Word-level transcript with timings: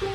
Good 0.00 0.10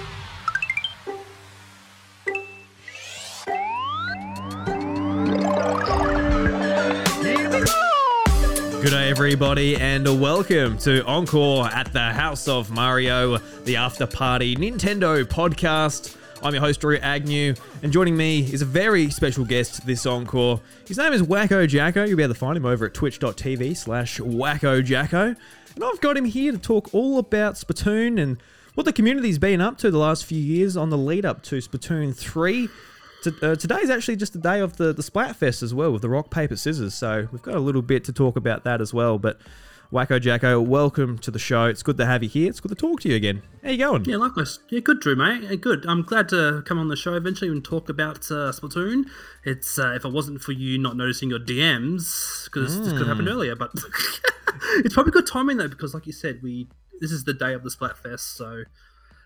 day, 8.92 9.10
everybody, 9.10 9.76
and 9.76 10.22
welcome 10.22 10.78
to 10.78 11.04
Encore 11.06 11.68
at 11.68 11.92
the 11.92 12.00
House 12.00 12.48
of 12.48 12.72
Mario, 12.72 13.40
the 13.66 13.76
After 13.76 14.08
Party 14.08 14.56
Nintendo 14.56 15.26
podcast. 15.26 16.16
I'm 16.42 16.54
your 16.54 16.62
host, 16.62 16.80
Drew 16.80 16.96
Agnew, 17.00 17.54
and 17.82 17.92
joining 17.92 18.16
me 18.16 18.40
is 18.40 18.62
a 18.62 18.66
very 18.66 19.10
special 19.10 19.44
guest 19.44 19.86
this 19.86 20.06
Encore. 20.06 20.62
His 20.88 20.98
name 20.98 21.12
is 21.12 21.24
Wacko 21.24 21.68
Jacko. 21.68 22.06
You'll 22.06 22.16
be 22.16 22.24
able 22.24 22.34
to 22.34 22.40
find 22.40 22.56
him 22.56 22.66
over 22.66 22.86
at 22.86 22.94
twitch.tv 22.94 23.76
slash 23.76 24.20
Wacko 24.20 24.82
Jacko. 24.82 25.36
And 25.76 25.84
I've 25.84 26.00
got 26.00 26.16
him 26.16 26.26
here 26.26 26.54
to 26.54 26.58
talk 26.58 26.94
all 26.94 27.18
about 27.18 27.56
Splatoon 27.56 28.22
and 28.22 28.38
what 28.76 28.86
the 28.86 28.94
community's 28.94 29.38
been 29.38 29.62
up 29.62 29.78
to 29.80 29.92
the 29.92 29.98
last 29.98 30.26
few 30.26 30.40
years 30.40 30.76
on 30.76 30.90
the 30.90 30.98
lead 30.98 31.26
up 31.26 31.44
to 31.44 31.58
Splatoon 31.58 32.16
3. 32.16 32.70
T- 33.24 33.32
uh, 33.42 33.56
today 33.56 33.78
is 33.78 33.90
actually 33.90 34.16
just 34.16 34.34
the 34.34 34.40
day 34.40 34.60
of 34.60 34.78
the, 34.78 34.92
the 34.94 35.04
Splatfest 35.04 35.64
as 35.64 35.74
well 35.74 35.92
with 35.92 36.02
the 36.02 36.10
rock, 36.10 36.30
paper, 36.30 36.56
scissors. 36.56 36.96
So 36.96 37.28
we've 37.32 37.42
got 37.42 37.56
a 37.56 37.60
little 37.60 37.82
bit 37.82 38.04
to 38.06 38.14
talk 38.14 38.36
about 38.36 38.64
that 38.64 38.82
as 38.82 38.94
well. 38.94 39.20
But 39.20 39.40
Wacko 39.92 40.20
Jacko, 40.20 40.60
welcome 40.60 41.20
to 41.20 41.30
the 41.30 41.38
show. 41.38 41.66
It's 41.66 41.84
good 41.84 41.98
to 41.98 42.06
have 42.06 42.24
you 42.24 42.30
here. 42.30 42.50
It's 42.50 42.60
good 42.60 42.70
to 42.70 42.76
talk 42.76 43.02
to 43.02 43.10
you 43.10 43.16
again. 43.16 43.44
How 43.64 43.70
you 43.70 43.78
going? 43.78 44.06
Yeah, 44.06 44.18
likewise. 44.18 44.60
Yeah, 44.70 44.80
good, 44.80 45.00
Drew, 45.00 45.16
mate. 45.16 45.62
Good. 45.62 45.86
I'm 45.86 46.02
glad 46.02 46.28
to 46.30 46.64
come 46.66 46.80
on 46.80 46.88
the 46.88 46.96
show 46.96 47.14
eventually 47.14 47.52
and 47.52 47.64
talk 47.64 47.90
about 47.90 48.32
uh, 48.32 48.52
Splatoon. 48.52 49.06
It's 49.46 49.78
uh, 49.78 49.94
if 49.94 50.04
it 50.04 50.12
wasn't 50.12 50.42
for 50.42 50.52
you 50.52 50.80
not 50.80 50.98
noticing 50.98 51.30
your 51.30 51.40
DMs 51.40 52.46
because 52.46 52.80
this 52.80 52.90
could 52.90 53.00
have 53.00 53.08
happened 53.08 53.30
earlier, 53.30 53.56
but 53.56 53.72
it's 54.78 54.96
probably 54.96 55.12
good 55.12 55.28
timing 55.28 55.58
though 55.58 55.68
because, 55.68 55.94
like 55.94 56.08
you 56.08 56.14
said, 56.14 56.42
we 56.42 56.68
this 57.04 57.12
is 57.12 57.26
the 57.26 57.34
day 57.34 57.54
of 57.54 57.64
the 57.64 57.70
Splatfest. 57.70 58.36
So, 58.38 58.64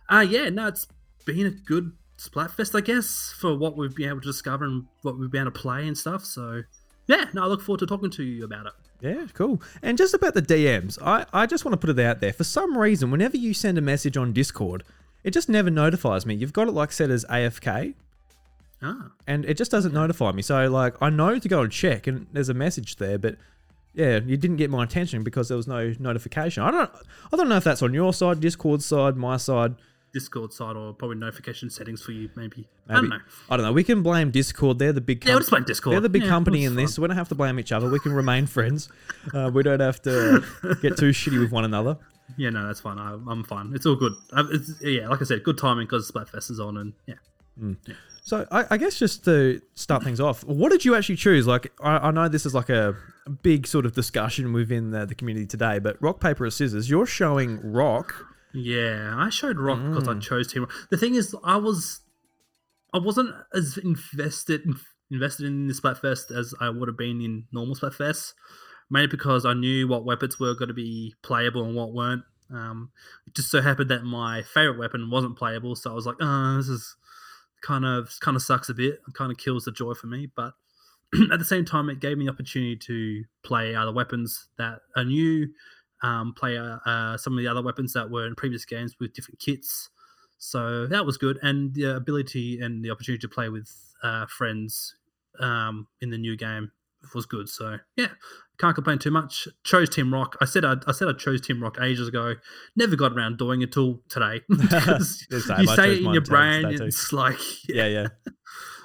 uh 0.09 0.25
yeah, 0.27 0.49
no, 0.49 0.67
it's 0.67 0.87
been 1.25 1.45
a 1.45 1.51
good 1.51 1.91
Splatfest, 2.17 2.75
I 2.75 2.81
guess, 2.81 3.33
for 3.39 3.55
what 3.55 3.77
we've 3.77 3.95
been 3.95 4.09
able 4.09 4.21
to 4.21 4.27
discover 4.27 4.65
and 4.65 4.85
what 5.03 5.19
we've 5.19 5.29
been 5.29 5.41
able 5.41 5.51
to 5.51 5.59
play 5.59 5.87
and 5.87 5.95
stuff. 5.95 6.25
So, 6.25 6.63
yeah, 7.05 7.25
no, 7.33 7.43
I 7.43 7.45
look 7.45 7.61
forward 7.61 7.79
to 7.79 7.85
talking 7.85 8.09
to 8.09 8.23
you 8.23 8.43
about 8.43 8.65
it. 8.65 8.73
Yeah, 8.99 9.27
cool. 9.35 9.61
And 9.83 9.95
just 9.95 10.15
about 10.15 10.33
the 10.33 10.41
DMs, 10.41 10.97
I, 10.99 11.27
I 11.31 11.45
just 11.45 11.63
want 11.63 11.73
to 11.73 11.77
put 11.77 11.97
it 11.97 12.03
out 12.03 12.19
there. 12.19 12.33
For 12.33 12.43
some 12.43 12.75
reason, 12.75 13.11
whenever 13.11 13.37
you 13.37 13.53
send 13.53 13.77
a 13.77 13.81
message 13.81 14.17
on 14.17 14.33
Discord, 14.33 14.83
it 15.23 15.31
just 15.31 15.47
never 15.47 15.69
notifies 15.69 16.25
me. 16.25 16.33
You've 16.33 16.53
got 16.53 16.67
it 16.67 16.71
like 16.71 16.91
set 16.91 17.11
as 17.11 17.23
AFK, 17.25 17.93
Ah, 18.81 19.11
and 19.25 19.43
it 19.45 19.57
just 19.57 19.71
doesn't 19.71 19.93
notify 19.93 20.31
me. 20.31 20.41
So 20.41 20.67
like 20.69 20.95
I 21.01 21.09
know 21.09 21.39
to 21.39 21.47
go 21.47 21.61
and 21.61 21.71
check, 21.71 22.07
and 22.07 22.27
there's 22.31 22.49
a 22.49 22.53
message 22.53 22.97
there, 22.97 23.17
but 23.17 23.35
yeah, 23.97 24.19
you 24.25 24.37
didn't 24.37 24.57
get 24.57 24.69
my 24.69 24.83
attention 24.83 25.23
because 25.23 25.47
there 25.49 25.57
was 25.57 25.67
no 25.67 25.93
notification. 25.99 26.63
I 26.63 26.71
don't 26.71 26.91
I 27.33 27.35
don't 27.35 27.49
know 27.49 27.57
if 27.57 27.63
that's 27.63 27.81
on 27.81 27.93
your 27.93 28.13
side, 28.13 28.39
Discord 28.39 28.81
side, 28.83 29.17
my 29.17 29.37
side. 29.37 29.75
Discord 30.13 30.53
side 30.53 30.75
or 30.77 30.93
probably 30.93 31.17
notification 31.17 31.69
settings 31.69 32.01
for 32.01 32.11
you, 32.11 32.29
maybe. 32.35 32.67
I 32.87 32.93
don't 32.95 33.09
know. 33.09 33.19
I 33.49 33.57
don't 33.57 33.65
know. 33.65 33.73
We 33.73 33.83
can 33.83 34.01
blame 34.03 34.31
Discord. 34.31 34.79
They're 34.79 34.93
the 34.93 35.01
big. 35.01 35.25
Yeah, 35.25 35.33
we'll 35.33 35.39
just 35.39 35.49
blame 35.49 35.63
Discord. 35.65 35.93
They're 35.93 35.99
the 36.01 36.09
big 36.09 36.23
Yeah, 36.23 36.29
company 36.29 36.63
in 36.63 36.75
this. 36.75 36.97
We 36.97 37.07
don't 37.07 37.17
have 37.17 37.29
to 37.29 37.35
blame 37.35 37.59
each 37.59 37.71
other. 37.71 37.89
We 37.89 37.99
can 37.99 38.13
remain 38.13 38.45
friends. 38.57 38.89
Uh, 39.33 39.51
we 39.53 39.63
don't 39.63 39.79
have 39.81 40.01
to 40.03 40.43
get 40.81 40.95
too 40.97 41.09
shitty 41.09 41.39
with 41.39 41.51
one 41.51 41.65
another. 41.65 41.97
Yeah, 42.37 42.51
no, 42.51 42.65
that's 42.67 42.79
fine. 42.79 42.99
I, 42.99 43.13
I'm 43.13 43.43
fine. 43.43 43.73
It's 43.75 43.85
all 43.85 43.95
good. 43.95 44.13
Uh, 44.31 44.45
It's, 44.51 44.81
yeah, 44.81 45.07
like 45.09 45.21
I 45.21 45.25
said, 45.25 45.43
good 45.43 45.57
timing 45.57 45.85
because 45.87 46.09
Splatfest 46.11 46.51
is 46.51 46.59
on, 46.59 46.77
and 46.77 46.93
yeah. 47.05 47.15
So 48.23 48.45
I, 48.51 48.65
I 48.71 48.77
guess 48.77 48.99
just 48.99 49.25
to 49.25 49.61
start 49.75 50.03
things 50.03 50.19
off, 50.19 50.43
what 50.43 50.71
did 50.71 50.85
you 50.85 50.95
actually 50.95 51.15
choose? 51.15 51.47
Like 51.47 51.71
I, 51.81 51.97
I 51.97 52.11
know 52.11 52.27
this 52.27 52.45
is 52.45 52.53
like 52.53 52.69
a 52.69 52.95
big 53.29 53.67
sort 53.67 53.85
of 53.85 53.93
discussion 53.93 54.53
within 54.53 54.91
the, 54.91 55.05
the 55.05 55.15
community 55.15 55.45
today, 55.45 55.79
but 55.79 56.01
rock 56.01 56.19
paper 56.19 56.45
or 56.45 56.51
scissors, 56.51 56.89
you're 56.89 57.05
showing 57.05 57.59
rock. 57.61 58.25
Yeah, 58.53 59.13
I 59.15 59.29
showed 59.29 59.59
Rock 59.59 59.79
because 59.83 60.07
I 60.07 60.17
chose 60.19 60.51
Team 60.51 60.63
Rock. 60.63 60.71
The 60.89 60.97
thing 60.97 61.15
is, 61.15 61.35
I 61.43 61.57
was, 61.57 62.01
I 62.93 62.97
wasn't 62.97 63.35
as 63.53 63.77
invested 63.77 64.61
invested 65.11 65.45
in 65.45 65.67
the 65.67 65.73
Splatfest 65.73 66.35
as 66.35 66.53
I 66.59 66.69
would 66.69 66.87
have 66.87 66.97
been 66.97 67.21
in 67.21 67.45
normal 67.51 67.75
Splatfest, 67.75 68.33
mainly 68.89 69.07
because 69.07 69.45
I 69.45 69.53
knew 69.53 69.87
what 69.87 70.05
weapons 70.05 70.39
were 70.39 70.53
going 70.55 70.69
to 70.69 70.73
be 70.73 71.13
playable 71.21 71.63
and 71.63 71.75
what 71.75 71.93
weren't. 71.93 72.23
Um, 72.49 72.91
it 73.25 73.35
just 73.35 73.51
so 73.51 73.61
happened 73.61 73.91
that 73.91 74.03
my 74.03 74.41
favorite 74.41 74.79
weapon 74.79 75.09
wasn't 75.09 75.37
playable, 75.37 75.75
so 75.75 75.91
I 75.91 75.93
was 75.93 76.05
like, 76.05 76.17
oh, 76.19 76.57
this 76.57 76.69
is 76.69 76.95
kind 77.61 77.85
of 77.85 78.09
kind 78.21 78.35
of 78.35 78.41
sucks 78.41 78.69
a 78.69 78.73
bit. 78.73 78.99
It 79.07 79.13
kind 79.13 79.31
of 79.31 79.37
kills 79.37 79.65
the 79.65 79.71
joy 79.71 79.93
for 79.93 80.07
me, 80.07 80.29
but 80.35 80.53
at 81.31 81.39
the 81.39 81.45
same 81.45 81.65
time, 81.65 81.89
it 81.89 81.99
gave 81.99 82.17
me 82.17 82.25
the 82.25 82.31
opportunity 82.31 82.75
to 82.75 83.23
play 83.43 83.75
other 83.75 83.93
weapons 83.93 84.49
that 84.57 84.79
are 84.95 85.05
new, 85.05 85.47
um, 86.03 86.33
play 86.35 86.57
uh, 86.57 86.77
uh, 86.85 87.17
some 87.17 87.33
of 87.33 87.39
the 87.39 87.47
other 87.47 87.61
weapons 87.61 87.93
that 87.93 88.09
were 88.09 88.25
in 88.27 88.35
previous 88.35 88.65
games 88.65 88.95
with 88.99 89.13
different 89.13 89.39
kits. 89.39 89.89
So 90.37 90.85
that 90.87 91.05
was 91.05 91.17
good, 91.17 91.39
and 91.41 91.73
the 91.73 91.95
ability 91.95 92.59
and 92.61 92.83
the 92.83 92.91
opportunity 92.91 93.21
to 93.21 93.29
play 93.29 93.49
with 93.49 93.69
uh, 94.03 94.27
friends 94.27 94.95
um, 95.39 95.87
in 96.01 96.11
the 96.11 96.17
new 96.17 96.37
game 96.37 96.71
was 97.15 97.25
good. 97.25 97.49
So 97.49 97.77
yeah, 97.95 98.09
can't 98.59 98.75
complain 98.75 98.99
too 98.99 99.11
much. 99.11 99.47
Chose 99.63 99.89
Team 99.89 100.13
Rock. 100.13 100.37
I 100.41 100.45
said 100.45 100.65
I, 100.65 100.75
I 100.85 100.91
said 100.91 101.07
I 101.07 101.13
chose 101.13 101.41
Team 101.41 101.61
Rock 101.61 101.77
ages 101.81 102.07
ago. 102.07 102.35
Never 102.75 102.95
got 102.95 103.13
around 103.13 103.37
doing 103.37 103.61
it 103.61 103.71
till 103.71 104.01
today. 104.09 104.41
Because 104.49 105.25
The 105.29 105.41
same, 105.41 105.59
you 105.61 105.67
say 105.67 105.93
it 105.93 106.03
in 106.03 106.13
your 106.13 106.21
brain, 106.21 106.65
it's 106.65 107.11
like 107.13 107.39
Yeah, 107.69 107.87
yeah. 107.87 108.07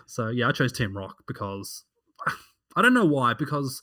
so 0.07 0.29
yeah, 0.29 0.49
I 0.49 0.53
chose 0.53 0.73
Team 0.73 0.97
Rock 0.97 1.25
because 1.27 1.85
I 2.77 2.83
don't 2.83 2.95
know 2.95 3.05
why. 3.05 3.35
Because 3.35 3.83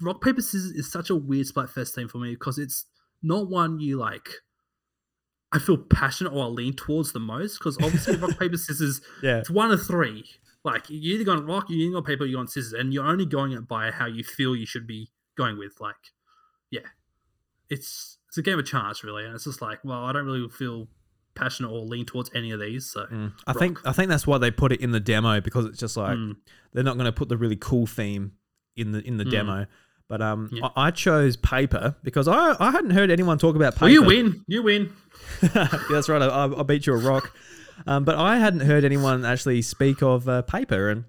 Rock 0.00 0.22
Paper 0.22 0.40
Scissors 0.42 0.72
is 0.72 0.90
such 0.90 1.10
a 1.10 1.16
weird 1.16 1.46
Splatfest 1.46 1.94
theme 1.94 2.08
for 2.08 2.18
me 2.18 2.30
because 2.32 2.58
it's 2.58 2.86
not 3.22 3.48
one 3.50 3.80
you 3.80 3.98
like. 3.98 4.28
I 5.50 5.58
feel 5.58 5.78
passionate 5.78 6.32
or 6.32 6.44
I 6.44 6.46
lean 6.48 6.74
towards 6.74 7.12
the 7.12 7.20
most 7.20 7.58
because 7.58 7.78
obviously 7.82 8.16
Rock 8.16 8.38
Paper 8.38 8.58
Scissors 8.58 9.00
Yeah. 9.22 9.38
it's 9.38 9.50
one 9.50 9.70
of 9.70 9.84
three. 9.84 10.24
Like 10.64 10.84
you're 10.88 11.14
either 11.14 11.24
going 11.24 11.46
rock, 11.46 11.66
you're 11.70 11.78
either 11.78 11.92
going 11.92 12.04
paper, 12.04 12.26
you're 12.26 12.40
on 12.40 12.48
scissors, 12.48 12.74
and 12.74 12.92
you're 12.92 13.06
only 13.06 13.24
going 13.24 13.52
it 13.52 13.66
by 13.66 13.90
how 13.90 14.06
you 14.06 14.22
feel 14.24 14.54
you 14.54 14.66
should 14.66 14.86
be 14.86 15.10
going 15.36 15.56
with. 15.56 15.80
Like, 15.80 15.94
yeah, 16.70 16.80
it's 17.70 18.18
it's 18.28 18.36
a 18.36 18.42
game 18.42 18.58
of 18.58 18.66
chance 18.66 19.02
really, 19.02 19.24
and 19.24 19.34
it's 19.34 19.44
just 19.44 19.62
like, 19.62 19.78
well, 19.84 20.04
I 20.04 20.12
don't 20.12 20.26
really 20.26 20.46
feel 20.48 20.88
passionate 21.38 21.70
or 21.70 21.80
lean 21.80 22.04
towards 22.04 22.30
any 22.34 22.50
of 22.50 22.60
these. 22.60 22.90
So 22.90 23.06
Mm. 23.06 23.32
I 23.46 23.52
think 23.54 23.78
I 23.86 23.92
think 23.92 24.08
that's 24.10 24.26
why 24.26 24.38
they 24.38 24.50
put 24.50 24.72
it 24.72 24.80
in 24.80 24.90
the 24.92 25.00
demo 25.00 25.40
because 25.40 25.64
it's 25.66 25.78
just 25.78 25.96
like 25.96 26.16
Mm. 26.16 26.36
they're 26.72 26.84
not 26.84 26.94
going 26.96 27.06
to 27.06 27.12
put 27.12 27.28
the 27.28 27.36
really 27.36 27.56
cool 27.56 27.86
theme 27.86 28.32
in 28.76 28.92
the 28.92 29.00
in 29.06 29.16
the 29.16 29.24
Mm. 29.24 29.30
demo. 29.30 29.66
But 30.08 30.22
um, 30.22 30.48
Yeah. 30.52 30.68
I, 30.76 30.86
I 30.86 30.90
chose 30.90 31.36
paper 31.36 31.94
because 32.02 32.28
I 32.28 32.56
I 32.58 32.70
hadn't 32.70 32.90
heard 32.90 33.10
anyone 33.10 33.38
talk 33.38 33.56
about 33.56 33.74
paper. 33.74 33.84
well, 33.86 33.92
you 33.92 34.02
win, 34.02 34.44
you 34.46 34.62
win. 34.62 34.92
yeah, 35.42 35.68
that's 35.90 36.08
right. 36.08 36.22
I, 36.22 36.44
I 36.46 36.62
beat 36.62 36.86
you 36.86 36.94
a 36.94 36.98
rock. 36.98 37.32
Um, 37.86 38.02
but 38.04 38.16
I 38.16 38.38
hadn't 38.40 38.62
heard 38.66 38.84
anyone 38.84 39.24
actually 39.24 39.62
speak 39.62 40.02
of 40.02 40.28
uh, 40.28 40.42
paper, 40.42 40.90
and 40.90 41.04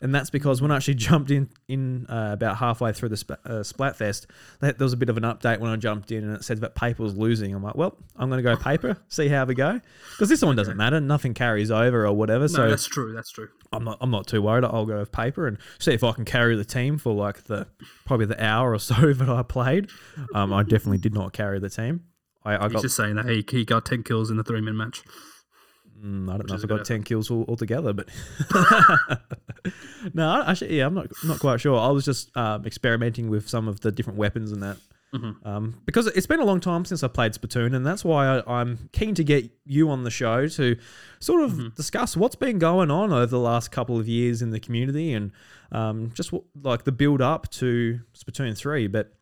and 0.00 0.14
that's 0.14 0.30
because 0.30 0.62
when 0.62 0.70
I 0.70 0.76
actually 0.76 0.94
jumped 1.10 1.30
in 1.30 1.48
in 1.68 2.06
uh, 2.08 2.30
about 2.32 2.56
halfway 2.56 2.92
through 2.92 3.10
the 3.10 3.16
sp- 3.18 3.42
uh, 3.44 3.62
Splatfest, 3.62 4.26
that, 4.60 4.78
there 4.78 4.84
was 4.84 4.92
a 4.92 4.96
bit 4.96 5.08
of 5.08 5.16
an 5.16 5.22
update 5.24 5.60
when 5.60 5.70
I 5.70 5.76
jumped 5.76 6.10
in, 6.12 6.24
and 6.24 6.36
it 6.36 6.44
said 6.44 6.60
that 6.60 6.74
paper 6.74 7.02
was 7.02 7.16
losing. 7.16 7.54
I'm 7.54 7.62
like, 7.62 7.74
well, 7.74 7.96
I'm 8.16 8.28
going 8.30 8.42
to 8.42 8.48
go 8.48 8.56
paper, 8.56 8.96
see 9.08 9.28
how 9.28 9.44
we 9.44 9.54
go, 9.54 9.80
because 10.12 10.28
this 10.28 10.42
one 10.42 10.56
doesn't 10.56 10.76
matter. 10.76 11.00
Nothing 11.00 11.34
carries 11.34 11.70
over 11.70 12.06
or 12.06 12.12
whatever. 12.12 12.44
No, 12.44 12.48
so 12.48 12.68
that's 12.68 12.86
true. 12.86 13.12
That's 13.12 13.30
true. 13.30 13.48
I'm 13.72 13.84
not 13.84 13.98
I'm 14.00 14.10
not 14.10 14.26
too 14.26 14.42
worried. 14.42 14.64
I'll 14.64 14.86
go 14.86 14.98
with 14.98 15.12
paper 15.12 15.46
and 15.46 15.58
see 15.78 15.92
if 15.92 16.02
I 16.02 16.12
can 16.12 16.24
carry 16.24 16.56
the 16.56 16.64
team 16.64 16.98
for 16.98 17.12
like 17.12 17.44
the 17.44 17.68
probably 18.04 18.26
the 18.26 18.42
hour 18.42 18.72
or 18.72 18.78
so 18.80 19.12
that 19.12 19.28
I 19.28 19.42
played. 19.42 19.90
Um, 20.34 20.52
I 20.52 20.62
definitely 20.62 20.98
did 20.98 21.14
not 21.14 21.32
carry 21.32 21.58
the 21.60 21.70
team. 21.70 22.04
I, 22.44 22.56
I 22.56 22.64
He's 22.64 22.72
got 22.72 22.82
just 22.82 22.96
saying 22.96 23.16
that 23.16 23.28
he, 23.28 23.44
he 23.48 23.64
got 23.64 23.84
ten 23.84 24.02
kills 24.02 24.30
in 24.30 24.36
the 24.36 24.44
three 24.44 24.60
minute 24.60 24.76
match. 24.76 25.02
Mm, 26.02 26.32
I 26.32 26.36
don't 26.38 26.48
know 26.48 26.54
if 26.54 26.64
I 26.64 26.66
got 26.66 26.76
good 26.78 26.84
ten 26.86 27.02
kills 27.02 27.30
all, 27.30 27.44
altogether, 27.48 27.92
but 27.92 28.08
no, 30.14 30.42
actually, 30.46 30.78
yeah, 30.78 30.86
I'm 30.86 30.94
not 30.94 31.08
not 31.24 31.38
quite 31.40 31.60
sure. 31.60 31.78
I 31.78 31.88
was 31.88 32.04
just 32.04 32.34
um, 32.36 32.64
experimenting 32.66 33.28
with 33.28 33.48
some 33.48 33.68
of 33.68 33.80
the 33.80 33.92
different 33.92 34.18
weapons 34.18 34.52
and 34.52 34.62
that, 34.62 34.76
Mhm. 35.14 35.44
um, 35.46 35.80
because 35.84 36.06
it's 36.06 36.26
been 36.26 36.40
a 36.40 36.44
long 36.44 36.60
time 36.60 36.84
since 36.84 37.02
I 37.02 37.08
played 37.08 37.32
Splatoon, 37.32 37.74
and 37.74 37.84
that's 37.86 38.04
why 38.04 38.38
I, 38.38 38.60
I'm 38.60 38.88
keen 38.92 39.14
to 39.16 39.24
get 39.24 39.50
you 39.66 39.90
on 39.90 40.04
the 40.04 40.10
show 40.10 40.46
to 40.48 40.76
sort 41.18 41.42
of 41.42 41.52
Mm-hmm. 41.52 41.68
discuss 41.76 42.16
what's 42.16 42.36
been 42.36 42.58
going 42.58 42.90
on 42.90 43.12
over 43.12 43.26
the 43.26 43.38
last 43.38 43.70
couple 43.70 43.98
of 43.98 44.08
years 44.08 44.40
in 44.40 44.50
the 44.50 44.60
community 44.60 45.12
and 45.12 45.32
um, 45.72 46.12
just 46.14 46.32
what, 46.32 46.44
like 46.62 46.84
the 46.84 46.92
build 46.92 47.20
up 47.20 47.50
to 47.50 48.00
Splatoon 48.16 48.56
three. 48.56 48.86
But 48.86 49.12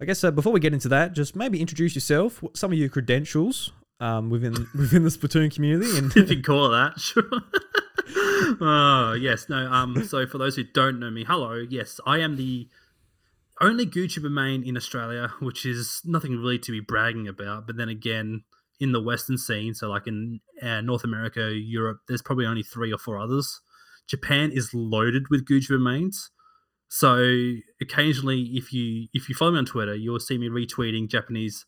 I 0.00 0.04
guess 0.06 0.24
uh, 0.24 0.30
before 0.30 0.52
we 0.52 0.60
get 0.60 0.72
into 0.72 0.88
that, 0.88 1.12
just 1.12 1.36
maybe 1.36 1.60
introduce 1.60 1.94
yourself, 1.94 2.42
what- 2.42 2.56
some 2.56 2.72
of 2.72 2.78
your 2.78 2.88
credentials 2.88 3.72
um, 4.00 4.30
within 4.30 4.52
within 4.74 5.02
the 5.02 5.10
Splatoon 5.10 5.54
community, 5.54 5.96
and 5.98 6.14
if 6.16 6.30
you 6.30 6.42
call 6.42 6.70
that, 6.70 6.94
sure. 7.00 7.24
oh 8.60 9.16
yes, 9.18 9.48
no. 9.48 9.70
Um, 9.70 10.04
so 10.04 10.26
for 10.26 10.38
those 10.38 10.56
who 10.56 10.64
don't 10.64 10.98
know 10.98 11.10
me, 11.10 11.24
hello. 11.24 11.64
Yes, 11.68 12.00
I 12.06 12.18
am 12.18 12.36
the 12.36 12.68
only 13.60 13.86
GooTuber 13.86 14.30
main 14.30 14.66
in 14.66 14.76
Australia, 14.76 15.32
which 15.40 15.64
is 15.64 16.00
nothing 16.04 16.32
really 16.36 16.58
to 16.58 16.72
be 16.72 16.80
bragging 16.80 17.28
about. 17.28 17.66
But 17.66 17.76
then 17.76 17.88
again, 17.88 18.42
in 18.80 18.92
the 18.92 19.00
Western 19.00 19.38
scene, 19.38 19.74
so 19.74 19.88
like 19.88 20.06
in 20.06 20.40
uh, 20.62 20.80
North 20.80 21.04
America, 21.04 21.52
Europe, 21.54 22.00
there's 22.08 22.22
probably 22.22 22.46
only 22.46 22.62
three 22.62 22.92
or 22.92 22.98
four 22.98 23.18
others. 23.18 23.60
Japan 24.06 24.50
is 24.52 24.74
loaded 24.74 25.24
with 25.30 25.46
GooTuber 25.46 25.80
mains. 25.80 26.30
So 26.88 27.54
occasionally, 27.80 28.42
if 28.54 28.72
you 28.72 29.08
if 29.12 29.28
you 29.28 29.34
follow 29.34 29.52
me 29.52 29.58
on 29.58 29.66
Twitter, 29.66 29.94
you'll 29.94 30.20
see 30.20 30.38
me 30.38 30.48
retweeting 30.48 31.08
Japanese 31.08 31.64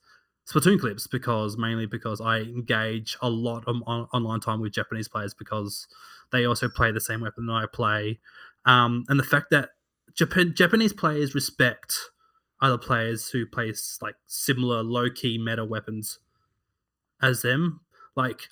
Splatoon 0.49 0.79
clips 0.79 1.07
because 1.07 1.57
mainly 1.57 1.87
because 1.87 2.21
I 2.21 2.39
engage 2.41 3.17
a 3.21 3.29
lot 3.29 3.65
of 3.67 3.77
on- 3.87 4.09
online 4.13 4.41
time 4.41 4.61
with 4.61 4.73
Japanese 4.73 5.09
players 5.09 5.35
because 5.35 5.89
they 6.31 6.45
also 6.45 6.69
play 6.69 6.93
the 6.93 7.01
same 7.01 7.21
weapon 7.21 7.47
that 7.47 7.53
I 7.53 7.67
play, 7.67 8.21
um, 8.65 9.05
and 9.09 9.19
the 9.19 9.25
fact 9.25 9.51
that 9.51 9.71
Japan- 10.15 10.55
Japanese 10.55 10.93
players 10.93 11.35
respect 11.35 12.11
other 12.61 12.79
players 12.79 13.31
who 13.31 13.45
play 13.45 13.73
like 14.01 14.15
similar 14.27 14.83
low 14.83 15.11
key 15.11 15.37
meta 15.39 15.65
weapons 15.65 16.21
as 17.21 17.43
them. 17.43 17.81
Like 18.15 18.49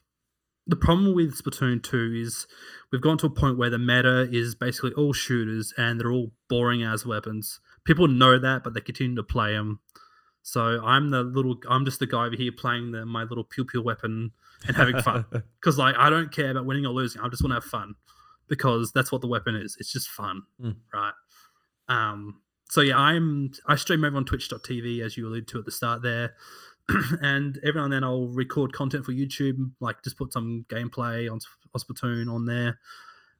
the 0.66 0.76
problem 0.76 1.14
with 1.14 1.42
Splatoon 1.42 1.82
2 1.82 2.14
is 2.14 2.46
we've 2.90 3.00
gone 3.00 3.18
to 3.18 3.26
a 3.26 3.30
point 3.30 3.58
where 3.58 3.70
the 3.70 3.78
meta 3.78 4.28
is 4.30 4.54
basically 4.54 4.92
all 4.92 5.12
shooters 5.12 5.72
and 5.76 6.00
they're 6.00 6.12
all 6.12 6.32
boring 6.48 6.82
as 6.82 7.06
weapons. 7.06 7.60
People 7.84 8.08
know 8.08 8.38
that, 8.38 8.64
but 8.64 8.74
they 8.74 8.80
continue 8.80 9.16
to 9.16 9.22
play 9.22 9.52
them. 9.52 9.80
So 10.46 10.84
I'm 10.84 11.08
the 11.08 11.22
little, 11.22 11.56
I'm 11.70 11.86
just 11.86 12.00
the 12.00 12.06
guy 12.06 12.26
over 12.26 12.36
here 12.36 12.52
playing 12.52 12.92
the, 12.92 13.06
my 13.06 13.22
little 13.24 13.44
pew 13.44 13.64
pew 13.64 13.80
weapon 13.80 14.30
and 14.68 14.76
having 14.76 15.00
fun. 15.00 15.24
Because 15.60 15.78
like 15.78 15.96
I 15.96 16.10
don't 16.10 16.30
care 16.30 16.50
about 16.50 16.66
winning 16.66 16.84
or 16.84 16.92
losing. 16.92 17.22
I 17.22 17.28
just 17.28 17.42
want 17.42 17.52
to 17.52 17.54
have 17.54 17.64
fun 17.64 17.94
because 18.46 18.92
that's 18.92 19.10
what 19.10 19.22
the 19.22 19.26
weapon 19.26 19.56
is. 19.56 19.74
It's 19.80 19.90
just 19.90 20.08
fun, 20.08 20.42
Mm. 20.62 20.76
right? 20.92 21.14
Um. 21.88 22.42
So 22.68 22.82
yeah, 22.82 22.98
I'm 22.98 23.52
I 23.66 23.76
stream 23.76 24.04
over 24.04 24.16
on 24.18 24.26
Twitch.tv 24.26 25.00
as 25.00 25.16
you 25.16 25.26
alluded 25.26 25.48
to 25.48 25.58
at 25.60 25.64
the 25.64 25.70
start 25.70 26.02
there, 26.02 26.34
and 27.22 27.58
every 27.64 27.78
now 27.80 27.84
and 27.84 27.92
then 27.94 28.04
I'll 28.04 28.28
record 28.28 28.74
content 28.74 29.06
for 29.06 29.12
YouTube, 29.12 29.70
like 29.80 30.02
just 30.02 30.18
put 30.18 30.32
some 30.32 30.66
gameplay 30.68 31.30
on, 31.30 31.38
on 31.74 31.80
Splatoon 31.80 32.30
on 32.30 32.44
there. 32.44 32.78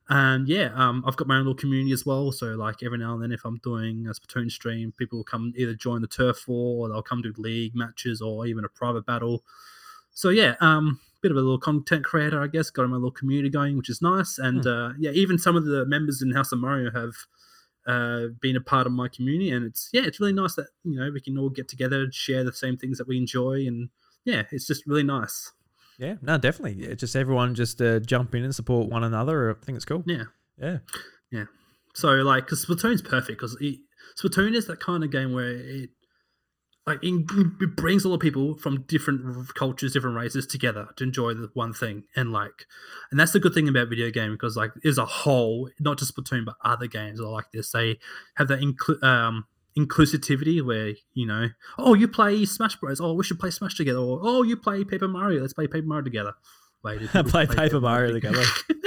And 0.08 0.46
yeah, 0.48 0.70
um, 0.74 1.02
I've 1.06 1.16
got 1.16 1.26
my 1.26 1.36
own 1.36 1.42
little 1.42 1.54
community 1.54 1.92
as 1.92 2.04
well. 2.04 2.30
So 2.30 2.48
like 2.48 2.82
every 2.82 2.98
now 2.98 3.14
and 3.14 3.22
then, 3.22 3.32
if 3.32 3.44
I'm 3.44 3.58
doing 3.62 4.06
a 4.06 4.10
Splatoon 4.10 4.50
stream, 4.50 4.92
people 4.98 5.18
will 5.18 5.24
come 5.24 5.54
either 5.56 5.74
join 5.74 6.02
the 6.02 6.08
turf 6.08 6.46
war 6.46 6.86
or 6.86 6.88
they'll 6.90 7.02
come 7.02 7.22
do 7.22 7.32
league 7.38 7.74
matches 7.74 8.20
or 8.20 8.46
even 8.46 8.64
a 8.64 8.68
private 8.68 9.06
battle. 9.06 9.42
So 10.12 10.28
yeah, 10.28 10.56
um, 10.60 11.00
bit 11.22 11.30
of 11.30 11.38
a 11.38 11.40
little 11.40 11.58
content 11.58 12.04
creator, 12.04 12.42
I 12.42 12.48
guess. 12.48 12.68
Got 12.68 12.88
my 12.88 12.96
little 12.96 13.10
community 13.10 13.48
going, 13.48 13.78
which 13.78 13.88
is 13.88 14.02
nice. 14.02 14.38
And 14.38 14.66
uh, 14.66 14.90
yeah, 14.98 15.10
even 15.12 15.38
some 15.38 15.56
of 15.56 15.64
the 15.64 15.86
members 15.86 16.20
in 16.20 16.32
House 16.32 16.52
of 16.52 16.58
Mario 16.58 16.90
have 16.90 17.14
uh, 17.86 18.28
been 18.40 18.56
a 18.56 18.60
part 18.60 18.86
of 18.86 18.92
my 18.92 19.08
community, 19.08 19.50
and 19.50 19.64
it's 19.64 19.88
yeah, 19.92 20.02
it's 20.04 20.20
really 20.20 20.32
nice 20.32 20.54
that 20.54 20.68
you 20.84 20.98
know 20.98 21.10
we 21.10 21.20
can 21.20 21.38
all 21.38 21.50
get 21.50 21.68
together 21.68 22.02
and 22.02 22.14
share 22.14 22.44
the 22.44 22.52
same 22.52 22.76
things 22.76 22.98
that 22.98 23.08
we 23.08 23.16
enjoy, 23.16 23.66
and 23.66 23.88
yeah, 24.24 24.42
it's 24.52 24.66
just 24.66 24.86
really 24.86 25.02
nice. 25.02 25.52
Yeah, 25.98 26.14
no, 26.22 26.38
definitely. 26.38 26.86
Yeah, 26.86 26.94
just 26.94 27.14
everyone 27.16 27.54
just 27.54 27.80
uh, 27.80 28.00
jump 28.00 28.34
in 28.34 28.44
and 28.44 28.54
support 28.54 28.88
one 28.88 29.04
another. 29.04 29.50
I 29.50 29.64
think 29.64 29.76
it's 29.76 29.84
cool. 29.84 30.02
Yeah. 30.06 30.24
Yeah. 30.58 30.78
Yeah. 31.30 31.44
So 31.94 32.08
like, 32.08 32.46
because 32.46 32.64
Splatoon's 32.64 33.02
perfect 33.02 33.40
because 33.40 33.56
Splatoon 34.20 34.54
is 34.54 34.66
that 34.66 34.80
kind 34.80 35.04
of 35.04 35.10
game 35.10 35.32
where 35.32 35.50
it 35.50 35.90
like 36.86 36.98
it, 37.02 37.24
it 37.60 37.76
brings 37.76 38.04
a 38.04 38.08
lot 38.08 38.16
of 38.16 38.20
people 38.20 38.58
from 38.58 38.82
different 38.82 39.54
cultures, 39.54 39.92
different 39.92 40.16
races 40.16 40.46
together 40.46 40.88
to 40.96 41.04
enjoy 41.04 41.32
the 41.32 41.48
one 41.54 41.72
thing, 41.72 42.04
and 42.14 42.30
like, 42.30 42.66
and 43.10 43.18
that's 43.18 43.32
the 43.32 43.40
good 43.40 43.54
thing 43.54 43.68
about 43.68 43.88
video 43.88 44.10
game 44.10 44.32
because 44.32 44.56
like 44.56 44.72
as 44.84 44.98
a 44.98 45.06
whole, 45.06 45.70
not 45.80 45.98
just 45.98 46.14
Splatoon 46.14 46.44
but 46.44 46.56
other 46.62 46.86
games 46.86 47.20
are 47.20 47.30
like 47.30 47.50
this. 47.52 47.70
They 47.70 47.98
have 48.34 48.48
that 48.48 48.60
inclu- 48.60 49.02
um 49.02 49.46
inclusivity 49.78 50.64
where 50.64 50.94
you 51.14 51.26
know, 51.26 51.48
oh, 51.78 51.94
you 51.94 52.08
play 52.08 52.44
Smash 52.44 52.76
Bros. 52.76 53.00
Oh, 53.00 53.14
we 53.14 53.24
should 53.24 53.38
play 53.38 53.50
Smash 53.50 53.74
together. 53.74 53.98
Or 53.98 54.20
oh, 54.22 54.42
you 54.42 54.56
play 54.56 54.84
Paper 54.84 55.08
Mario. 55.08 55.40
Let's 55.40 55.52
play 55.52 55.66
Paper 55.66 55.86
Mario 55.86 56.04
together. 56.04 56.34
Wait, 56.84 57.00
people 57.12 57.24
play 57.24 57.46
Paper 57.46 57.80
Mario 57.80 58.12
together. 58.12 58.42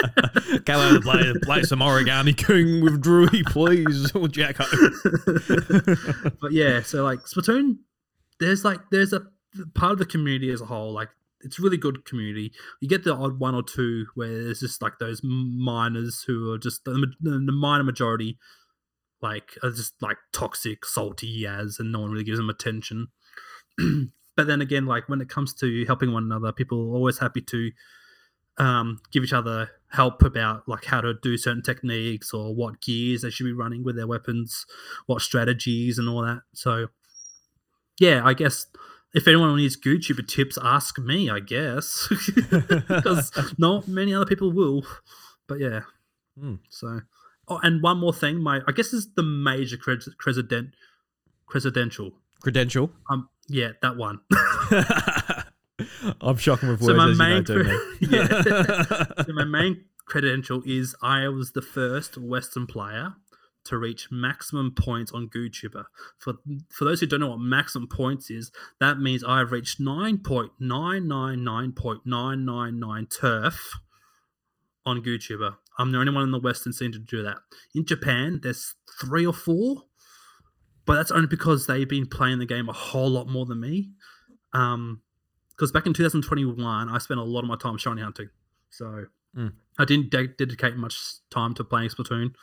Go 0.65 0.79
and 0.79 1.03
play, 1.03 1.33
play 1.41 1.63
some 1.63 1.79
Origami 1.79 2.37
King 2.37 2.83
with 2.83 3.01
Drewy, 3.01 3.43
please, 3.45 4.11
or 4.15 4.27
Jacko. 4.27 4.65
but 6.39 6.51
yeah, 6.51 6.81
so 6.83 7.03
like 7.03 7.19
Splatoon, 7.19 7.77
there's 8.39 8.63
like 8.63 8.79
there's 8.91 9.13
a 9.13 9.23
part 9.73 9.93
of 9.93 9.99
the 9.99 10.05
community 10.05 10.51
as 10.51 10.61
a 10.61 10.65
whole. 10.65 10.93
Like 10.93 11.09
it's 11.41 11.59
really 11.59 11.77
good 11.77 12.05
community. 12.05 12.53
You 12.81 12.87
get 12.87 13.03
the 13.03 13.15
odd 13.15 13.39
one 13.39 13.55
or 13.55 13.63
two 13.63 14.05
where 14.13 14.43
there's 14.43 14.59
just 14.59 14.81
like 14.81 14.99
those 14.99 15.21
minors 15.23 16.23
who 16.25 16.51
are 16.51 16.59
just 16.59 16.85
the 16.85 17.11
the 17.21 17.51
minor 17.51 17.83
majority, 17.83 18.37
like 19.21 19.57
are 19.63 19.71
just 19.71 20.01
like 20.01 20.17
toxic, 20.33 20.85
salty 20.85 21.45
as, 21.47 21.77
and 21.79 21.91
no 21.91 22.01
one 22.01 22.11
really 22.11 22.23
gives 22.23 22.37
them 22.37 22.49
attention. 22.49 23.07
but 24.35 24.47
then 24.47 24.61
again, 24.61 24.85
like 24.85 25.09
when 25.09 25.21
it 25.21 25.29
comes 25.29 25.53
to 25.55 25.85
helping 25.85 26.13
one 26.13 26.23
another, 26.23 26.51
people 26.51 26.79
are 26.79 26.95
always 26.95 27.19
happy 27.19 27.41
to 27.41 27.71
um, 28.57 28.99
give 29.11 29.23
each 29.23 29.33
other 29.33 29.69
help 29.89 30.21
about 30.23 30.67
like 30.67 30.85
how 30.85 30.99
to 30.99 31.13
do 31.21 31.37
certain 31.37 31.61
techniques 31.61 32.33
or 32.33 32.53
what 32.53 32.81
gears 32.81 33.21
they 33.21 33.29
should 33.29 33.45
be 33.45 33.53
running 33.53 33.83
with 33.83 33.95
their 33.95 34.07
weapons, 34.07 34.65
what 35.05 35.21
strategies 35.21 35.97
and 35.97 36.09
all 36.09 36.21
that. 36.21 36.41
So, 36.53 36.87
yeah, 37.99 38.21
I 38.23 38.33
guess 38.33 38.67
if 39.13 39.27
anyone 39.27 39.55
needs 39.55 39.79
GooTuber 39.79 40.27
tips, 40.27 40.57
ask 40.61 40.99
me. 40.99 41.29
I 41.29 41.39
guess 41.39 42.07
because 42.51 43.31
not 43.57 43.87
many 43.87 44.13
other 44.13 44.25
people 44.25 44.51
will. 44.51 44.85
But 45.47 45.59
yeah, 45.59 45.81
Hmm. 46.39 46.55
so 46.69 47.01
oh, 47.47 47.59
and 47.63 47.81
one 47.81 47.97
more 47.97 48.13
thing, 48.13 48.41
my 48.41 48.61
I 48.67 48.71
guess 48.71 48.93
is 48.93 49.13
the 49.15 49.23
major 49.23 49.77
cres- 49.77 50.09
presidential. 50.17 52.11
Credential. 52.41 52.91
Um, 53.09 53.29
yeah, 53.47 53.71
that 53.81 53.97
one. 53.97 54.19
I'm 56.21 56.37
shocking 56.37 56.69
with 56.69 56.81
So 56.81 56.95
words 56.95 57.17
my 57.17 57.35
as 57.35 57.49
you 57.49 57.55
know, 57.55 57.63
main 57.63 57.79
cre- 57.99 58.05
yeah. 58.15 59.23
so 59.25 59.33
my 59.33 59.43
main 59.43 59.85
credential 60.05 60.63
is 60.65 60.95
I 61.01 61.27
was 61.27 61.51
the 61.51 61.61
first 61.61 62.17
Western 62.17 62.67
player 62.67 63.13
to 63.65 63.77
reach 63.77 64.07
maximum 64.09 64.71
points 64.71 65.11
on 65.11 65.27
GooTuber. 65.27 65.85
For 66.17 66.35
for 66.69 66.85
those 66.85 67.01
who 67.01 67.05
don't 67.05 67.19
know 67.19 67.29
what 67.29 67.39
maximum 67.39 67.87
points 67.87 68.29
is, 68.29 68.51
that 68.79 68.99
means 68.99 69.23
I've 69.23 69.51
reached 69.51 69.79
nine 69.79 70.19
point 70.19 70.51
nine 70.59 71.07
nine 71.07 71.43
nine 71.43 71.73
point 71.73 72.01
nine 72.05 72.45
nine 72.45 72.79
nine 72.79 73.05
turf 73.07 73.73
on 74.85 75.03
GooTuber. 75.03 75.57
I'm 75.77 75.91
the 75.91 75.99
only 75.99 76.11
one 76.13 76.23
in 76.23 76.31
the 76.31 76.39
Western 76.39 76.73
scene 76.73 76.91
to 76.91 76.99
do 76.99 77.21
that. 77.23 77.37
In 77.75 77.85
Japan, 77.85 78.39
there's 78.41 78.73
three 78.99 79.25
or 79.25 79.33
four, 79.33 79.83
but 80.85 80.95
that's 80.95 81.11
only 81.11 81.27
because 81.27 81.67
they've 81.67 81.87
been 81.87 82.07
playing 82.07 82.39
the 82.39 82.45
game 82.45 82.67
a 82.69 82.73
whole 82.73 83.09
lot 83.09 83.27
more 83.27 83.45
than 83.45 83.59
me. 83.59 83.91
Um, 84.53 85.01
because 85.51 85.71
back 85.71 85.85
in 85.87 85.93
2021, 85.93 86.89
I 86.89 86.97
spent 86.99 87.19
a 87.19 87.23
lot 87.23 87.41
of 87.41 87.47
my 87.47 87.55
time 87.57 87.77
shiny 87.77 88.01
hunting, 88.01 88.29
so 88.69 89.05
Mm. 89.35 89.53
I 89.77 89.85
didn't 89.85 90.09
de- 90.09 90.27
dedicate 90.27 90.77
much 90.77 90.99
time 91.29 91.53
to 91.55 91.63
playing 91.63 91.89
Splatoon. 91.89 92.33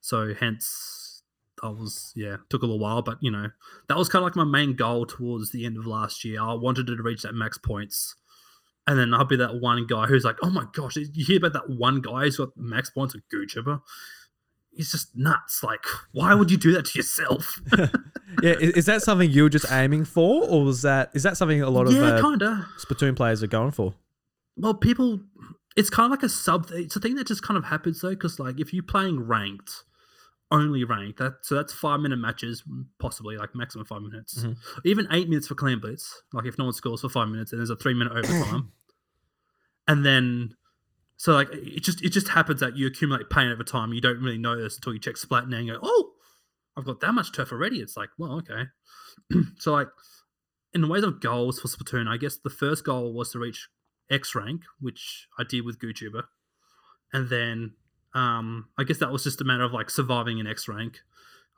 So 0.00 0.34
hence, 0.34 1.22
I 1.62 1.68
was 1.68 2.12
yeah 2.14 2.36
took 2.50 2.62
a 2.62 2.66
little 2.66 2.78
while, 2.78 3.02
but 3.02 3.18
you 3.20 3.30
know 3.30 3.48
that 3.88 3.96
was 3.96 4.08
kind 4.08 4.22
of 4.22 4.26
like 4.26 4.36
my 4.36 4.44
main 4.44 4.74
goal 4.76 5.06
towards 5.06 5.50
the 5.50 5.64
end 5.64 5.76
of 5.78 5.86
last 5.86 6.24
year. 6.24 6.40
I 6.40 6.54
wanted 6.54 6.86
to 6.86 6.96
reach 7.02 7.22
that 7.22 7.34
max 7.34 7.58
points, 7.58 8.14
and 8.86 8.98
then 8.98 9.14
I'll 9.14 9.24
be 9.24 9.36
that 9.36 9.60
one 9.60 9.86
guy 9.86 10.06
who's 10.06 10.24
like, 10.24 10.36
oh 10.42 10.50
my 10.50 10.66
gosh, 10.72 10.96
you 10.96 11.24
hear 11.24 11.38
about 11.38 11.54
that 11.54 11.70
one 11.70 12.00
guy 12.00 12.24
who's 12.24 12.36
got 12.36 12.56
max 12.56 12.90
points 12.90 13.14
at 13.14 13.22
GooTuber? 13.32 13.80
He's 14.72 14.90
just 14.90 15.16
nuts. 15.16 15.62
Like, 15.62 15.84
why 16.12 16.34
would 16.34 16.50
you 16.50 16.56
do 16.56 16.72
that 16.72 16.86
to 16.86 16.98
yourself? 16.98 17.60
yeah, 18.42 18.54
is, 18.60 18.70
is 18.72 18.86
that 18.86 19.02
something 19.02 19.30
you 19.30 19.44
were 19.44 19.48
just 19.48 19.70
aiming 19.70 20.04
for, 20.04 20.46
or 20.48 20.64
was 20.64 20.82
that 20.82 21.10
is 21.14 21.22
that 21.22 21.36
something 21.36 21.62
a 21.62 21.70
lot 21.70 21.86
of 21.86 21.92
yeah, 21.92 22.02
uh, 22.02 22.22
kinda. 22.22 22.66
Splatoon 22.78 23.16
players 23.16 23.42
are 23.42 23.46
going 23.46 23.70
for? 23.70 23.94
Well, 24.56 24.74
people, 24.74 25.20
it's 25.76 25.90
kind 25.90 26.06
of 26.06 26.10
like 26.10 26.24
a 26.24 26.28
sub. 26.28 26.68
It's 26.72 26.96
a 26.96 27.00
thing 27.00 27.14
that 27.14 27.28
just 27.28 27.42
kind 27.42 27.56
of 27.56 27.64
happens 27.64 28.00
though, 28.00 28.10
because 28.10 28.38
like 28.38 28.58
if 28.58 28.74
you're 28.74 28.82
playing 28.82 29.20
ranked, 29.20 29.84
only 30.54 30.84
ranked, 30.84 31.18
that 31.18 31.34
so 31.42 31.54
that's 31.54 31.72
five 31.72 32.00
minute 32.00 32.18
matches, 32.18 32.62
possibly 32.98 33.36
like 33.36 33.54
maximum 33.54 33.84
five 33.84 34.02
minutes, 34.02 34.42
Mhm. 34.42 34.56
even 34.84 35.06
eight 35.10 35.28
minutes 35.28 35.48
for 35.48 35.54
Clam 35.54 35.80
Blitz. 35.80 36.22
Like 36.32 36.46
if 36.46 36.56
no 36.58 36.64
one 36.64 36.72
scores 36.74 37.00
for 37.02 37.08
five 37.08 37.28
minutes, 37.28 37.52
and 37.52 37.58
there's 37.60 37.70
a 37.70 37.76
three 37.76 37.94
minute 37.94 38.12
overtime, 38.16 38.72
and 39.88 40.04
then. 40.04 40.56
So 41.16 41.32
like 41.32 41.48
it 41.52 41.80
just 41.84 42.02
it 42.02 42.10
just 42.10 42.28
happens 42.28 42.58
that 42.60 42.76
you 42.76 42.86
accumulate 42.88 43.30
pain 43.30 43.48
over 43.50 43.62
time. 43.62 43.92
You 43.92 44.00
don't 44.00 44.20
really 44.20 44.36
notice 44.36 44.76
until 44.76 44.92
you 44.94 44.98
check 44.98 45.16
splat 45.16 45.44
and 45.44 45.68
go, 45.68 45.78
oh, 45.80 46.12
I've 46.76 46.84
got 46.84 47.00
that 47.00 47.12
much 47.12 47.32
turf 47.32 47.52
already. 47.52 47.80
It's 47.80 47.96
like, 47.96 48.08
well, 48.18 48.32
okay. 48.38 48.64
so 49.58 49.72
like 49.72 49.88
in 50.72 50.80
the 50.80 50.88
ways 50.88 51.04
of 51.04 51.20
goals 51.20 51.60
for 51.60 51.68
Splatoon, 51.68 52.08
I 52.08 52.16
guess 52.16 52.36
the 52.36 52.50
first 52.50 52.84
goal 52.84 53.14
was 53.14 53.30
to 53.30 53.38
reach 53.38 53.68
X 54.10 54.34
rank, 54.34 54.62
which 54.80 55.28
I 55.38 55.44
did 55.44 55.64
with 55.64 55.78
GooTuber, 55.78 56.24
and 57.12 57.28
then 57.28 57.74
um, 58.14 58.68
I 58.78 58.84
guess 58.84 58.98
that 58.98 59.10
was 59.10 59.24
just 59.24 59.40
a 59.40 59.44
matter 59.44 59.64
of 59.64 59.72
like 59.72 59.90
surviving 59.90 60.40
an 60.40 60.46
X 60.46 60.68
rank, 60.68 60.98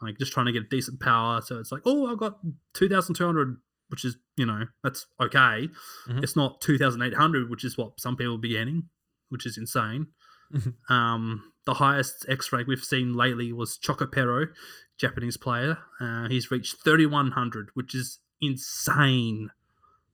like 0.02 0.18
just 0.18 0.32
trying 0.32 0.46
to 0.46 0.52
get 0.52 0.70
decent 0.70 1.00
power. 1.00 1.40
So 1.42 1.58
it's 1.58 1.70
like, 1.72 1.82
oh, 1.84 2.06
I've 2.10 2.18
got 2.18 2.38
two 2.74 2.88
thousand 2.88 3.14
two 3.14 3.26
hundred, 3.26 3.56
which 3.88 4.04
is 4.04 4.16
you 4.36 4.46
know 4.46 4.64
that's 4.82 5.06
okay. 5.20 5.68
Mhm. 6.08 6.22
It's 6.22 6.36
not 6.36 6.60
two 6.60 6.78
thousand 6.78 7.02
eight 7.02 7.14
hundred, 7.14 7.50
which 7.50 7.64
is 7.64 7.76
what 7.76 8.00
some 8.00 8.16
people 8.16 8.34
are 8.34 8.38
beginning, 8.38 8.88
which 9.28 9.46
is 9.46 9.58
insane. 9.58 10.08
Mhm. 10.52 10.74
um, 10.90 11.52
the 11.66 11.74
highest 11.74 12.24
X 12.28 12.52
rank 12.52 12.68
we've 12.68 12.84
seen 12.84 13.14
lately 13.14 13.52
was 13.52 13.76
Chocopero, 13.78 14.48
Japanese 14.96 15.36
player. 15.36 15.78
Uh, 16.00 16.28
he's 16.28 16.50
reached 16.50 16.76
thirty 16.82 17.04
one 17.06 17.32
hundred, 17.32 17.70
which 17.74 17.94
is 17.94 18.18
insane. 18.40 19.50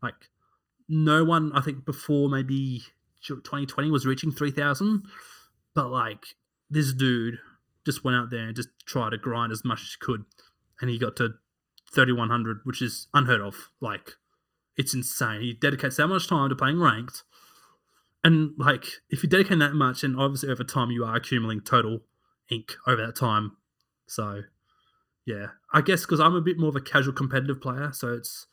Like 0.03 0.15
no 0.89 1.23
one, 1.25 1.53
I 1.53 1.61
think, 1.61 1.85
before 1.85 2.29
maybe 2.29 2.83
2020 3.27 3.91
was 3.91 4.05
reaching 4.05 4.33
3,000. 4.33 5.05
But 5.75 5.91
like 5.91 6.37
this 6.71 6.93
dude 6.93 7.39
just 7.85 8.05
went 8.05 8.17
out 8.17 8.31
there 8.31 8.47
and 8.47 8.57
just 8.57 8.69
tried 8.87 9.11
to 9.11 9.19
grind 9.19 9.53
as 9.53 9.65
much 9.65 9.83
as 9.83 9.97
he 9.99 10.05
could. 10.05 10.25
And 10.81 10.91
he 10.91 10.99
got 10.99 11.17
to 11.17 11.35
3,100, 11.93 12.61
which 12.65 12.83
is 12.83 13.09
unheard 13.15 13.41
of. 13.41 13.71
Like 13.81 14.17
It's 14.77 14.95
insane. 14.95 15.43
He 15.43 15.53
dedicates 15.53 15.97
that 15.97 16.09
much 16.09 16.29
time 16.29 16.49
to 16.49 16.57
playing 16.57 16.81
ranked, 16.81 17.25
and 18.25 18.53
like 18.57 18.87
if 19.11 19.23
you 19.23 19.29
dedicate 19.29 19.59
that 19.59 19.75
much, 19.75 20.03
and 20.03 20.19
obviously 20.19 20.49
over 20.49 20.65
time 20.65 20.91
you 20.91 21.05
are 21.05 21.17
accumulating 21.17 21.63
total 21.63 22.01
ink 22.51 22.77
over 22.87 23.05
that 23.07 23.17
time. 23.17 23.57
So, 24.07 24.43
yeah, 25.27 25.49
I 25.73 25.81
guess 25.83 26.03
because 26.03 26.21
I'm 26.21 26.35
a 26.35 26.41
bit 26.41 26.59
more 26.59 26.71
of 26.71 26.77
a 26.77 26.81
casual 26.81 27.13
competitive 27.13 27.61
player, 27.61 27.91
so 27.93 28.15
it's 28.15 28.47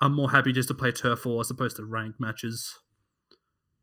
I'm 0.00 0.14
more 0.14 0.30
happy 0.30 0.52
just 0.52 0.68
to 0.68 0.74
play 0.74 0.90
turf 0.92 1.26
war 1.26 1.40
as 1.40 1.50
opposed 1.50 1.76
to 1.76 1.84
ranked 1.84 2.18
matches. 2.20 2.78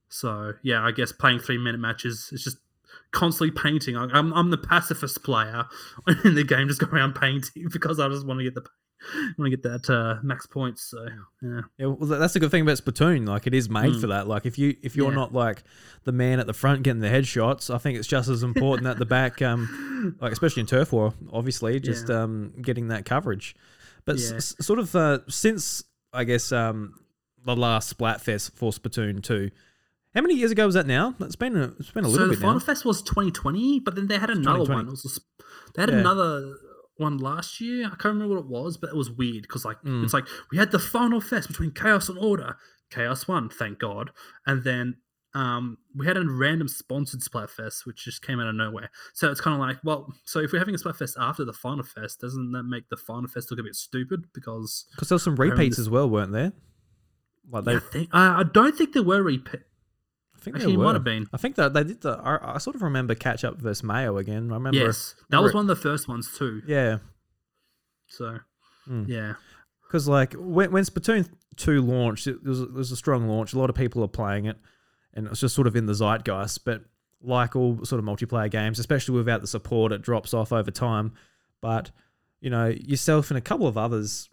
So 0.10 0.54
yeah, 0.64 0.84
I 0.84 0.92
guess 0.92 1.12
playing 1.12 1.40
three 1.40 1.58
minute 1.58 1.80
matches 1.80 2.30
is 2.32 2.44
just 2.44 2.58
constantly 3.12 3.52
painting. 3.52 3.96
I- 3.96 4.10
I'm 4.12 4.34
I'm 4.34 4.50
the 4.50 4.58
pacifist 4.58 5.24
player 5.24 5.66
in 6.26 6.36
the 6.36 6.44
game, 6.44 6.68
just 6.68 6.80
going 6.82 6.94
around 6.94 7.16
painting 7.16 7.70
because 7.72 8.00
I 8.00 8.08
just 8.10 8.26
want 8.26 8.40
to 8.40 8.44
get 8.44 8.56
the 8.56 8.64
want 9.38 9.50
to 9.50 9.56
get 9.58 9.64
that 9.64 9.90
uh, 9.90 10.20
max 10.24 10.46
points. 10.46 10.84
So 10.84 11.08
yeah, 11.42 11.62
Yeah, 11.78 11.86
well, 11.86 12.20
that's 12.20 12.34
the 12.34 12.40
good 12.42 12.52
thing 12.52 12.64
about 12.64 12.78
Splatoon. 12.78 13.26
Like, 13.28 13.48
it 13.48 13.54
is 13.54 13.70
made 13.70 13.94
Mm. 13.94 14.02
for 14.02 14.08
that. 14.08 14.28
Like, 14.28 14.46
if 14.46 14.58
you 14.60 14.76
if 14.82 14.96
you're 14.98 15.10
Yeah. 15.10 15.16
not 15.16 15.34
like 15.34 15.64
the 16.04 16.12
man 16.12 16.40
at 16.42 16.48
the 16.48 16.54
front 16.54 16.84
getting 16.84 17.00
the 17.02 17.08
headshots, 17.08 17.74
I 17.74 17.78
think 17.78 17.98
it's 17.98 18.08
just 18.10 18.28
as 18.28 18.44
important 18.44 18.88
at 18.88 18.98
the 19.00 19.06
back. 19.06 19.42
Um, 19.42 20.18
like 20.22 20.34
especially 20.34 20.62
in 20.62 20.68
turf 20.68 20.92
war, 20.92 21.14
obviously, 21.32 21.80
just 21.80 22.10
um 22.10 22.54
getting 22.62 22.90
that 22.90 23.06
coverage. 23.06 23.56
But 24.06 24.18
Yeah. 24.18 24.36
s- 24.36 24.56
sort 24.60 24.80
of 24.80 24.94
uh, 24.96 25.20
since 25.30 25.84
I 26.12 26.24
guess 26.26 26.52
um 26.52 26.96
the 27.46 27.56
last 27.56 27.98
Splatfest 27.98 28.52
for 28.52 28.72
Splatoon 28.74 29.24
two, 29.24 29.50
how 30.16 30.22
many 30.22 30.36
years 30.36 30.52
ago 30.52 30.66
was 30.66 30.76
that 30.76 30.88
now? 30.88 31.16
It's 31.20 31.36
been 31.36 31.56
a, 31.56 31.74
it's 31.80 31.92
been 31.92 32.06
a 32.06 32.08
so 32.08 32.14
little 32.14 32.28
the 32.28 32.34
bit 32.34 32.40
Final 32.42 32.56
now. 32.56 32.60
Fest 32.66 32.86
was 32.86 33.02
2020, 33.04 33.80
but 33.82 33.96
then 33.96 34.08
they 34.08 34.18
had 34.18 34.30
another 34.30 34.66
one. 34.74 34.88
It 34.88 34.92
was 34.92 35.20
they 35.76 35.82
had 35.84 35.90
Yeah. 35.90 36.00
another 36.00 36.56
one 36.98 37.18
last 37.18 37.62
year. 37.62 37.86
I 37.86 37.90
can't 37.92 38.06
remember 38.16 38.36
what 38.36 38.42
it 38.42 38.48
was, 38.48 38.78
but 38.78 38.90
it 38.90 38.96
was 38.96 39.10
weird 39.12 39.44
because 39.44 39.66
like 39.66 39.82
Mm. 39.84 40.04
it's 40.04 40.14
like 40.14 40.26
we 40.52 40.58
had 40.58 40.72
the 40.72 40.80
Final 40.80 41.22
Fest 41.22 41.48
between 41.48 41.72
Chaos 41.72 42.10
and 42.10 42.18
Order. 42.18 42.58
Chaos 42.90 43.28
won, 43.28 43.50
thank 43.50 43.78
God, 43.80 44.12
and 44.48 44.64
then 44.64 44.98
um, 45.36 45.78
we 45.96 46.08
had 46.08 46.18
a 46.18 46.26
random 46.28 46.68
sponsored 46.68 47.20
Splatfest, 47.20 47.86
which 47.86 48.04
just 48.04 48.24
came 48.24 48.40
out 48.40 48.48
of 48.48 48.56
nowhere. 48.56 48.90
So 49.14 49.30
it's 49.30 49.40
kind 49.40 49.54
of 49.54 49.60
like, 49.60 49.78
well, 49.84 50.12
so 50.26 50.40
if 50.40 50.52
we're 50.52 50.58
having 50.58 50.74
a 50.74 50.78
Splatfest 50.80 51.14
after 51.20 51.46
the 51.46 51.54
Final 51.54 51.84
Fest, 51.84 52.20
doesn't 52.20 52.52
that 52.54 52.64
make 52.64 52.90
the 52.90 52.98
Final 52.98 53.28
Fest 53.30 53.52
look 53.52 53.60
a 53.60 53.64
bit 53.64 53.76
stupid? 53.76 54.24
Because 54.34 54.88
Because 54.96 55.10
there 55.10 55.16
were 55.18 55.20
some 55.20 55.36
repeats 55.36 55.78
as 55.78 55.88
well, 55.88 56.10
weren't 56.10 56.32
there? 56.32 56.54
Like 57.48 57.64
they, 57.66 57.76
I 57.76 57.80
think 57.80 58.10
I, 58.12 58.40
I 58.40 58.44
don't 58.44 58.76
think 58.76 58.94
there 58.94 59.04
were 59.04 59.22
repeat. 59.22 59.62
I 60.40 60.44
think 60.44 60.56
Actually, 60.56 60.72
there 60.72 60.76
it 60.76 60.78
were. 60.80 60.86
might 60.86 60.96
have 60.96 61.04
been. 61.04 61.28
I 61.34 61.38
think 61.38 61.56
that 61.56 61.74
they 61.74 61.84
did 61.84 62.02
the. 62.02 62.12
I, 62.12 62.56
I 62.56 62.58
sort 62.60 62.76
of 62.76 62.82
remember 62.82 63.14
Ketchup 63.16 63.60
versus 63.60 63.84
Mayo 63.84 64.18
again. 64.18 64.50
I 64.52 64.56
remember. 64.56 64.78
Yes, 64.80 65.16
that 65.30 65.42
was 65.42 65.50
remember- 65.52 65.56
one 65.56 65.64
of 65.70 65.78
the 65.78 65.82
first 65.90 66.08
ones 66.08 66.30
too. 66.38 66.62
Yeah, 66.66 67.00
So 68.08 68.40
Mm. 68.90 69.08
yeah, 69.08 69.34
because 69.88 70.08
like 70.08 70.34
when, 70.34 70.72
when 70.72 70.84
Splatoon 70.84 71.30
two 71.58 71.82
launched, 71.82 72.26
it 72.28 72.44
was, 72.44 72.62
it 72.62 72.72
was 72.74 72.92
a 72.92 72.96
strong 72.96 73.28
launch. 73.28 73.54
A 73.54 73.60
lot 73.60 73.70
of 73.70 73.76
people 73.76 74.04
are 74.04 74.08
playing 74.08 74.46
it, 74.46 74.58
and 75.14 75.28
it's 75.28 75.42
just 75.42 75.54
sort 75.54 75.68
of 75.68 75.76
in 75.76 75.86
the 75.86 75.94
zeitgeist. 75.94 76.64
But 76.66 76.86
like 77.22 77.56
all 77.56 77.84
sort 77.86 78.00
of 78.00 78.06
multiplayer 78.06 78.50
games, 78.50 78.80
especially 78.80 79.16
without 79.16 79.42
the 79.42 79.48
support, 79.48 79.92
it 79.92 80.02
drops 80.02 80.34
off 80.34 80.52
over 80.52 80.72
time. 80.72 81.12
But 81.62 81.92
you 82.40 82.50
know, 82.50 82.68
yourself 82.68 83.30
and 83.30 83.38
a 83.38 83.42
couple 83.42 83.68
of 83.68 83.78
others, 83.78 84.30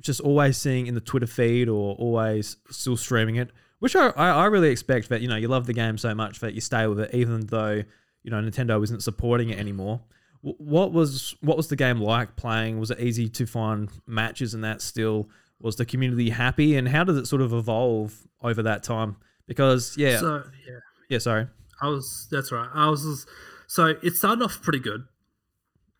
just 0.00 0.20
always 0.20 0.56
seeing 0.58 0.86
in 0.86 0.94
the 0.94 1.00
Twitter 1.00 1.26
feed 1.26 1.68
or 1.68 1.94
always 1.96 2.56
still 2.70 2.96
streaming 2.96 3.36
it, 3.36 3.50
which 3.80 3.94
I, 3.96 4.08
I, 4.08 4.46
really 4.46 4.70
expect 4.70 5.08
that 5.08 5.20
you 5.20 5.28
know 5.28 5.36
you 5.36 5.48
love 5.48 5.66
the 5.66 5.72
game 5.72 5.98
so 5.98 6.14
much 6.14 6.40
that 6.40 6.54
you 6.54 6.60
stay 6.60 6.86
with 6.86 7.00
it, 7.00 7.14
even 7.14 7.46
though 7.46 7.82
you 8.22 8.30
know 8.30 8.40
Nintendo 8.40 8.82
isn't 8.82 9.02
supporting 9.02 9.50
it 9.50 9.58
anymore. 9.58 10.00
What 10.40 10.92
was 10.92 11.34
what 11.40 11.56
was 11.56 11.68
the 11.68 11.76
game 11.76 12.00
like 12.00 12.36
playing? 12.36 12.78
Was 12.78 12.90
it 12.90 13.00
easy 13.00 13.28
to 13.28 13.46
find 13.46 13.88
matches 14.06 14.54
and 14.54 14.62
that 14.64 14.82
still? 14.82 15.28
Was 15.60 15.76
the 15.76 15.84
community 15.84 16.30
happy? 16.30 16.76
And 16.76 16.88
how 16.88 17.02
does 17.02 17.16
it 17.16 17.26
sort 17.26 17.42
of 17.42 17.52
evolve 17.52 18.16
over 18.42 18.62
that 18.62 18.84
time? 18.84 19.16
Because 19.46 19.96
yeah, 19.96 20.18
So 20.18 20.44
yeah, 20.66 20.78
yeah, 21.08 21.18
sorry, 21.18 21.48
I 21.80 21.88
was. 21.88 22.28
That's 22.30 22.52
right. 22.52 22.68
I 22.72 22.88
was. 22.88 23.02
just- 23.02 23.28
So 23.66 23.94
it 24.02 24.14
started 24.14 24.44
off 24.44 24.62
pretty 24.62 24.78
good. 24.78 25.04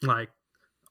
Like, 0.02 0.30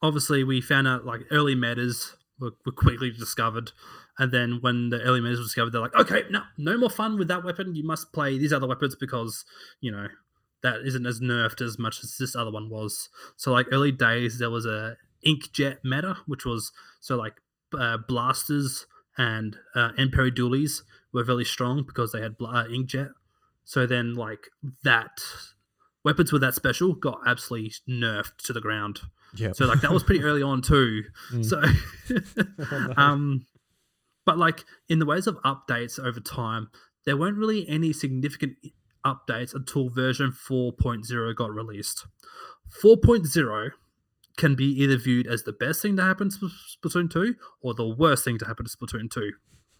obviously, 0.02 0.44
we 0.44 0.60
found 0.60 0.86
out 0.86 1.06
like 1.06 1.22
early 1.30 1.54
metas 1.54 2.16
were, 2.38 2.52
were 2.66 2.72
quickly 2.72 3.10
discovered, 3.10 3.72
and 4.18 4.32
then 4.32 4.58
when 4.60 4.90
the 4.90 5.00
early 5.02 5.20
metas 5.20 5.38
were 5.38 5.44
discovered, 5.44 5.70
they're 5.72 5.80
like, 5.80 5.94
okay, 5.94 6.24
no, 6.30 6.42
no 6.56 6.76
more 6.76 6.90
fun 6.90 7.18
with 7.18 7.28
that 7.28 7.44
weapon. 7.44 7.74
You 7.74 7.84
must 7.84 8.12
play 8.12 8.38
these 8.38 8.52
other 8.52 8.66
weapons 8.66 8.96
because 8.96 9.44
you 9.80 9.90
know 9.90 10.08
that 10.62 10.80
isn't 10.84 11.06
as 11.06 11.20
nerfed 11.20 11.60
as 11.60 11.78
much 11.78 12.02
as 12.02 12.16
this 12.18 12.34
other 12.34 12.50
one 12.50 12.68
was. 12.68 13.08
So 13.36 13.52
like 13.52 13.66
early 13.70 13.92
days, 13.92 14.38
there 14.38 14.50
was 14.50 14.66
a 14.66 14.96
inkjet 15.26 15.78
meta, 15.84 16.18
which 16.26 16.44
was 16.44 16.72
so 17.00 17.16
like 17.16 17.34
uh, 17.78 17.98
blasters 18.08 18.86
and 19.16 19.56
uh, 19.74 19.90
Enperry 19.98 20.30
dualies 20.30 20.82
were 21.12 21.24
really 21.24 21.44
strong 21.44 21.82
because 21.84 22.12
they 22.12 22.20
had 22.20 22.36
uh, 22.40 22.64
inkjet. 22.64 23.10
So 23.64 23.86
then, 23.86 24.14
like 24.14 24.48
that, 24.82 25.20
weapons 26.04 26.32
with 26.32 26.40
that 26.42 26.54
special 26.54 26.94
got 26.94 27.20
absolutely 27.26 27.72
nerfed 27.88 28.38
to 28.44 28.52
the 28.52 28.60
ground. 28.60 29.00
yeah. 29.34 29.52
So 29.52 29.66
like 29.66 29.80
that 29.82 29.92
was 29.92 30.02
pretty 30.02 30.22
early 30.24 30.42
on 30.42 30.62
too. 30.62 31.02
Mm. 31.32 31.44
So, 31.44 31.62
Oh, 32.72 32.94
um, 32.96 33.46
but 34.28 34.36
like 34.36 34.66
in 34.90 34.98
the 34.98 35.06
ways 35.06 35.26
of 35.26 35.40
updates 35.40 35.98
over 35.98 36.20
time, 36.20 36.68
there 37.06 37.16
weren't 37.16 37.38
really 37.38 37.66
any 37.66 37.94
significant 37.94 38.58
updates 39.02 39.54
until 39.54 39.88
version 39.88 40.32
4.0 40.32 41.34
got 41.34 41.50
released. 41.50 42.04
4.0 42.84 43.70
can 44.36 44.54
be 44.54 44.66
either 44.66 44.98
viewed 44.98 45.26
as 45.26 45.44
the 45.44 45.52
best 45.54 45.80
thing 45.80 45.96
to 45.96 46.02
happen 46.02 46.28
to 46.28 46.50
Splatoon 46.50 47.10
2 47.10 47.36
or 47.62 47.72
the 47.72 47.88
worst 47.88 48.22
thing 48.22 48.36
to 48.36 48.44
happen 48.44 48.66
to 48.66 48.76
Splatoon 48.76 49.10
2. 49.10 49.32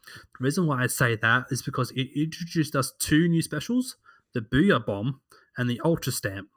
The 0.07 0.21
reason 0.41 0.67
why 0.67 0.83
I 0.83 0.87
say 0.87 1.15
that 1.17 1.45
is 1.51 1.61
because 1.61 1.91
it 1.91 2.09
introduced 2.19 2.75
us 2.75 2.95
two 2.99 3.29
new 3.29 3.43
specials 3.43 3.97
the 4.33 4.41
Booyah 4.41 4.87
Bomb 4.87 5.21
and 5.59 5.69
the 5.69 5.79
Ultra 5.85 6.11
Stamp. 6.11 6.49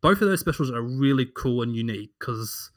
Both 0.00 0.22
of 0.22 0.28
those 0.28 0.38
specials 0.38 0.70
are 0.70 0.82
really 0.82 1.26
cool 1.26 1.62
and 1.62 1.74
unique 1.74 2.12
because, 2.20 2.70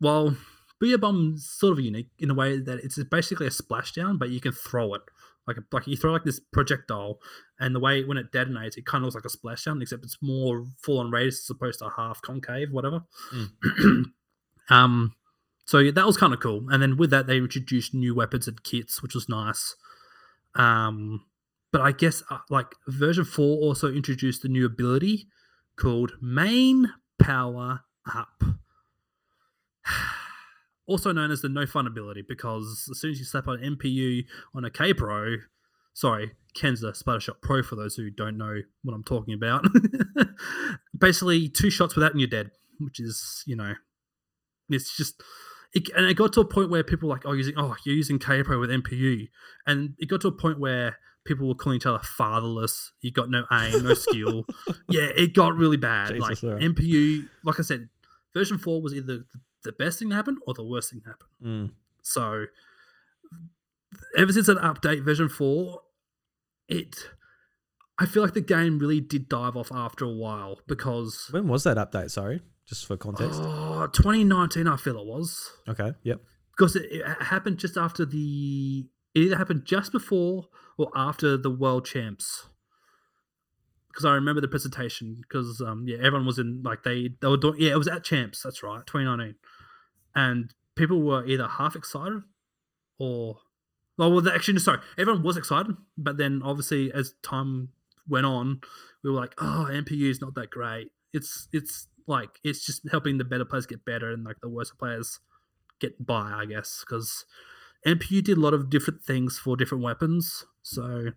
well, 0.00 0.38
Booyah 0.80 1.00
Bomb's 1.00 1.48
sort 1.48 1.72
of 1.72 1.84
unique 1.84 2.08
in 2.18 2.28
the 2.28 2.34
way 2.34 2.58
that 2.58 2.78
it's 2.78 3.02
basically 3.04 3.46
a 3.46 3.50
splashdown, 3.50 4.18
but 4.18 4.30
you 4.30 4.40
can 4.40 4.52
throw 4.52 4.94
it. 4.94 5.02
Like, 5.46 5.58
a, 5.58 5.62
like 5.72 5.86
you 5.86 5.96
throw 5.96 6.12
like 6.12 6.24
this 6.24 6.40
projectile, 6.52 7.18
and 7.58 7.74
the 7.74 7.80
way 7.80 8.04
when 8.04 8.16
it 8.16 8.32
detonates, 8.32 8.76
it 8.76 8.86
kind 8.86 9.04
of 9.04 9.12
looks 9.12 9.14
like 9.14 9.24
a 9.24 9.36
splashdown, 9.36 9.82
except 9.82 10.04
it's 10.04 10.18
more 10.22 10.66
full 10.82 10.98
on 10.98 11.10
radius 11.10 11.44
as 11.44 11.50
opposed 11.50 11.80
to 11.80 11.90
half 11.96 12.22
concave, 12.22 12.72
whatever. 12.72 13.02
um, 14.70 15.14
so 15.64 15.78
yeah, 15.78 15.90
that 15.92 16.06
was 16.06 16.16
kind 16.16 16.32
of 16.32 16.40
cool. 16.40 16.66
And 16.70 16.82
then 16.82 16.96
with 16.96 17.10
that, 17.10 17.26
they 17.26 17.38
introduced 17.38 17.94
new 17.94 18.14
weapons 18.14 18.48
and 18.48 18.62
kits, 18.62 19.02
which 19.02 19.14
was 19.14 19.28
nice. 19.28 19.74
Um, 20.54 21.26
but 21.72 21.80
I 21.80 21.92
guess 21.92 22.22
uh, 22.30 22.38
like 22.48 22.74
version 22.86 23.24
four 23.24 23.58
also 23.58 23.92
introduced 23.92 24.44
a 24.44 24.48
new 24.48 24.66
ability 24.66 25.26
called 25.76 26.12
Main 26.20 26.92
Power 27.18 27.80
Up. 28.06 28.42
also 30.90 31.12
known 31.12 31.30
as 31.30 31.40
the 31.40 31.48
no 31.48 31.66
fun 31.66 31.86
ability 31.86 32.24
because 32.28 32.88
as 32.90 32.98
soon 32.98 33.12
as 33.12 33.18
you 33.18 33.24
slap 33.24 33.46
on 33.46 33.58
MPU 33.58 34.24
on 34.54 34.64
a 34.64 34.70
K 34.70 34.92
Pro, 34.92 35.36
sorry, 35.94 36.32
Kensa 36.56 37.00
Splattershot 37.00 37.40
Pro 37.42 37.62
for 37.62 37.76
those 37.76 37.94
who 37.94 38.10
don't 38.10 38.36
know 38.36 38.56
what 38.82 38.92
I'm 38.92 39.04
talking 39.04 39.32
about. 39.32 39.64
Basically, 40.98 41.48
two 41.48 41.70
shots 41.70 41.94
without 41.94 42.10
and 42.10 42.20
you're 42.20 42.28
dead, 42.28 42.50
which 42.80 42.98
is, 42.98 43.44
you 43.46 43.56
know, 43.56 43.74
it's 44.68 44.96
just. 44.96 45.22
It, 45.72 45.88
and 45.96 46.06
it 46.06 46.14
got 46.14 46.32
to 46.32 46.40
a 46.40 46.44
point 46.44 46.68
where 46.68 46.82
people 46.82 47.08
were 47.08 47.14
like, 47.14 47.22
oh, 47.24 47.32
using 47.32 47.54
oh, 47.56 47.76
you're 47.84 47.94
using 47.94 48.18
K 48.18 48.42
Pro 48.42 48.58
with 48.58 48.70
MPU, 48.70 49.28
and 49.66 49.94
it 49.98 50.08
got 50.08 50.20
to 50.22 50.28
a 50.28 50.32
point 50.32 50.58
where 50.58 50.96
people 51.24 51.46
were 51.46 51.54
calling 51.54 51.76
each 51.76 51.86
other 51.86 52.00
fatherless. 52.00 52.90
You 53.02 53.12
got 53.12 53.30
no 53.30 53.44
aim, 53.52 53.84
no 53.84 53.94
skill. 53.94 54.44
Yeah, 54.88 55.08
it 55.16 55.34
got 55.34 55.54
really 55.54 55.76
bad. 55.76 56.08
Jesus, 56.08 56.20
like 56.20 56.42
yeah. 56.42 56.66
MPU, 56.66 57.28
like 57.44 57.60
I 57.60 57.62
said, 57.62 57.88
version 58.34 58.58
four 58.58 58.82
was 58.82 58.92
either 58.92 59.18
the 59.18 59.24
best 59.72 59.98
thing 59.98 60.10
to 60.10 60.16
happen 60.16 60.38
or 60.46 60.54
the 60.54 60.64
worst 60.64 60.90
thing 60.90 61.00
to 61.02 61.08
happen. 61.08 61.26
Mm. 61.44 61.70
So 62.02 62.46
ever 64.16 64.32
since 64.32 64.46
that 64.46 64.58
update, 64.58 65.04
version 65.04 65.28
four, 65.28 65.80
it 66.68 66.96
I 67.98 68.06
feel 68.06 68.22
like 68.22 68.34
the 68.34 68.40
game 68.40 68.78
really 68.78 69.00
did 69.00 69.28
dive 69.28 69.56
off 69.56 69.70
after 69.72 70.04
a 70.04 70.12
while 70.12 70.60
because 70.66 71.28
When 71.30 71.48
was 71.48 71.64
that 71.64 71.76
update? 71.76 72.10
Sorry, 72.10 72.40
just 72.66 72.86
for 72.86 72.96
context. 72.96 73.40
oh, 73.42 73.88
2019 73.92 74.66
I 74.66 74.76
feel 74.76 74.98
it 74.98 75.06
was. 75.06 75.50
Okay. 75.68 75.92
Yep. 76.02 76.20
Because 76.56 76.76
it, 76.76 76.90
it 76.90 77.04
happened 77.22 77.58
just 77.58 77.76
after 77.76 78.04
the 78.04 78.86
it 79.14 79.20
either 79.20 79.36
happened 79.36 79.64
just 79.64 79.92
before 79.92 80.48
or 80.78 80.90
after 80.94 81.36
the 81.36 81.50
world 81.50 81.84
champs. 81.84 82.46
Because 83.90 84.04
I 84.04 84.14
remember 84.14 84.40
the 84.40 84.48
presentation 84.48 85.18
because 85.20 85.60
um 85.60 85.84
yeah 85.86 85.98
everyone 85.98 86.26
was 86.26 86.38
in 86.38 86.62
like 86.64 86.82
they 86.82 87.10
they 87.20 87.28
were 87.28 87.36
doing 87.36 87.56
yeah 87.58 87.72
it 87.72 87.78
was 87.78 87.88
at 87.88 88.04
champs 88.04 88.42
that's 88.42 88.62
right 88.62 88.86
2019, 88.86 89.34
and 90.14 90.54
people 90.76 91.02
were 91.02 91.26
either 91.26 91.46
half 91.46 91.76
excited 91.76 92.22
or 92.98 93.38
well, 93.98 94.12
well 94.12 94.28
actually 94.28 94.54
no, 94.54 94.60
sorry 94.60 94.78
everyone 94.96 95.22
was 95.22 95.36
excited 95.36 95.74
but 95.98 96.16
then 96.16 96.40
obviously 96.44 96.92
as 96.92 97.14
time 97.22 97.70
went 98.08 98.26
on 98.26 98.60
we 99.02 99.10
were 99.10 99.16
like 99.16 99.34
oh 99.38 99.68
MPU 99.70 100.08
is 100.08 100.20
not 100.20 100.34
that 100.34 100.50
great 100.50 100.90
it's 101.12 101.48
it's 101.52 101.88
like 102.06 102.38
it's 102.44 102.64
just 102.64 102.88
helping 102.90 103.18
the 103.18 103.24
better 103.24 103.44
players 103.44 103.66
get 103.66 103.84
better 103.84 104.10
and 104.10 104.24
like 104.24 104.40
the 104.40 104.48
worse 104.48 104.70
players 104.70 105.18
get 105.80 106.06
by 106.06 106.30
I 106.32 106.44
guess 106.44 106.84
because 106.86 107.24
MPU 107.86 108.22
did 108.22 108.36
a 108.36 108.40
lot 108.40 108.54
of 108.54 108.68
different 108.68 109.02
things 109.02 109.38
for 109.38 109.56
different 109.56 109.82
weapons. 109.82 110.44
So, 110.62 111.12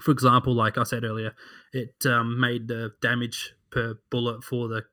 for 0.00 0.10
example, 0.10 0.54
like 0.54 0.78
I 0.78 0.84
said 0.84 1.04
earlier, 1.04 1.32
it 1.72 2.06
um, 2.06 2.40
made 2.40 2.68
the 2.68 2.92
damage 3.00 3.54
per 3.70 3.98
bullet 4.10 4.42
for 4.42 4.68
the 4.68 4.84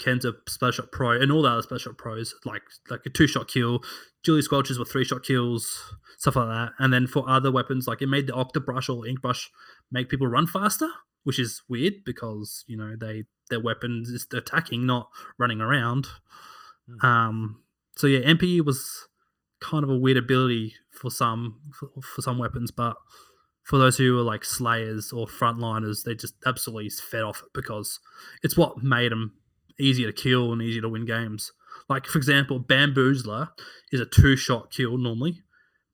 Kenza 0.00 0.34
Special 0.48 0.84
Shot 0.84 0.92
Pro 0.92 1.10
and 1.20 1.30
all 1.30 1.42
the 1.42 1.48
other 1.48 1.62
Splattershot 1.62 1.98
Pros, 1.98 2.34
like 2.44 2.62
like 2.88 3.00
a 3.06 3.10
two 3.10 3.26
shot 3.26 3.48
kill. 3.48 3.80
Dualie 4.26 4.46
Squelchers 4.46 4.78
were 4.78 4.84
three 4.84 5.04
shot 5.04 5.22
kills, 5.22 5.94
stuff 6.18 6.36
like 6.36 6.48
that. 6.48 6.72
And 6.78 6.92
then 6.92 7.06
for 7.06 7.28
other 7.28 7.52
weapons, 7.52 7.86
like 7.86 8.02
it 8.02 8.08
made 8.08 8.26
the 8.26 8.32
Octobrush 8.32 8.94
or 8.94 9.06
Ink 9.06 9.20
Brush 9.20 9.50
make 9.90 10.08
people 10.08 10.26
run 10.26 10.46
faster, 10.46 10.88
which 11.24 11.38
is 11.38 11.62
weird 11.68 12.04
because 12.04 12.64
you 12.66 12.76
know 12.76 12.96
they 12.98 13.24
their 13.50 13.60
weapons 13.60 14.08
is 14.08 14.26
attacking, 14.32 14.86
not 14.86 15.08
running 15.38 15.60
around. 15.60 16.08
Mm. 16.88 17.04
Um, 17.04 17.62
so 17.96 18.06
yeah, 18.06 18.20
MPU 18.20 18.64
was 18.64 19.08
kind 19.60 19.84
of 19.84 19.90
a 19.90 19.96
weird 19.96 20.16
ability 20.16 20.74
for 20.90 21.10
some 21.10 21.60
for, 21.78 21.90
for 22.02 22.22
some 22.22 22.38
weapons, 22.38 22.70
but 22.70 22.96
for 23.70 23.78
those 23.78 23.96
who 23.96 24.14
were 24.16 24.22
like 24.22 24.44
slayers 24.44 25.12
or 25.12 25.28
frontliners, 25.28 26.02
they 26.02 26.14
just 26.16 26.34
absolutely 26.44 26.90
fed 26.90 27.22
off 27.22 27.38
it 27.44 27.52
because 27.54 28.00
it's 28.42 28.56
what 28.56 28.82
made 28.82 29.12
them 29.12 29.32
easier 29.78 30.10
to 30.10 30.22
kill 30.22 30.52
and 30.52 30.60
easier 30.60 30.82
to 30.82 30.88
win 30.88 31.06
games. 31.06 31.52
Like 31.88 32.06
for 32.06 32.18
example, 32.18 32.58
Bamboozler 32.60 33.50
is 33.92 34.00
a 34.00 34.06
two-shot 34.06 34.72
kill 34.72 34.98
normally, 34.98 35.42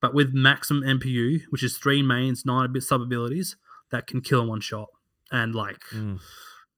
but 0.00 0.14
with 0.14 0.32
maximum 0.32 0.84
MPU, 0.98 1.42
which 1.50 1.62
is 1.62 1.76
three 1.76 2.02
mains, 2.02 2.46
nine 2.46 2.72
bit 2.72 2.82
sub 2.82 3.02
abilities, 3.02 3.56
that 3.90 4.06
can 4.06 4.22
kill 4.22 4.40
in 4.42 4.48
one 4.48 4.60
shot. 4.62 4.88
And 5.30 5.54
like, 5.54 5.80
Mm. 5.92 6.18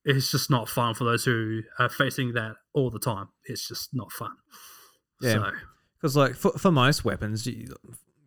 it's 0.04 0.32
just 0.32 0.50
not 0.50 0.68
fun 0.68 0.94
for 0.94 1.04
those 1.04 1.24
who 1.24 1.62
are 1.78 1.88
facing 1.88 2.32
that 2.32 2.56
all 2.72 2.90
the 2.90 2.98
time. 2.98 3.28
It's 3.44 3.68
just 3.68 3.90
not 3.94 4.10
fun. 4.10 4.32
Yeah. 5.20 5.34
So, 5.34 5.50
Because 5.96 6.16
like 6.16 6.34
for, 6.34 6.52
for 6.58 6.72
most 6.72 7.04
weapons, 7.04 7.46
you, 7.46 7.74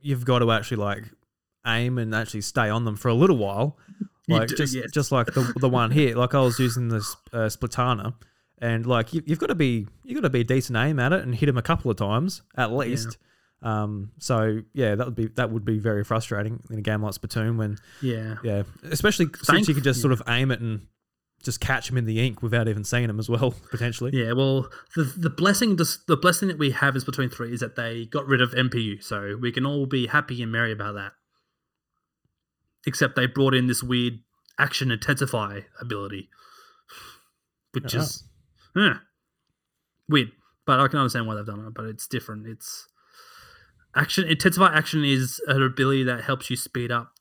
you've 0.01 0.23
got 0.25 0.39
to 0.39 0.51
actually 0.51 0.77
like 0.77 1.05
aim 1.65 1.97
and 1.97 2.13
actually 2.13 2.41
stay 2.41 2.69
on 2.69 2.85
them 2.85 2.95
for 2.95 3.09
a 3.09 3.13
little 3.13 3.37
while. 3.37 3.77
Like 4.27 4.47
do, 4.47 4.55
just 4.55 4.73
yes. 4.73 4.91
just 4.91 5.11
like 5.11 5.33
the 5.33 5.51
the 5.59 5.67
one 5.67 5.91
here. 5.99 6.15
Like 6.15 6.33
I 6.35 6.39
was 6.39 6.57
using 6.57 6.87
this 6.87 7.17
uh, 7.33 7.47
Splatana, 7.47 8.13
and 8.59 8.85
like 8.85 9.13
you, 9.13 9.23
you've 9.25 9.39
got 9.39 9.47
to 9.47 9.55
be 9.55 9.87
you've 10.05 10.15
got 10.15 10.21
to 10.21 10.29
be 10.29 10.41
a 10.41 10.43
decent 10.45 10.77
aim 10.77 10.99
at 10.99 11.11
it 11.11 11.23
and 11.23 11.35
hit 11.35 11.49
him 11.49 11.57
a 11.57 11.61
couple 11.61 11.91
of 11.91 11.97
times 11.97 12.43
at 12.55 12.71
least. 12.71 13.17
Um, 13.63 14.11
so 14.19 14.61
yeah, 14.73 14.95
that 14.95 15.05
would 15.05 15.15
be 15.15 15.27
that 15.27 15.51
would 15.51 15.65
be 15.65 15.79
very 15.79 16.03
frustrating 16.03 16.61
in 16.69 16.79
a 16.79 16.81
game 16.81 17.01
like 17.01 17.13
Splatoon 17.13 17.57
when 17.57 17.77
yeah. 18.01 18.35
yeah, 18.43 18.63
especially 18.83 19.27
since 19.41 19.67
you 19.67 19.73
could 19.73 19.83
just 19.83 20.01
sort 20.01 20.13
of 20.13 20.21
aim 20.27 20.51
it 20.51 20.61
and 20.61 20.87
just 21.43 21.59
catch 21.59 21.89
him 21.89 21.97
in 21.97 22.05
the 22.05 22.25
ink 22.25 22.41
without 22.41 22.67
even 22.67 22.83
seeing 22.83 23.09
him 23.09 23.19
as 23.19 23.29
well 23.29 23.53
potentially. 23.71 24.11
Yeah, 24.13 24.33
well, 24.33 24.69
the 24.95 25.03
the 25.03 25.29
blessing 25.29 25.77
just 25.77 26.07
the 26.07 26.17
blessing 26.17 26.47
that 26.47 26.57
we 26.57 26.71
have 26.71 26.95
is 26.95 27.03
between 27.03 27.29
three 27.29 27.53
is 27.53 27.59
that 27.59 27.75
they 27.75 28.05
got 28.05 28.25
rid 28.25 28.41
of 28.41 28.51
MPU, 28.51 29.03
so 29.03 29.37
we 29.39 29.51
can 29.51 29.65
all 29.65 29.85
be 29.85 30.07
happy 30.07 30.41
and 30.41 30.51
merry 30.51 30.71
about 30.71 30.95
that. 30.95 31.13
Except 32.85 33.15
they 33.15 33.27
brought 33.27 33.53
in 33.53 33.67
this 33.67 33.83
weird 33.83 34.19
action 34.57 34.91
intensify 34.91 35.61
ability, 35.79 36.29
which 37.73 37.95
Oh. 37.95 37.99
is 37.99 38.23
eh, 38.75 38.95
weird. 40.09 40.31
But 40.65 40.79
I 40.79 40.87
can 40.87 40.99
understand 40.99 41.27
why 41.27 41.35
they've 41.35 41.45
done 41.45 41.65
it. 41.65 41.73
But 41.73 41.85
it's 41.85 42.07
different. 42.07 42.47
It's 42.47 42.87
action 43.95 44.27
intensify 44.27 44.73
action 44.73 45.03
is 45.03 45.41
an 45.47 45.61
ability 45.61 46.03
that 46.03 46.23
helps 46.23 46.49
you 46.49 46.55
speed 46.55 46.91
up 46.91 47.13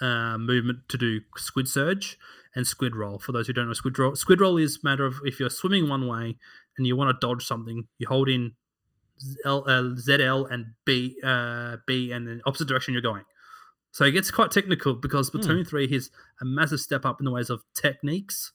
uh, 0.00 0.36
movement 0.38 0.80
to 0.88 0.98
do 0.98 1.20
squid 1.36 1.68
surge 1.68 2.18
and 2.54 2.66
squid 2.66 2.96
roll. 2.96 3.18
For 3.18 3.32
those 3.32 3.46
who 3.46 3.52
don't 3.52 3.66
know, 3.68 3.72
squid 3.72 3.98
roll 3.98 4.16
squid 4.16 4.40
roll 4.40 4.56
is 4.58 4.76
a 4.82 4.86
matter 4.86 5.06
of 5.06 5.16
if 5.24 5.38
you're 5.40 5.50
swimming 5.50 5.88
one 5.88 6.06
way 6.06 6.36
and 6.76 6.86
you 6.86 6.96
want 6.96 7.18
to 7.18 7.26
dodge 7.26 7.44
something, 7.46 7.86
you 7.98 8.06
hold 8.08 8.28
in 8.28 8.52
L, 9.46 9.64
uh, 9.66 9.94
ZL 9.94 10.50
and 10.50 10.74
B 10.84 11.16
uh, 11.22 11.78
B 11.86 12.12
and 12.12 12.26
the 12.26 12.40
opposite 12.44 12.68
direction 12.68 12.92
you're 12.92 13.02
going. 13.02 13.24
So 13.96 14.04
it 14.04 14.12
gets 14.12 14.30
quite 14.30 14.50
technical 14.50 14.92
because 14.92 15.30
hmm. 15.30 15.38
Platoon 15.38 15.64
Three 15.64 15.86
is 15.86 16.10
a 16.42 16.44
massive 16.44 16.80
step 16.80 17.06
up 17.06 17.18
in 17.18 17.24
the 17.24 17.30
ways 17.30 17.48
of 17.48 17.62
techniques 17.72 18.52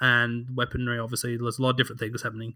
and 0.00 0.46
weaponry. 0.54 1.00
Obviously, 1.00 1.36
there's 1.36 1.58
a 1.58 1.62
lot 1.62 1.70
of 1.70 1.76
different 1.76 1.98
things 1.98 2.22
happening. 2.22 2.54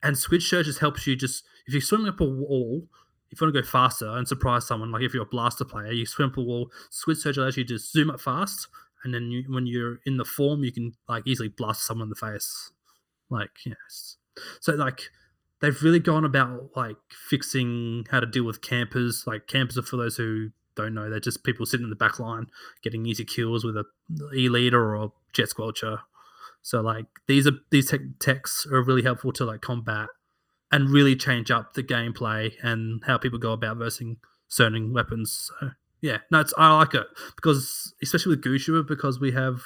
And 0.00 0.16
Squid 0.16 0.40
Surge 0.40 0.66
just 0.66 0.78
helps 0.78 1.04
you 1.04 1.16
just 1.16 1.42
if 1.66 1.74
you're 1.74 1.80
swimming 1.80 2.06
up 2.06 2.20
a 2.20 2.24
wall, 2.24 2.86
if 3.32 3.40
you 3.40 3.44
want 3.44 3.56
to 3.56 3.60
go 3.60 3.66
faster 3.66 4.08
and 4.08 4.28
surprise 4.28 4.64
someone, 4.64 4.92
like 4.92 5.02
if 5.02 5.12
you're 5.12 5.24
a 5.24 5.26
blaster 5.26 5.64
player, 5.64 5.90
you 5.90 6.06
swim 6.06 6.28
up 6.28 6.36
a 6.36 6.42
wall. 6.42 6.70
Squid 6.90 7.18
Surge 7.18 7.38
allows 7.38 7.56
you 7.56 7.64
to 7.64 7.76
zoom 7.76 8.08
up 8.08 8.20
fast, 8.20 8.68
and 9.02 9.12
then 9.12 9.32
you, 9.32 9.42
when 9.48 9.66
you're 9.66 9.98
in 10.06 10.16
the 10.16 10.24
form, 10.24 10.62
you 10.62 10.70
can 10.70 10.92
like 11.08 11.26
easily 11.26 11.48
blast 11.48 11.84
someone 11.84 12.06
in 12.06 12.10
the 12.10 12.14
face. 12.14 12.70
Like 13.30 13.50
yes, 13.66 14.18
so 14.60 14.74
like 14.74 15.10
they've 15.58 15.82
really 15.82 15.98
gone 15.98 16.24
about 16.24 16.70
like 16.76 16.98
fixing 17.28 18.06
how 18.12 18.20
to 18.20 18.26
deal 18.26 18.44
with 18.44 18.62
campers. 18.62 19.24
Like 19.26 19.48
campers 19.48 19.76
are 19.76 19.82
for 19.82 19.96
those 19.96 20.16
who 20.16 20.50
don't 20.76 20.94
know, 20.94 21.08
they're 21.10 21.20
just 21.20 21.44
people 21.44 21.66
sitting 21.66 21.84
in 21.84 21.90
the 21.90 21.96
back 21.96 22.18
line 22.18 22.46
getting 22.82 23.06
easy 23.06 23.24
kills 23.24 23.64
with 23.64 23.76
a 23.76 23.84
e 24.34 24.48
leader 24.48 24.96
or 24.96 25.12
jet 25.32 25.48
squelcher. 25.50 26.00
So 26.62 26.80
like 26.80 27.06
these 27.26 27.46
are 27.46 27.52
these 27.70 27.90
tech, 27.90 28.00
techs 28.18 28.66
are 28.66 28.82
really 28.82 29.02
helpful 29.02 29.32
to 29.32 29.44
like 29.44 29.60
combat 29.60 30.08
and 30.72 30.90
really 30.90 31.14
change 31.14 31.50
up 31.50 31.74
the 31.74 31.82
gameplay 31.82 32.52
and 32.62 33.02
how 33.06 33.18
people 33.18 33.38
go 33.38 33.52
about 33.52 33.76
versing 33.76 34.16
certain 34.48 34.92
weapons. 34.92 35.50
So 35.60 35.70
yeah, 36.00 36.18
no, 36.30 36.40
it's 36.40 36.54
I 36.58 36.76
like 36.76 36.94
it 36.94 37.06
because 37.36 37.94
especially 38.02 38.36
with 38.36 38.44
Gushu 38.44 38.86
because 38.86 39.20
we 39.20 39.32
have 39.32 39.62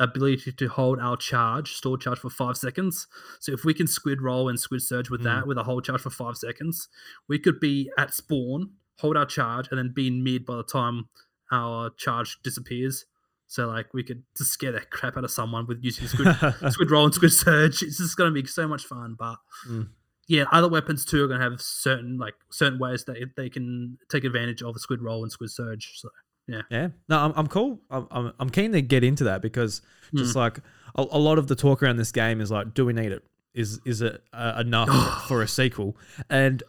ability 0.00 0.52
to 0.52 0.68
hold 0.68 1.00
our 1.00 1.16
charge, 1.16 1.72
store 1.72 1.98
charge 1.98 2.18
for 2.20 2.30
five 2.30 2.56
seconds. 2.56 3.06
So 3.40 3.52
if 3.52 3.64
we 3.64 3.74
can 3.74 3.86
squid 3.86 4.22
roll 4.22 4.48
and 4.48 4.58
squid 4.58 4.82
surge 4.82 5.10
with 5.10 5.22
Mm. 5.22 5.24
that 5.24 5.46
with 5.46 5.58
a 5.58 5.64
hold 5.64 5.84
charge 5.84 6.00
for 6.00 6.10
five 6.10 6.36
seconds, 6.36 6.88
we 7.28 7.38
could 7.38 7.58
be 7.58 7.90
at 7.98 8.14
spawn, 8.14 8.70
hold 8.98 9.16
our 9.16 9.26
charge, 9.26 9.68
and 9.70 9.78
then 9.78 9.92
be 9.94 10.06
in 10.08 10.22
mid 10.22 10.44
by 10.46 10.56
the 10.56 10.62
time 10.64 11.08
our 11.50 11.90
charge 11.90 12.38
disappears. 12.42 13.06
So 13.46 13.66
like 13.66 13.94
we 13.94 14.02
could 14.02 14.24
just 14.36 14.52
scare 14.52 14.72
the 14.72 14.80
crap 14.80 15.16
out 15.16 15.24
of 15.24 15.30
someone 15.30 15.66
with 15.66 15.78
using 15.82 16.06
squid 16.06 16.28
squid 16.70 16.90
roll 16.90 17.06
and 17.06 17.14
squid 17.14 17.32
surge. 17.32 17.82
It's 17.82 17.96
just 17.98 18.16
going 18.16 18.32
to 18.34 18.42
be 18.42 18.46
so 18.46 18.68
much 18.68 18.84
fun. 18.84 19.16
But 19.18 19.36
Mm. 19.68 19.88
yeah, 20.26 20.44
other 20.52 20.68
weapons 20.68 21.04
too 21.06 21.24
are 21.24 21.28
going 21.28 21.40
to 21.40 21.50
have 21.50 21.60
certain 21.62 22.18
like 22.18 22.34
certain 22.50 22.78
ways 22.78 23.04
that 23.06 23.16
they 23.36 23.48
can 23.48 23.96
take 24.10 24.24
advantage 24.24 24.62
of 24.62 24.76
a 24.76 24.78
squid 24.78 25.00
roll 25.00 25.22
and 25.22 25.32
squid 25.32 25.50
surge. 25.50 25.92
So 25.96 26.10
Yeah, 26.46 26.62
yeah. 26.70 26.88
no, 27.08 27.18
I'm, 27.18 27.32
I'm 27.36 27.46
cool. 27.46 27.80
I'm, 27.90 28.06
I'm, 28.10 28.32
I'm 28.38 28.50
keen 28.50 28.72
to 28.72 28.82
get 28.82 29.02
into 29.04 29.24
that 29.24 29.40
because 29.42 29.80
just 30.14 30.34
Hmm. 30.34 30.38
like 30.40 30.58
a, 30.94 31.02
a 31.10 31.18
lot 31.18 31.38
of 31.38 31.46
the 31.46 31.54
talk 31.56 31.82
around 31.82 31.96
this 31.96 32.12
game 32.12 32.40
is 32.42 32.50
like, 32.50 32.74
do 32.74 32.84
we 32.84 32.92
need 32.92 33.12
it? 33.12 33.24
Is 33.54 33.80
is 33.86 34.02
it 34.02 34.22
uh, 34.34 34.56
enough 34.60 35.24
for 35.28 35.40
a 35.42 35.48
sequel? 35.48 35.96
And 36.28 36.62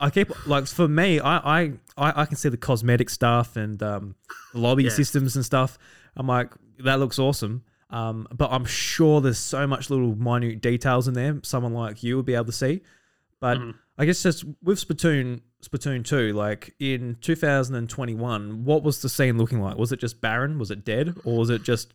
I 0.00 0.10
keep 0.10 0.46
like 0.46 0.66
for 0.66 0.88
me, 0.88 1.20
I 1.20 1.36
I, 1.60 1.60
I, 1.96 2.22
I 2.22 2.24
can 2.26 2.36
see 2.36 2.48
the 2.48 2.56
cosmetic 2.56 3.10
stuff 3.10 3.56
and 3.56 3.82
um, 3.82 4.14
the 4.52 4.58
lobby 4.60 4.84
Yeah. 4.84 4.90
systems 4.90 5.36
and 5.36 5.44
stuff. 5.44 5.78
I'm 6.16 6.26
like, 6.26 6.52
that 6.78 6.98
looks 6.98 7.18
awesome. 7.18 7.62
Um, 7.90 8.26
but 8.32 8.50
I'm 8.52 8.64
sure 8.64 9.20
there's 9.20 9.38
so 9.38 9.66
much 9.66 9.90
little 9.90 10.14
minute 10.16 10.60
details 10.62 11.08
in 11.08 11.14
there. 11.14 11.38
Someone 11.42 11.74
like 11.74 12.02
you 12.02 12.16
would 12.16 12.26
be 12.26 12.34
able 12.34 12.44
to 12.46 12.52
see. 12.52 12.80
But 13.40 13.58
Mhm. 13.58 13.74
I 13.98 14.04
guess 14.06 14.22
just 14.22 14.44
with 14.62 14.78
Splatoon, 14.86 15.40
Splatoon 15.62 16.04
2, 16.04 16.32
like 16.32 16.74
in 16.78 17.16
2021, 17.20 18.64
what 18.64 18.82
was 18.82 19.02
the 19.02 19.08
scene 19.08 19.36
looking 19.38 19.60
like? 19.60 19.76
Was 19.76 19.92
it 19.92 20.00
just 20.00 20.20
barren? 20.20 20.58
Was 20.58 20.70
it 20.70 20.84
dead? 20.84 21.14
Or 21.24 21.38
was 21.38 21.50
it 21.50 21.62
just, 21.62 21.92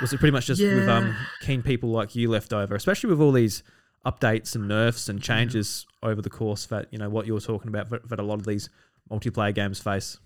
was 0.00 0.12
it 0.12 0.18
pretty 0.18 0.32
much 0.32 0.46
just 0.46 0.60
with 0.62 0.88
um, 0.88 1.16
keen 1.40 1.62
people 1.62 1.90
like 1.90 2.14
you 2.14 2.30
left 2.30 2.52
over, 2.52 2.74
especially 2.74 3.10
with 3.10 3.20
all 3.20 3.32
these 3.32 3.62
updates 4.06 4.54
and 4.54 4.68
nerfs 4.68 5.08
and 5.08 5.20
changes 5.20 5.86
over 6.02 6.22
the 6.22 6.30
course 6.30 6.66
that, 6.66 6.86
you 6.90 6.98
know, 6.98 7.08
what 7.08 7.26
you 7.26 7.34
were 7.34 7.40
talking 7.40 7.68
about 7.68 7.90
that, 7.90 8.08
that 8.08 8.18
a 8.18 8.22
lot 8.22 8.38
of 8.38 8.46
these 8.46 8.68
multiplayer 9.10 9.54
games 9.54 9.80
face? 9.80 10.18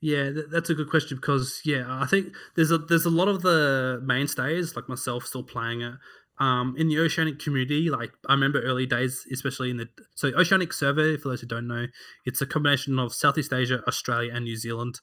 Yeah, 0.00 0.30
that's 0.50 0.68
a 0.68 0.74
good 0.74 0.90
question 0.90 1.16
because 1.16 1.60
yeah, 1.64 1.84
I 1.88 2.06
think 2.06 2.34
there's 2.56 2.72
a 2.72 2.78
there's 2.78 3.04
a 3.04 3.10
lot 3.10 3.28
of 3.28 3.42
the 3.42 4.00
mainstays 4.04 4.74
like 4.74 4.88
myself 4.88 5.24
still 5.24 5.44
playing 5.44 5.82
it. 5.82 5.94
Um, 6.40 6.74
in 6.76 6.88
the 6.88 6.98
Oceanic 6.98 7.38
community, 7.38 7.88
like 7.88 8.10
I 8.28 8.32
remember 8.32 8.60
early 8.62 8.84
days, 8.84 9.24
especially 9.32 9.70
in 9.70 9.76
the 9.76 9.88
so 10.16 10.28
Oceanic 10.34 10.72
server. 10.72 11.16
For 11.18 11.28
those 11.28 11.40
who 11.42 11.46
don't 11.46 11.68
know, 11.68 11.86
it's 12.24 12.40
a 12.40 12.46
combination 12.46 12.98
of 12.98 13.14
Southeast 13.14 13.52
Asia, 13.52 13.80
Australia, 13.86 14.32
and 14.34 14.44
New 14.44 14.56
Zealand 14.56 15.00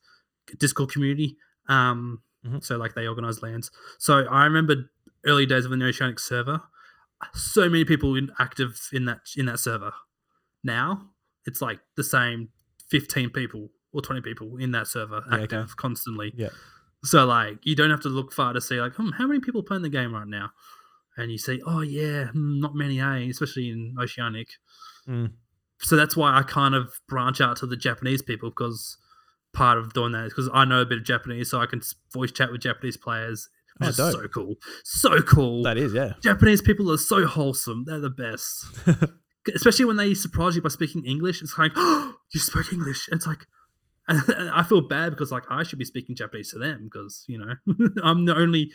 Discord 0.58 0.92
community. 0.92 1.38
Um, 1.70 2.22
Mhm. 2.46 2.64
so 2.64 2.78
like 2.78 2.96
they 2.96 3.08
organize 3.08 3.42
LANs. 3.42 3.70
So 3.98 4.26
I 4.26 4.46
remember 4.46 4.90
early 5.26 5.46
days 5.46 5.66
of 5.66 5.72
the 5.72 5.86
Oceanic 5.86 6.20
server. 6.20 6.62
So 7.34 7.70
many 7.70 7.86
people 7.86 8.16
in, 8.16 8.32
active 8.40 8.90
in 8.94 9.06
that 9.06 9.22
in 9.36 9.46
that 9.48 9.60
server. 9.60 9.94
Now 10.64 11.10
it's 11.46 11.62
like 11.62 11.80
the 11.96 12.04
same 12.04 12.50
fifteen 12.90 13.30
people 13.30 13.70
or 13.92 14.02
20 14.02 14.22
people 14.22 14.58
in 14.58 14.72
that 14.72 14.88
server 14.88 15.24
Yeah, 15.30 15.38
okay. 15.38 15.44
active 15.44 15.76
constantly. 15.76 16.32
Yeah. 16.36 16.50
So 17.04 17.26
like 17.26 17.66
you 17.66 17.76
don't 17.76 17.90
have 17.90 18.02
to 18.02 18.10
look 18.10 18.32
far 18.32 18.54
to 18.54 18.62
see 18.62 18.80
like, 18.80 18.94
hmm, 18.96 19.10
how 19.12 19.26
many 19.26 19.40
people 19.40 19.64
playing 19.64 19.84
the 19.84 19.90
game 19.90 20.14
right 20.14 20.28
now? 20.28 20.52
And 21.18 21.32
you 21.32 21.38
see, 21.38 21.62
oh 21.66 21.82
yeah, 21.82 22.28
hmm, 22.28 22.60
not 22.60 22.76
many, 22.76 23.00
a 23.00 23.06
eh? 23.06 23.30
Especially 23.30 23.70
in 23.70 23.96
Oceanic. 24.00 24.50
Mm. 25.08 25.32
So 25.80 25.96
that's 25.96 26.16
why 26.16 26.38
I 26.38 26.44
kind 26.44 26.76
of 26.76 26.94
branch 27.08 27.42
out 27.42 27.58
to 27.58 27.66
the 27.66 27.78
Japanese 27.78 28.22
people 28.22 28.50
because 28.50 28.98
part 29.54 29.78
of 29.78 29.94
doing 29.94 30.12
that 30.12 30.26
is 30.26 30.34
because 30.34 30.50
I 30.54 30.66
know 30.66 30.82
a 30.82 30.86
bit 30.86 31.00
of 31.00 31.04
Japanese, 31.04 31.50
so 31.50 31.60
I 31.60 31.66
can 31.66 31.82
voice 32.14 32.32
chat 32.32 32.52
with 32.52 32.62
Japanese 32.62 32.98
players, 32.98 33.50
Oh, 33.82 33.92
so 33.92 34.28
cool. 34.28 34.56
So 34.84 35.22
cool. 35.22 35.64
That 35.64 35.78
is, 35.78 35.94
yeah. 35.94 36.14
Japanese 36.22 36.62
people 36.62 36.92
are 36.92 36.98
so 36.98 37.26
wholesome. 37.26 37.86
They're 37.86 38.00
the 38.00 38.10
best. 38.10 38.66
Especially 39.56 39.86
when 39.86 39.96
they 39.96 40.14
surprise 40.14 40.56
you 40.56 40.62
by 40.62 40.70
speaking 40.70 41.06
English. 41.06 41.42
It's 41.42 41.58
like, 41.58 41.72
oh, 41.76 42.16
you 42.34 42.40
spoke 42.40 42.74
English. 42.74 43.08
It's 43.12 43.26
like, 43.26 43.48
and 44.08 44.22
I 44.54 44.64
feel 44.64 44.82
bad 44.82 45.12
because 45.12 45.32
like 45.32 45.44
I 45.50 45.64
should 45.64 45.80
be 45.80 45.86
speaking 45.86 46.16
Japanese 46.16 46.52
to 46.52 46.60
them 46.60 46.90
because 46.92 47.24
you 47.28 47.38
know 47.38 47.54
I'm 48.04 48.26
the 48.26 48.36
only 48.36 48.72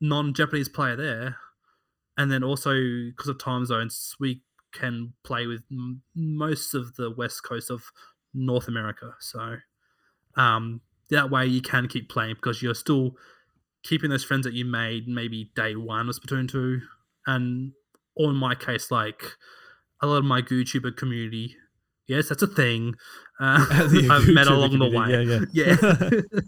non-Japanese 0.00 0.68
player 0.68 0.96
there, 0.96 1.36
and 2.16 2.32
then 2.32 2.42
also 2.42 2.72
because 2.72 3.28
of 3.28 3.38
time 3.38 3.66
zones, 3.66 4.14
we 4.18 4.42
can 4.72 5.12
play 5.24 5.46
with 5.46 5.62
m- 5.70 6.02
most 6.14 6.74
of 6.74 6.94
the 6.96 7.10
west 7.10 7.42
coast 7.42 7.70
of 7.70 7.82
North 8.32 8.68
America. 8.68 9.14
So 9.18 9.56
um, 10.36 10.80
that 11.10 11.30
way 11.30 11.46
you 11.46 11.60
can 11.60 11.88
keep 11.88 12.08
playing 12.08 12.36
because 12.36 12.62
you're 12.62 12.74
still 12.74 13.16
keeping 13.82 14.10
those 14.10 14.24
friends 14.24 14.44
that 14.44 14.54
you 14.54 14.64
made 14.64 15.08
maybe 15.08 15.50
day 15.54 15.74
one 15.76 16.08
of 16.08 16.16
Splatoon 16.16 16.50
2. 16.50 16.80
And 17.26 17.72
or 18.14 18.30
in 18.30 18.36
my 18.36 18.54
case, 18.54 18.90
like 18.90 19.36
a 20.02 20.06
lot 20.06 20.18
of 20.18 20.24
my 20.24 20.42
GooTuber 20.42 20.96
community 20.96 21.56
Yes, 22.10 22.28
that's 22.28 22.42
a 22.42 22.48
thing. 22.48 22.96
Uh, 23.38 23.64
I've 24.10 24.26
met 24.26 24.48
along 24.48 24.80
the 24.80 24.90
way. 24.90 25.10
Yeah, 25.10 25.44
yeah. 25.52 25.76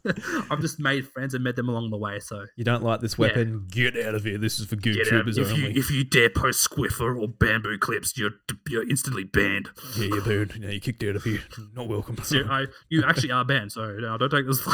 yeah. 0.05 0.43
I've 0.51 0.61
just 0.61 0.81
made 0.81 1.07
friends 1.07 1.35
and 1.35 1.45
met 1.45 1.55
them 1.55 1.69
along 1.69 1.91
the 1.91 1.97
way. 1.97 2.19
So 2.19 2.47
you 2.57 2.65
don't 2.65 2.83
like 2.83 3.01
this 3.01 3.17
weapon? 3.17 3.69
Get 3.71 3.97
out 3.97 4.17
of 4.17 4.25
here. 4.25 4.39
This 4.39 4.59
is 4.59 4.67
for 4.67 4.75
GooTubers 4.75 5.39
if 5.39 5.53
only. 5.53 5.73
You, 5.73 5.79
if 5.79 5.89
you 5.89 6.03
dare 6.03 6.31
post 6.31 6.69
Squiffer 6.69 7.17
or 7.17 7.29
bamboo 7.29 7.79
clips, 7.79 8.19
you're 8.19 8.33
you're 8.69 8.89
instantly 8.91 9.23
banned. 9.23 9.71
Yeah, 9.97 10.07
you're 10.07 10.23
banned. 10.23 10.61
Yeah, 10.61 10.71
you 10.71 10.81
kicked 10.81 11.05
out 11.05 11.15
of 11.15 11.23
here. 11.23 11.45
Not 11.75 11.87
welcome. 11.87 12.17
So 12.25 12.41
I, 12.51 12.67
you 12.89 13.05
actually 13.07 13.31
are 13.31 13.45
banned. 13.45 13.71
So 13.71 13.87
no, 13.87 14.19
don't 14.19 14.31
take 14.31 14.47
this. 14.47 14.67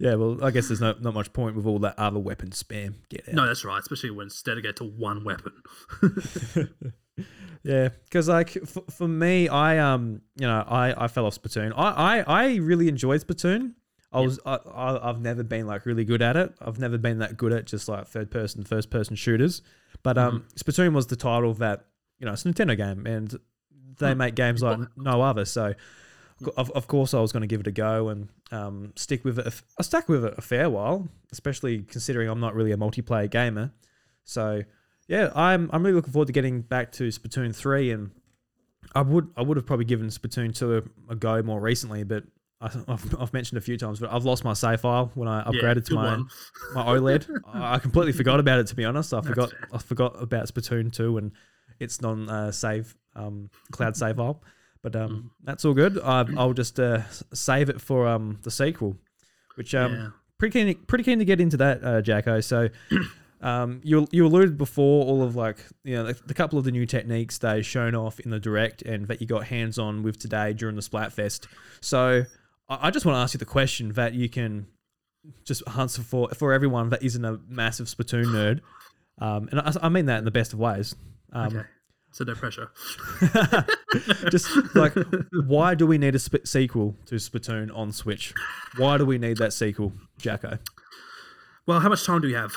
yeah, 0.00 0.14
well, 0.14 0.42
I 0.42 0.50
guess 0.50 0.68
there's 0.68 0.80
not 0.80 1.02
not 1.02 1.12
much 1.12 1.34
point 1.34 1.56
with 1.56 1.66
all 1.66 1.78
that 1.80 1.98
other 1.98 2.18
weapon 2.18 2.50
spam. 2.50 2.94
Get 3.10 3.28
out. 3.28 3.34
No, 3.34 3.46
that's 3.46 3.66
right. 3.66 3.78
Especially 3.78 4.12
when 4.12 4.28
it's 4.28 4.42
get 4.42 4.76
to 4.76 4.84
one 4.84 5.24
weapon. 5.24 5.52
Yeah, 7.62 7.88
because 8.04 8.28
like 8.28 8.50
for, 8.66 8.82
for 8.90 9.08
me, 9.08 9.48
I 9.48 9.78
um, 9.78 10.22
you 10.36 10.46
know, 10.46 10.64
I 10.66 11.04
I 11.04 11.08
fell 11.08 11.26
off 11.26 11.40
Splatoon. 11.40 11.72
I 11.76 12.22
I, 12.22 12.24
I 12.26 12.56
really 12.56 12.88
enjoyed 12.88 13.20
Splatoon. 13.20 13.74
I 14.12 14.20
was 14.20 14.40
I, 14.44 14.56
I 14.56 15.08
I've 15.08 15.20
never 15.20 15.42
been 15.42 15.66
like 15.66 15.86
really 15.86 16.04
good 16.04 16.22
at 16.22 16.36
it. 16.36 16.52
I've 16.60 16.78
never 16.78 16.98
been 16.98 17.18
that 17.18 17.36
good 17.36 17.52
at 17.52 17.66
just 17.66 17.88
like 17.88 18.06
third 18.08 18.30
person, 18.30 18.64
first 18.64 18.90
person 18.90 19.14
shooters. 19.14 19.62
But 20.02 20.18
um, 20.18 20.40
mm. 20.40 20.54
Splatoon 20.54 20.94
was 20.94 21.06
the 21.06 21.16
title 21.16 21.54
that 21.54 21.84
you 22.18 22.26
know 22.26 22.32
it's 22.32 22.44
a 22.44 22.48
Nintendo 22.48 22.76
game, 22.76 23.06
and 23.06 23.38
they 23.98 24.12
mm. 24.12 24.16
make 24.16 24.34
games 24.34 24.62
like 24.62 24.78
no 24.96 25.22
other. 25.22 25.44
So 25.44 25.74
of, 26.56 26.70
of 26.70 26.86
course 26.86 27.14
I 27.14 27.20
was 27.20 27.32
going 27.32 27.42
to 27.42 27.46
give 27.46 27.60
it 27.60 27.66
a 27.66 27.72
go 27.72 28.08
and 28.08 28.28
um, 28.50 28.92
stick 28.96 29.24
with 29.24 29.38
it. 29.38 29.62
I 29.78 29.82
stuck 29.82 30.08
with 30.08 30.24
it 30.24 30.34
a 30.36 30.40
fair 30.40 30.70
while, 30.70 31.08
especially 31.32 31.82
considering 31.82 32.28
I'm 32.28 32.40
not 32.40 32.54
really 32.54 32.72
a 32.72 32.76
multiplayer 32.76 33.30
gamer. 33.30 33.72
So 34.24 34.62
yeah, 35.10 35.32
I'm 35.34 35.68
I'm 35.72 35.82
really 35.82 35.96
looking 35.96 36.12
forward 36.12 36.28
to 36.28 36.32
getting 36.32 36.60
back 36.60 36.92
to 36.92 37.08
Splatoon 37.08 37.54
three, 37.54 37.90
and 37.90 38.12
I 38.94 39.02
would 39.02 39.28
I 39.36 39.42
would 39.42 39.56
have 39.56 39.66
probably 39.66 39.84
given 39.84 40.06
Splatoon 40.06 40.56
two 40.56 40.76
a, 40.76 41.12
a 41.12 41.16
go 41.16 41.42
more 41.42 41.60
recently, 41.60 42.04
but 42.04 42.22
I, 42.60 42.68
have 42.68 43.16
I've 43.18 43.32
mentioned 43.32 43.58
a 43.58 43.60
few 43.60 43.76
times, 43.76 43.98
but 43.98 44.12
I've 44.12 44.24
lost 44.24 44.44
my 44.44 44.52
save 44.52 44.82
file 44.82 45.10
when 45.14 45.26
I 45.26 45.42
upgraded 45.42 45.76
yeah, 45.76 45.80
to 45.80 45.94
my 45.96 46.04
one. 46.04 46.28
my 46.74 46.84
OLED. 46.84 47.28
I 47.52 47.80
completely 47.80 48.12
forgot 48.12 48.38
about 48.38 48.60
it 48.60 48.68
to 48.68 48.76
be 48.76 48.84
honest. 48.84 49.12
I 49.12 49.20
forgot 49.20 49.52
I 49.72 49.78
forgot 49.78 50.22
about 50.22 50.46
Splatoon 50.46 50.92
two 50.92 51.18
and 51.18 51.32
its 51.80 52.00
non 52.00 52.30
uh, 52.30 52.52
save 52.52 52.96
um, 53.16 53.50
cloud 53.72 53.96
save 53.96 54.14
file. 54.14 54.40
But 54.80 54.94
um, 54.94 55.10
mm. 55.10 55.30
that's 55.42 55.64
all 55.64 55.74
good. 55.74 55.98
I, 55.98 56.22
will 56.22 56.54
just 56.54 56.78
uh, 56.78 57.02
save 57.34 57.68
it 57.68 57.80
for 57.80 58.06
um, 58.06 58.38
the 58.42 58.50
sequel, 58.52 58.96
which 59.56 59.74
um, 59.74 59.92
yeah. 59.92 60.08
pretty 60.38 60.52
keen 60.52 60.84
pretty 60.86 61.02
keen 61.02 61.18
to 61.18 61.24
get 61.24 61.40
into 61.40 61.56
that, 61.56 61.82
uh, 61.82 62.00
Jacko. 62.00 62.40
So 62.40 62.68
um, 63.42 63.80
you 63.82 64.06
you 64.10 64.26
alluded 64.26 64.58
before 64.58 65.06
all 65.06 65.22
of 65.22 65.34
like 65.34 65.64
you 65.82 65.96
know 65.96 66.04
the, 66.04 66.20
the 66.26 66.34
couple 66.34 66.58
of 66.58 66.64
the 66.64 66.70
new 66.70 66.84
techniques 66.84 67.38
they 67.38 67.62
shown 67.62 67.94
off 67.94 68.20
in 68.20 68.30
the 68.30 68.38
direct 68.38 68.82
and 68.82 69.08
that 69.08 69.20
you 69.20 69.26
got 69.26 69.46
hands 69.46 69.78
on 69.78 70.02
with 70.02 70.18
today 70.18 70.52
during 70.52 70.76
the 70.76 70.82
Splatfest. 70.82 71.46
So 71.80 72.24
I, 72.68 72.88
I 72.88 72.90
just 72.90 73.06
want 73.06 73.16
to 73.16 73.20
ask 73.20 73.34
you 73.34 73.38
the 73.38 73.46
question 73.46 73.92
that 73.94 74.12
you 74.14 74.28
can 74.28 74.66
just 75.44 75.62
answer 75.76 76.02
for 76.02 76.28
for 76.30 76.52
everyone 76.52 76.90
that 76.90 77.02
isn't 77.02 77.24
a 77.24 77.40
massive 77.48 77.86
Splatoon 77.86 78.24
nerd, 78.26 78.60
um, 79.24 79.48
and 79.50 79.60
I, 79.60 79.72
I, 79.82 79.88
mean 79.88 80.06
that 80.06 80.18
in 80.18 80.24
the 80.24 80.30
best 80.30 80.52
of 80.52 80.58
ways. 80.58 80.94
Um, 81.32 81.56
okay. 81.56 81.66
So 82.12 82.24
no 82.24 82.34
pressure. 82.34 82.70
just 84.30 84.50
like, 84.74 84.94
why 85.46 85.76
do 85.76 85.86
we 85.86 85.96
need 85.96 86.16
a 86.16 86.18
sp- 86.18 86.42
sequel 86.44 86.96
to 87.06 87.14
Splatoon 87.14 87.74
on 87.74 87.92
Switch? 87.92 88.34
Why 88.76 88.98
do 88.98 89.06
we 89.06 89.16
need 89.16 89.36
that 89.36 89.52
sequel, 89.52 89.92
Jacko? 90.18 90.58
Well, 91.66 91.78
how 91.78 91.88
much 91.88 92.04
time 92.04 92.20
do 92.20 92.26
we 92.26 92.34
have? 92.34 92.52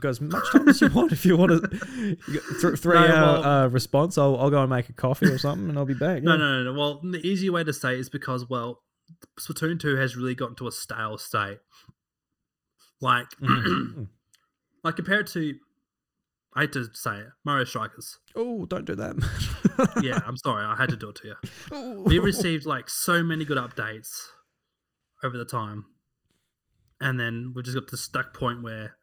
Go 0.00 0.08
as 0.08 0.20
much 0.20 0.44
time 0.52 0.68
as 0.68 0.80
you 0.80 0.88
want. 0.88 1.12
If 1.12 1.24
you 1.26 1.36
want 1.36 1.52
a 1.52 1.68
th- 1.68 2.18
three 2.78 2.94
no, 2.94 3.00
hour 3.00 3.40
well, 3.40 3.44
uh, 3.44 3.68
response, 3.68 4.18
I'll, 4.18 4.36
I'll 4.38 4.50
go 4.50 4.60
and 4.60 4.70
make 4.70 4.88
a 4.88 4.92
coffee 4.92 5.26
or 5.26 5.38
something 5.38 5.68
and 5.68 5.78
I'll 5.78 5.84
be 5.84 5.94
back. 5.94 6.22
Yeah. 6.22 6.30
No, 6.30 6.36
no, 6.36 6.62
no, 6.62 6.72
no. 6.72 6.78
Well, 6.78 7.00
the 7.02 7.20
easy 7.26 7.50
way 7.50 7.64
to 7.64 7.72
say 7.72 7.94
it 7.94 8.00
is 8.00 8.08
because, 8.08 8.48
well, 8.48 8.82
Splatoon 9.38 9.80
2 9.80 9.96
has 9.96 10.16
really 10.16 10.34
gotten 10.34 10.56
to 10.56 10.66
a 10.66 10.72
stale 10.72 11.18
state. 11.18 11.58
Like, 13.00 13.26
mm-hmm. 13.42 14.04
like 14.84 14.96
compared 14.96 15.26
to, 15.28 15.54
I 16.54 16.62
hate 16.62 16.72
to 16.72 16.88
say 16.92 17.18
it, 17.18 17.28
Mario 17.44 17.64
Strikers. 17.64 18.18
Oh, 18.36 18.66
don't 18.66 18.84
do 18.84 18.94
that. 18.94 19.16
yeah, 20.02 20.20
I'm 20.26 20.36
sorry. 20.36 20.64
I 20.64 20.76
had 20.76 20.90
to 20.90 20.96
do 20.96 21.10
it 21.10 21.16
to 21.16 21.28
you. 21.28 21.76
Ooh. 21.76 22.02
We 22.04 22.18
received 22.18 22.66
like 22.66 22.88
so 22.88 23.22
many 23.22 23.44
good 23.44 23.58
updates 23.58 24.08
over 25.24 25.36
the 25.36 25.44
time. 25.44 25.86
And 27.00 27.18
then 27.18 27.52
we 27.54 27.62
just 27.62 27.76
got 27.76 27.88
to 27.88 27.92
the 27.92 27.96
stuck 27.96 28.32
point 28.32 28.62
where 28.62 28.96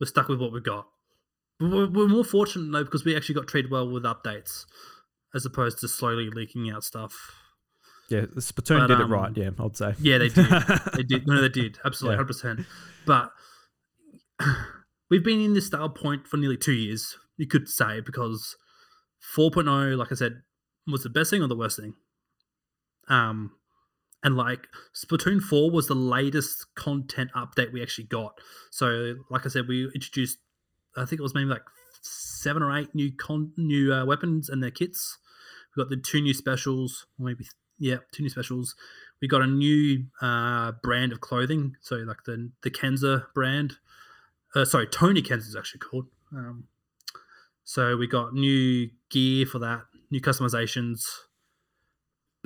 we're 0.00 0.06
stuck 0.06 0.28
with 0.28 0.40
what 0.40 0.52
we've 0.52 0.62
got. 0.62 0.86
We're, 1.60 1.88
we're 1.88 2.08
more 2.08 2.24
fortunate 2.24 2.70
though 2.70 2.84
because 2.84 3.04
we 3.04 3.16
actually 3.16 3.34
got 3.34 3.48
treated 3.48 3.70
well 3.70 3.88
with 3.88 4.04
updates, 4.04 4.64
as 5.34 5.44
opposed 5.44 5.78
to 5.80 5.88
slowly 5.88 6.30
leaking 6.30 6.70
out 6.70 6.84
stuff. 6.84 7.14
Yeah, 8.08 8.22
Splatoon 8.36 8.80
but, 8.80 8.86
did 8.86 9.00
um, 9.00 9.12
it 9.12 9.14
right. 9.14 9.36
Yeah, 9.36 9.50
I'd 9.58 9.76
say. 9.76 9.94
Yeah, 10.00 10.18
they 10.18 10.28
did. 10.28 10.46
they 10.94 11.02
did. 11.02 11.26
No, 11.26 11.42
they 11.42 11.48
did. 11.48 11.78
Absolutely, 11.84 12.16
hundred 12.16 12.34
yeah. 12.34 12.54
percent. 12.54 12.66
But 13.06 13.32
we've 15.10 15.24
been 15.24 15.40
in 15.40 15.54
this 15.54 15.66
style 15.66 15.90
point 15.90 16.26
for 16.26 16.36
nearly 16.38 16.56
two 16.56 16.72
years. 16.72 17.18
You 17.36 17.46
could 17.46 17.68
say 17.68 18.00
because 18.00 18.56
4.0, 19.36 19.96
like 19.96 20.10
I 20.10 20.14
said, 20.14 20.42
was 20.86 21.02
the 21.02 21.10
best 21.10 21.30
thing 21.30 21.42
or 21.42 21.48
the 21.48 21.56
worst 21.56 21.78
thing. 21.78 21.94
Um, 23.08 23.52
and 24.22 24.36
like 24.36 24.66
Splatoon 24.94 25.40
4 25.40 25.70
was 25.70 25.86
the 25.86 25.94
latest 25.94 26.66
content 26.74 27.30
update 27.36 27.72
we 27.72 27.82
actually 27.82 28.04
got. 28.04 28.38
So, 28.70 29.14
like 29.30 29.46
I 29.46 29.48
said, 29.48 29.68
we 29.68 29.90
introduced, 29.94 30.38
I 30.96 31.04
think 31.04 31.20
it 31.20 31.22
was 31.22 31.34
maybe 31.34 31.46
like 31.46 31.62
seven 32.02 32.62
or 32.62 32.76
eight 32.76 32.94
new 32.94 33.12
con 33.12 33.52
new 33.56 33.92
uh, 33.92 34.04
weapons 34.04 34.48
and 34.48 34.62
their 34.62 34.70
kits. 34.70 35.18
We 35.76 35.82
got 35.82 35.90
the 35.90 35.96
two 35.96 36.20
new 36.20 36.34
specials, 36.34 37.06
maybe 37.18 37.46
yeah, 37.78 37.98
two 38.12 38.22
new 38.22 38.28
specials. 38.28 38.74
We 39.20 39.28
got 39.28 39.42
a 39.42 39.46
new 39.46 40.06
uh, 40.20 40.72
brand 40.82 41.12
of 41.12 41.20
clothing, 41.20 41.76
so 41.80 41.96
like 41.96 42.24
the 42.26 42.50
the 42.62 42.70
Kensa 42.70 43.26
brand. 43.34 43.74
Uh, 44.54 44.64
sorry, 44.64 44.86
Toni 44.86 45.22
Kensa 45.22 45.48
is 45.48 45.56
actually 45.56 45.80
called. 45.80 46.06
Um, 46.32 46.64
so 47.64 47.96
we 47.96 48.06
got 48.06 48.32
new 48.32 48.88
gear 49.10 49.46
for 49.46 49.58
that, 49.58 49.82
new 50.10 50.20
customizations 50.20 51.02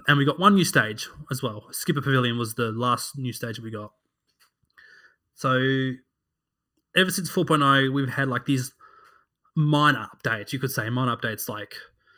and 0.08 0.18
we 0.18 0.24
got 0.24 0.38
one 0.38 0.54
new 0.54 0.64
stage 0.64 1.08
as 1.30 1.42
well. 1.42 1.66
Skipper 1.70 2.02
Pavilion 2.02 2.38
was 2.38 2.54
the 2.54 2.72
last 2.72 3.16
new 3.18 3.32
stage 3.32 3.60
we 3.60 3.70
got. 3.70 3.92
So 5.34 5.92
ever 6.96 7.10
since 7.10 7.30
4.0, 7.30 7.92
we've 7.92 8.08
had 8.08 8.28
like 8.28 8.46
these 8.46 8.72
minor 9.54 10.08
updates. 10.14 10.52
You 10.52 10.58
could 10.58 10.70
say 10.70 10.88
minor 10.90 11.16
updates, 11.16 11.48
like 11.48 11.74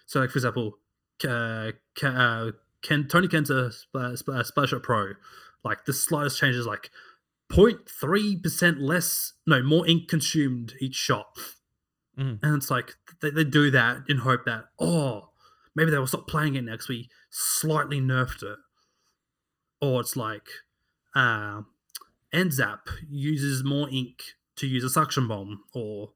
so, 0.06 0.20
like 0.20 0.30
for 0.30 0.38
example, 0.38 0.78
uh, 1.26 1.72
uh, 2.02 2.50
Ken, 2.82 3.08
Toni 3.08 3.28
Kensa 3.28 3.72
Splash 3.72 4.74
Pro, 4.82 5.12
like 5.64 5.84
the 5.86 5.92
slightest 5.92 6.38
changes, 6.38 6.66
like 6.66 6.90
0.3 7.50 8.42
percent 8.42 8.80
less, 8.80 9.32
no 9.46 9.62
more 9.62 9.86
ink 9.86 10.08
consumed 10.08 10.74
each 10.80 10.94
shot, 10.94 11.38
mm. 12.18 12.38
and 12.42 12.56
it's 12.56 12.70
like 12.70 12.94
they, 13.20 13.30
they 13.30 13.44
do 13.44 13.70
that 13.70 14.02
in 14.08 14.18
hope 14.18 14.44
that 14.44 14.64
oh 14.78 15.30
maybe 15.74 15.90
they 15.90 15.98
will 15.98 16.06
stop 16.06 16.28
playing 16.28 16.54
it 16.54 16.62
next 16.62 16.88
we 16.88 17.08
slightly 17.30 18.00
nerfed 18.00 18.42
it. 18.42 18.58
Or 19.80 20.00
it's 20.00 20.16
like 20.16 20.46
uh, 21.14 21.62
NZAP 22.32 22.78
uses 23.08 23.64
more 23.64 23.88
ink 23.90 24.22
to 24.56 24.66
use 24.66 24.84
a 24.84 24.88
suction 24.88 25.28
bomb, 25.28 25.64
or 25.74 26.12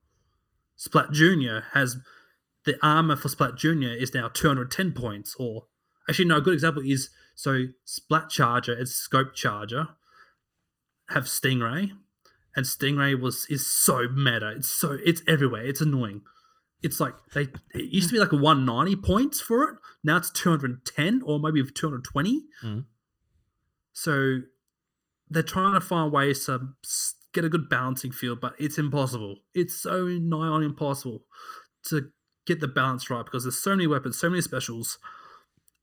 Splat 0.76 1.10
Junior 1.10 1.64
has 1.72 1.96
the 2.64 2.78
armor 2.82 3.16
for 3.16 3.28
Splat 3.28 3.56
Junior 3.56 3.92
is 3.92 4.14
now 4.14 4.28
210 4.28 4.92
points. 4.92 5.34
Or 5.38 5.66
actually, 6.08 6.26
no, 6.26 6.36
a 6.36 6.40
good 6.40 6.54
example 6.54 6.82
is 6.84 7.10
so 7.34 7.66
Splat 7.84 8.30
Charger 8.30 8.72
and 8.72 8.88
Scope 8.88 9.34
Charger 9.34 9.88
have 11.10 11.24
Stingray, 11.24 11.90
and 12.54 12.64
Stingray 12.64 13.20
was 13.20 13.46
is 13.50 13.66
so 13.66 14.08
meta. 14.08 14.54
It's 14.56 14.68
so 14.68 14.96
it's 15.04 15.22
everywhere. 15.26 15.64
It's 15.64 15.80
annoying 15.80 16.22
it's 16.82 17.00
like 17.00 17.14
they 17.34 17.48
it 17.74 17.92
used 17.92 18.08
to 18.08 18.14
be 18.14 18.20
like 18.20 18.32
190 18.32 18.96
points 18.96 19.40
for 19.40 19.64
it. 19.64 19.76
Now 20.04 20.16
it's 20.16 20.30
210 20.30 21.22
or 21.24 21.38
maybe 21.38 21.62
220. 21.62 22.42
Mm. 22.62 22.84
So 23.92 24.40
they're 25.28 25.42
trying 25.42 25.74
to 25.74 25.80
find 25.80 26.12
ways 26.12 26.46
to 26.46 26.60
get 27.32 27.44
a 27.44 27.48
good 27.48 27.68
balancing 27.68 28.12
field, 28.12 28.40
but 28.40 28.54
it's 28.58 28.78
impossible. 28.78 29.36
It's 29.54 29.74
so 29.74 30.06
nigh 30.06 30.46
on 30.46 30.62
impossible 30.62 31.24
to 31.86 32.10
get 32.46 32.60
the 32.60 32.68
balance 32.68 33.10
right 33.10 33.24
because 33.24 33.44
there's 33.44 33.62
so 33.62 33.70
many 33.70 33.86
weapons, 33.86 34.18
so 34.18 34.30
many 34.30 34.40
specials, 34.40 34.98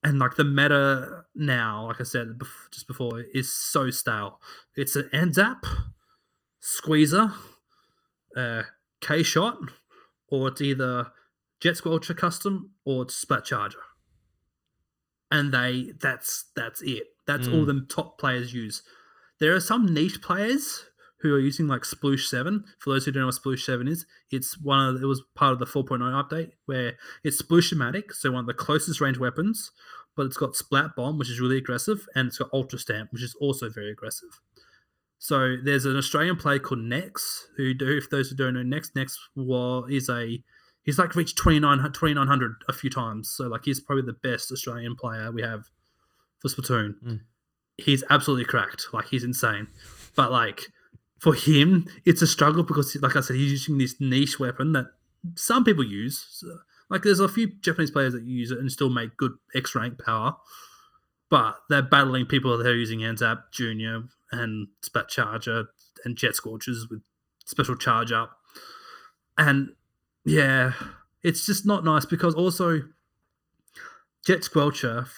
and 0.04 0.20
like 0.20 0.36
the 0.36 0.44
meta 0.44 1.26
now, 1.36 1.88
like 1.88 2.00
I 2.00 2.04
said 2.04 2.40
just 2.72 2.88
before, 2.88 3.22
is 3.34 3.54
so 3.54 3.90
stale. 3.90 4.40
It's 4.76 4.96
an 4.96 5.10
NZAP, 5.14 5.64
Squeezer, 6.60 7.34
uh, 8.36 8.64
K 9.02 9.24
Shot, 9.24 9.58
or 10.30 10.48
it's 10.50 10.62
either 10.62 11.08
Jet 11.62 11.86
Ultra 11.86 12.16
Custom 12.16 12.72
or 12.86 13.04
it's 13.04 13.16
Splat 13.16 13.46
Charger. 13.46 13.80
And 15.32 15.54
they 15.54 15.94
that's 16.00 16.46
that's 16.56 16.82
it. 16.82 17.08
That's 17.26 17.48
all 17.48 17.66
Mm. 17.66 17.68
the 17.68 17.86
top 17.94 18.20
players 18.20 18.54
use. 18.54 18.84
There 19.40 19.56
are 19.56 19.60
some 19.60 19.86
niche 19.94 20.22
players 20.22 20.86
who 21.22 21.34
are 21.34 21.40
using 21.40 21.68
like 21.68 21.82
Sploosh 21.82 22.28
7. 22.28 22.64
For 22.80 22.92
those 22.94 23.06
who 23.06 23.12
don't 23.12 23.22
know 23.22 23.28
what 23.28 23.36
Sploosh 23.36 23.64
7 23.66 23.88
is, 23.88 24.06
it's 24.30 24.58
one 24.62 24.96
of 24.96 25.02
it 25.02 25.06
was 25.08 25.24
part 25.34 25.54
of 25.54 25.60
the 25.60 25.66
4.0 25.66 26.00
update 26.14 26.52
where 26.66 26.98
it's 27.24 27.42
Sploosh-O-Matic, 27.42 28.14
so 28.14 28.32
one 28.32 28.42
of 28.42 28.46
the 28.46 28.54
closest 28.54 29.02
range 29.02 29.18
weapons, 29.18 29.72
but 30.16 30.28
it's 30.28 30.38
got 30.38 30.56
Splat 30.56 30.96
Bomb, 30.96 31.18
which 31.18 31.30
is 31.32 31.40
really 31.40 31.58
aggressive, 31.58 32.08
and 32.14 32.28
it's 32.28 32.38
got 32.38 32.54
Ultra 32.54 32.78
Stamp, 32.78 33.12
which 33.12 33.24
is 33.24 33.34
also 33.42 33.70
very 33.70 33.90
aggressive. 33.90 34.40
So 35.18 35.56
there's 35.64 35.86
an 35.86 35.98
Australian 35.98 36.36
player 36.36 36.60
called 36.60 36.82
Nex, 36.82 37.48
who 37.58 37.74
do 37.74 37.98
if 37.98 38.10
those 38.10 38.30
who 38.30 38.36
don't 38.36 38.54
know 38.54 38.64
Nex, 38.64 38.92
Nex 38.96 39.18
was 39.36 39.90
is 39.90 40.10
a 40.10 40.44
he's 40.84 41.00
like 41.00 41.16
reached 41.16 41.38
29 41.38 41.78
2900 41.78 42.56
a 42.70 42.74
few 42.74 42.90
times. 42.90 43.30
So 43.30 43.48
like 43.48 43.66
he's 43.66 43.80
probably 43.80 44.06
the 44.06 44.14
best 44.14 44.52
Australian 44.52 44.96
player 44.96 45.32
we 45.32 45.42
have 45.42 45.66
for 46.40 46.50
Splatoon. 46.50 46.96
Mm. 47.06 47.20
He's 47.78 48.04
absolutely 48.10 48.46
cracked. 48.46 48.88
Like 48.94 49.08
he's 49.08 49.24
insane. 49.24 49.68
But 50.16 50.32
like 50.32 50.68
for 51.20 51.34
him, 51.34 51.88
it's 52.06 52.22
a 52.22 52.28
struggle 52.28 52.64
because 52.64 52.96
like 53.02 53.16
I 53.16 53.22
said, 53.22 53.36
he's 53.36 53.52
using 53.52 53.78
this 53.78 53.96
niche 54.00 54.40
weapon 54.40 54.74
that 54.74 54.86
some 55.36 55.64
people 55.64 55.84
use. 55.84 56.26
So, 56.30 56.60
like 56.90 57.02
there's 57.02 57.20
a 57.20 57.28
few 57.28 57.48
Japanese 57.62 57.92
players 57.92 58.14
that 58.14 58.24
use 58.24 58.52
it 58.52 58.60
and 58.60 58.72
still 58.72 58.90
make 58.90 59.18
good 59.18 59.34
X 59.56 59.76
rank 59.76 60.04
power. 60.04 60.36
But 61.36 61.58
they're 61.68 61.82
battling 61.82 62.28
people 62.28 62.58
that 62.58 62.66
are 62.66 62.74
using 62.74 63.00
NZAP 63.00 63.52
Junior 63.52 64.04
and 64.32 64.70
Splat 64.82 65.10
Charger 65.10 65.66
and 66.06 66.16
Jet 66.16 66.32
Squelchers 66.32 66.90
with 66.90 67.02
special 67.44 67.76
charge 67.76 68.14
up. 68.14 68.38
And 69.38 69.74
yeah, 70.24 70.72
it's 71.24 71.46
just 71.46 71.66
not 71.66 71.84
nice 71.84 72.06
because 72.06 72.36
also 72.36 72.84
Jet 74.26 74.44
Squelcher 74.44 75.10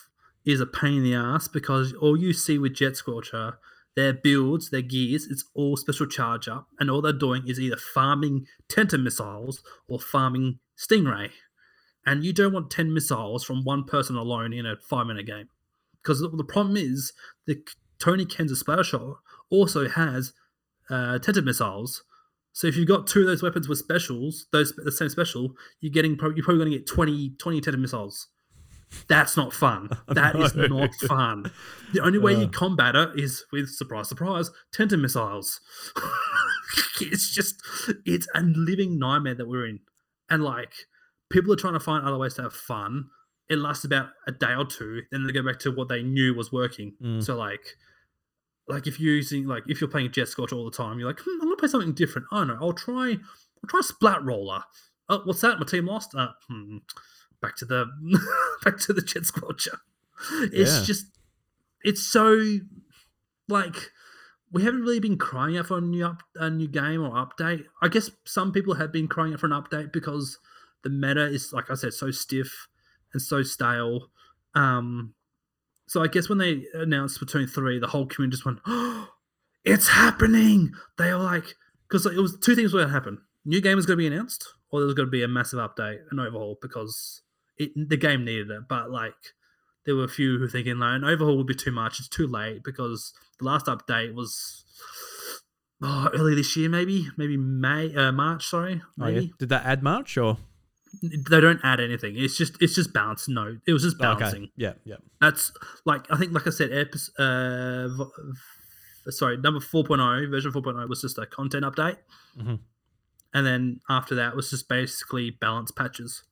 is 0.44 0.60
a 0.60 0.66
pain 0.66 0.96
in 0.96 1.04
the 1.04 1.14
ass 1.14 1.48
because 1.48 1.94
all 1.94 2.18
you 2.18 2.34
see 2.34 2.58
with 2.58 2.74
Jet 2.74 2.94
Squelcher, 2.94 3.58
their 3.96 4.12
builds, 4.12 4.72
their 4.72 4.82
gears, 4.82 5.28
it's 5.28 5.46
all 5.54 5.78
special 5.78 6.08
charge 6.08 6.48
up, 6.48 6.66
and 6.80 6.90
all 6.90 7.04
they're 7.04 7.14
doing 7.14 7.48
is 7.48 7.60
either 7.60 7.78
farming 7.78 8.48
Tenta 8.68 9.00
missiles 9.00 9.62
or 9.88 10.00
farming 10.00 10.58
Stingray. 10.76 11.30
And 12.08 12.26
you 12.26 12.34
don't 12.34 12.54
want 12.54 12.72
10 12.72 12.92
missiles 12.92 13.44
from 13.44 13.64
one 13.64 13.84
person 13.84 14.16
alone 14.16 14.52
in 14.52 14.66
a 14.66 14.78
five 14.78 15.06
minute 15.06 15.28
game. 15.28 15.50
Because 16.08 16.22
the, 16.22 16.30
the 16.30 16.44
problem 16.46 16.78
is 16.78 17.12
the 17.48 17.62
Toni 18.00 18.26
Kensa 18.26 18.56
Splatter 18.56 18.84
Shot 18.86 19.18
also 19.50 19.90
has 19.90 20.32
uh, 20.90 21.20
missiles. 21.44 22.02
So 22.54 22.66
if 22.66 22.78
you've 22.78 22.88
got 22.88 23.08
two 23.08 23.20
of 23.20 23.26
those 23.28 23.44
weapons 23.44 23.68
with 23.68 23.78
specials, 23.78 24.48
those 24.54 24.72
the 24.78 24.90
same 24.92 25.10
special, 25.10 25.52
you're 25.82 25.92
getting 25.92 26.16
pro- 26.16 26.30
you're 26.30 26.46
probably 26.46 26.60
going 26.64 26.72
to 26.72 26.78
get 26.78 26.88
20, 26.88 27.32
20 27.38 27.60
Tenta 27.62 27.78
missiles. 27.78 28.30
That's 29.10 29.36
not 29.36 29.52
fun. 29.52 29.90
That 30.08 30.38
is 30.38 30.56
No. 30.56 30.68
not 30.68 30.94
fun. 30.96 31.52
The 31.92 32.00
only 32.00 32.20
way 32.20 32.36
you 32.36 32.46
Uh. 32.46 32.50
combat 32.52 32.96
it 32.96 33.20
is 33.20 33.44
with 33.52 33.68
surprise, 33.70 34.08
surprise, 34.08 34.50
Tenta 34.74 34.98
missiles. 34.98 35.60
it's 37.02 37.30
just 37.36 37.62
it's 38.06 38.28
a 38.34 38.42
living 38.44 38.98
nightmare 38.98 39.36
that 39.36 39.48
we're 39.50 39.66
in, 39.66 39.82
and 40.30 40.42
like 40.42 40.72
people 41.30 41.52
are 41.52 41.58
trying 41.58 41.74
to 41.74 41.82
find 41.82 42.06
other 42.06 42.18
ways 42.18 42.36
to 42.36 42.44
have 42.44 42.54
fun. 42.54 43.10
It 43.50 43.58
lasts 43.60 43.86
about 43.86 44.10
a 44.28 44.32
day 44.32 44.54
or 44.54 44.66
two, 44.66 45.04
then 45.12 45.26
they 45.26 45.32
go 45.32 45.42
back 45.44 45.60
to 45.60 45.72
what 45.72 45.88
they 45.88 46.04
knew 46.04 46.34
was 46.36 46.52
working. 46.52 46.94
Mm. 47.02 47.24
So 47.24 47.38
like, 47.38 47.78
like 48.68 48.88
if 48.88 49.00
you're 49.00 49.16
using 49.16 49.48
like 49.48 49.64
if 49.68 49.80
you're 49.80 49.90
playing 49.90 50.12
Jet 50.12 50.28
Scotch 50.28 50.52
all 50.52 50.66
the 50.66 50.72
time, 50.76 51.00
you're 51.00 51.08
like, 51.08 51.20
hmm, 51.24 51.42
I'm 51.42 51.48
gonna 51.48 51.56
play 51.56 51.70
something 51.70 51.94
different. 51.94 52.28
I 52.32 52.40
don't 52.40 52.48
know. 52.50 52.58
I'll 52.60 52.74
try. 52.74 53.12
I'll 53.12 53.70
try 53.70 53.82
Splat 53.82 54.24
Roller. 54.24 54.64
Oh, 55.10 55.22
what's 55.24 55.42
that? 55.42 55.60
My 55.60 55.66
team 55.66 55.86
lost. 55.86 56.14
Uh, 56.16 56.30
hmm. 56.50 56.78
Back 57.42 57.56
to 57.58 57.66
the 57.66 57.86
back 58.66 58.78
to 58.80 58.94
the 58.94 59.02
Jet 59.02 59.24
Squelcher. 59.24 59.78
It's 60.52 60.80
Yeah. 60.80 60.84
just 60.84 61.06
it's 61.84 62.02
so 62.02 62.58
like 63.48 63.92
we 64.52 64.64
haven't 64.64 64.82
really 64.82 65.00
been 65.00 65.18
crying 65.18 65.58
out 65.58 65.68
for 65.68 65.78
a 65.78 65.82
new 65.82 66.06
up, 66.06 66.24
a 66.36 66.50
new 66.50 66.68
game 66.68 67.02
or 67.04 67.12
update. 67.12 67.64
I 67.82 67.88
guess 67.88 68.10
some 68.26 68.52
people 68.52 68.76
have 68.76 68.92
been 68.92 69.08
crying 69.08 69.34
out 69.34 69.40
for 69.40 69.46
an 69.46 69.52
update 69.54 69.92
because 69.94 70.38
the 70.84 70.90
meta 70.90 71.26
is 71.26 71.54
like 71.54 71.70
I 71.70 71.76
said 71.76 71.94
so 71.94 72.12
stiff 72.12 72.68
and 73.14 73.22
so 73.22 73.44
stale. 73.44 74.10
Um, 74.56 75.14
so 75.88 76.04
I 76.04 76.08
guess 76.08 76.30
when 76.30 76.38
they 76.38 76.66
announced 76.74 77.20
Splatoon 77.20 77.50
three, 77.50 77.80
the 77.80 77.88
whole 77.88 78.06
community 78.06 78.36
just 78.36 78.46
went, 78.46 78.60
"Oh, 78.66 79.10
it's 79.64 79.90
happening!" 79.90 80.72
They 80.98 81.12
were 81.12 81.20
like, 81.20 81.56
because 81.88 82.06
it 82.06 82.18
was 82.18 82.38
two 82.40 82.56
things 82.56 82.74
were 82.74 82.80
going 82.80 82.90
to 82.90 82.94
happen: 82.94 83.20
new 83.46 83.62
game 83.62 83.76
was 83.76 83.86
going 83.86 83.98
to 83.98 84.10
be 84.10 84.14
announced, 84.14 84.48
or 84.70 84.80
there 84.80 84.86
was 84.86 84.96
going 84.96 85.08
to 85.08 85.12
be 85.12 85.24
a 85.24 85.28
massive 85.28 85.60
update, 85.60 86.00
an 86.12 86.20
overhaul, 86.20 86.58
because 86.62 87.22
it 87.58 87.72
the 87.76 87.98
game 87.98 88.26
needed 88.26 88.50
it. 88.52 88.68
But 88.68 88.92
like, 88.92 89.14
there 89.86 89.96
were 89.96 90.04
a 90.04 90.10
few 90.10 90.36
who 90.36 90.42
were 90.42 90.50
thinking 90.50 90.80
like 90.80 90.96
an 90.96 91.04
overhaul 91.06 91.38
would 91.38 91.48
be 91.48 91.56
too 91.56 91.72
much. 91.72 92.00
It's 92.00 92.10
too 92.10 92.28
late 92.28 92.64
because 92.64 93.14
the 93.40 93.46
last 93.46 93.68
update 93.68 94.14
was 94.14 94.66
oh, 95.82 96.10
early 96.14 96.36
this 96.36 96.56
year, 96.58 96.70
maybe, 96.70 97.08
maybe 97.18 97.38
May, 97.38 97.96
uh, 97.96 98.12
March. 98.12 98.48
Sorry, 98.48 98.82
Oh, 99.00 99.08
yeah. 99.08 99.22
Did 99.40 99.50
that 99.50 99.66
add 99.66 99.84
March 99.84 100.18
or 100.18 100.38
they 101.02 101.40
don't 101.42 101.60
add 101.64 101.80
anything. 101.80 102.16
It's 102.18 102.38
just 102.38 102.62
it's 102.62 102.76
just 102.76 102.94
balance. 102.94 103.28
No, 103.28 103.58
it 103.66 103.74
was 103.74 103.84
just 103.84 103.98
Oh, 104.00 104.16
balancing. 104.16 104.44
okay? 104.44 104.52
Yeah, 104.56 104.74
yeah. 104.84 104.96
That's 105.22 105.52
like 105.86 106.10
I 106.12 106.18
think, 106.18 106.34
like 106.34 106.48
I 106.48 106.52
said, 106.52 106.72
uh, 107.20 107.88
sorry, 109.10 109.38
number 109.38 109.60
four 109.60 109.84
oh, 109.90 110.28
version 110.30 110.52
four 110.52 110.62
was 110.88 111.02
just 111.02 111.18
a 111.18 111.26
content 111.26 111.64
update, 111.66 111.98
Mhm. 112.38 112.60
and 113.34 113.46
then 113.46 113.80
after 113.90 114.16
that 114.16 114.36
was 114.36 114.50
just 114.50 114.68
basically 114.70 115.30
balance 115.32 115.72
patches. 115.72 116.24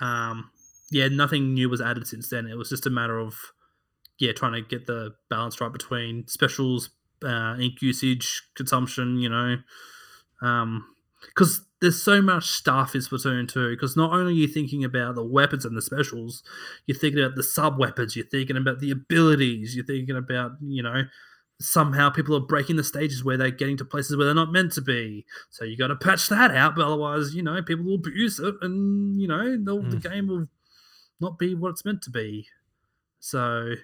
Um, 0.00 0.50
yeah, 0.90 1.08
nothing 1.08 1.54
new 1.54 1.68
was 1.68 1.80
added 1.80 2.06
since 2.06 2.28
then. 2.28 2.46
It 2.46 2.56
was 2.56 2.68
just 2.70 2.86
a 2.86 2.90
matter 2.90 3.18
of 3.18 3.52
yeah, 4.18 4.32
trying 4.32 4.52
to 4.52 4.62
get 4.62 4.86
the 4.86 5.14
balance 5.28 5.60
right 5.60 5.72
between 5.72 6.26
specials, 6.28 6.90
uh, 7.24 7.56
ink 7.58 7.82
usage, 7.82 8.42
consumption. 8.54 9.18
You 9.18 9.28
know, 9.28 9.56
um, 10.40 10.93
because 11.28 11.62
there's 11.84 12.02
so 12.02 12.22
much 12.22 12.46
stuff 12.46 12.94
in 12.94 13.02
Splatoon 13.02 13.46
2. 13.46 13.70
Because 13.70 13.96
not 13.96 14.12
only 14.12 14.32
are 14.32 14.36
you 14.36 14.48
thinking 14.48 14.84
about 14.84 15.14
the 15.14 15.24
weapons 15.24 15.64
and 15.64 15.76
the 15.76 15.82
specials, 15.82 16.42
you're 16.86 16.98
thinking 16.98 17.22
about 17.22 17.36
the 17.36 17.42
sub 17.42 17.78
weapons, 17.78 18.16
you're 18.16 18.24
thinking 18.26 18.56
about 18.56 18.80
the 18.80 18.90
abilities, 18.90 19.76
you're 19.76 19.84
thinking 19.84 20.16
about, 20.16 20.52
you 20.62 20.82
know, 20.82 21.02
somehow 21.60 22.10
people 22.10 22.34
are 22.34 22.40
breaking 22.40 22.76
the 22.76 22.84
stages 22.84 23.22
where 23.22 23.36
they're 23.36 23.50
getting 23.50 23.76
to 23.76 23.84
places 23.84 24.16
where 24.16 24.26
they're 24.26 24.34
not 24.34 24.50
meant 24.50 24.72
to 24.72 24.80
be. 24.80 25.24
So 25.50 25.64
you 25.64 25.76
got 25.76 25.88
to 25.88 25.96
patch 25.96 26.28
that 26.28 26.50
out, 26.50 26.74
but 26.74 26.86
otherwise, 26.86 27.34
you 27.34 27.42
know, 27.42 27.62
people 27.62 27.84
will 27.84 27.96
abuse 27.96 28.40
it 28.40 28.54
and, 28.62 29.20
you 29.20 29.28
know, 29.28 29.56
they'll 29.62 29.82
the 29.82 29.96
game 29.96 30.28
will 30.28 30.46
not 31.20 31.38
be 31.38 31.54
what 31.54 31.70
it's 31.70 31.84
meant 31.84 32.02
to 32.02 32.10
be. 32.10 32.48
So, 33.20 33.74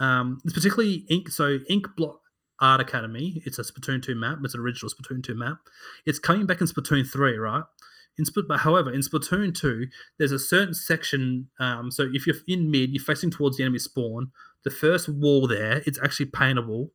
um, 0.00 0.40
it's 0.44 0.54
particularly 0.54 1.04
Ink. 1.08 1.28
So, 1.28 1.58
Ink 1.68 1.86
Block 1.96 2.21
Art 2.62 2.80
Academy, 2.80 3.42
it's 3.44 3.58
a 3.58 3.62
Splatoon 3.62 4.02
2 4.02 4.14
map, 4.14 4.38
it's 4.42 4.54
an 4.54 4.60
original 4.60 4.90
Splatoon 4.90 5.22
2 5.22 5.34
map. 5.34 5.58
It's 6.06 6.18
coming 6.18 6.46
back 6.46 6.60
in 6.60 6.66
Splatoon 6.66 7.06
3, 7.06 7.36
right? 7.36 7.64
In 8.18 8.24
Spl- 8.24 8.46
but 8.46 8.60
however, 8.60 8.92
in 8.92 9.00
Splatoon 9.00 9.54
2, 9.54 9.86
there's 10.18 10.32
a 10.32 10.38
certain 10.38 10.74
section. 10.74 11.48
Um, 11.58 11.90
so 11.90 12.08
if 12.12 12.26
you're 12.26 12.36
in 12.46 12.70
mid, 12.70 12.90
you're 12.90 13.02
facing 13.02 13.30
towards 13.30 13.56
the 13.56 13.64
enemy 13.64 13.78
spawn. 13.78 14.30
The 14.64 14.70
first 14.70 15.08
wall 15.08 15.46
there, 15.46 15.82
it's 15.86 15.98
actually 16.02 16.26
paintable, 16.26 16.92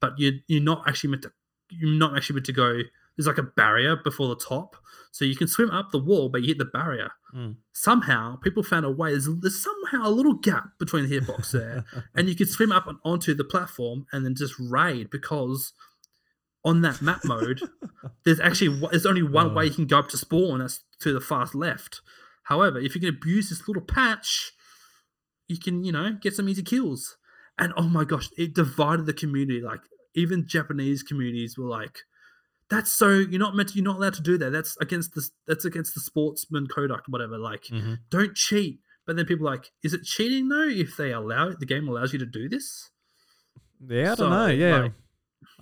but 0.00 0.18
you 0.18 0.40
you're 0.46 0.62
not 0.62 0.86
actually 0.86 1.10
meant 1.10 1.22
to. 1.22 1.32
You're 1.70 1.98
not 1.98 2.16
actually 2.16 2.34
meant 2.34 2.46
to 2.46 2.52
go. 2.52 2.80
There's 3.18 3.26
like 3.26 3.36
a 3.38 3.42
barrier 3.42 3.96
before 3.96 4.28
the 4.28 4.36
top, 4.36 4.76
so 5.10 5.24
you 5.26 5.34
can 5.36 5.48
swim 5.48 5.70
up 5.70 5.90
the 5.90 5.98
wall, 5.98 6.28
but 6.28 6.40
you 6.42 6.48
hit 6.48 6.58
the 6.58 6.64
barrier. 6.64 7.10
Mm. 7.36 7.56
Somehow, 7.72 8.36
people 8.36 8.62
found 8.62 8.86
a 8.86 8.90
way. 8.90 9.10
There's, 9.10 9.28
there's 9.40 9.60
somehow 9.62 10.08
a 10.08 10.10
little 10.10 10.34
gap 10.34 10.70
between 10.78 11.08
the 11.08 11.20
hitbox 11.20 11.50
there, 11.50 11.84
and 12.14 12.28
you 12.28 12.36
can 12.36 12.46
swim 12.46 12.70
up 12.72 12.86
and 12.86 12.98
onto 13.04 13.34
the 13.34 13.44
platform 13.44 14.06
and 14.12 14.24
then 14.24 14.34
just 14.36 14.54
raid 14.58 15.10
because 15.10 15.72
on 16.64 16.80
that 16.82 17.02
map 17.02 17.20
mode, 17.24 17.60
there's 18.24 18.40
actually 18.40 18.80
there's 18.90 19.06
only 19.06 19.22
one 19.22 19.50
Oh. 19.50 19.54
way 19.54 19.64
you 19.66 19.70
can 19.74 19.86
go 19.86 19.98
up 19.98 20.08
to 20.10 20.16
spawn. 20.16 20.60
That's 20.60 20.84
to 21.00 21.12
the 21.12 21.20
far 21.20 21.48
left. 21.54 22.00
However, 22.44 22.78
if 22.78 22.94
you 22.94 23.00
can 23.00 23.10
abuse 23.10 23.48
this 23.50 23.66
little 23.68 23.82
patch, 23.82 24.52
you 25.48 25.58
can 25.58 25.82
you 25.84 25.92
know 25.92 26.16
get 26.20 26.34
some 26.34 26.48
easy 26.48 26.62
kills. 26.62 27.16
And 27.58 27.72
oh 27.76 27.88
my 27.88 28.04
gosh, 28.04 28.28
it 28.38 28.54
divided 28.54 29.06
the 29.06 29.12
community. 29.12 29.60
Like 29.60 29.80
even 30.14 30.46
Japanese 30.46 31.02
communities 31.02 31.56
were 31.58 31.68
like, 31.68 32.00
"That's 32.70 32.92
so 32.92 33.08
you're 33.10 33.38
not 33.38 33.54
meant 33.56 33.70
to, 33.70 33.74
you're 33.76 33.84
not 33.84 33.96
allowed 33.96 34.14
to 34.14 34.22
do 34.22 34.36
that. 34.38 34.50
That's 34.50 34.76
against 34.80 35.14
the 35.14 35.28
that's 35.46 35.64
against 35.64 35.94
the 35.94 36.00
sportsman 36.00 36.66
conduct, 36.66 37.08
whatever. 37.08 37.38
Like 37.38 37.64
Mhm. 37.64 37.98
don't 38.10 38.34
cheat." 38.34 38.80
But 39.06 39.16
then 39.16 39.24
people 39.26 39.48
are 39.48 39.52
like, 39.52 39.70
"Is 39.82 39.94
it 39.94 40.02
cheating 40.04 40.48
though 40.48 40.68
if 40.68 40.96
they 40.96 41.12
allow 41.12 41.48
it? 41.48 41.60
The 41.60 41.66
game 41.66 41.88
allows 41.88 42.12
you 42.12 42.18
to 42.18 42.26
do 42.26 42.48
this?" 42.48 42.90
Yeah, 43.86 44.12
I 44.12 44.14
So, 44.16 44.22
don't 44.24 44.30
know. 44.32 44.46
Yeah, 44.48 44.88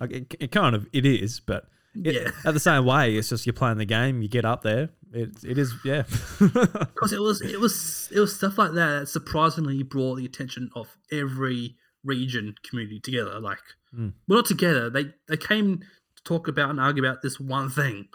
like- 0.01 0.11
it, 0.11 0.35
it 0.39 0.51
kind 0.51 0.75
of 0.75 0.87
it 0.91 1.05
is, 1.05 1.39
but 1.39 1.69
it- 1.95 2.15
Yeah. 2.15 2.31
at 2.43 2.53
the 2.53 2.59
same 2.59 2.83
way, 2.85 3.15
it's 3.15 3.29
just 3.29 3.45
you're 3.45 3.53
playing 3.53 3.77
the 3.77 3.85
game. 3.85 4.21
You 4.21 4.27
get 4.27 4.43
up 4.45 4.63
there, 4.63 4.89
it 5.13 5.43
it 5.43 5.57
is 5.57 5.73
yeah. 5.85 6.03
because 6.39 7.13
it 7.13 7.21
was 7.21 7.41
it 7.41 7.59
was 7.59 8.09
it 8.11 8.19
was 8.19 8.35
stuff 8.35 8.57
like 8.57 8.73
that 8.73 8.99
that 9.01 9.07
surprisingly 9.07 9.81
brought 9.83 10.15
the 10.15 10.25
attention 10.25 10.69
of 10.75 10.97
every 11.11 11.77
region 12.03 12.55
community 12.67 12.99
together. 12.99 13.39
Like, 13.39 13.59
Mm. 13.95 14.13
well, 14.27 14.39
not 14.39 14.45
together. 14.45 14.89
They 14.89 15.13
they 15.27 15.37
came 15.37 15.81
talk 16.27 16.47
about 16.47 16.69
and 16.69 16.79
argue 16.79 17.03
about 17.03 17.21
this 17.21 17.39
one 17.39 17.69
thing, 17.69 18.07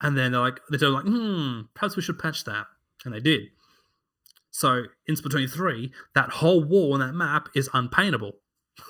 and 0.00 0.16
then 0.16 0.32
they're 0.32 0.40
like 0.40 0.60
they're 0.70 0.88
like, 0.88 1.04
hmm, 1.04 1.62
perhaps 1.74 1.96
we 1.96 2.02
should 2.02 2.18
patch 2.18 2.44
that, 2.44 2.66
and 3.04 3.14
they 3.14 3.20
did. 3.20 3.42
So 4.50 4.84
in 5.06 5.14
Splatoon 5.14 5.50
three, 5.50 5.92
that 6.14 6.30
whole 6.30 6.62
wall 6.62 6.94
on 6.94 7.00
that 7.00 7.14
map 7.14 7.48
is 7.54 7.68
unpaintable. 7.72 8.32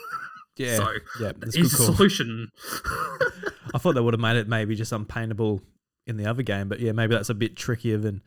yeah, 0.57 0.77
So 0.77 0.93
yeah, 1.21 1.33
that's 1.37 1.57
good 1.57 1.71
solution. 1.71 2.51
I 3.75 3.79
thought 3.79 3.95
they 3.95 4.01
would 4.01 4.15
have 4.15 4.21
made 4.21 4.37
it 4.37 4.49
maybe 4.49 4.75
just 4.75 4.93
unpaintable 4.93 5.63
in 6.07 6.17
the 6.17 6.27
other 6.27 6.43
game, 6.43 6.69
but 6.69 6.81
yeah, 6.81 6.93
maybe 6.93 7.15
that's 7.15 7.31
a 7.31 7.35
bit 7.35 7.57
trickier 7.57 7.97
than 7.97 8.23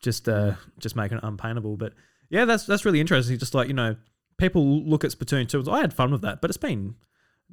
just 0.00 0.28
uh 0.28 0.54
just 0.78 0.96
making 0.96 1.18
it 1.18 1.24
unpaintable. 1.24 1.76
But 1.76 1.92
yeah, 2.28 2.44
that's 2.44 2.66
that's 2.66 2.84
really 2.84 3.00
interesting. 3.00 3.38
Just 3.38 3.54
like 3.54 3.68
you 3.68 3.74
know, 3.74 3.96
people 4.36 4.82
look 4.82 5.04
at 5.04 5.10
Splatoon 5.10 5.48
two. 5.48 5.64
I 5.70 5.80
had 5.80 5.94
fun 5.94 6.10
with 6.10 6.22
that, 6.22 6.40
but 6.40 6.50
it's 6.50 6.58
been 6.58 6.96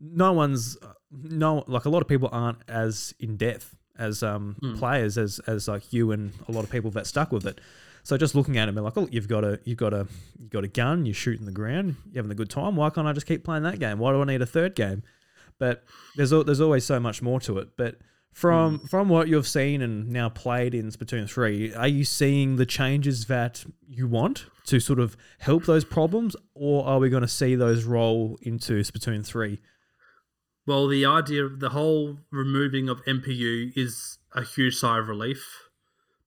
no 0.02 0.34
one's 0.34 0.78
no 1.12 1.64
like 1.68 1.86
a 1.86 1.90
lot 1.90 2.02
of 2.02 2.08
people 2.08 2.28
aren't 2.32 2.58
as 2.68 3.14
in 3.20 3.38
depth 3.38 3.76
as 4.00 4.24
um 4.24 4.56
Hmm. 4.60 4.76
players 4.78 5.18
as 5.18 5.40
as 5.48 5.68
like 5.68 5.94
you 5.94 6.12
and 6.12 6.34
a 6.48 6.52
lot 6.52 6.64
of 6.64 6.70
people 6.72 6.90
that 6.92 7.06
stuck 7.08 7.32
with 7.32 7.46
it. 7.46 7.62
So 8.04 8.18
just 8.18 8.34
looking 8.34 8.58
at 8.58 8.68
it, 8.68 8.76
and 8.76 8.84
like, 8.84 8.98
oh, 8.98 9.08
you've 9.12 9.28
got 9.28 9.44
a 9.44 9.60
you've 9.64 9.78
got 9.78 9.94
a 9.94 10.08
you've 10.40 10.50
got 10.50 10.64
a 10.64 10.68
gun, 10.68 11.06
you're 11.06 11.14
shooting 11.14 11.46
the 11.46 11.52
ground, 11.52 11.98
you're 12.12 12.24
having 12.24 12.32
a 12.32 12.36
good 12.36 12.50
time. 12.50 12.76
Why 12.76 12.90
can't 12.90 13.08
I 13.08 13.14
just 13.14 13.28
keep 13.28 13.44
playing 13.44 13.62
that 13.64 13.80
game? 13.80 14.00
Why 14.00 14.12
do 14.12 14.22
I 14.22 14.26
need 14.26 14.42
a 14.42 14.46
third 14.48 14.74
game? 14.76 15.04
But 15.60 15.84
there's 16.16 16.32
there's 16.32 16.62
always 16.62 16.84
so 16.84 17.00
much 17.00 17.22
more 17.22 17.40
to 17.42 17.60
it. 17.60 17.78
But 17.78 17.98
from 18.32 18.80
from 18.88 19.08
what 19.08 19.28
you've 19.28 19.48
seen 19.48 19.84
and 19.84 20.10
now 20.10 20.30
played 20.30 20.74
in 20.74 20.90
Splatoon 20.90 21.30
three, 21.30 21.74
are 21.76 21.88
you 21.88 22.04
seeing 22.04 22.56
the 22.56 22.66
changes 22.66 23.26
that 23.28 23.64
you 23.88 24.08
want 24.08 24.46
to 24.66 24.80
sort 24.80 25.00
of 25.00 25.16
help 25.38 25.66
those 25.66 25.86
problems, 25.86 26.36
or 26.56 26.88
are 26.88 26.98
we 26.98 27.10
going 27.10 27.22
to 27.22 27.28
see 27.28 27.54
those 27.56 27.84
roll 27.84 28.40
into 28.42 28.82
Splatoon 28.82 29.24
three? 29.24 29.60
Well, 30.72 30.88
the 30.88 31.06
idea 31.06 31.44
of 31.44 31.60
the 31.60 31.72
whole 31.72 32.20
removing 32.32 32.88
of 32.88 33.04
MPU 33.04 33.74
is 33.76 34.20
a 34.34 34.42
huge 34.42 34.78
sigh 34.78 35.00
of 35.00 35.10
relief 35.10 35.68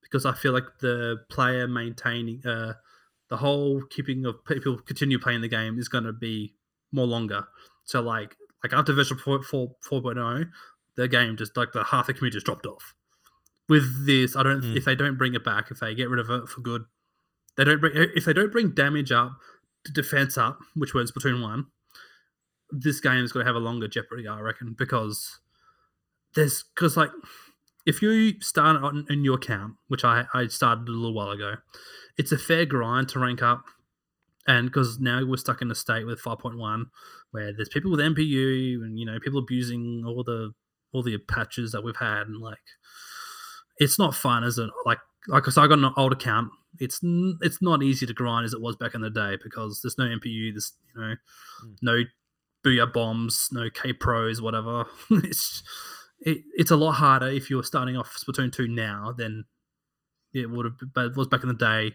because 0.02 0.26
I 0.26 0.34
feel 0.34 0.52
like 0.52 0.80
the 0.82 1.24
player 1.30 1.66
maintaining 1.66 2.46
uh, 2.46 2.74
the 3.30 3.38
whole 3.38 3.80
keeping 3.88 4.26
of 4.26 4.44
people 4.44 4.76
continue 4.76 5.18
playing 5.18 5.40
the 5.40 5.48
game 5.48 5.78
is 5.78 5.88
going 5.88 6.04
to 6.04 6.12
be 6.12 6.52
more 6.92 7.06
longer. 7.06 7.46
So 7.86 8.02
like 8.02 8.36
like 8.62 8.74
after 8.74 8.92
version 8.92 9.16
4, 9.16 9.44
4, 9.44 9.76
4.0, 9.90 10.50
the 10.96 11.08
game 11.08 11.38
just 11.38 11.56
like 11.56 11.72
the 11.72 11.82
half 11.84 12.08
the 12.08 12.12
community 12.12 12.36
just 12.36 12.44
dropped 12.44 12.66
off. 12.66 12.92
With 13.70 14.04
this, 14.04 14.36
I 14.36 14.42
don't 14.42 14.60
Mm. 14.60 14.76
if 14.76 14.84
they 14.84 14.94
don't 14.94 15.16
bring 15.16 15.32
it 15.32 15.42
back, 15.42 15.70
if 15.70 15.80
they 15.80 15.94
get 15.94 16.10
rid 16.10 16.20
of 16.20 16.28
it 16.28 16.50
for 16.50 16.60
good, 16.60 16.84
they 17.56 17.64
don't 17.64 17.80
bring 17.80 17.94
if 18.14 18.26
they 18.26 18.34
don't 18.34 18.52
bring 18.52 18.72
damage 18.72 19.10
up, 19.10 19.38
defense 19.90 20.36
up, 20.36 20.58
which 20.74 20.92
was 20.92 21.10
Splatoon 21.12 21.40
one 21.40 21.68
this 22.70 23.00
game 23.00 23.24
is 23.24 23.32
going 23.32 23.44
to 23.44 23.48
have 23.48 23.56
a 23.56 23.64
longer 23.64 23.88
jeopardy, 23.88 24.26
I 24.28 24.40
reckon, 24.40 24.74
because 24.76 25.38
there's 26.34 26.64
because 26.74 26.96
like 26.96 27.10
if 27.86 28.00
you 28.02 28.40
start 28.40 28.82
on 28.82 29.06
a 29.08 29.14
new 29.16 29.34
account, 29.34 29.74
which 29.88 30.04
I 30.04 30.24
I 30.34 30.46
started 30.48 30.88
a 30.88 30.92
little 30.92 31.14
while 31.14 31.30
ago, 31.30 31.54
it's 32.16 32.32
a 32.32 32.38
fair 32.38 32.66
grind 32.66 33.08
to 33.10 33.18
rank 33.18 33.42
up, 33.42 33.64
and 34.46 34.66
because 34.66 34.98
now 34.98 35.24
we're 35.24 35.36
stuck 35.36 35.62
in 35.62 35.70
a 35.70 35.74
state 35.74 36.06
with 36.06 36.20
5.1 36.20 36.84
where 37.30 37.52
there's 37.52 37.68
people 37.68 37.90
with 37.90 38.00
MPU 38.00 38.82
and 38.82 38.98
you 38.98 39.06
know 39.06 39.18
people 39.20 39.38
abusing 39.40 40.02
all 40.06 40.24
the 40.24 40.52
all 40.92 41.02
the 41.02 41.18
patches 41.18 41.72
that 41.72 41.84
we've 41.84 41.96
had, 41.96 42.26
and 42.26 42.40
like 42.40 42.58
it's 43.78 43.98
not 43.98 44.14
fun, 44.14 44.44
as 44.44 44.58
it? 44.58 44.70
Like 44.86 44.98
like 45.28 45.44
so 45.46 45.62
I 45.62 45.66
got 45.66 45.78
an 45.78 45.92
old 45.96 46.12
account. 46.12 46.50
It's 46.78 47.02
n- 47.04 47.38
it's 47.40 47.62
not 47.62 47.82
easy 47.82 48.06
to 48.06 48.12
grind 48.12 48.44
as 48.44 48.52
it 48.52 48.60
was 48.60 48.76
back 48.76 48.94
in 48.94 49.00
the 49.00 49.10
day 49.10 49.36
because 49.42 49.80
there's 49.82 49.98
no 49.98 50.04
MPU, 50.04 50.52
there's 50.52 50.72
you 50.94 51.00
know 51.00 51.14
Mm. 51.64 51.76
no 51.82 52.02
booyah 52.64 52.92
bombs, 52.92 53.48
no 53.52 53.68
K 53.70 53.92
pros, 53.92 54.40
whatever. 54.40 54.86
it's 55.10 55.62
it, 56.20 56.38
it's 56.54 56.70
a 56.70 56.76
lot 56.76 56.92
harder 56.92 57.28
if 57.28 57.50
you're 57.50 57.62
starting 57.62 57.96
off 57.96 58.16
Splatoon 58.16 58.52
two 58.52 58.68
now 58.68 59.14
than 59.16 59.44
it 60.32 60.50
would 60.50 60.64
have 60.64 60.74
but 60.94 61.06
it 61.06 61.16
was 61.16 61.28
back 61.28 61.42
in 61.42 61.48
the 61.48 61.54
day. 61.54 61.94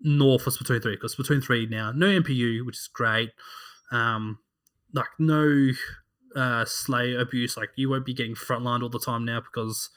Nor 0.00 0.38
for 0.38 0.50
Splatoon 0.50 0.82
three 0.82 0.96
because 0.96 1.14
Splatoon 1.14 1.42
three 1.42 1.66
now 1.66 1.92
no 1.92 2.06
MPU, 2.06 2.64
which 2.66 2.76
is 2.76 2.88
great. 2.92 3.30
Um, 3.90 4.38
like 4.94 5.06
no 5.18 5.70
uh, 6.36 6.64
slay 6.64 7.14
abuse. 7.14 7.56
Like 7.56 7.70
you 7.76 7.88
won't 7.88 8.06
be 8.06 8.14
getting 8.14 8.34
frontlined 8.34 8.82
all 8.82 8.88
the 8.88 8.98
time 8.98 9.24
now 9.24 9.40
because 9.40 9.90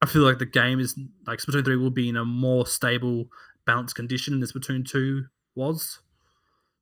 I 0.00 0.06
feel 0.06 0.22
like 0.22 0.38
the 0.38 0.46
game 0.46 0.80
is 0.80 0.98
like 1.26 1.38
Splatoon 1.38 1.64
three 1.64 1.76
will 1.76 1.90
be 1.90 2.08
in 2.08 2.16
a 2.16 2.24
more 2.24 2.66
stable, 2.66 3.26
balanced 3.66 3.94
condition 3.94 4.40
than 4.40 4.48
Splatoon 4.48 4.88
two 4.88 5.24
was. 5.54 6.00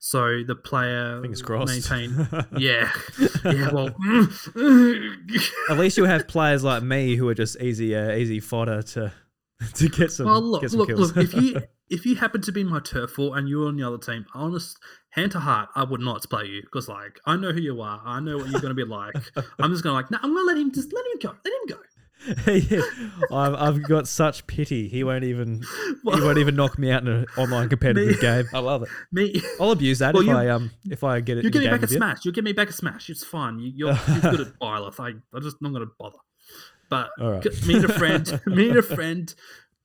So 0.03 0.43
the 0.43 0.57
player 0.57 1.21
Fingers 1.21 1.43
crossed. 1.43 1.73
maintain 1.73 2.27
yeah, 2.57 2.91
yeah. 3.45 3.71
Well, 3.71 3.89
At 5.69 5.79
least 5.79 5.99
you 5.99 6.05
have 6.05 6.27
players 6.27 6.65
like 6.65 6.83
me 6.83 7.17
who 7.17 7.29
are 7.29 7.35
just 7.35 7.61
easy, 7.61 7.95
uh, 7.95 8.13
easy 8.13 8.41
fodder 8.41 8.81
to 8.83 9.13
to 9.75 9.89
get 9.91 10.11
some, 10.11 10.25
well, 10.25 10.41
look, 10.41 10.63
get 10.63 10.71
some 10.71 10.79
look, 10.81 10.89
kills. 10.89 11.15
look. 11.15 11.23
If 11.23 11.35
you 11.35 11.61
if 11.91 12.07
you 12.07 12.17
happen 12.17 12.41
to 12.41 12.51
be 12.51 12.65
my 12.65 12.81
turf 12.81 13.19
war 13.19 13.37
and 13.37 13.47
you're 13.47 13.69
on 13.69 13.77
the 13.77 13.87
other 13.87 13.99
team, 13.99 14.25
honest 14.35 14.79
hand 15.11 15.33
to 15.33 15.41
heart, 15.41 15.69
I 15.77 15.85
would 15.85 16.01
not 16.01 16.23
play 16.31 16.47
you 16.47 16.63
because 16.63 16.89
like 16.89 17.19
I 17.27 17.37
know 17.37 17.53
who 17.53 17.61
you 17.61 17.83
are. 17.83 18.01
I 18.03 18.21
know 18.21 18.39
what 18.39 18.49
you're 18.49 18.61
going 18.63 18.75
to 18.75 18.85
be 18.85 18.85
like. 18.85 19.15
I'm 19.59 19.71
just 19.71 19.83
going 19.83 19.93
to 19.93 20.01
like, 20.01 20.11
no, 20.11 20.19
I'm 20.23 20.33
going 20.33 20.45
to 20.45 20.47
let 20.47 20.57
him 20.57 20.73
just 20.73 20.95
let 20.95 21.05
him 21.05 21.19
go. 21.21 21.37
Let 21.45 21.53
him 21.53 21.77
go. 21.77 21.83
yeah, 22.46 22.83
I've, 23.33 23.54
I've 23.54 23.83
got 23.83 24.06
such 24.06 24.46
pity. 24.46 24.88
He 24.88 25.04
won't 25.04 25.24
even 25.24 25.62
he 25.62 26.20
won't 26.20 26.38
even 26.38 26.54
knock 26.54 26.78
me 26.78 26.90
out 26.90 27.02
in 27.02 27.09
an 27.09 27.26
online 27.38 27.68
competitive 27.68 28.09
Me- 28.16 28.20
game. 28.20 28.48
I 28.52 28.59
love 28.59 28.83
it. 28.83 28.88
me. 29.11 29.40
I'll 29.61 29.70
abuse 29.70 30.00
that 30.00 30.12
Well, 30.14 30.22
if 30.22 30.28
you- 30.28 30.37
I 30.37 30.48
um 30.48 30.70
if 30.90 31.02
I 31.02 31.20
get 31.20 31.38
it. 31.38 31.44
You 31.44 31.48
in 31.48 31.52
give 31.52 31.62
me 31.62 31.68
back 31.68 31.78
a 31.78 31.80
with 31.83 31.90
you. 31.92 31.96
smash. 31.96 32.24
You 32.24 32.33
give 32.33 32.44
me 32.44 32.52
back 32.52 32.68
a 32.68 32.72
smash. 32.72 33.09
It's 33.09 33.24
fine. 33.24 33.59
You, 33.59 33.72
you're, 33.74 33.98
you're 34.09 34.20
good 34.33 34.40
at 34.42 34.59
Byleth. 34.61 35.00
I, 35.00 35.14
I 35.37 35.40
just 35.40 35.62
not 35.62 35.72
going 35.72 35.87
to 35.87 35.92
bother. 35.98 36.18
But 36.90 37.11
All 37.20 37.30
right. 37.33 37.42
g- 37.42 37.66
me 37.66 37.76
and 37.76 37.85
a 37.85 37.92
friend, 37.98 38.40
me 38.46 38.68
and 38.68 38.78
a 38.78 38.83
friend, 38.83 39.33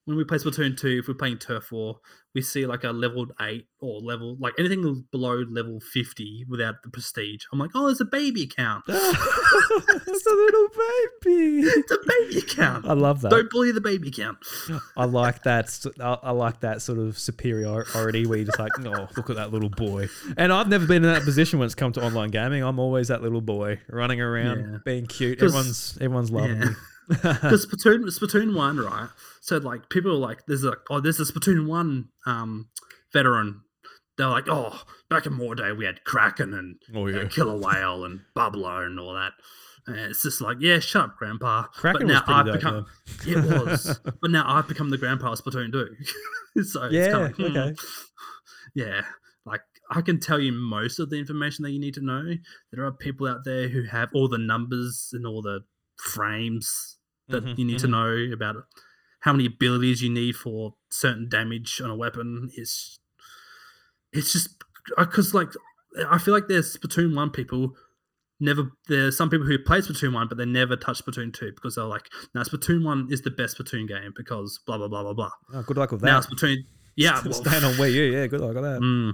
when 0.05 0.17
we 0.17 0.23
play 0.23 0.37
Splatoon 0.37 0.77
2, 0.77 0.99
if 1.01 1.07
we're 1.07 1.13
playing 1.15 1.37
Turf 1.39 1.71
War, 1.71 1.99
we 2.33 2.41
see 2.41 2.65
like 2.65 2.83
a 2.83 2.91
level 2.91 3.25
8 3.41 3.65
or 3.79 3.99
level, 4.01 4.37
like 4.39 4.53
anything 4.59 5.05
below 5.11 5.43
level 5.49 5.79
50 5.79 6.45
without 6.49 6.75
the 6.83 6.89
prestige. 6.89 7.43
I'm 7.51 7.59
like, 7.59 7.71
oh, 7.75 7.85
there's 7.87 8.01
a 8.01 8.05
baby 8.05 8.43
account. 8.43 8.83
it's 8.87 10.25
a 10.25 10.33
little 10.33 10.67
baby. 10.69 11.61
it's 11.67 11.91
a 11.91 11.97
baby 12.07 12.37
account. 12.39 12.85
I 12.87 12.93
love 12.93 13.21
that. 13.21 13.31
Don't 13.31 13.49
bully 13.49 13.71
the 13.71 13.81
baby 13.81 14.09
account. 14.09 14.37
I 14.97 15.05
like 15.05 15.43
that. 15.43 15.73
I 16.01 16.31
like 16.31 16.59
that 16.61 16.81
sort 16.81 16.99
of 16.99 17.17
superiority 17.17 18.25
where 18.27 18.37
you're 18.37 18.45
just 18.45 18.59
like, 18.59 18.71
oh, 18.79 19.07
look 19.15 19.29
at 19.29 19.37
that 19.37 19.51
little 19.51 19.69
boy. 19.69 20.07
And 20.37 20.51
I've 20.53 20.67
never 20.67 20.85
been 20.85 21.03
in 21.03 21.11
that 21.13 21.23
position 21.23 21.59
when 21.59 21.65
it's 21.65 21.75
come 21.75 21.91
to 21.93 22.03
online 22.03 22.29
gaming. 22.31 22.63
I'm 22.63 22.79
always 22.79 23.07
that 23.07 23.21
little 23.23 23.41
boy 23.41 23.79
running 23.89 24.21
around, 24.21 24.59
Yeah. 24.59 24.77
being 24.85 25.05
cute. 25.07 25.41
Everyone's 25.41 25.97
everyone's 26.01 26.31
loving 26.31 26.57
Yeah. 26.61 26.65
me. 26.65 26.75
Because 27.21 27.65
Splatoon, 27.65 28.03
Splatoon 28.05 28.55
1, 28.55 28.77
right? 28.77 29.09
So, 29.41 29.57
like, 29.57 29.89
people 29.89 30.11
are 30.11 30.15
like, 30.15 30.45
there's 30.47 30.63
a, 30.63 30.73
oh, 30.89 30.99
there's 30.99 31.19
a 31.19 31.23
Splatoon 31.23 31.67
1 31.67 32.09
um, 32.25 32.69
veteran. 33.13 33.61
They're 34.17 34.27
like, 34.27 34.47
oh, 34.47 34.81
back 35.09 35.25
in 35.25 35.33
more 35.33 35.55
day, 35.55 35.71
we 35.71 35.85
had 35.85 36.03
Kraken 36.03 36.53
and 36.53 36.77
Oh 36.95 37.07
uh, 37.07 37.27
Killer 37.27 37.57
Wail 37.57 38.05
and 38.05 38.21
Bubbler 38.35 38.85
and 38.85 38.99
all 38.99 39.13
that. 39.13 39.33
And 39.87 39.97
it's 39.97 40.23
just 40.23 40.41
like, 40.41 40.57
yeah, 40.59 40.79
shut 40.79 41.03
up, 41.03 41.17
Grandpa. 41.17 41.63
Kraken 41.63 42.07
but 42.07 42.13
now 42.13 42.23
I've 42.25 42.45
dope, 42.45 42.55
become, 42.55 42.85
it 43.27 43.65
was, 43.65 43.99
but 44.21 44.31
now 44.31 44.43
I've 44.47 44.67
become 44.67 44.89
the 44.89 44.97
Grandpa 44.97 45.33
of 45.33 45.41
Splatoon 45.43 45.71
2. 45.71 46.63
so 46.63 46.85
Yeah, 46.85 47.01
it's 47.01 47.13
kind 47.13 47.25
of, 47.25 47.35
hmm. 47.35 47.57
okay. 47.57 47.75
yeah, 48.73 49.01
like 49.45 49.61
I 49.91 50.01
can 50.01 50.19
tell 50.19 50.39
you 50.39 50.51
most 50.51 50.99
of 50.99 51.09
the 51.09 51.17
information 51.17 51.63
that 51.63 51.71
you 51.71 51.79
need 51.79 51.93
to 51.95 52.05
know. 52.05 52.33
There 52.71 52.83
are 52.83 52.91
people 52.91 53.27
out 53.27 53.45
there 53.45 53.67
who 53.67 53.83
have 53.83 54.09
all 54.13 54.27
the 54.27 54.39
numbers 54.39 55.09
and 55.13 55.27
all 55.27 55.41
the 55.41 55.59
frames 55.97 56.94
that 57.29 57.43
Mhm, 57.43 57.57
you 57.57 57.65
need 57.65 57.79
to 57.79 57.87
mhm. 57.87 57.91
know 57.91 58.33
about 58.33 58.55
how 59.21 59.31
many 59.33 59.45
abilities 59.47 60.01
you 60.03 60.09
need 60.09 60.35
for 60.35 60.75
certain 60.89 61.27
damage 61.27 61.81
on 61.81 61.89
a 61.89 61.95
weapon. 61.95 62.49
It's 62.55 62.99
it's 64.11 64.31
just 64.31 64.63
because 64.97 65.33
like 65.33 65.49
I 66.07 66.17
feel 66.17 66.33
like 66.33 66.47
there's 66.47 66.75
Splatoon 66.77 67.15
one 67.15 67.31
people 67.31 67.75
never 68.39 68.71
there's 68.87 69.17
some 69.17 69.29
people 69.29 69.45
who 69.47 69.57
play 69.57 69.79
Splatoon 69.79 70.13
one 70.13 70.27
but 70.27 70.37
they 70.37 70.45
never 70.45 70.75
touch 70.75 71.03
Splatoon 71.03 71.33
two 71.33 71.51
because 71.53 71.75
they're 71.75 71.85
like 71.85 72.09
now 72.33 72.43
Splatoon 72.43 72.83
one 72.83 73.07
is 73.09 73.21
the 73.21 73.31
best 73.31 73.57
Splatoon 73.57 73.87
game 73.87 74.13
because 74.15 74.59
blah 74.65 74.77
blah 74.77 74.87
blah 74.87 75.03
blah 75.03 75.13
blah. 75.13 75.31
Oh, 75.53 75.63
good 75.63 75.77
luck 75.77 75.91
with 75.91 76.01
that. 76.01 76.07
Now 76.07 76.19
that. 76.19 76.29
Splatoon 76.29 76.57
yeah 76.95 77.21
well, 77.25 77.33
Staying 77.33 77.63
on 77.63 77.73
Wii 77.73 77.93
U, 77.93 78.03
yeah, 78.03 78.27
good 78.27 78.41
luck 78.41 78.53
with 78.55 78.63
that. 78.63 78.81
Mm. 78.81 79.13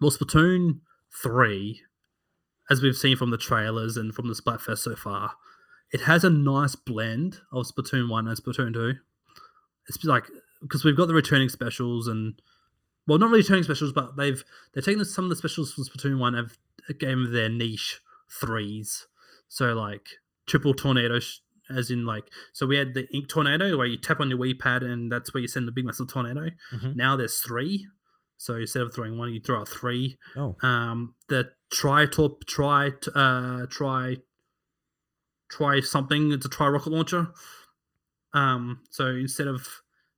Well, 0.00 0.10
Splatoon 0.10 0.80
3, 1.22 1.82
as 2.70 2.80
we've 2.80 2.96
seen 2.96 3.16
from 3.16 3.30
the 3.30 3.36
trailers 3.36 3.96
and 3.96 4.14
from 4.14 4.28
the 4.28 4.34
Splatfest 4.34 4.78
so 4.78 4.96
far, 4.96 5.32
it 5.92 6.02
has 6.02 6.24
a 6.24 6.30
nice 6.30 6.74
blend 6.76 7.40
of 7.52 7.66
Splatoon 7.66 8.08
1 8.08 8.28
and 8.28 8.36
Splatoon 8.36 8.72
2. 8.74 8.94
It's 9.88 10.04
like, 10.04 10.24
because 10.62 10.84
we've 10.84 10.96
got 10.96 11.06
the 11.08 11.14
returning 11.14 11.48
specials 11.48 12.06
and, 12.06 12.40
well, 13.06 13.18
not 13.18 13.30
really 13.30 13.40
returning 13.42 13.64
specials, 13.64 13.92
but 13.92 14.16
they've 14.16 14.42
they've 14.72 14.84
taken 14.84 15.04
some 15.04 15.24
of 15.24 15.30
the 15.30 15.36
specials 15.36 15.72
from 15.72 15.84
Splatoon 15.84 16.18
1 16.18 16.34
and 16.34 16.50
have 16.88 16.98
gave 16.98 17.08
them 17.10 17.32
their 17.32 17.48
niche 17.48 18.00
threes. 18.40 19.06
So, 19.48 19.72
like, 19.74 20.06
triple 20.46 20.74
tornado 20.74 21.18
sh- 21.20 21.38
as 21.68 21.88
in 21.90 22.04
like 22.04 22.24
so 22.52 22.66
we 22.66 22.76
had 22.76 22.94
the 22.94 23.06
ink 23.14 23.28
tornado 23.28 23.76
where 23.78 23.86
you 23.86 23.96
tap 23.96 24.18
on 24.20 24.28
your 24.28 24.38
Wii 24.40 24.58
pad 24.58 24.82
and 24.82 25.10
that's 25.12 25.32
where 25.32 25.40
you 25.40 25.46
send 25.46 25.68
the 25.68 25.72
big 25.72 25.84
massive 25.84 26.08
tornado. 26.08 26.50
Mhm. 26.74 26.96
Now 26.96 27.14
there's 27.16 27.38
three, 27.38 27.86
so 28.36 28.56
instead 28.56 28.82
of 28.82 28.92
throwing 28.92 29.16
one, 29.18 29.32
you 29.32 29.38
throw 29.40 29.60
out 29.60 29.68
three. 29.68 30.18
Oh, 30.34 30.56
Um, 30.62 31.14
the 31.28 31.52
try 31.70 32.06
torp 32.06 32.44
try 32.46 32.90
t- 33.00 33.12
uh 33.14 33.66
try 33.70 34.16
try 35.50 35.80
something. 35.80 36.32
It's 36.32 36.46
a 36.46 36.48
try 36.48 36.68
rocket 36.68 36.92
launcher. 36.92 37.28
Um, 38.32 38.80
so 38.90 39.06
instead 39.06 39.48
of 39.48 39.66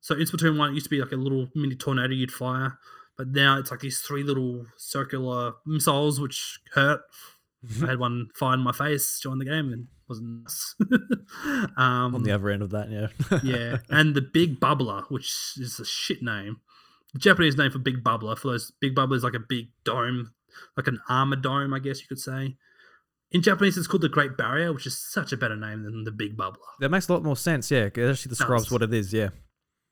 so 0.01 0.14
in 0.14 0.22
Splatoon 0.22 0.59
one, 0.59 0.70
it 0.70 0.74
used 0.74 0.87
to 0.87 0.91
be 0.91 1.01
like 1.01 1.12
a 1.12 1.16
little 1.16 1.49
mini 1.55 1.74
tornado 1.74 2.12
you'd 2.12 2.33
fire, 2.33 2.78
but 3.16 3.28
now 3.28 3.59
it's 3.59 3.70
like 3.70 3.80
these 3.80 4.01
three 4.01 4.22
little 4.22 4.66
circular 4.76 5.53
missiles 5.64 6.20
which 6.20 6.59
hurt. 6.74 7.01
I 7.83 7.87
had 7.87 7.99
one 8.01 8.28
fire 8.35 8.55
in 8.55 8.61
my 8.61 8.72
face 8.72 9.20
during 9.22 9.39
the 9.39 9.45
game 9.45 9.72
and 9.72 9.83
it 9.83 9.89
wasn't 10.09 10.43
nice. 10.43 10.74
um, 11.76 12.16
on 12.16 12.24
the 12.24 12.33
other 12.33 12.51
end 12.51 12.62
of 12.62 12.70
that, 12.70 12.91
yeah. 12.91 13.39
yeah, 13.43 13.78
and 13.89 14.14
the 14.14 14.22
big 14.22 14.61
bubbler, 14.61 15.05
which 15.05 15.55
is 15.57 15.78
a 15.78 15.85
shit 15.85 16.22
name. 16.22 16.61
The 17.12 17.20
Japanese 17.20 17.57
name 17.57 17.70
for 17.70 17.78
big 17.78 18.03
bubbler 18.03 18.37
for 18.37 18.49
those 18.49 18.72
big 18.80 18.95
bubbler 18.95 19.16
is 19.16 19.24
like 19.24 19.35
a 19.35 19.39
big 19.39 19.68
dome, 19.85 20.33
like 20.76 20.89
an 20.89 20.99
armor 21.09 21.37
dome, 21.37 21.72
I 21.72 21.78
guess 21.78 22.01
you 22.01 22.09
could 22.09 22.18
say. 22.18 22.57
In 23.33 23.43
Japanese, 23.43 23.78
it's 23.78 23.87
called 23.87 24.03
the 24.03 24.09
Great 24.09 24.37
Barrier, 24.37 24.72
which 24.72 24.87
is 24.87 24.97
such 25.12 25.33
a 25.33 25.37
better 25.37 25.57
name 25.57 25.83
than 25.85 26.05
the 26.05 26.11
Big 26.12 26.37
Bubbler. 26.37 26.57
That 26.80 26.91
makes 26.91 27.09
a 27.09 27.12
lot 27.14 27.22
more 27.22 27.37
sense. 27.37 27.70
Yeah, 27.70 27.85
it 27.85 27.99
actually 27.99 28.28
describes 28.30 28.70
what 28.70 28.83
it 28.83 28.93
is. 28.93 29.12
Yeah, 29.12 29.30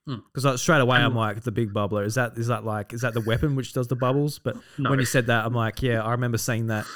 Mm. 0.09 0.23
because 0.33 0.45
like, 0.45 0.59
straight 0.59 0.81
away 0.81 0.97
And- 0.97 1.07
I'm 1.07 1.15
like 1.15 1.43
the 1.43 1.53
big 1.53 1.73
bubbler. 1.75 2.05
Is 2.05 2.15
that 2.17 2.37
is 2.37 2.47
that 2.49 2.65
like 2.65 2.93
is 2.93 3.01
that 3.03 3.15
the 3.15 3.21
weapon 3.21 3.55
which 3.57 3.73
does 3.73 3.89
the 3.89 3.97
bubbles? 3.97 4.39
But 4.39 4.57
No, 4.79 4.91
when 4.91 4.99
you 4.99 5.05
said 5.05 5.27
that, 5.27 5.45
I'm 5.47 5.53
like, 5.55 5.83
yeah, 5.83 6.03
I 6.03 6.13
remember 6.13 6.39
seeing 6.39 6.67
that 6.69 6.87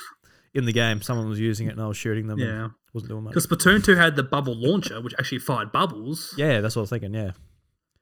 in 0.54 0.64
the 0.66 0.72
game. 0.72 1.02
Someone 1.02 1.28
was 1.28 1.38
using 1.40 1.66
it 1.66 1.70
and 1.72 1.80
I 1.82 1.86
was 1.86 1.96
shooting 1.96 2.26
them. 2.28 2.38
and 2.40 2.48
yeah, 2.48 2.68
wasn't 2.92 3.10
doing 3.10 3.24
much. 3.24 3.32
because 3.34 3.46
Splatoon 3.46 3.84
two 3.84 3.94
had 3.96 4.16
the 4.16 4.22
bubble 4.22 4.54
launcher, 4.56 5.00
which 5.00 5.14
actually 5.18 5.38
fired 5.40 5.70
bubbles, 5.72 6.34
Yeah, 6.36 6.60
that's 6.60 6.76
what 6.76 6.80
I 6.80 6.84
was 6.84 6.90
thinking. 6.90 7.12
Yeah, 7.14 7.32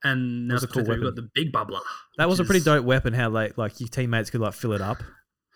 and 0.03 0.47
now 0.47 0.55
a 0.55 0.59
cool 0.67 0.83
Splatoon 0.83 0.85
3 0.85 1.01
got 1.03 1.15
the 1.15 1.29
Big 1.33 1.51
Bubbler. 1.53 1.81
that 2.17 2.27
was 2.29 2.39
a 2.39 2.43
pretty 2.45 2.63
dope 2.63 2.85
weapon. 2.85 3.13
How 3.13 3.29
like 3.29 3.57
like 3.57 3.79
your 3.79 3.89
teammates 3.89 4.29
could 4.29 4.41
like 4.41 4.53
fill 4.53 4.73
it 4.73 4.81
up. 4.81 5.01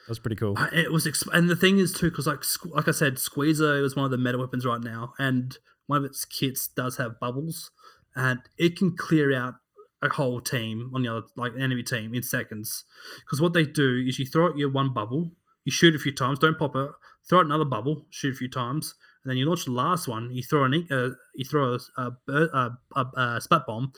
Was 0.10 0.20
pretty 0.20 0.36
cool. 0.38 0.54
I- 0.58 0.70
It 0.74 0.92
was, 0.92 1.06
exp- 1.06 1.34
and 1.34 1.50
the 1.50 1.56
thing 1.56 1.80
is 1.80 1.92
too, 1.94 2.10
because 2.10 2.28
like 2.28 2.44
like 2.66 2.88
I 2.88 2.92
said, 2.92 3.20
Squeezer 3.20 3.84
is 3.84 3.96
one 3.96 4.06
of 4.06 4.12
the 4.12 4.18
meta 4.18 4.38
weapons 4.38 4.66
right 4.66 4.82
now, 4.82 5.14
and 5.20 5.58
one 5.88 6.00
of 6.00 6.06
its 6.06 6.24
kits 6.26 6.68
does 6.68 6.98
have 6.98 7.20
bubbles, 7.20 7.72
and 8.16 8.40
it 8.58 8.78
can 8.78 8.96
clear 8.96 9.34
out 9.36 9.56
a 10.02 10.10
whole 10.10 10.40
team 10.40 10.92
on 10.94 11.02
the 11.02 11.10
other, 11.10 11.26
like 11.36 11.54
enemy 11.60 11.84
team 11.84 12.14
in 12.14 12.22
seconds. 12.24 12.86
Because 13.26 13.42
what 13.42 13.54
they 13.54 13.66
do 13.66 14.04
is 14.08 14.20
you 14.20 14.26
throw 14.26 14.48
out 14.50 14.58
your 14.58 14.70
one 14.72 14.94
bubble, 14.94 15.32
you 15.66 15.72
shoot 15.72 15.96
a 15.96 16.00
few 16.00 16.14
times, 16.14 16.40
don't 16.40 16.58
pop 16.58 16.76
it, 16.76 16.90
throw 17.28 17.40
out 17.40 17.46
another 17.46 17.66
bubble, 17.66 18.06
shoot 18.10 18.34
a 18.34 18.38
few 18.38 18.50
times, 18.50 18.96
and 19.24 19.32
then 19.32 19.38
you 19.38 19.46
launch 19.46 19.66
the 19.66 19.72
last 19.72 20.08
one. 20.08 20.30
You 20.32 20.44
throw 20.44 20.64
an 20.66 20.88
uh, 20.92 21.10
you 21.36 21.44
throw 21.46 21.74
a 21.98 22.02
a, 22.02 22.12
a, 22.32 22.72
a, 22.96 23.06
a 23.18 23.42
splat 23.42 23.64
bomb. 23.68 23.92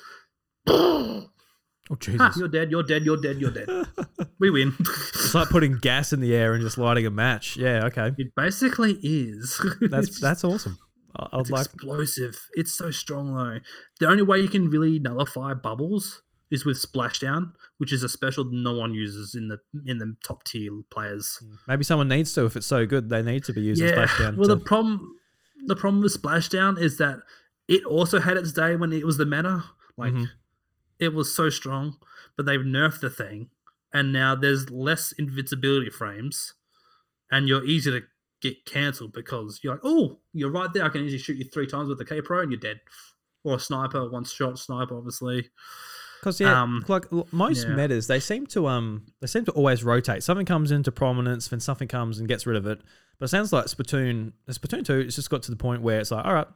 Oh 1.91 1.95
Ha, 1.95 1.97
Jesus! 1.99 2.37
you're 2.37 2.47
dead. 2.47 2.69
You're 2.71 2.83
dead. 2.83 3.03
You're 3.03 3.17
dead. 3.17 3.37
You're 3.41 3.51
dead. 3.51 3.67
we 4.39 4.49
win. 4.51 4.73
it's 4.79 5.33
like 5.33 5.49
putting 5.49 5.77
gas 5.79 6.13
in 6.13 6.19
the 6.19 6.35
air 6.35 6.53
and 6.53 6.61
just 6.63 6.77
lighting 6.77 7.05
a 7.05 7.09
match. 7.09 7.57
Yeah, 7.57 7.85
okay, 7.85 8.11
It 8.17 8.33
basically 8.35 8.93
is. 9.01 9.59
that's 9.81 10.19
that's 10.19 10.43
awesome. 10.43 10.77
I- 11.15 11.27
I'd 11.33 11.41
It's 11.41 11.49
like. 11.51 11.65
explosive. 11.65 12.39
It's 12.53 12.71
so 12.73 12.91
strong 12.91 13.33
though. 13.35 13.59
The 13.99 14.07
only 14.07 14.23
way 14.23 14.39
you 14.39 14.47
can 14.49 14.69
really 14.69 14.99
nullify 14.99 15.53
bubbles 15.55 16.21
is 16.51 16.65
with 16.65 16.77
splashdown, 16.77 17.53
which 17.79 17.91
is 17.91 18.03
a 18.03 18.09
special 18.09 18.43
no 18.45 18.73
one 18.73 18.93
uses 18.93 19.33
in 19.35 19.47
the 19.47 19.57
in 19.85 19.97
the 19.97 20.15
top 20.23 20.43
tier 20.43 20.71
players. 20.91 21.39
Maybe 21.67 21.83
someone 21.83 22.07
needs 22.07 22.33
to. 22.33 22.45
If 22.45 22.55
it's 22.55 22.67
so 22.67 22.85
good, 22.85 23.09
they 23.09 23.23
need 23.23 23.43
to 23.45 23.53
be 23.53 23.61
using 23.61 23.87
yeah. 23.87 24.05
splashdown. 24.05 24.37
Well, 24.37 24.47
to- 24.49 24.55
the 24.55 24.61
problem 24.61 25.15
the 25.65 25.75
problem 25.75 26.03
with 26.03 26.15
splashdown 26.21 26.79
is 26.79 26.97
that 26.99 27.17
it 27.67 27.83
also 27.85 28.19
had 28.19 28.37
its 28.37 28.51
day 28.51 28.75
when 28.75 28.93
it 28.93 29.05
was 29.05 29.17
the 29.17 29.25
meta. 29.25 29.63
Like 29.97 30.13
Mhm. 30.13 30.27
It 30.99 31.13
was 31.13 31.33
so 31.33 31.49
strong, 31.49 31.97
but 32.37 32.45
they've 32.45 32.59
nerfed 32.59 32.99
the 33.01 33.09
thing, 33.09 33.49
and 33.93 34.11
now 34.13 34.35
there's 34.35 34.69
less 34.69 35.11
invincibility 35.13 35.89
frames, 35.89 36.53
and 37.31 37.47
you're 37.47 37.63
easy 37.65 37.91
to 37.91 38.01
get 38.41 38.65
cancelled 38.65 39.13
because 39.13 39.59
you're 39.63 39.73
like, 39.73 39.81
oh, 39.83 40.19
you're 40.33 40.51
right 40.51 40.71
there. 40.73 40.83
I 40.85 40.89
can 40.89 41.01
easily 41.03 41.19
shoot 41.19 41.37
you 41.37 41.45
three 41.45 41.67
times 41.67 41.89
with 41.89 41.97
the 41.97 42.05
K 42.05 42.21
Pro 42.21 42.41
and 42.41 42.51
you're 42.51 42.59
dead. 42.59 42.79
Or 43.43 43.55
a 43.55 43.59
sniper, 43.59 44.09
one 44.09 44.23
shot 44.25 44.59
sniper, 44.59 44.97
obviously. 44.97 45.49
Because 46.19 46.39
yeah, 46.41 46.61
Um, 46.61 46.83
like 46.89 47.05
most 47.31 47.67
yeah. 47.67 47.75
metas, 47.75 48.07
they 48.07 48.19
seem 48.19 48.45
to 48.47 48.67
um 48.67 49.05
they 49.21 49.27
seem 49.27 49.45
to 49.45 49.51
always 49.51 49.83
rotate. 49.83 50.23
Something 50.23 50.45
comes 50.45 50.71
into 50.71 50.91
prominence, 50.91 51.47
then 51.47 51.59
something 51.61 51.87
comes 51.87 52.19
and 52.19 52.27
gets 52.27 52.45
rid 52.45 52.57
of 52.57 52.65
it. 52.67 52.81
But 53.17 53.25
it 53.25 53.27
sounds 53.29 53.51
like 53.53 53.65
Splatoon, 53.65 54.33
Splatoon 54.49 54.85
two, 54.85 54.99
it's 54.99 55.15
just 55.15 55.29
got 55.29 55.43
to 55.43 55.51
the 55.51 55.57
point 55.57 55.81
where 55.81 55.99
it's 55.99 56.11
like, 56.11 56.25
all 56.25 56.33
right, 56.33 56.47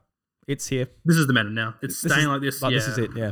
it's 0.48 0.68
here. 0.68 0.88
This 1.06 1.16
is 1.18 1.28
the 1.28 1.34
meta 1.34 1.50
now. 1.50 1.76
It's 1.82 2.02
This 2.02 2.12
staying 2.12 2.24
is- 2.28 2.32
like 2.32 2.42
this. 2.42 2.62
Like 2.62 2.72
yeah. 2.74 2.78
this 2.80 2.88
is 2.90 2.98
it. 2.98 3.12
Yeah. 3.16 3.32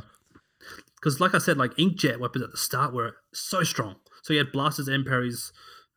Because 1.02 1.20
like 1.20 1.34
I 1.34 1.39
said, 1.39 1.58
like 1.58 1.76
inkjet 1.76 2.20
weapons 2.20 2.43
at 2.43 2.52
the 2.52 2.58
start 2.58 2.93
were 2.93 3.16
so 3.34 3.64
strong. 3.64 3.95
So 4.22 4.34
you 4.34 4.39
had 4.39 4.52
blasters, 4.52 4.88
Enperries. 4.88 5.52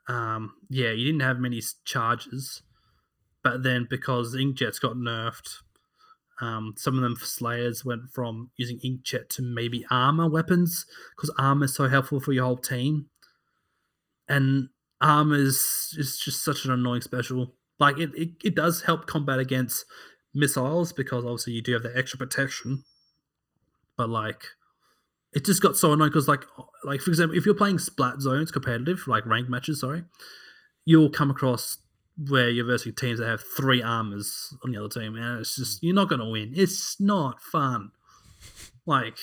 Um, 0.08 0.54
yeah, 0.70 0.90
you 0.92 1.04
didn't 1.04 1.20
have 1.20 1.38
many 1.38 1.62
charges, 1.84 2.62
but 3.42 3.62
then 3.62 3.86
because 3.88 4.34
inkjets 4.34 4.80
got 4.80 4.96
nerfed, 4.96 5.58
um, 6.40 6.74
some 6.76 6.96
of 6.96 7.02
them 7.02 7.16
for 7.16 7.24
slayers 7.24 7.84
went 7.84 8.10
from 8.12 8.50
using 8.56 8.80
inkjet 8.80 9.28
to 9.30 9.42
maybe 9.42 9.86
armor 9.90 10.28
weapons 10.28 10.84
because 11.16 11.34
armor 11.38 11.66
is 11.66 11.74
so 11.74 11.88
helpful 11.88 12.20
for 12.20 12.32
your 12.32 12.44
whole 12.44 12.56
team, 12.56 13.06
and 14.28 14.68
armor 15.00 15.36
is 15.36 15.94
is 15.98 16.18
just 16.18 16.44
such 16.44 16.64
an 16.64 16.70
annoying 16.70 17.02
special. 17.02 17.54
Like 17.78 17.98
it, 17.98 18.10
it, 18.14 18.30
it 18.42 18.54
does 18.54 18.82
help 18.82 19.06
combat 19.06 19.38
against 19.38 19.84
missiles 20.34 20.92
because 20.92 21.24
obviously 21.24 21.54
you 21.54 21.62
do 21.62 21.72
have 21.72 21.82
the 21.82 21.96
extra 21.96 22.18
protection, 22.18 22.84
but 23.96 24.08
like 24.08 24.44
it 25.34 25.44
just 25.44 25.62
got 25.62 25.76
so 25.76 25.92
annoying 25.92 26.10
because 26.10 26.28
like 26.28 26.44
like 26.84 27.00
for 27.00 27.10
example 27.10 27.36
if 27.36 27.44
you're 27.44 27.54
playing 27.54 27.78
splat 27.78 28.20
zones 28.20 28.50
competitive 28.50 29.02
like 29.06 29.26
ranked 29.26 29.50
matches 29.50 29.80
sorry 29.80 30.04
you'll 30.84 31.10
come 31.10 31.30
across 31.30 31.78
where 32.28 32.48
you're 32.48 32.66
versing 32.66 32.94
teams 32.94 33.18
that 33.18 33.26
have 33.26 33.42
three 33.56 33.82
armors 33.82 34.54
on 34.64 34.70
the 34.70 34.78
other 34.78 34.88
team 34.88 35.16
and 35.16 35.40
it's 35.40 35.56
just 35.56 35.82
you're 35.82 35.94
not 35.94 36.08
going 36.08 36.20
to 36.20 36.28
win. 36.28 36.52
It's 36.54 37.00
not 37.00 37.40
fun. 37.40 37.90
Like 38.86 39.16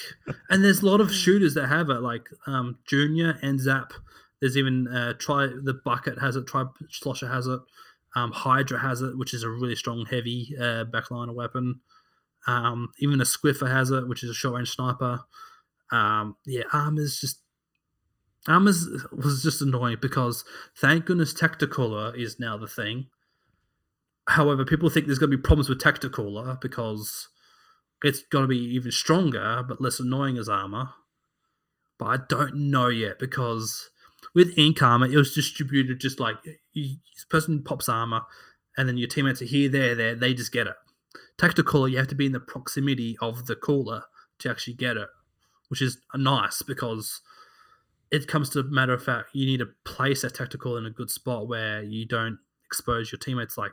and 0.49 0.63
there's 0.63 0.81
a 0.81 0.85
lot 0.85 1.01
of 1.01 1.13
shooters 1.13 1.53
that 1.53 1.67
have 1.67 1.89
it 1.89 2.01
like 2.01 2.27
um 2.47 2.79
junior 2.85 3.37
and 3.41 3.59
zap. 3.59 3.93
There's 4.39 4.57
even 4.57 4.87
uh 4.87 5.13
try 5.13 5.47
the 5.47 5.79
bucket 5.85 6.19
has 6.19 6.35
it 6.35 6.47
try 6.47 6.65
slosher 6.89 7.27
has 7.27 7.47
it 7.47 7.59
um 8.15 8.31
hydra 8.31 8.79
has 8.79 9.01
it 9.01 9.17
which 9.17 9.33
is 9.33 9.43
a 9.43 9.49
really 9.49 9.75
strong 9.75 10.05
heavy 10.09 10.53
uh 10.59 10.85
backliner 10.85 11.33
weapon. 11.33 11.79
Um 12.47 12.89
even 12.99 13.21
a 13.21 13.25
squiffer 13.25 13.69
has 13.69 13.91
it 13.91 14.07
which 14.07 14.23
is 14.23 14.31
a 14.31 14.33
short 14.33 14.55
range 14.55 14.71
sniper 14.71 15.21
um, 15.91 16.37
yeah, 16.45 16.63
Armors 16.71 17.19
just 17.19 17.41
Armors 18.47 18.87
was 19.11 19.43
just 19.43 19.61
annoying 19.61 19.97
because 20.01 20.43
thank 20.75 21.05
goodness 21.05 21.33
Tacticooler 21.33 22.17
is 22.17 22.39
now 22.39 22.57
the 22.57 22.67
thing. 22.67 23.07
However, 24.27 24.65
people 24.65 24.89
think 24.89 25.05
there's 25.05 25.19
going 25.19 25.31
to 25.31 25.37
be 25.37 25.41
problems 25.41 25.69
with 25.69 25.81
Tacticooler 25.81 26.59
because 26.59 27.27
it's 28.03 28.23
going 28.31 28.43
to 28.43 28.47
be 28.47 28.57
even 28.57 28.91
stronger 28.91 29.63
but 29.67 29.81
less 29.81 29.99
annoying 29.99 30.37
as 30.37 30.49
armor. 30.49 30.89
But 31.99 32.05
I 32.05 32.17
don't 32.29 32.71
know 32.71 32.87
yet 32.87 33.19
because 33.19 33.89
with 34.33 34.57
Ink 34.57 34.81
Armor, 34.81 35.07
it 35.07 35.15
was 35.15 35.35
distributed 35.35 35.99
just 35.99 36.19
like 36.19 36.37
this 36.73 37.25
person 37.29 37.63
pops 37.63 37.89
armor 37.89 38.21
and 38.75 38.87
then 38.87 38.97
your 38.97 39.07
teammates 39.07 39.41
are 39.41 39.45
here, 39.45 39.69
there, 39.69 39.93
there, 39.93 40.15
they 40.15 40.33
just 40.33 40.51
get 40.51 40.67
it. 40.67 40.75
Tacticooler, 41.37 41.91
you 41.91 41.97
have 41.97 42.07
to 42.07 42.15
be 42.15 42.25
in 42.25 42.31
the 42.31 42.39
proximity 42.39 43.17
of 43.21 43.45
the 43.45 43.55
cooler 43.55 44.03
to 44.39 44.49
actually 44.49 44.73
get 44.73 44.97
it 44.97 45.09
which 45.71 45.81
is 45.81 45.97
nice 46.15 46.61
because 46.61 47.21
it 48.11 48.27
comes 48.27 48.49
to 48.49 48.61
matter 48.63 48.93
of 48.93 49.01
fact 49.03 49.29
you 49.33 49.45
need 49.45 49.57
to 49.59 49.69
place 49.85 50.23
a 50.23 50.29
tactical 50.29 50.75
in 50.77 50.85
a 50.85 50.89
good 50.89 51.09
spot 51.09 51.47
where 51.47 51.81
you 51.81 52.05
don't 52.05 52.37
expose 52.65 53.11
your 53.11 53.19
teammates 53.19 53.57
like 53.57 53.71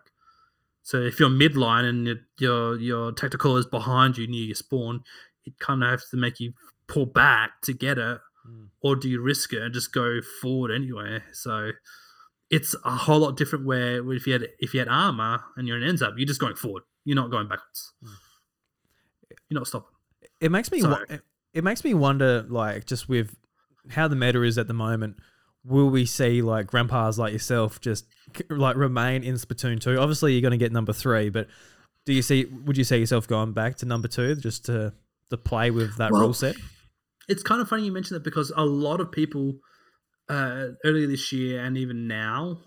so 0.85 1.01
if 1.03 1.19
you're 1.21 1.29
midline 1.29 1.85
and 1.89 2.07
your 2.07 2.17
your, 2.39 2.77
your 2.81 3.13
tactical 3.13 3.57
is 3.57 3.67
behind 3.67 4.17
you 4.17 4.27
near 4.29 4.45
your 4.45 4.55
spawn 4.55 5.03
it 5.45 5.59
kind 5.59 5.83
of 5.83 5.91
has 5.91 6.09
to 6.11 6.17
make 6.17 6.39
you 6.41 6.53
pull 6.87 7.05
back 7.07 7.61
to 7.63 7.73
get 7.75 7.99
it 7.99 8.21
Mm. 8.49 8.69
or 8.81 8.95
do 8.97 9.09
you 9.11 9.21
risk 9.21 9.53
it 9.53 9.61
and 9.61 9.75
just 9.75 9.93
go 9.93 10.21
forward 10.41 10.71
anyway 10.71 11.21
so 11.33 11.73
it's 12.51 12.75
a 12.85 12.91
whole 12.97 13.19
lot 13.19 13.37
different 13.37 13.67
where 13.67 14.11
if 14.13 14.27
you 14.29 14.33
had 14.33 14.47
if 14.61 14.73
you 14.73 14.79
had 14.79 14.89
armor 14.89 15.43
and 15.57 15.67
you're 15.67 15.77
an 15.77 15.83
ends 15.83 16.01
up 16.01 16.15
you're 16.17 16.25
just 16.27 16.41
going 16.41 16.55
forward 16.55 16.85
you're 17.05 17.17
not 17.17 17.31
going 17.33 17.49
backwards 17.49 17.93
Mm. 18.03 18.09
you're 19.51 19.59
not 19.61 19.67
stopping 19.67 19.91
It 20.41 20.51
makes 20.53 20.71
me. 20.71 20.81
So- 20.81 21.05
it- 21.55 21.65
makes 21.65 21.85
me 21.85 21.95
wonder, 21.95 22.43
like, 22.49 22.87
just 22.87 23.09
with 23.09 23.37
how 23.91 24.07
the 24.09 24.17
meta 24.17 24.43
is 24.43 24.59
at 24.59 24.69
the 24.69 24.75
moment. 24.75 25.17
Will 25.65 25.91
we 25.91 26.07
see 26.07 26.41
like 26.41 26.67
grandpas 26.67 27.19
like 27.19 27.33
yourself 27.33 27.81
just 27.81 28.07
like 28.49 28.77
remain 28.77 29.23
in 29.23 29.35
Splatoon 29.35 29.81
two? 29.81 29.99
Obviously, 29.99 30.33
you're 30.33 30.41
going 30.43 30.53
to 30.53 30.57
get 30.57 30.73
number 30.73 30.93
three, 30.93 31.29
but 31.31 31.49
do 32.07 32.13
you 32.15 32.23
see? 32.23 32.45
Would 32.47 32.79
you 32.79 32.85
see 32.85 32.97
yourself 32.99 33.27
going 33.27 33.53
back 33.53 33.77
to 33.79 33.87
number 33.87 34.09
two 34.09 34.37
just 34.37 34.65
to 34.67 34.95
to 35.31 35.37
play 35.37 35.71
with 35.71 35.97
that 35.99 36.11
Well, 36.13 36.23
rule 36.23 36.33
set? 36.35 36.55
it's 37.29 37.43
kind 37.43 37.61
of 37.61 37.69
funny 37.69 37.85
you 37.85 37.93
mentioned 37.93 38.17
that 38.17 38.25
because 38.25 38.51
a 38.57 38.65
lot 38.65 39.01
of 39.01 39.13
people 39.13 39.59
uh, 40.31 40.69
earlier 40.85 41.07
this 41.07 41.33
year 41.33 41.63
and 41.63 41.77
even 41.77 42.07
now 42.09 42.61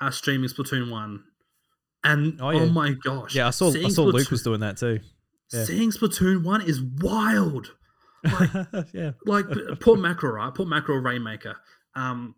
are 0.00 0.12
streaming 0.12 0.48
Splatoon 0.48 0.90
1 0.90 1.24
And 2.04 2.40
Oh, 2.40 2.50
oh, 2.50 2.66
my 2.68 2.92
gosh. 3.02 3.34
Yeah, 3.34 3.48
I 3.48 3.50
saw 3.50 3.72
I 3.72 3.88
saw 3.88 4.04
Luke 4.04 4.30
was 4.30 4.42
doing 4.44 4.60
that 4.60 4.76
too. 4.76 5.00
yeah. 5.52 5.64
Seeing 5.64 5.90
Splatoon 5.90 6.44
1 6.44 6.60
is 6.62 6.80
wild. 6.80 7.72
yeah. 8.92 9.12
like 9.24 9.46
Port 9.80 10.00
Mackerel, 10.00 10.34
right? 10.34 10.54
Port 10.54 10.68
Mackerel 10.68 10.98
Rainmaker. 10.98 11.56
Um, 11.94 12.34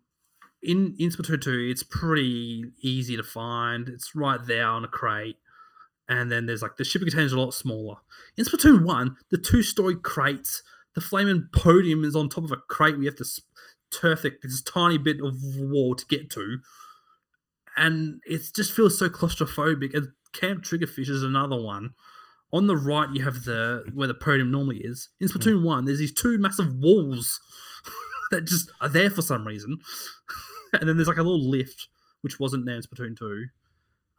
in 0.61 0.95
in 0.99 1.09
Splatoon 1.09 1.41
two, 1.41 1.67
it's 1.71 1.83
pretty 1.83 2.65
easy 2.81 3.17
to 3.17 3.23
find. 3.23 3.89
It's 3.89 4.15
right 4.15 4.39
there 4.45 4.67
on 4.67 4.83
a 4.83 4.87
crate, 4.87 5.37
and 6.07 6.31
then 6.31 6.45
there's 6.45 6.61
like 6.61 6.77
the 6.77 6.83
shipping 6.83 7.07
containers 7.07 7.33
are 7.33 7.37
a 7.37 7.41
lot 7.41 7.53
smaller. 7.53 7.95
In 8.37 8.45
Splatoon 8.45 8.83
one, 8.83 9.17
the 9.29 9.37
two 9.37 9.63
story 9.63 9.95
crates, 9.95 10.61
the 10.93 11.01
flaming 11.01 11.47
podium 11.53 12.03
is 12.03 12.15
on 12.15 12.29
top 12.29 12.43
of 12.43 12.51
a 12.51 12.57
crate. 12.57 12.97
We 12.97 13.05
have 13.05 13.15
to 13.15 13.25
turf 13.91 14.23
it, 14.23 14.41
this 14.41 14.61
tiny 14.61 14.97
bit 14.97 15.17
of 15.21 15.35
wall 15.57 15.95
to 15.95 16.05
get 16.05 16.29
to, 16.31 16.59
and 17.75 18.21
it 18.25 18.41
just 18.55 18.71
feels 18.71 18.99
so 18.99 19.09
claustrophobic. 19.09 19.95
And 19.95 20.09
Camp 20.33 20.63
Triggerfish 20.63 21.09
is 21.09 21.23
another 21.23 21.59
one. 21.61 21.95
On 22.53 22.67
the 22.67 22.75
right, 22.75 23.09
you 23.13 23.23
have 23.23 23.45
the 23.45 23.85
where 23.93 24.07
the 24.07 24.13
podium 24.13 24.51
normally 24.51 24.77
is. 24.77 25.09
In 25.19 25.27
Splatoon 25.27 25.63
One, 25.63 25.85
there's 25.85 25.99
these 25.99 26.13
two 26.13 26.37
massive 26.37 26.73
walls 26.75 27.39
that 28.31 28.45
just 28.45 28.71
are 28.81 28.89
there 28.89 29.09
for 29.09 29.21
some 29.21 29.47
reason, 29.47 29.79
and 30.73 30.87
then 30.87 30.97
there's 30.97 31.07
like 31.07 31.17
a 31.17 31.23
little 31.23 31.49
lift 31.49 31.87
which 32.21 32.39
wasn't 32.39 32.65
there 32.65 32.75
in 32.75 32.81
Splatoon 32.81 33.17
Two. 33.17 33.45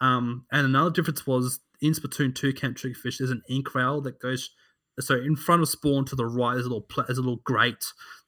Um, 0.00 0.46
and 0.50 0.66
another 0.66 0.90
difference 0.90 1.26
was 1.26 1.60
in 1.80 1.92
Splatoon 1.92 2.34
Two, 2.34 2.52
Camp 2.52 2.76
Triggerfish, 2.76 3.18
there's 3.18 3.30
an 3.30 3.42
ink 3.48 3.74
rail 3.74 4.00
that 4.02 4.20
goes. 4.20 4.50
So 5.00 5.14
in 5.14 5.36
front 5.36 5.62
of 5.62 5.68
spawn 5.68 6.04
to 6.06 6.16
the 6.16 6.26
right, 6.26 6.54
there's 6.54 6.66
a 6.66 6.68
little 6.68 6.82
pla- 6.82 7.04
there's 7.04 7.18
a 7.18 7.22
little 7.22 7.40
grate. 7.44 7.84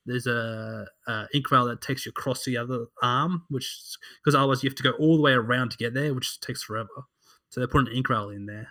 There's 0.07 0.27
a, 0.27 0.87
a 1.07 1.27
ink 1.33 1.51
rail 1.51 1.67
that 1.67 1.81
takes 1.81 2.05
you 2.05 2.11
across 2.11 2.45
the 2.45 2.57
other 2.57 2.87
arm, 3.03 3.45
which 3.49 3.97
because 4.23 4.35
otherwise 4.35 4.63
you 4.63 4.71
have 4.71 4.77
to 4.77 4.83
go 4.83 4.93
all 4.93 5.17
the 5.17 5.23
way 5.23 5.33
around 5.33 5.71
to 5.71 5.77
get 5.77 5.95
there, 5.95 6.15
which 6.15 6.41
takes 6.41 6.63
forever. 6.63 6.89
So 7.49 7.61
they 7.61 7.67
put 7.67 7.87
an 7.87 7.95
ink 7.95 8.09
rail 8.09 8.31
in 8.31 8.47
there. 8.47 8.69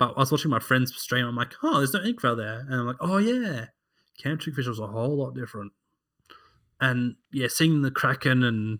But 0.00 0.14
I 0.16 0.20
was 0.20 0.32
watching 0.32 0.50
my 0.50 0.58
friend's 0.58 0.92
stream. 0.96 1.26
I'm 1.26 1.36
like, 1.36 1.52
oh, 1.62 1.76
there's 1.78 1.92
no 1.94 2.02
ink 2.02 2.20
rail 2.24 2.34
there, 2.34 2.60
and 2.60 2.74
I'm 2.74 2.86
like, 2.86 2.96
oh 3.00 3.18
yeah, 3.18 3.66
Camp 4.20 4.40
Triggerfish 4.40 4.66
was 4.66 4.80
a 4.80 4.86
whole 4.88 5.16
lot 5.16 5.34
different. 5.34 5.70
And 6.80 7.16
yeah, 7.32 7.48
seeing 7.48 7.82
the 7.82 7.90
Kraken 7.90 8.42
and 8.42 8.78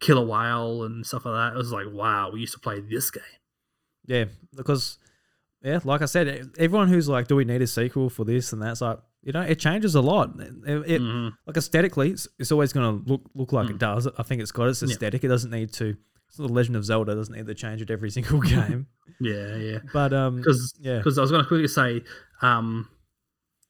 Killer 0.00 0.24
Wail 0.26 0.82
and 0.84 1.06
stuff 1.06 1.26
like 1.26 1.34
that, 1.34 1.54
it 1.54 1.58
was 1.58 1.70
like, 1.72 1.86
wow, 1.92 2.30
we 2.32 2.40
used 2.40 2.54
to 2.54 2.58
play 2.60 2.80
this 2.80 3.10
game. 3.10 3.22
Yeah, 4.06 4.24
because 4.56 4.98
yeah, 5.62 5.80
like 5.84 6.00
I 6.00 6.06
said, 6.06 6.50
everyone 6.58 6.88
who's 6.88 7.08
like, 7.08 7.28
"Do 7.28 7.36
we 7.36 7.44
need 7.44 7.60
a 7.62 7.66
sequel 7.66 8.08
for 8.08 8.24
this 8.24 8.52
and 8.52 8.62
that's 8.62 8.80
like 8.80 8.98
you 9.22 9.32
know, 9.32 9.40
it 9.42 9.58
changes 9.58 9.94
a 9.96 10.00
lot. 10.00 10.30
It, 10.38 10.52
it- 10.86 11.02
Mhm. 11.02 11.32
like 11.46 11.56
aesthetically, 11.56 12.10
it's, 12.12 12.28
it's 12.38 12.52
always 12.52 12.72
going 12.72 13.02
to 13.04 13.10
look 13.10 13.22
look 13.34 13.52
like 13.52 13.68
it 13.68 13.76
Mm. 13.76 13.80
does. 13.80 14.06
I 14.16 14.22
think 14.22 14.40
it's 14.40 14.52
got 14.52 14.68
its 14.68 14.82
Yeah. 14.82 14.88
aesthetic. 14.90 15.24
It 15.24 15.28
doesn't 15.28 15.50
need 15.50 15.72
to. 15.74 15.96
It's 16.28 16.36
the 16.36 16.48
Legend 16.48 16.76
of 16.76 16.84
Zelda 16.84 17.14
doesn't 17.14 17.34
need 17.34 17.46
to 17.46 17.54
change 17.54 17.80
it 17.82 17.90
every 17.90 18.10
single 18.16 18.40
game. 18.40 18.86
Yeah, 19.20 19.56
yeah. 19.56 19.78
But 19.92 20.12
um, 20.12 20.36
Because 20.36 20.74
yeah, 20.80 20.98
because 20.98 21.18
I 21.18 21.22
was 21.22 21.30
going 21.30 21.42
to 21.42 21.48
quickly 21.48 21.68
say, 21.68 22.02
um, 22.42 22.88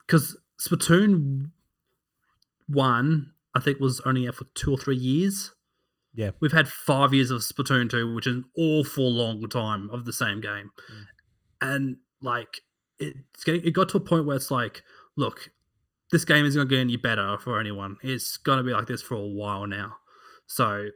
because 0.06 0.36
Splatoon 0.60 1.50
one, 2.68 3.32
I 3.54 3.60
think 3.60 3.78
was 3.80 4.00
only 4.04 4.26
out 4.28 4.34
for 4.36 4.44
two 4.54 4.72
or 4.72 4.78
three 4.78 4.96
years. 4.96 5.52
Yeah. 6.14 6.30
we've 6.40 6.52
had 6.52 6.66
five 6.66 7.12
years 7.12 7.30
of 7.30 7.42
Splatoon 7.42 7.90
two, 7.90 8.14
which 8.14 8.26
is 8.26 8.36
an 8.36 8.44
awful 8.56 9.10
long 9.12 9.46
time 9.50 9.90
of 9.90 10.06
the 10.06 10.12
same 10.14 10.40
game, 10.40 10.70
Mm. 10.90 11.04
and 11.60 11.96
like 12.22 12.62
it's 12.98 13.44
getting, 13.44 13.62
it 13.66 13.72
got 13.72 13.90
to 13.90 13.98
a 13.98 14.00
point 14.00 14.24
where 14.24 14.36
it's 14.36 14.50
like, 14.50 14.82
look, 15.16 15.50
this 16.10 16.24
game 16.24 16.46
isn't 16.46 16.58
going 16.58 16.68
to 16.68 16.74
get 16.74 16.80
any 16.80 16.96
better 16.96 17.36
for 17.38 17.60
anyone. 17.60 17.98
It's 18.02 18.38
going 18.38 18.56
to 18.56 18.64
be 18.64 18.72
like 18.72 18.86
this 18.86 19.02
for 19.02 19.14
a 19.16 19.26
while 19.26 19.66
now. 19.66 19.96
So 20.46 20.88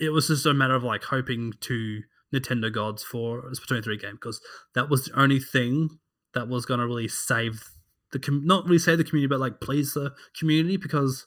it 0.00 0.10
was 0.10 0.28
just 0.28 0.46
a 0.46 0.54
matter 0.54 0.74
of 0.74 0.82
like 0.82 1.04
hoping 1.04 1.52
to 1.60 2.02
Nintendo 2.34 2.72
gods 2.72 3.02
for 3.02 3.40
a 3.40 3.50
Splatoon 3.52 3.84
3 3.84 3.98
game 3.98 4.14
because 4.14 4.40
that 4.74 4.88
was 4.88 5.04
the 5.04 5.20
only 5.20 5.40
thing 5.40 5.98
that 6.34 6.48
was 6.48 6.64
going 6.64 6.80
to 6.80 6.86
really 6.86 7.08
save 7.08 7.70
the 8.12 8.18
com- 8.18 8.46
not 8.46 8.64
really 8.64 8.78
save 8.78 8.98
the 8.98 9.04
community 9.04 9.28
but 9.28 9.40
like 9.40 9.60
please 9.60 9.94
the 9.94 10.12
community 10.38 10.76
because 10.76 11.26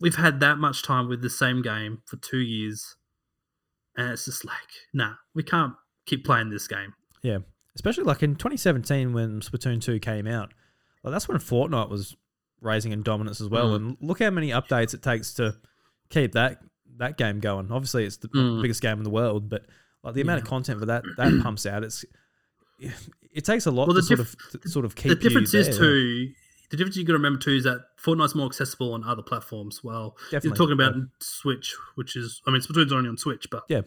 we've 0.00 0.16
had 0.16 0.40
that 0.40 0.58
much 0.58 0.82
time 0.82 1.08
with 1.08 1.22
the 1.22 1.30
same 1.30 1.62
game 1.62 2.02
for 2.06 2.16
2 2.16 2.38
years 2.38 2.96
and 3.96 4.12
it's 4.12 4.26
just 4.26 4.44
like 4.44 4.54
nah 4.94 5.14
we 5.34 5.42
can't 5.42 5.74
keep 6.06 6.24
playing 6.24 6.50
this 6.50 6.68
game 6.68 6.94
yeah 7.22 7.38
especially 7.74 8.04
like 8.04 8.22
in 8.22 8.34
2017 8.36 9.12
when 9.12 9.40
Splatoon 9.40 9.80
2 9.80 9.98
came 10.00 10.26
out. 10.26 10.52
Well, 11.02 11.12
that's 11.12 11.28
when 11.28 11.38
Fortnite 11.38 11.88
was 11.88 12.16
raising 12.60 12.92
in 12.92 13.02
dominance 13.02 13.40
as 13.40 13.48
well. 13.48 13.70
Mm. 13.70 13.76
And 13.76 13.96
look 14.00 14.20
how 14.20 14.30
many 14.30 14.50
updates 14.50 14.92
it 14.92 15.02
takes 15.02 15.32
to 15.34 15.56
keep 16.10 16.32
that 16.32 16.58
that 17.00 17.18
game 17.18 17.40
going. 17.40 17.70
Obviously, 17.72 18.04
it's 18.04 18.16
the 18.18 18.28
Mm. 18.28 18.62
biggest 18.62 18.80
game 18.80 18.96
in 18.98 19.04
the 19.04 19.10
world, 19.10 19.48
but 19.50 19.66
like 20.02 20.14
the 20.14 20.20
amount 20.22 20.40
of 20.42 20.48
content 20.48 20.78
for 20.80 20.86
that 20.86 21.02
that 21.16 21.38
pumps 21.42 21.66
out, 21.66 21.82
it's 21.84 22.04
it 22.78 23.44
takes 23.44 23.66
a 23.66 23.70
lot 23.70 23.88
Well, 23.88 23.96
to 23.96 24.02
sort 24.02 24.20
of 24.20 24.34
to 24.62 24.68
sort 24.68 24.84
of 24.86 24.94
keep 24.94 25.08
the 25.10 25.14
difference 25.16 25.52
is 25.52 25.76
too 25.76 26.30
the 26.70 26.76
difference 26.76 26.96
you 26.96 27.04
got 27.04 27.12
to 27.12 27.18
remember 27.18 27.38
too 27.40 27.50
is 27.50 27.64
that 27.64 27.80
Fortnite's 28.02 28.34
more 28.36 28.46
accessible 28.46 28.94
on 28.94 29.02
other 29.04 29.22
platforms. 29.22 29.82
Well, 29.82 30.16
Definitely, 30.30 30.48
you're 30.50 30.56
talking 30.56 30.72
about 30.74 30.94
yeah. 30.96 31.02
Switch, 31.20 31.74
which 31.96 32.14
is 32.16 32.40
I 32.46 32.50
mean 32.52 32.60
Splatoon's 32.62 32.92
only 32.92 33.08
on 33.08 33.16
Switch, 33.18 33.48
but 33.50 33.64
Yeah. 33.68 33.82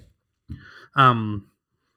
um, 0.96 1.48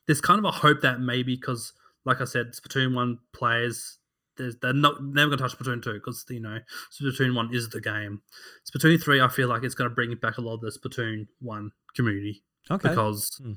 there's 0.06 0.20
kind 0.20 0.38
of 0.38 0.44
a 0.44 0.50
hope 0.52 0.82
that 0.82 1.00
maybe 1.00 1.34
because, 1.34 1.72
like 2.04 2.20
I 2.20 2.24
said, 2.24 2.52
Splatoon 2.52 2.94
one 2.94 3.18
players. 3.32 3.98
There's, 4.36 4.56
they're 4.56 4.72
not 4.72 5.02
never 5.02 5.30
gonna 5.36 5.48
touch 5.48 5.58
Splatoon 5.58 5.82
two 5.82 5.94
because 5.94 6.24
you 6.28 6.40
know 6.40 6.58
Splatoon 6.92 7.34
one 7.34 7.54
is 7.54 7.68
the 7.70 7.80
game. 7.80 8.22
Splatoon 8.70 9.02
three, 9.02 9.20
I 9.20 9.28
feel 9.28 9.48
like 9.48 9.62
it's 9.62 9.74
gonna 9.74 9.90
bring 9.90 10.14
back 10.16 10.38
a 10.38 10.40
lot 10.40 10.54
of 10.54 10.60
the 10.60 10.70
Splatoon 10.70 11.26
one 11.40 11.72
community 11.94 12.42
Okay, 12.70 12.88
because, 12.88 13.30
Hmm. 13.42 13.52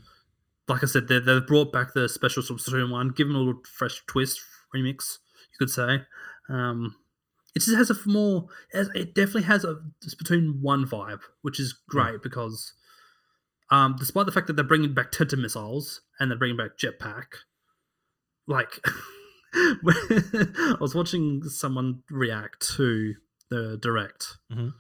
like 0.67 0.84
I 0.84 0.88
said, 0.88 1.07
they, 1.07 1.19
they've 1.19 1.45
brought 1.45 1.73
back 1.73 1.93
the 1.93 2.07
special 2.07 2.43
Splatoon 2.43 2.91
1, 2.91 3.09
give 3.09 3.27
them 3.27 3.36
a 3.36 3.39
little 3.39 3.61
fresh 3.65 4.01
twist, 4.07 4.39
remix, 4.75 5.17
you 5.51 5.57
could 5.57 5.71
say. 5.71 6.03
Um, 6.47 6.95
it 7.55 7.63
just 7.63 7.75
has 7.75 7.89
a 7.89 7.95
more, 8.07 8.45
it 8.71 9.15
definitely 9.15 9.43
has 9.43 9.63
a 9.63 9.77
Splatoon 10.05 10.61
1 10.61 10.86
vibe, 10.86 11.21
which 11.41 11.59
is 11.59 11.73
great 11.89 12.21
because 12.21 12.73
um, 13.71 13.95
despite 13.97 14.27
the 14.27 14.32
fact 14.32 14.45
that 14.47 14.53
they're 14.55 14.63
bringing 14.63 14.93
back 14.93 15.11
Tenta 15.11 15.38
missiles 15.38 16.01
and 16.19 16.30
they're 16.30 16.38
bringing 16.38 16.57
back 16.57 16.77
Jetpack, 16.77 17.25
like, 18.47 18.80
I 19.54 20.76
was 20.80 20.93
watching 20.95 21.43
someone 21.43 22.04
react 22.10 22.68
to 22.78 23.16
the 23.50 23.78
direct, 23.82 24.38
Mhm. 24.52 24.74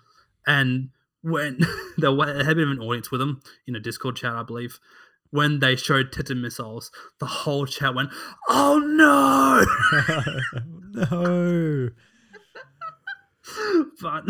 and 0.45 0.89
when 1.21 1.59
they 1.97 2.07
had 2.07 2.59
of 2.59 2.69
an 2.69 2.79
audience 2.79 3.11
with 3.11 3.19
them 3.19 3.41
in 3.67 3.75
a 3.75 3.79
Discord 3.79 4.15
chat, 4.15 4.33
I 4.35 4.43
believe. 4.43 4.79
When 5.31 5.59
they 5.59 5.75
showed 5.75 6.11
Tenta 6.11 6.35
missiles, 6.39 6.91
the 7.19 7.25
whole 7.27 7.65
chat 7.67 7.93
went, 7.93 8.09
"Oh 8.47 8.79
no!" 8.79 9.63
no. 11.07 11.89
but 14.01 14.23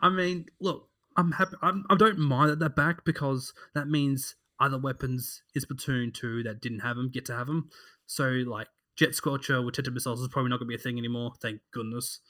I 0.00 0.08
mean, 0.08 0.46
look, 0.60 0.88
I'm 1.16 1.32
happy. 1.32 1.56
I'm, 1.62 1.84
I 1.90 1.96
don't 1.96 2.18
mind 2.18 2.50
that 2.50 2.58
they're 2.58 2.68
back 2.68 3.04
because 3.04 3.52
that 3.74 3.88
means 3.88 4.34
other 4.60 4.78
weapons 4.78 5.42
in 5.54 5.62
Splatoon 5.62 6.14
2 6.14 6.42
that 6.44 6.60
didn't 6.60 6.80
have 6.80 6.96
them 6.96 7.10
get 7.10 7.24
to 7.26 7.34
have 7.34 7.46
them. 7.46 7.68
So, 8.06 8.28
like, 8.46 8.68
Jet 8.96 9.10
Squelcher 9.10 9.64
with 9.64 9.74
Tenta 9.74 9.92
missiles 9.92 10.20
is 10.20 10.28
probably 10.28 10.50
not 10.50 10.58
going 10.58 10.68
to 10.68 10.76
be 10.76 10.80
a 10.80 10.82
thing 10.82 10.98
anymore. 10.98 11.32
Thank 11.42 11.60
goodness. 11.72 12.20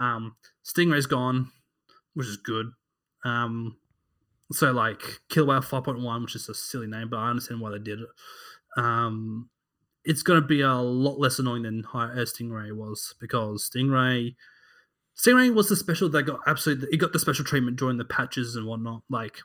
Um, 0.00 0.36
Stingray's 0.64 1.06
gone, 1.06 1.50
which 2.14 2.26
is 2.26 2.36
good. 2.36 2.70
Um, 3.24 3.76
so, 4.52 4.70
like, 4.72 5.20
Kill 5.28 5.46
Whale 5.46 5.60
5.1, 5.60 6.22
which 6.22 6.36
is 6.36 6.48
a 6.48 6.54
silly 6.54 6.86
name, 6.86 7.08
but 7.08 7.18
I 7.18 7.30
understand 7.30 7.60
why 7.60 7.70
they 7.70 7.78
did 7.78 8.00
it. 8.00 8.80
Um, 8.80 9.50
it's 10.04 10.22
going 10.22 10.40
to 10.40 10.46
be 10.46 10.60
a 10.60 10.74
lot 10.74 11.18
less 11.18 11.38
annoying 11.38 11.62
than 11.62 11.84
uh, 11.92 12.10
Stingray 12.16 12.74
was 12.74 13.14
because 13.20 13.70
Stingray 13.70 14.34
Stingray 15.16 15.54
was 15.54 15.68
the 15.68 15.76
special 15.76 16.08
that 16.08 16.22
got 16.24 16.40
absolutely 16.46 16.88
it 16.90 16.96
got 16.96 17.12
the 17.12 17.18
special 17.18 17.44
treatment 17.44 17.76
during 17.76 17.98
the 17.98 18.04
patches 18.04 18.56
and 18.56 18.66
whatnot. 18.66 19.02
Like 19.10 19.38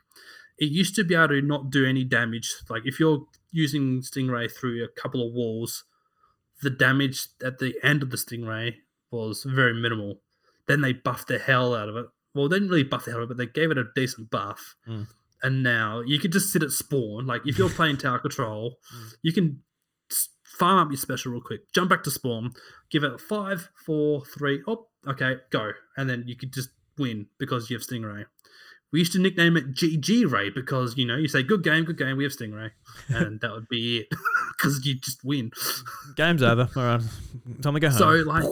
it 0.58 0.70
used 0.70 0.94
to 0.96 1.04
be 1.04 1.14
able 1.14 1.28
to 1.28 1.42
not 1.42 1.70
do 1.70 1.86
any 1.86 2.04
damage. 2.04 2.52
Like 2.68 2.82
if 2.84 2.98
you're 2.98 3.26
using 3.52 4.00
Stingray 4.00 4.50
through 4.50 4.84
a 4.84 5.00
couple 5.00 5.26
of 5.26 5.32
walls, 5.32 5.84
the 6.62 6.70
damage 6.70 7.28
at 7.44 7.58
the 7.58 7.74
end 7.82 8.02
of 8.02 8.10
the 8.10 8.16
Stingray 8.16 8.74
was 9.10 9.44
very 9.44 9.74
minimal. 9.74 10.20
Then 10.66 10.80
they 10.80 10.92
buffed 10.92 11.28
the 11.28 11.38
hell 11.38 11.74
out 11.74 11.88
of 11.88 11.96
it. 11.96 12.06
Well, 12.34 12.48
they 12.48 12.56
didn't 12.56 12.68
really 12.70 12.84
buff 12.84 13.04
the 13.04 13.12
hell 13.12 13.20
out 13.20 13.24
of 13.24 13.30
it, 13.30 13.36
but 13.36 13.38
they 13.38 13.46
gave 13.60 13.70
it 13.70 13.78
a 13.78 13.84
decent 13.94 14.30
buff. 14.30 14.74
Mm. 14.86 15.06
And 15.42 15.62
now 15.62 16.00
you 16.00 16.18
can 16.18 16.30
just 16.30 16.52
sit 16.52 16.62
at 16.62 16.70
spawn. 16.70 17.26
Like 17.26 17.42
if 17.46 17.58
you're 17.58 17.70
playing 17.70 17.98
Tower 17.98 18.18
Control, 18.18 18.76
Mm. 18.94 19.14
you 19.22 19.32
can 19.32 19.62
farm 20.44 20.78
up 20.78 20.90
your 20.90 20.98
special 20.98 21.32
real 21.32 21.40
quick, 21.40 21.70
jump 21.72 21.88
back 21.90 22.02
to 22.02 22.10
spawn, 22.10 22.52
give 22.90 23.04
it 23.04 23.20
five, 23.20 23.68
four, 23.86 24.24
three, 24.24 24.62
oh, 24.66 24.88
okay, 25.06 25.36
go. 25.50 25.70
And 25.96 26.10
then 26.10 26.24
you 26.26 26.34
could 26.36 26.52
just 26.52 26.70
win 26.98 27.26
because 27.38 27.70
you 27.70 27.76
have 27.76 27.86
Stingray. 27.86 28.24
We 28.92 29.00
used 29.00 29.12
to 29.12 29.18
nickname 29.18 29.56
it 29.56 29.74
GG 29.74 30.30
Ray 30.30 30.50
because, 30.50 30.96
you 30.96 31.06
know, 31.06 31.16
you 31.16 31.28
say, 31.28 31.42
good 31.42 31.62
game, 31.62 31.84
good 31.84 31.98
game, 31.98 32.16
we 32.16 32.24
have 32.24 32.32
Stingray. 32.32 32.70
And 33.08 33.40
that 33.40 33.52
would 33.52 33.68
be 33.68 33.98
it 33.98 34.08
because 34.56 34.84
you 34.86 34.94
just 34.94 35.22
win. 35.24 35.50
Game's 36.16 36.42
over. 36.42 36.68
All 36.74 36.82
right, 36.82 37.02
time 37.60 37.74
to 37.74 37.80
go 37.80 37.90
home. 37.90 37.98
So, 37.98 38.08
like, 38.08 38.44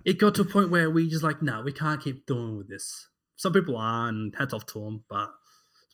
it 0.04 0.18
got 0.18 0.34
to 0.34 0.42
a 0.42 0.44
point 0.44 0.70
where 0.70 0.90
we 0.90 1.08
just 1.08 1.24
like, 1.24 1.40
no, 1.40 1.62
we 1.62 1.72
can't 1.72 2.02
keep 2.02 2.26
doing 2.26 2.58
with 2.58 2.68
this. 2.68 3.08
Some 3.36 3.52
people 3.52 3.76
are, 3.76 4.08
and 4.08 4.34
hats 4.36 4.52
off 4.52 4.66
to 4.66 4.80
them, 4.80 5.04
but 5.08 5.30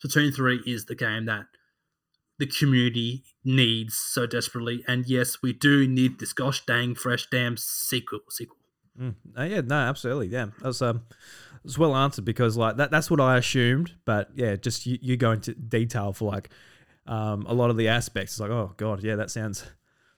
Splatoon 0.04 0.34
3 0.34 0.62
is 0.66 0.86
the 0.86 0.94
game 0.94 1.26
that 1.26 1.46
the 2.38 2.46
community 2.46 3.22
needs 3.44 3.96
so 3.96 4.26
desperately. 4.26 4.82
And 4.88 5.06
yes, 5.06 5.42
we 5.42 5.52
do 5.52 5.86
need 5.86 6.18
this 6.18 6.32
gosh 6.32 6.64
dang 6.66 6.94
fresh 6.94 7.26
damn 7.30 7.56
sequel. 7.56 8.20
Sequel. 8.30 8.56
Mm. 9.00 9.14
Uh, 9.38 9.42
yeah, 9.44 9.60
no, 9.60 9.76
absolutely. 9.76 10.26
Yeah, 10.28 10.46
that's 10.60 10.82
um, 10.82 11.02
it's 11.64 11.78
well 11.78 11.94
answered 11.94 12.24
because 12.24 12.56
like 12.56 12.76
that. 12.76 12.90
That's 12.90 13.10
what 13.10 13.20
I 13.20 13.38
assumed. 13.38 13.94
But 14.04 14.30
yeah, 14.34 14.56
just 14.56 14.86
you, 14.86 14.98
you 15.00 15.16
go 15.16 15.32
into 15.32 15.54
detail 15.54 16.12
for 16.12 16.30
like 16.30 16.50
um 17.06 17.44
a 17.48 17.54
lot 17.54 17.70
of 17.70 17.76
the 17.76 17.88
aspects. 17.88 18.34
It's 18.34 18.40
like, 18.40 18.50
oh 18.50 18.72
god, 18.76 19.02
yeah, 19.02 19.16
that 19.16 19.30
sounds. 19.30 19.64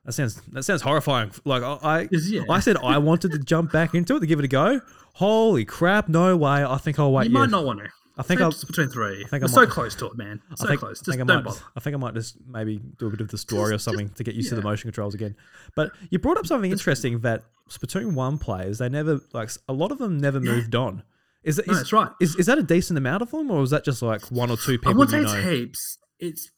That 0.04 0.12
sounds 0.12 0.40
that 0.52 0.64
sounds 0.64 0.82
horrifying. 0.82 1.30
Like 1.46 1.62
I, 1.62 1.78
I, 1.82 2.08
yeah. 2.10 2.42
I 2.50 2.60
said 2.60 2.76
I 2.76 2.98
wanted 2.98 3.32
to 3.32 3.38
jump 3.38 3.72
back 3.72 3.94
into 3.94 4.16
it 4.16 4.20
to 4.20 4.26
give 4.26 4.38
it 4.38 4.44
a 4.44 4.48
go. 4.48 4.82
Holy 5.14 5.64
crap! 5.64 6.08
No 6.08 6.36
way. 6.36 6.62
I 6.62 6.76
think 6.76 6.98
I'll 6.98 7.10
wait. 7.10 7.28
you 7.28 7.32
might 7.32 7.44
yeah. 7.44 7.46
not 7.46 7.64
want 7.64 7.80
to. 7.80 7.88
I 8.16 8.22
think 8.22 8.40
I'll. 8.40 8.50
between 8.52 8.88
three. 8.88 9.24
I 9.24 9.28
think 9.28 9.42
I 9.42 9.46
We're 9.46 9.48
so 9.48 9.66
close 9.66 9.94
to 9.96 10.06
it, 10.06 10.16
man. 10.16 10.40
So 10.56 10.66
I 10.66 10.68
think, 10.68 10.80
close. 10.80 10.98
I 10.98 11.04
Just 11.04 11.04
think 11.06 11.22
I 11.22 11.24
don't 11.24 11.44
might. 11.44 11.50
bother. 11.50 11.60
I 11.76 11.80
think 11.80 11.94
I 11.94 11.98
might 11.98 12.14
just 12.14 12.36
maybe 12.46 12.80
do 12.98 13.08
a 13.08 13.10
bit 13.10 13.20
of 13.20 13.28
the 13.28 13.38
story 13.46 13.74
or 13.74 13.78
something 13.78 14.10
to 14.10 14.24
get 14.24 14.34
used 14.34 14.50
to 14.50 14.54
the 14.54 14.62
motion 14.62 14.88
controls 14.88 15.14
again. 15.14 15.34
But 15.74 15.90
you 16.10 16.18
brought 16.18 16.36
up 16.36 16.46
something 16.46 16.70
interesting 16.70 17.20
that 17.20 17.42
Splatoon 17.68 18.12
one 18.14 18.38
players 18.38 18.78
they 18.78 18.88
never 18.88 19.20
like 19.32 19.50
a 19.68 19.72
lot 19.72 19.90
of 19.90 19.98
them 19.98 20.18
never 20.18 20.38
moved 20.38 20.74
on. 20.74 21.02
Is 21.44 21.56
that 21.56 21.66
No, 21.66 21.72
is, 21.74 21.78
that's 21.80 21.92
right. 21.92 22.10
is, 22.20 22.34
is 22.36 22.46
that 22.46 22.58
a 22.58 22.62
decent 22.62 22.96
amount 22.98 23.22
of 23.22 23.30
them, 23.30 23.50
or 23.50 23.62
is 23.62 23.70
that 23.70 23.84
just 23.84 24.00
like 24.02 24.22
one 24.30 24.50
or 24.50 24.56
two 24.56 24.72
I 24.74 24.76
people 24.78 24.94
won't 24.94 25.10
you 25.10 25.18
say 25.18 25.22
it's 25.24 25.32
know? 25.34 25.50
heaps. 25.50 25.98
It's 26.18 26.50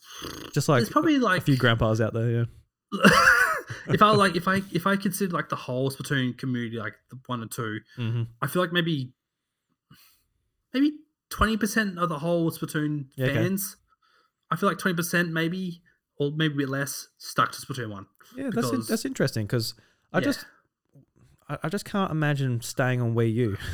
Just 0.52 0.68
like 0.68 0.82
it's 0.82 0.90
probably 0.92 1.18
like 1.18 1.40
a 1.42 1.44
few 1.44 1.56
grandpas 1.56 2.00
out 2.00 2.12
there. 2.14 2.30
Yeah. 2.30 2.44
if 3.88 4.00
I 4.00 4.10
like 4.12 4.36
if 4.36 4.46
I 4.46 4.62
if 4.72 4.86
I 4.86 4.96
consider 4.96 5.32
like 5.34 5.48
the 5.48 5.56
whole 5.56 5.90
Splatoon 5.90 6.38
community 6.38 6.76
like 6.78 6.94
the 7.10 7.18
one 7.26 7.42
or 7.42 7.46
two, 7.46 7.80
Mm-hmm. 7.98 8.22
I 8.40 8.46
feel 8.46 8.62
like 8.62 8.72
maybe 8.72 9.12
maybe 10.72 10.92
twenty 11.30 11.56
percent 11.56 11.98
of 11.98 12.08
the 12.08 12.18
whole 12.18 12.50
Splatoon 12.50 13.06
Yeah, 13.16 13.26
okay. 13.26 13.34
fans. 13.34 13.76
I 14.50 14.56
feel 14.56 14.68
like 14.68 14.78
twenty 14.78 14.94
percent 14.96 15.32
maybe 15.32 15.82
or 16.18 16.30
maybe 16.34 16.54
a 16.54 16.56
bit 16.58 16.68
less 16.68 17.08
stuck 17.18 17.52
to 17.52 17.60
Splatoon 17.60 17.90
one. 17.90 18.06
Yeah, 18.36 18.50
that's 18.52 18.70
in, 18.70 18.82
that's 18.88 19.04
interesting 19.04 19.46
because 19.46 19.74
I 20.12 20.18
Yeah. 20.18 20.24
just 20.24 20.46
I, 21.48 21.58
I 21.64 21.68
just 21.68 21.84
can't 21.84 22.10
imagine 22.10 22.60
staying 22.60 23.00
on 23.00 23.14
Wii 23.14 23.32
U. 23.34 23.56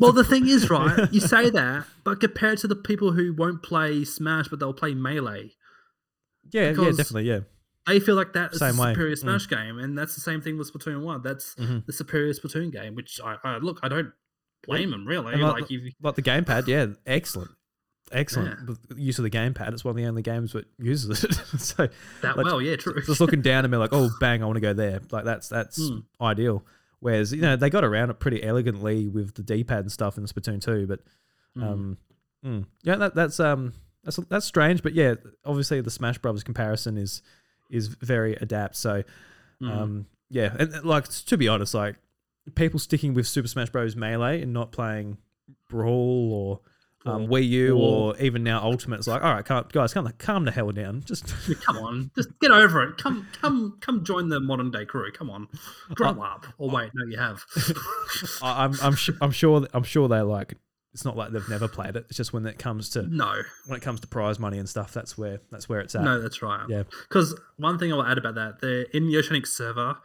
Well, 0.00 0.10
the 0.12 0.24
thing 0.24 0.48
is, 0.48 0.68
right? 0.78 1.06
You 1.12 1.20
say 1.20 1.50
that, 1.50 1.84
but 2.02 2.18
compared 2.18 2.58
to 2.58 2.66
the 2.66 2.74
people 2.74 3.12
who 3.12 3.32
won't 3.32 3.62
play 3.62 4.02
Smash 4.04 4.48
but 4.48 4.58
they'll 4.58 4.72
play 4.72 4.92
Melee, 4.92 5.52
yeah, 6.50 6.70
yeah, 6.70 6.90
definitely, 6.90 7.28
yeah. 7.28 7.40
they 7.86 8.00
feel 8.00 8.16
like 8.16 8.32
that 8.32 8.52
is 8.54 8.58
Same 8.58 8.74
the 8.74 8.82
way, 8.82 8.92
superior 8.92 9.14
mm. 9.14 9.18
Smash 9.20 9.48
game, 9.48 9.78
and 9.78 9.96
that's 9.96 10.16
the 10.16 10.20
same 10.20 10.40
thing 10.40 10.58
with 10.58 10.72
Splatoon 10.72 11.02
one. 11.04 11.22
That's 11.22 11.54
Mhm. 11.54 11.86
the 11.86 11.92
superior 11.92 12.32
Splatoon 12.32 12.72
game. 12.72 12.96
Which 12.96 13.20
I, 13.24 13.36
I 13.44 13.58
look, 13.58 13.78
I 13.84 13.88
don't 13.88 14.10
blame 14.66 14.90
them 14.90 15.06
really. 15.06 15.32
And 15.34 15.42
like- 15.42 15.70
Like 15.70 15.80
Like 16.02 16.14
the 16.16 16.22
gamepad, 16.22 16.66
yeah, 16.66 16.86
excellent, 17.06 17.52
excellent 18.10 18.66
With 18.68 18.80
use 18.96 19.18
of 19.18 19.22
the 19.22 19.30
gamepad. 19.30 19.72
It's 19.74 19.84
one 19.84 19.90
of 19.92 19.96
the 19.96 20.06
only 20.06 20.22
games 20.22 20.54
that 20.54 20.64
uses 20.80 21.22
it. 21.22 21.34
so 21.60 21.88
that 22.22 22.36
like, 22.36 22.46
well, 22.46 22.60
yeah, 22.60 22.74
true. 22.74 23.00
just 23.02 23.20
looking 23.20 23.42
down 23.42 23.64
and 23.64 23.70
be 23.70 23.76
like, 23.78 23.92
oh, 23.92 24.10
bang, 24.18 24.42
I 24.42 24.46
want 24.46 24.56
to 24.56 24.60
go 24.60 24.72
there. 24.72 25.00
Like 25.12 25.24
that's 25.24 25.48
that's 25.48 25.78
Mm. 25.78 26.02
ideal. 26.20 26.64
Whereas 27.00 27.32
you 27.32 27.40
know 27.40 27.54
they 27.56 27.70
got 27.70 27.84
around 27.84 28.10
it 28.10 28.18
pretty 28.18 28.42
elegantly 28.42 29.06
with 29.08 29.34
the 29.34 29.42
D-pad 29.42 29.80
and 29.80 29.92
stuff 29.92 30.18
in 30.18 30.24
Splatoon 30.24 30.60
2, 30.60 30.86
but 30.86 31.00
Mm. 31.56 31.62
um, 31.64 31.98
mm. 32.44 32.66
yeah, 32.82 32.96
that, 32.96 33.14
that's 33.14 33.40
um 33.40 33.72
that's 34.04 34.16
that's 34.28 34.46
strange. 34.46 34.82
But 34.82 34.94
yeah, 34.94 35.14
obviously 35.44 35.80
the 35.80 35.90
Smash 35.90 36.18
Brothers 36.18 36.42
comparison 36.44 36.96
is 36.98 37.22
is 37.70 37.88
very 37.88 38.34
adapt. 38.34 38.76
So 38.76 39.02
Mm. 39.62 39.70
um, 39.70 40.06
yeah, 40.30 40.54
and 40.58 40.84
like 40.84 41.08
to 41.08 41.36
be 41.36 41.48
honest, 41.48 41.74
like 41.74 41.96
people 42.54 42.78
sticking 42.78 43.14
with 43.14 43.26
Super 43.26 43.48
Smash 43.48 43.70
Bros. 43.70 43.96
Melee 43.96 44.42
and 44.42 44.52
not 44.52 44.72
playing 44.72 45.18
Brawl 45.68 46.32
or 46.32 46.60
um, 47.06 47.26
Wii 47.28 47.48
U 47.48 47.78
or- 47.78 48.16
even 48.18 48.42
now 48.42 48.62
Ultimate, 48.62 48.96
it's 48.98 49.06
like, 49.06 49.22
all 49.22 49.34
right, 49.34 49.44
calm, 49.44 49.66
guys, 49.72 49.94
calm 49.94 50.04
the 50.04 50.12
calm 50.12 50.44
the 50.44 50.50
hell 50.50 50.70
down. 50.72 51.02
Just 51.04 51.26
come 51.64 51.78
on, 51.78 52.10
just 52.16 52.28
get 52.40 52.50
over 52.50 52.82
it. 52.82 52.96
Come, 52.98 53.26
come, 53.40 53.78
come 53.80 54.04
join 54.04 54.28
the 54.28 54.40
modern 54.40 54.70
day 54.70 54.84
crew. 54.84 55.10
Come 55.12 55.30
on, 55.30 55.48
grow 55.94 56.20
up. 56.22 56.46
Or 56.58 56.68
wait, 56.70 56.90
no, 56.94 57.06
you 57.10 57.18
have. 57.18 57.44
I, 58.42 58.64
I'm 58.64 58.74
I'm 58.82 58.96
su- 58.96 59.16
I'm 59.20 59.30
sure 59.30 59.66
I'm 59.72 59.84
sure 59.84 60.08
they 60.08 60.20
like. 60.20 60.54
It's 60.94 61.04
not 61.04 61.16
like 61.16 61.30
they've 61.32 61.48
never 61.48 61.68
played 61.68 61.94
it. 61.96 62.06
It's 62.08 62.16
just 62.16 62.32
when 62.32 62.44
it 62.46 62.58
comes 62.58 62.88
to 62.90 63.02
no, 63.02 63.42
when 63.66 63.76
it 63.76 63.82
comes 63.82 64.00
to 64.00 64.06
prize 64.08 64.38
money 64.38 64.58
and 64.58 64.68
stuff. 64.68 64.92
That's 64.92 65.16
where 65.16 65.38
that's 65.50 65.68
where 65.68 65.80
it's 65.80 65.94
at. 65.94 66.02
no, 66.02 66.20
that's 66.20 66.42
right. 66.42 66.64
Yeah. 66.68 66.84
Because 67.08 67.38
one 67.58 67.78
thing 67.78 67.92
I 67.92 67.96
will 67.96 68.06
add 68.06 68.18
about 68.18 68.34
that, 68.36 68.60
the 68.60 68.86
in 68.96 69.06
the 69.06 69.16
Oceanic 69.18 69.46
server, 69.46 69.98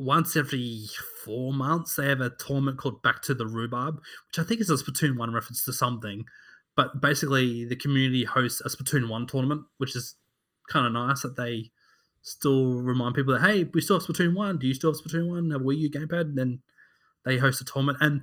once 0.00 0.34
every 0.34 0.86
four 1.24 1.52
months 1.52 1.96
they 1.96 2.08
have 2.08 2.22
a 2.22 2.30
tournament 2.30 2.78
called 2.78 3.02
Back 3.02 3.20
to 3.22 3.34
the 3.34 3.46
Rhubarb, 3.46 3.96
which 4.28 4.38
I 4.38 4.48
think 4.48 4.60
is 4.60 4.70
a 4.70 4.74
Splatoon 4.74 5.18
one 5.18 5.32
reference 5.32 5.62
to 5.64 5.72
something. 5.74 6.24
But 6.74 7.02
basically, 7.02 7.66
the 7.66 7.76
community 7.76 8.24
hosts 8.24 8.62
a 8.62 8.70
Splatoon 8.70 9.08
one 9.10 9.26
tournament, 9.26 9.62
which 9.76 9.94
is 9.94 10.14
kind 10.70 10.86
of 10.86 10.92
nice 10.92 11.20
that 11.22 11.36
they 11.36 11.70
still 12.22 12.74
remind 12.80 13.14
people 13.14 13.34
that 13.34 13.42
hey, 13.42 13.64
we 13.74 13.82
still 13.82 13.98
have 13.98 14.06
Splatoon 14.06 14.34
one. 14.34 14.58
Do 14.58 14.66
you 14.66 14.74
still 14.74 14.92
have 14.92 15.00
Splatoon 15.00 15.28
one? 15.28 15.50
Have 15.50 15.60
a 15.60 15.64
Wii 15.64 15.78
U 15.78 15.90
gamepad? 15.90 16.20
And 16.22 16.38
then 16.38 16.62
they 17.26 17.36
host 17.36 17.60
a 17.60 17.64
tournament, 17.64 17.98
and 18.00 18.22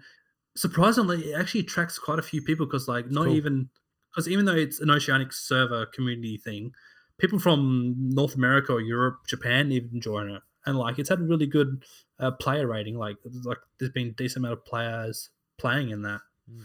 surprisingly, 0.55 1.31
it 1.31 1.39
actually 1.39 1.61
attracts 1.61 1.99
quite 1.99 2.17
a 2.17 2.23
few 2.23 2.41
people 2.41 2.65
because 2.65 2.87
like 2.87 3.11
not 3.11 3.25
Cool. 3.25 3.35
even 3.35 3.69
because 4.09 4.27
even 4.27 4.45
though 4.45 4.55
it's 4.55 4.79
an 4.79 4.89
Oceanic 4.89 5.31
server 5.31 5.85
community 5.85 6.37
thing, 6.37 6.71
people 7.19 7.37
from 7.37 7.93
North 7.97 8.33
America 8.33 8.73
or 8.73 8.81
Europe, 8.81 9.27
Japan 9.27 9.71
even 9.71 10.01
join 10.01 10.31
it, 10.31 10.41
and 10.67 10.77
like 10.77 10.99
it's 10.99 11.09
had 11.09 11.19
a 11.19 11.23
really 11.23 11.47
good 11.47 11.83
uh, 12.19 12.31
player 12.31 12.67
rating. 12.67 12.95
Like 12.97 13.15
like 13.43 13.57
there's 13.79 13.91
been 13.91 14.07
a 14.09 14.11
decent 14.11 14.45
amount 14.45 14.59
of 14.59 14.65
players 14.65 15.29
playing 15.57 15.89
in 15.89 16.03
that. 16.03 16.21
Mm. 16.51 16.61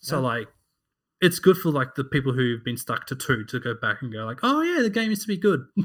So 0.00 0.16
Yeah. 0.16 0.22
like 0.26 0.48
it's 1.20 1.40
good 1.40 1.56
for 1.56 1.70
like 1.72 1.96
the 1.96 2.04
people 2.04 2.32
who've 2.32 2.62
been 2.62 2.76
stuck 2.76 3.04
to 3.08 3.16
two 3.16 3.42
to 3.46 3.58
go 3.58 3.74
back 3.74 4.02
and 4.02 4.12
go 4.12 4.24
like, 4.24 4.38
oh 4.44 4.62
yeah, 4.62 4.82
the 4.82 4.88
game 4.90 5.10
used 5.10 5.22
to 5.22 5.26
be 5.28 5.36
good. 5.36 5.64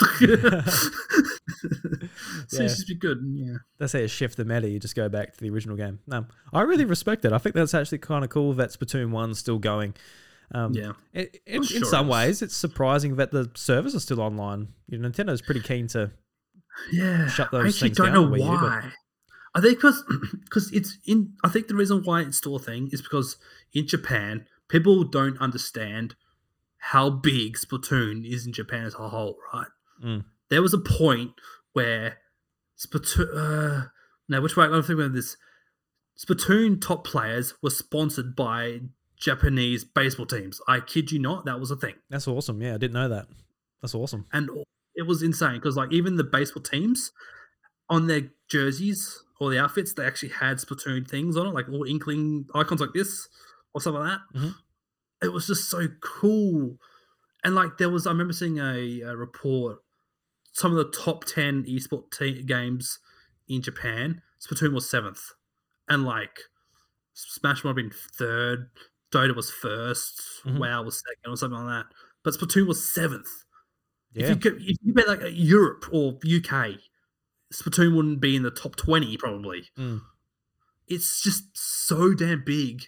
so 2.47 2.57
Yeah. 2.57 2.59
it 2.59 2.63
used 2.63 2.79
to 2.87 2.93
be 2.93 2.95
good. 2.99 3.19
Yeah. 3.33 3.55
They 3.79 3.87
say 3.87 4.03
it's 4.03 4.13
shift 4.13 4.37
the 4.37 4.45
meta. 4.45 4.69
You 4.69 4.79
just 4.79 4.95
go 4.95 5.09
back 5.09 5.33
to 5.33 5.39
the 5.39 5.49
original 5.49 5.75
game. 5.75 5.99
No, 6.07 6.25
I 6.51 6.61
really 6.61 6.85
respect 6.85 7.25
it. 7.25 7.33
I 7.33 7.37
think 7.39 7.55
that's 7.55 7.73
actually 7.73 7.97
kind 7.99 8.23
of 8.23 8.29
cool 8.29 8.53
that 8.53 8.69
Splatoon 8.69 9.09
one's 9.09 9.39
still 9.39 9.59
going. 9.59 9.95
Um, 10.53 10.73
Yeah. 10.73 10.91
In, 11.13 11.27
in, 11.47 11.63
sure 11.63 11.77
in 11.77 11.83
it 11.83 11.87
some 11.87 12.07
is. 12.07 12.11
ways, 12.13 12.41
it's 12.41 12.55
surprising 12.55 13.15
that 13.15 13.31
the 13.31 13.49
servers 13.55 13.95
are 13.95 13.99
still 13.99 14.21
online. 14.21 14.67
You 14.87 14.97
know, 14.99 15.09
Nintendo's 15.09 15.41
pretty 15.41 15.61
keen 15.61 15.87
to. 15.87 16.11
Yeah, 16.91 17.27
shut 17.27 17.53
I 17.53 17.67
actually 17.67 17.89
things 17.89 17.97
don't 17.97 18.07
down 18.07 18.15
know 18.15 18.23
on 18.25 18.31
Wii 18.31 18.39
but- 18.39 18.61
why. 18.61 18.91
I 19.55 19.61
think 19.61 19.77
because 19.77 20.03
because 20.43 20.71
it's 20.71 20.97
in. 21.05 21.33
I 21.43 21.49
think 21.49 21.67
the 21.67 21.75
reason 21.75 22.01
why 22.03 22.21
it's 22.21 22.37
still 22.37 22.55
a 22.55 22.59
thing 22.59 22.89
is 22.91 23.01
because 23.03 23.37
in 23.71 23.85
Japan 23.87 24.47
people 24.67 25.03
don't 25.03 25.37
understand 25.39 26.15
how 26.77 27.11
big 27.11 27.55
Splatoon 27.57 28.25
is 28.27 28.47
in 28.47 28.53
Japan 28.53 28.85
as 28.85 28.95
a 28.95 29.09
whole. 29.09 29.37
Right? 29.53 29.67
Mm. 30.03 30.25
There 30.49 30.63
was 30.63 30.73
a 30.73 30.79
point 30.79 31.33
where 31.73 32.17
Splatoon. 32.79 33.27
Uh, 33.35 33.87
no, 34.27 34.41
which 34.41 34.57
way 34.57 34.65
I'm 34.65 34.81
thinking 34.81 35.05
about 35.05 35.13
this. 35.13 35.37
Splatoon 36.17 36.81
top 36.81 37.05
players 37.05 37.53
were 37.61 37.69
sponsored 37.69 38.35
by 38.35 38.81
Japanese 39.17 39.83
baseball 39.83 40.25
teams. 40.25 40.61
I 40.67 40.79
kid 40.79 41.11
you 41.11 41.19
not, 41.19 41.45
that 41.45 41.59
was 41.59 41.71
a 41.71 41.75
thing. 41.75 41.95
That's 42.09 42.27
awesome. 42.27 42.61
Yeah, 42.61 42.75
I 42.75 42.77
didn't 42.77 42.93
know 42.93 43.09
that. 43.09 43.27
That's 43.81 43.95
awesome. 43.95 44.25
and 44.31 44.49
it 44.95 45.03
was 45.03 45.21
insane 45.23 45.55
because 45.55 45.75
like 45.77 45.91
even 45.91 46.15
the 46.15 46.23
baseball 46.23 46.63
teams 46.63 47.11
on 47.89 48.07
their 48.07 48.29
jerseys 48.49 49.23
or 49.39 49.49
the 49.49 49.59
outfits 49.59 49.93
they 49.93 50.05
actually 50.05 50.29
had 50.29 50.57
Splatoon 50.57 51.07
things 51.09 51.35
on 51.37 51.47
it, 51.47 51.53
like 51.53 51.67
little 51.67 51.85
inkling 51.85 52.45
icons 52.55 52.79
like 52.81 52.93
this 52.93 53.27
or 53.73 53.81
something 53.81 54.01
like 54.01 54.19
that. 54.33 54.39
Mhm. 54.39 54.55
It 55.23 55.33
was 55.33 55.47
just 55.47 55.69
so 55.69 55.87
cool, 56.01 56.77
and 57.43 57.55
like 57.55 57.77
there 57.77 57.89
was 57.89 58.05
I 58.07 58.11
remember 58.11 58.33
seeing 58.33 58.59
a, 58.59 59.01
a 59.01 59.15
report 59.15 59.79
some 60.53 60.71
of 60.71 60.77
the 60.77 60.91
top 60.97 61.25
ten 61.25 61.63
esport 61.65 62.11
te- 62.11 62.43
games 62.43 62.99
in 63.47 63.61
Japan. 63.61 64.21
Splatoon 64.39 64.73
was 64.73 64.89
seventh, 64.89 65.21
and 65.89 66.03
like 66.05 66.39
Smash 67.13 67.63
might 67.63 67.69
have 67.71 67.75
been 67.77 67.91
third. 67.91 68.69
Dota 69.11 69.35
was 69.35 69.51
1st 69.51 70.41
Mhm. 70.45 70.57
WoW 70.59 70.81
was 70.83 71.01
second, 71.07 71.31
or 71.31 71.37
something 71.37 71.59
like 71.63 71.85
that. 71.85 71.93
But 72.23 72.33
Splatoon 72.33 72.65
was 72.67 72.83
seventh. 72.89 73.27
Yeah, 74.13 74.23
If 74.23 74.29
you 74.29 74.35
could, 74.37 74.61
if 74.61 74.77
you 74.81 74.93
bet 74.93 75.07
like 75.07 75.21
Europe 75.31 75.85
or 75.91 76.13
UK, 76.13 76.79
Splatoon 77.53 77.95
wouldn't 77.95 78.19
be 78.19 78.35
in 78.35 78.43
the 78.43 78.51
top 78.51 78.75
twenty 78.75 79.17
probably. 79.17 79.63
Mm. 79.77 80.01
It's 80.87 81.21
just 81.21 81.45
so 81.53 82.13
damn 82.13 82.43
big 82.45 82.83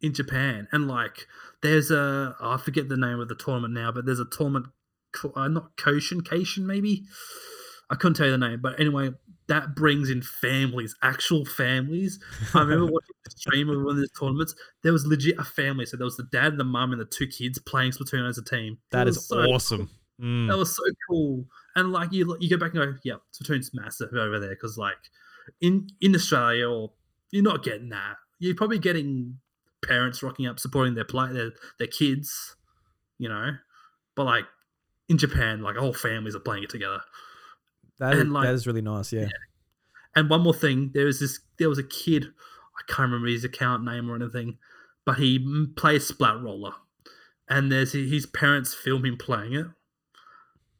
in 0.00 0.12
Japan, 0.12 0.68
and 0.72 0.88
like 0.88 1.26
there's 1.62 1.90
a 1.90 2.36
oh, 2.40 2.50
I 2.52 2.56
forget 2.58 2.88
the 2.88 2.96
name 2.96 3.20
of 3.20 3.28
the 3.28 3.34
tournament 3.34 3.74
now, 3.74 3.92
but 3.92 4.04
there's 4.06 4.20
a 4.20 4.24
tournament, 4.24 4.66
uh, 5.34 5.48
not 5.48 5.76
Koshien, 5.76 6.22
Koshien 6.22 6.64
maybe. 6.64 7.04
I 7.90 7.94
couldn't 7.94 8.14
tell 8.14 8.26
you 8.26 8.32
the 8.32 8.38
name, 8.38 8.60
but 8.60 8.78
anyway, 8.78 9.12
that 9.48 9.74
brings 9.74 10.10
in 10.10 10.20
families, 10.20 10.94
actual 11.02 11.44
families. 11.44 12.20
I 12.54 12.60
remember 12.60 12.84
watching 12.92 13.14
the 13.24 13.30
stream 13.30 13.70
of 13.70 13.82
one 13.82 13.94
of 13.94 13.96
these 13.96 14.10
tournaments. 14.10 14.54
There 14.82 14.92
was 14.92 15.06
legit 15.06 15.38
a 15.38 15.44
family, 15.44 15.86
so 15.86 15.96
there 15.96 16.04
was 16.04 16.18
the 16.18 16.28
dad, 16.30 16.58
the 16.58 16.64
mum, 16.64 16.92
and 16.92 17.00
the 17.00 17.06
two 17.06 17.26
kids 17.26 17.58
playing 17.58 17.92
Splatoon 17.92 18.28
as 18.28 18.36
a 18.36 18.44
team. 18.44 18.78
That 18.90 19.06
was 19.06 19.26
so 19.26 19.38
awesome. 19.38 19.90
Mm. 20.20 20.48
that 20.48 20.56
was 20.56 20.74
so 20.74 20.82
cool. 21.08 21.44
And 21.76 21.92
like 21.92 22.12
you, 22.12 22.36
you 22.40 22.50
go 22.50 22.56
back 22.56 22.74
and 22.74 22.94
go, 22.94 22.98
yeah, 23.04 23.14
Splatoon's 23.32 23.70
massive 23.72 24.12
over 24.12 24.40
there 24.40 24.50
because 24.50 24.76
like 24.76 24.96
in 25.60 25.88
in 26.00 26.14
Australia, 26.14 26.68
or 26.68 26.92
you're 27.30 27.44
not 27.44 27.62
getting 27.62 27.90
that. 27.90 28.16
You're 28.38 28.54
probably 28.56 28.78
getting 28.78 29.38
parents 29.84 30.22
rocking 30.22 30.46
up 30.46 30.58
supporting 30.58 30.94
their 30.94 31.04
play 31.04 31.32
their 31.32 31.52
their 31.78 31.86
kids, 31.88 32.56
you 33.18 33.28
know. 33.28 33.52
But 34.16 34.24
like 34.24 34.44
in 35.08 35.18
Japan, 35.18 35.62
like 35.62 35.76
whole 35.76 35.92
families 35.94 36.34
are 36.34 36.40
playing 36.40 36.64
it 36.64 36.70
together. 36.70 37.00
That 37.98 38.14
is, 38.14 38.24
like- 38.26 38.44
that 38.44 38.54
is 38.54 38.66
really 38.66 38.82
nice. 38.82 39.12
Yeah. 39.12 39.28
And 40.14 40.28
one 40.28 40.40
more 40.42 40.54
thing, 40.54 40.90
there 40.94 41.06
was 41.06 41.20
this, 41.20 41.40
there 41.58 41.68
was 41.68 41.78
a 41.78 41.84
kid, 41.84 42.24
I 42.24 42.82
can't 42.92 43.10
remember 43.10 43.28
his 43.28 43.44
account 43.44 43.84
name 43.84 44.10
or 44.10 44.16
anything, 44.16 44.58
but 45.04 45.18
he 45.18 45.68
plays 45.76 46.06
Splat 46.06 46.42
Roller, 46.42 46.72
and 47.48 47.70
there's 47.70 47.92
his 47.92 48.26
parents 48.26 48.74
film 48.74 49.04
him 49.04 49.16
playing 49.16 49.54
it, 49.54 49.66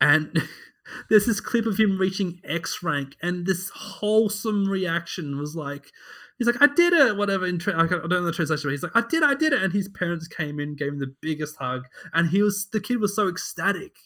and 0.01 0.43
there's 1.11 1.27
this 1.27 1.41
clip 1.41 1.67
of 1.67 1.79
him 1.79 1.99
reaching 1.99 2.41
X 2.45 2.83
rank, 2.83 3.17
and 3.23 3.47
this 3.47 3.71
wholesome 3.75 4.69
reaction 4.69 5.39
was 5.39 5.55
like, 5.57 5.91
he's 6.39 6.47
like, 6.47 6.61
I 6.63 6.67
did 6.67 6.93
it, 6.93 7.17
whatever. 7.17 7.47
In 7.47 7.59
tra- 7.59 7.75
I 7.81 7.87
don't 7.87 8.09
know 8.09 8.23
the 8.23 8.33
translation, 8.33 8.69
but 8.69 8.73
he's 8.73 8.83
like, 8.83 8.97
I 8.97 9.03
did, 9.09 9.23
it, 9.23 9.27
I 9.27 9.35
did 9.35 9.53
it, 9.53 9.63
and 9.63 9.73
his 9.73 9.89
parents 9.89 10.29
came 10.29 10.59
in, 10.61 10.77
gave 10.77 10.89
him 10.89 10.99
the 10.99 11.15
biggest 11.21 11.57
hug, 11.57 11.85
and 12.13 12.31
he 12.31 12.43
was, 12.43 12.69
the 12.73 12.81
kid 12.81 13.01
was 13.01 13.15
so 13.17 13.29
ecstatic, 13.29 13.97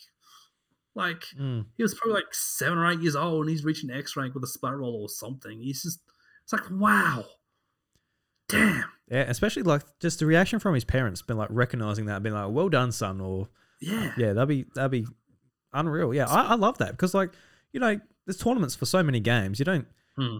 like 0.94 1.22
Mm. 1.40 1.66
he 1.76 1.82
was 1.82 1.94
probably 1.94 2.14
like 2.16 2.34
seven 2.34 2.76
or 2.78 2.90
eight 2.90 3.00
years 3.00 3.16
old 3.16 3.40
and 3.42 3.50
he's 3.50 3.64
reaching 3.64 3.90
X 3.90 4.14
rank 4.14 4.34
with 4.34 4.44
a 4.44 4.46
splat 4.46 4.76
roll 4.76 5.00
or 5.02 5.08
something. 5.08 5.58
He's 5.62 5.82
just, 5.82 6.00
it's 6.44 6.52
like, 6.52 6.70
wow. 6.70 7.24
Damn. 8.48 8.84
Yeah, 9.10 9.22
especially 9.28 9.62
like 9.62 9.82
just 10.00 10.18
the 10.18 10.26
reaction 10.26 10.58
from 10.58 10.74
his 10.74 10.84
parents, 10.84 11.22
been 11.22 11.36
like 11.38 11.48
recognizing 11.50 12.06
that, 12.06 12.22
being 12.22 12.34
like, 12.34 12.50
"Well 12.50 12.68
done, 12.68 12.92
son," 12.92 13.20
or 13.20 13.48
Yeah. 13.80 14.12
yeah, 14.16 14.32
that'd 14.32 14.48
be 14.48 14.66
that'd 14.74 14.90
be 14.90 15.06
unreal. 15.72 16.12
Yeah, 16.14 16.26
I, 16.28 16.48
I 16.48 16.54
love 16.54 16.78
that 16.78 16.90
because 16.92 17.14
like 17.14 17.30
you 17.72 17.80
know, 17.80 17.98
there's 18.26 18.36
tournaments 18.36 18.74
for 18.74 18.86
so 18.86 19.02
many 19.02 19.20
games. 19.20 19.58
You 19.58 19.64
don't, 19.64 19.86
Hmm. 20.16 20.38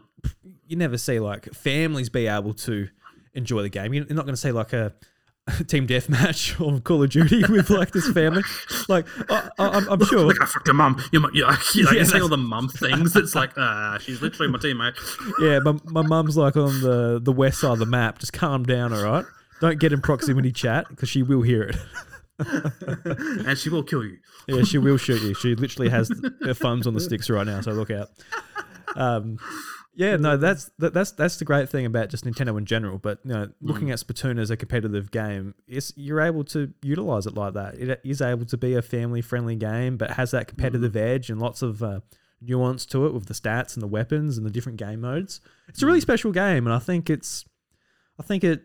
you 0.66 0.76
never 0.76 0.98
see 0.98 1.18
like 1.18 1.46
families 1.54 2.10
be 2.10 2.26
able 2.26 2.52
to 2.54 2.88
enjoy 3.32 3.62
the 3.62 3.70
game. 3.70 3.94
You're 3.94 4.04
not 4.10 4.26
going 4.26 4.34
to 4.34 4.40
say 4.40 4.52
like 4.52 4.74
a 4.74 4.92
team 5.66 5.86
deathmatch 5.86 6.60
on 6.66 6.82
Call 6.82 7.02
of 7.02 7.08
Duty 7.10 7.42
with 7.48 7.70
like 7.70 7.92
this 7.92 8.06
family. 8.10 8.42
Like 8.88 9.06
I, 9.30 9.48
I, 9.58 9.68
I'm, 9.68 9.88
I'm 9.88 10.04
sure. 10.04 10.26
Look, 10.26 10.42
I 10.42 10.44
fucked 10.44 10.66
your 10.66 10.74
mum. 10.74 11.02
Mum, 11.14 11.30
yeah, 11.34 11.56
you 11.74 11.84
know, 11.84 11.90
Yeah, 11.90 11.96
you're 11.96 12.04
saying 12.04 12.22
all 12.22 12.28
the 12.28 12.36
mum 12.36 12.68
things. 12.68 13.16
It's 13.16 13.34
like, 13.34 13.52
ah, 13.56 13.96
she's 13.98 14.20
literally 14.20 14.52
my 14.52 14.58
teammate. 14.58 14.94
Yeah, 15.40 15.60
my, 15.60 15.78
my 16.02 16.06
mum's 16.06 16.36
like 16.36 16.56
on 16.56 16.82
the, 16.82 17.18
the 17.22 17.32
west 17.32 17.60
side 17.60 17.72
of 17.72 17.78
the 17.78 17.86
map. 17.86 18.18
Just 18.18 18.34
calm 18.34 18.64
down, 18.64 18.92
all 18.92 19.02
right? 19.02 19.24
Don't 19.62 19.78
get 19.80 19.92
in 19.94 20.02
proximity 20.02 20.52
chat 20.52 20.86
because 20.90 21.08
she 21.08 21.22
will 21.22 21.42
hear 21.42 21.62
it. 21.62 21.76
And 23.46 23.58
she 23.58 23.68
will 23.68 23.82
kill 23.82 24.04
you. 24.04 24.18
Yeah, 24.46 24.62
she 24.62 24.78
will 24.78 24.96
shoot 24.96 25.22
you. 25.22 25.34
She 25.34 25.54
literally 25.54 25.90
has 25.90 26.10
her 26.42 26.54
thumbs 26.54 26.86
on 26.86 26.94
the 26.94 27.00
sticks 27.00 27.28
right 27.30 27.46
now, 27.46 27.60
so 27.60 27.72
look 27.72 27.90
out. 27.90 28.08
Um, 28.96 29.38
yeah, 29.94 30.16
no, 30.16 30.36
that's 30.36 30.70
that, 30.78 30.94
that's 30.94 31.12
that's 31.12 31.36
the 31.36 31.44
great 31.44 31.68
thing 31.68 31.84
about 31.84 32.08
just 32.08 32.24
Nintendo 32.24 32.56
in 32.56 32.64
general. 32.64 32.98
But 32.98 33.18
you 33.24 33.32
know, 33.32 33.50
looking 33.60 33.90
at 33.90 33.98
Splatoon 33.98 34.40
as 34.40 34.50
a 34.50 34.56
competitive 34.56 35.10
game, 35.10 35.54
is 35.66 35.92
you're 35.96 36.20
able 36.20 36.44
to 36.44 36.72
utilize 36.82 37.26
it 37.26 37.34
like 37.34 37.54
that. 37.54 37.74
It 37.74 38.00
is 38.04 38.22
able 38.22 38.46
to 38.46 38.56
be 38.56 38.74
a 38.74 38.82
family 38.82 39.20
friendly 39.20 39.56
game, 39.56 39.96
but 39.96 40.12
has 40.12 40.30
that 40.30 40.48
competitive 40.48 40.96
edge 40.96 41.28
and 41.28 41.40
lots 41.40 41.60
of 41.60 41.82
uh, 41.82 42.00
nuance 42.40 42.86
to 42.86 43.06
it 43.06 43.12
with 43.12 43.26
the 43.26 43.34
stats 43.34 43.74
and 43.74 43.82
the 43.82 43.86
weapons 43.86 44.36
and 44.38 44.46
the 44.46 44.50
different 44.50 44.78
game 44.78 45.02
modes. 45.02 45.40
It's 45.68 45.82
a 45.82 45.86
really 45.86 46.00
special 46.00 46.32
game, 46.32 46.66
and 46.66 46.74
I 46.74 46.78
think 46.78 47.10
it's, 47.10 47.44
I 48.18 48.22
think 48.22 48.44
it, 48.44 48.62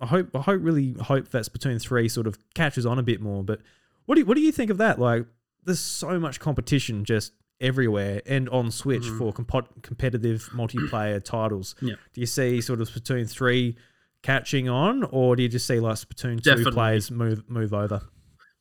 I 0.00 0.06
hope, 0.06 0.34
I 0.34 0.40
hope 0.40 0.60
really 0.62 0.94
hope 1.00 1.28
that 1.30 1.44
Splatoon 1.44 1.80
three 1.80 2.08
sort 2.08 2.26
of 2.26 2.38
catches 2.54 2.86
on 2.86 2.98
a 2.98 3.02
bit 3.02 3.20
more. 3.20 3.44
But 3.44 3.60
what 4.06 4.14
do 4.14 4.20
you, 4.22 4.26
what 4.26 4.34
do 4.36 4.40
you 4.40 4.52
think 4.52 4.70
of 4.70 4.78
that? 4.78 4.98
Like, 4.98 5.26
there's 5.64 5.80
so 5.80 6.18
much 6.18 6.40
competition 6.40 7.04
just 7.04 7.32
everywhere 7.60 8.22
and 8.24 8.48
on 8.48 8.70
Switch 8.70 9.02
Mhm. 9.02 9.18
for 9.18 9.32
compo- 9.34 9.68
competitive 9.82 10.48
multiplayer 10.54 11.22
titles. 11.24 11.74
Yeah. 11.82 11.96
Do 12.14 12.20
you 12.22 12.26
see 12.26 12.60
sort 12.62 12.80
of 12.80 12.88
Splatoon 12.88 13.28
three 13.30 13.76
catching 14.22 14.68
on, 14.68 15.04
or 15.04 15.36
do 15.36 15.42
you 15.42 15.48
just 15.48 15.66
see 15.66 15.78
like 15.80 15.96
Splatoon 15.96 16.36
two 16.42 16.50
Definitely. 16.50 16.72
players 16.72 17.10
move 17.10 17.48
move 17.50 17.74
over? 17.74 18.00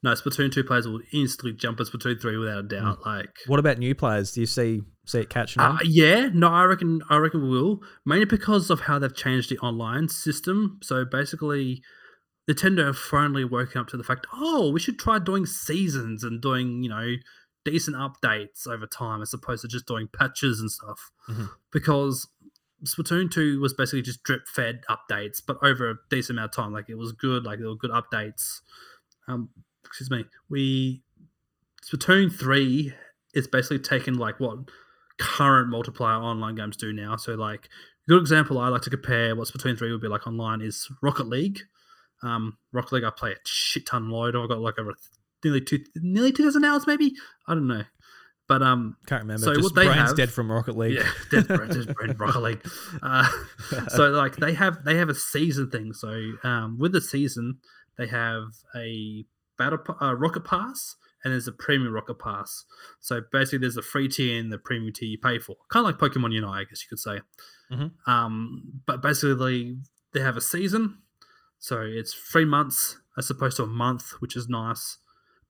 No, 0.02 0.12
Splatoon 0.14 0.52
2 0.52 0.64
players 0.64 0.88
will 0.88 1.02
instantly 1.12 1.52
jump 1.52 1.80
at 1.82 1.88
Splatoon 1.88 2.22
3 2.22 2.38
without 2.38 2.60
a 2.60 2.64
doubt. 2.64 3.06
Like, 3.06 3.36
What 3.48 3.60
about 3.60 3.78
new 3.80 3.94
players? 3.94 4.32
Do 4.32 4.40
you 4.40 4.46
see 4.46 4.82
see 5.06 5.20
it 5.20 5.30
catching 5.30 5.62
on? 5.62 5.76
Uh, 5.76 5.80
yeah, 5.84 6.30
no, 6.34 6.48
I 6.48 6.64
reckon 6.64 7.02
I 7.10 7.18
reckon 7.18 7.42
we 7.44 7.50
will. 7.50 7.82
Mainly 8.06 8.26
because 8.26 8.70
of 8.70 8.82
how 8.82 8.98
they've 9.00 9.14
changed 9.16 9.50
the 9.50 9.58
online 9.60 10.08
system. 10.08 10.80
So 10.84 11.04
basically, 11.04 11.82
Nintendo 12.50 12.86
have 12.86 12.98
finally 12.98 13.44
woken 13.44 13.82
up 13.82 13.88
to 13.90 13.98
the 13.98 14.04
fact, 14.04 14.26
oh, 14.34 14.72
we 14.72 14.80
should 14.80 14.98
try 15.00 15.20
doing 15.20 15.46
seasons 15.46 16.24
and 16.24 16.42
doing, 16.42 16.82
you 16.84 16.90
know, 16.90 17.16
decent 17.66 17.98
updates 17.98 18.68
over 18.68 18.88
time 18.88 19.22
as 19.22 19.34
opposed 19.34 19.64
to 19.64 19.68
just 19.68 19.86
doing 19.86 20.08
patches 20.08 20.62
and 20.62 20.72
stuff. 20.72 21.12
Mhm. 21.30 21.50
Because 21.74 22.28
Splatoon 22.86 23.30
2 23.30 23.60
was 23.60 23.74
basically 23.74 24.02
just 24.02 24.24
drip 24.24 24.48
fed 24.48 24.82
updates, 24.90 25.42
but 25.46 25.58
over 25.62 25.90
a 25.90 25.96
decent 26.10 26.40
amount 26.40 26.52
of 26.52 26.56
time. 26.64 26.72
Like 26.72 26.86
it 26.88 26.96
was 26.98 27.12
good, 27.12 27.44
like 27.44 27.60
there 27.60 27.68
were 27.68 27.76
good 27.76 27.92
updates. 27.92 28.62
Um, 29.28 29.50
excuse 29.90 30.10
me. 30.10 30.26
We 30.50 31.04
Splatoon 31.86 32.34
3 32.34 32.94
is 33.34 33.48
basically 33.48 33.80
taking 33.80 34.16
like 34.16 34.40
what 34.40 34.58
current 35.20 35.70
multiplayer 35.72 36.22
online 36.22 36.56
games 36.56 36.78
do 36.78 36.94
now. 36.94 37.16
So 37.16 37.34
like 37.36 37.66
a 38.08 38.10
good 38.12 38.22
example 38.22 38.58
I 38.58 38.70
like 38.70 38.82
to 38.84 38.90
compare 38.90 39.36
what 39.36 39.48
Splatoon 39.48 39.78
3 39.78 39.92
would 39.92 40.02
be 40.02 40.08
like 40.08 40.26
online 40.28 40.62
is 40.62 40.88
Rocket 41.02 41.28
League. 41.28 41.60
Um, 42.24 42.58
Rocket 42.74 42.94
League 42.96 43.04
I 43.04 43.12
play 43.12 43.32
a 43.32 43.36
shit 43.46 43.86
ton 43.86 44.10
load. 44.10 44.36
I've 44.36 44.50
got 44.50 44.60
like 44.60 44.78
over 44.80 44.94
nearly 45.44 45.62
two 45.62 45.80
nearly 45.96 46.32
two 46.32 46.44
thousand 46.44 46.66
hours 46.66 46.86
maybe. 46.86 47.14
I 47.48 47.54
don't 47.54 47.68
know. 47.68 47.84
But 48.48 48.62
um 48.64 48.98
Can't 49.06 49.22
remember. 49.22 49.44
so 49.44 49.54
just 49.54 49.64
what 49.64 49.76
they 49.76 49.86
brain's 49.86 50.10
have- 50.10 50.18
dead 50.18 50.32
from 50.32 50.52
Rocket 50.52 50.76
League. 50.76 50.96
yeah, 50.98 51.10
Dead 51.32 51.48
Brain, 51.48 51.70
Dead 51.70 51.96
Brain, 51.96 52.16
Rocket 52.18 52.40
League. 52.42 52.66
Uh, 53.02 53.28
so 53.90 54.10
like 54.10 54.36
they 54.38 54.54
have 54.54 54.84
they 54.84 54.98
have 54.98 55.08
a 55.10 55.16
season 55.16 55.70
thing. 55.70 55.94
So 55.94 56.32
um, 56.44 56.78
with 56.80 56.92
the 56.92 57.00
season, 57.02 57.60
they 57.98 58.08
have 58.08 58.44
a 58.76 59.24
battle 59.60 59.80
uh, 60.02 60.16
rocket 60.16 60.44
pass 60.46 60.96
and 61.24 61.34
there's 61.34 61.48
a 61.48 61.52
premium 61.52 61.94
rocket 61.94 62.18
pass. 62.18 62.64
So 63.00 63.22
basically, 63.32 63.60
there's 63.60 63.78
a 63.78 63.82
free 63.82 64.08
tier 64.08 64.40
and 64.40 64.52
the 64.52 64.58
premium 64.58 64.94
tier 64.94 65.10
you 65.10 65.18
pay 65.18 65.38
for, 65.38 65.58
kind 65.70 65.86
of 65.86 65.92
like 65.92 66.00
Pokemon 66.00 66.32
Unite, 66.34 66.62
I 66.62 66.64
guess 66.64 66.82
you 66.82 66.88
could 66.90 67.00
say. 67.00 67.20
Mhm. 67.72 67.92
Um, 68.08 68.82
but 68.86 69.02
basically, 69.02 69.78
they 70.14 70.22
have 70.22 70.38
a 70.38 70.42
season, 70.42 71.00
so 71.60 71.82
it's 71.82 72.14
three 72.14 72.46
months 72.46 72.98
as 73.18 73.30
opposed 73.30 73.58
to 73.58 73.64
a 73.64 73.68
month, 73.68 74.12
which 74.22 74.36
is 74.36 74.48
nice. 74.48 74.98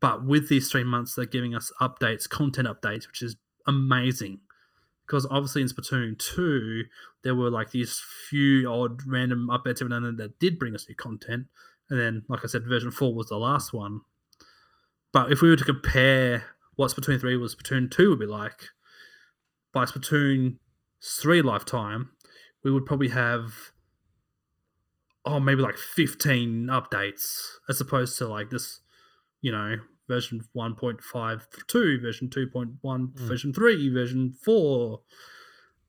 But 0.02 0.26
with 0.26 0.50
these 0.50 0.72
three 0.72 0.84
months, 0.84 1.14
they're 1.14 1.26
giving 1.26 1.54
us 1.54 1.72
updates, 1.80 2.28
content 2.28 2.68
updates, 2.68 3.08
which 3.08 3.22
is 3.22 3.36
amazing. 3.68 4.40
Because 5.06 5.26
obviously 5.30 5.62
in 5.62 5.68
Splatoon 5.68 6.18
2, 6.18 6.84
there 7.24 7.36
were 7.36 7.50
like 7.50 7.72
these 7.72 8.02
few 8.30 8.70
odd 8.72 9.02
random 9.06 9.50
updates 9.52 9.82
every 9.82 9.90
now 9.90 9.98
and 9.98 10.06
then 10.06 10.16
that 10.18 10.40
did 10.40 10.58
bring 10.60 10.74
us 10.76 10.88
new 10.88 10.96
content. 10.96 11.48
And 11.90 12.00
then, 12.00 12.24
like 12.30 12.42
I 12.44 12.48
said, 12.48 12.66
version 12.68 12.92
4 12.92 13.14
was 13.16 13.28
the 13.28 13.38
last 13.38 13.74
one. 13.74 14.02
But 15.12 15.32
if 15.32 15.42
we 15.42 15.50
were 15.50 15.56
to 15.56 15.64
compare 15.64 16.44
what 16.76 16.92
Splatoon 16.92 17.20
3 17.20 17.38
was 17.38 17.56
Splatoon 17.56 17.90
2 17.90 18.10
would 18.10 18.20
be 18.20 18.26
like, 18.26 18.70
by 19.74 19.86
Splatoon 19.86 20.58
3 21.04 21.42
lifetime, 21.42 22.12
we 22.64 22.72
would 22.72 22.86
probably 22.86 23.10
have, 23.10 23.72
oh, 25.26 25.40
maybe 25.40 25.62
like 25.62 25.78
15 25.78 26.68
updates 26.68 27.54
as 27.68 27.82
opposed 27.82 28.18
to 28.20 28.28
like 28.28 28.50
this, 28.50 28.82
you 29.42 29.52
know, 29.52 29.78
version 30.08 30.42
1.52, 30.56 32.02
version 32.02 32.30
2.1, 32.30 32.78
Mm. 32.84 33.14
version 33.16 33.54
3, 33.54 33.90
version 33.90 34.34
4. 34.34 35.02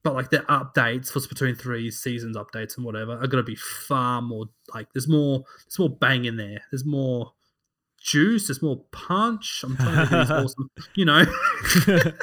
But 0.03 0.15
like 0.15 0.31
the 0.31 0.39
updates 0.39 1.11
for 1.13 1.21
Splatoon 1.21 1.59
3 1.61 1.91
seasons 1.91 2.37
updates 2.37 2.77
and 2.77 2.87
whatever 2.87 3.13
are 3.19 3.27
gonna 3.27 3.43
be 3.43 3.57
far 3.57 4.23
more 4.23 4.47
like 4.75 4.93
there's 4.95 5.09
more 5.09 5.45
there's 5.67 5.79
more 5.79 5.91
bang 5.91 6.25
in 6.25 6.37
there. 6.37 6.63
There's 6.71 6.85
more 6.87 7.33
juice, 8.03 8.49
there's 8.49 8.63
more 8.63 8.83
punch. 8.93 9.61
I'm 9.63 9.77
trying 9.77 10.09
to 10.09 10.17
these 10.17 10.31
awesome, 10.31 10.71
you 10.95 11.05
know. 11.05 11.25
they're, 11.87 12.15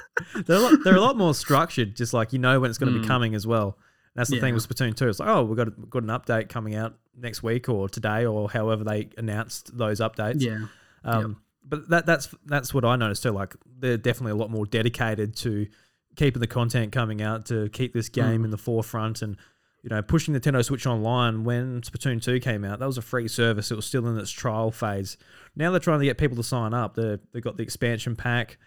a 0.56 0.60
lot, 0.60 0.74
they're 0.84 0.96
a 0.96 1.02
lot 1.02 1.18
more 1.18 1.34
structured, 1.36 1.96
just 1.96 2.14
like 2.14 2.34
you 2.34 2.40
know 2.40 2.60
when 2.60 2.70
it's 2.70 2.80
going 2.80 2.92
to 2.92 3.00
be 3.00 3.06
Mm. 3.06 3.08
coming 3.08 3.36
as 3.36 3.46
well. 3.46 3.78
That's 4.16 4.32
the 4.32 4.40
thing 4.40 4.56
with 4.56 4.68
Splatoon 4.68 4.96
2. 4.96 5.08
It's 5.10 5.20
like, 5.20 5.30
oh, 5.30 5.44
we've 5.44 5.56
got, 5.56 5.68
a, 5.68 5.72
got 5.72 6.02
an 6.02 6.10
update 6.10 6.50
coming 6.50 6.74
out 6.74 6.96
next 7.16 7.44
week 7.44 7.70
or 7.70 7.88
today 7.88 8.26
or 8.26 8.50
however 8.50 8.84
they 8.84 9.10
announced 9.16 9.78
those 9.78 10.00
updates. 10.00 10.42
yeah. 10.42 10.66
Um, 11.04 11.42
But 11.64 11.88
that 11.90 12.06
that's 12.08 12.30
that's 12.48 12.74
what 12.74 12.84
I 12.84 12.96
noticed 12.96 13.22
too. 13.22 13.30
Like 13.32 13.56
they're 13.78 13.98
definitely 13.98 14.32
a 14.32 14.36
lot 14.36 14.50
more 14.50 14.66
dedicated 14.66 15.36
to 15.38 15.68
keeping 16.18 16.42
the 16.42 16.48
content 16.48 16.92
coming 16.92 17.22
out 17.22 17.46
to 17.46 17.70
keep 17.70 17.94
this 17.94 18.10
game 18.10 18.42
Mm. 18.42 18.46
in 18.46 18.52
the 18.52 18.58
forefront 18.58 19.22
and 19.22 19.38
you 19.84 19.90
know 19.90 20.02
pushing 20.02 20.34
Nintendo 20.34 20.64
Switch 20.66 20.86
Online 20.86 21.44
when 21.46 21.82
Splatoon 21.82 22.22
2 22.22 22.40
came 22.42 22.66
out. 22.66 22.80
That 22.80 22.88
was 22.88 22.98
a 22.98 23.02
free 23.02 23.28
service. 23.30 23.72
It 23.72 23.76
was 23.76 23.86
still 23.86 24.06
in 24.08 24.18
its 24.18 24.32
trial 24.32 24.72
phase. 24.72 25.16
Now 25.56 25.72
they're 25.72 25.80
trying 25.80 26.00
to 26.00 26.06
get 26.06 26.18
people 26.18 26.36
to 26.38 26.44
sign 26.44 26.74
up. 26.74 26.96
They 26.96 27.18
they 27.32 27.40
got 27.40 27.56
the 27.56 27.64
expansion 27.64 28.16
pack. 28.18 28.58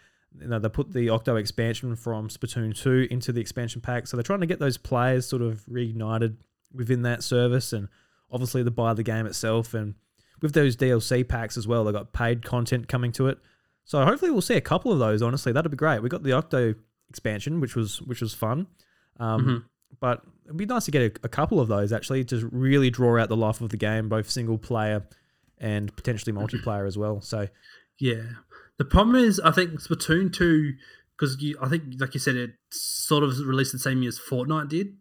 You 0.41 0.47
know 0.49 0.59
they 0.59 0.69
put 0.69 0.93
the 0.93 1.11
Octo 1.11 1.37
expansion 1.37 1.97
from 1.97 2.29
Splatoon 2.29 2.75
2 2.81 3.09
into 3.11 3.33
the 3.33 3.41
expansion 3.41 3.81
pack. 3.81 4.07
So 4.07 4.17
they're 4.17 4.23
trying 4.23 4.41
to 4.41 4.47
get 4.47 4.61
those 4.61 4.79
players 4.79 5.27
sort 5.29 5.43
of 5.43 5.65
reignited 5.67 6.37
within 6.73 7.03
that 7.03 7.23
service 7.25 7.73
and 7.73 7.89
obviously 8.31 8.63
to 8.63 8.71
buy 8.71 8.95
the 8.95 9.03
game 9.03 9.27
itself 9.27 9.75
and 9.75 9.95
with 10.41 10.53
those 10.55 10.77
DLC 10.77 11.27
packs 11.29 11.57
as 11.59 11.67
well, 11.67 11.83
they 11.85 11.93
got 11.93 12.13
paid 12.13 12.45
content 12.45 12.87
coming 12.89 13.11
to 13.13 13.27
it. 13.27 13.39
So 13.85 14.05
hopefully 14.05 14.31
we'll 14.31 14.41
see 14.41 14.55
a 14.55 14.61
couple 14.61 14.93
of 14.93 14.99
those. 15.01 15.21
Honestly, 15.21 15.51
that'd 15.53 15.71
be 15.71 15.77
great. 15.77 16.01
We 16.01 16.09
got 16.09 16.23
the 16.23 16.33
Octo 16.33 16.75
expansion, 17.11 17.61
which 17.61 17.77
was 17.77 18.01
which 18.03 18.21
was 18.23 18.33
fun, 18.33 18.67
um, 19.19 19.45
Mhm. 19.45 19.65
but 20.01 20.23
it'd 20.47 20.57
be 20.57 20.65
nice 20.67 20.85
to 20.87 20.91
get 20.91 21.03
a, 21.03 21.27
a 21.27 21.29
couple 21.29 21.61
of 21.61 21.69
those 21.69 21.93
actually 21.93 22.25
to 22.27 22.49
really 22.53 22.89
draw 22.91 23.21
out 23.21 23.29
the 23.29 23.37
life 23.37 23.61
of 23.61 23.69
the 23.71 23.77
game, 23.77 24.09
both 24.09 24.31
single 24.31 24.57
player 24.59 25.07
and 25.59 25.95
potentially 25.97 26.33
multiplayer 26.41 26.87
as 26.87 26.97
well. 26.97 27.21
So 27.21 27.49
Yeah. 27.99 28.23
The 28.79 28.85
problem 28.87 29.17
is, 29.17 29.39
I 29.41 29.51
think 29.51 29.73
Splatoon 29.83 30.33
two, 30.33 30.73
because 31.15 31.37
I 31.61 31.69
think, 31.69 31.83
like 31.99 32.15
you 32.15 32.21
said, 32.21 32.35
it 32.37 32.53
sort 32.71 33.23
of 33.23 33.39
released 33.41 33.73
the 33.73 33.79
same 33.79 34.01
year 34.01 34.09
as 34.09 34.19
Fortnite 34.19 34.71
did. 34.71 34.97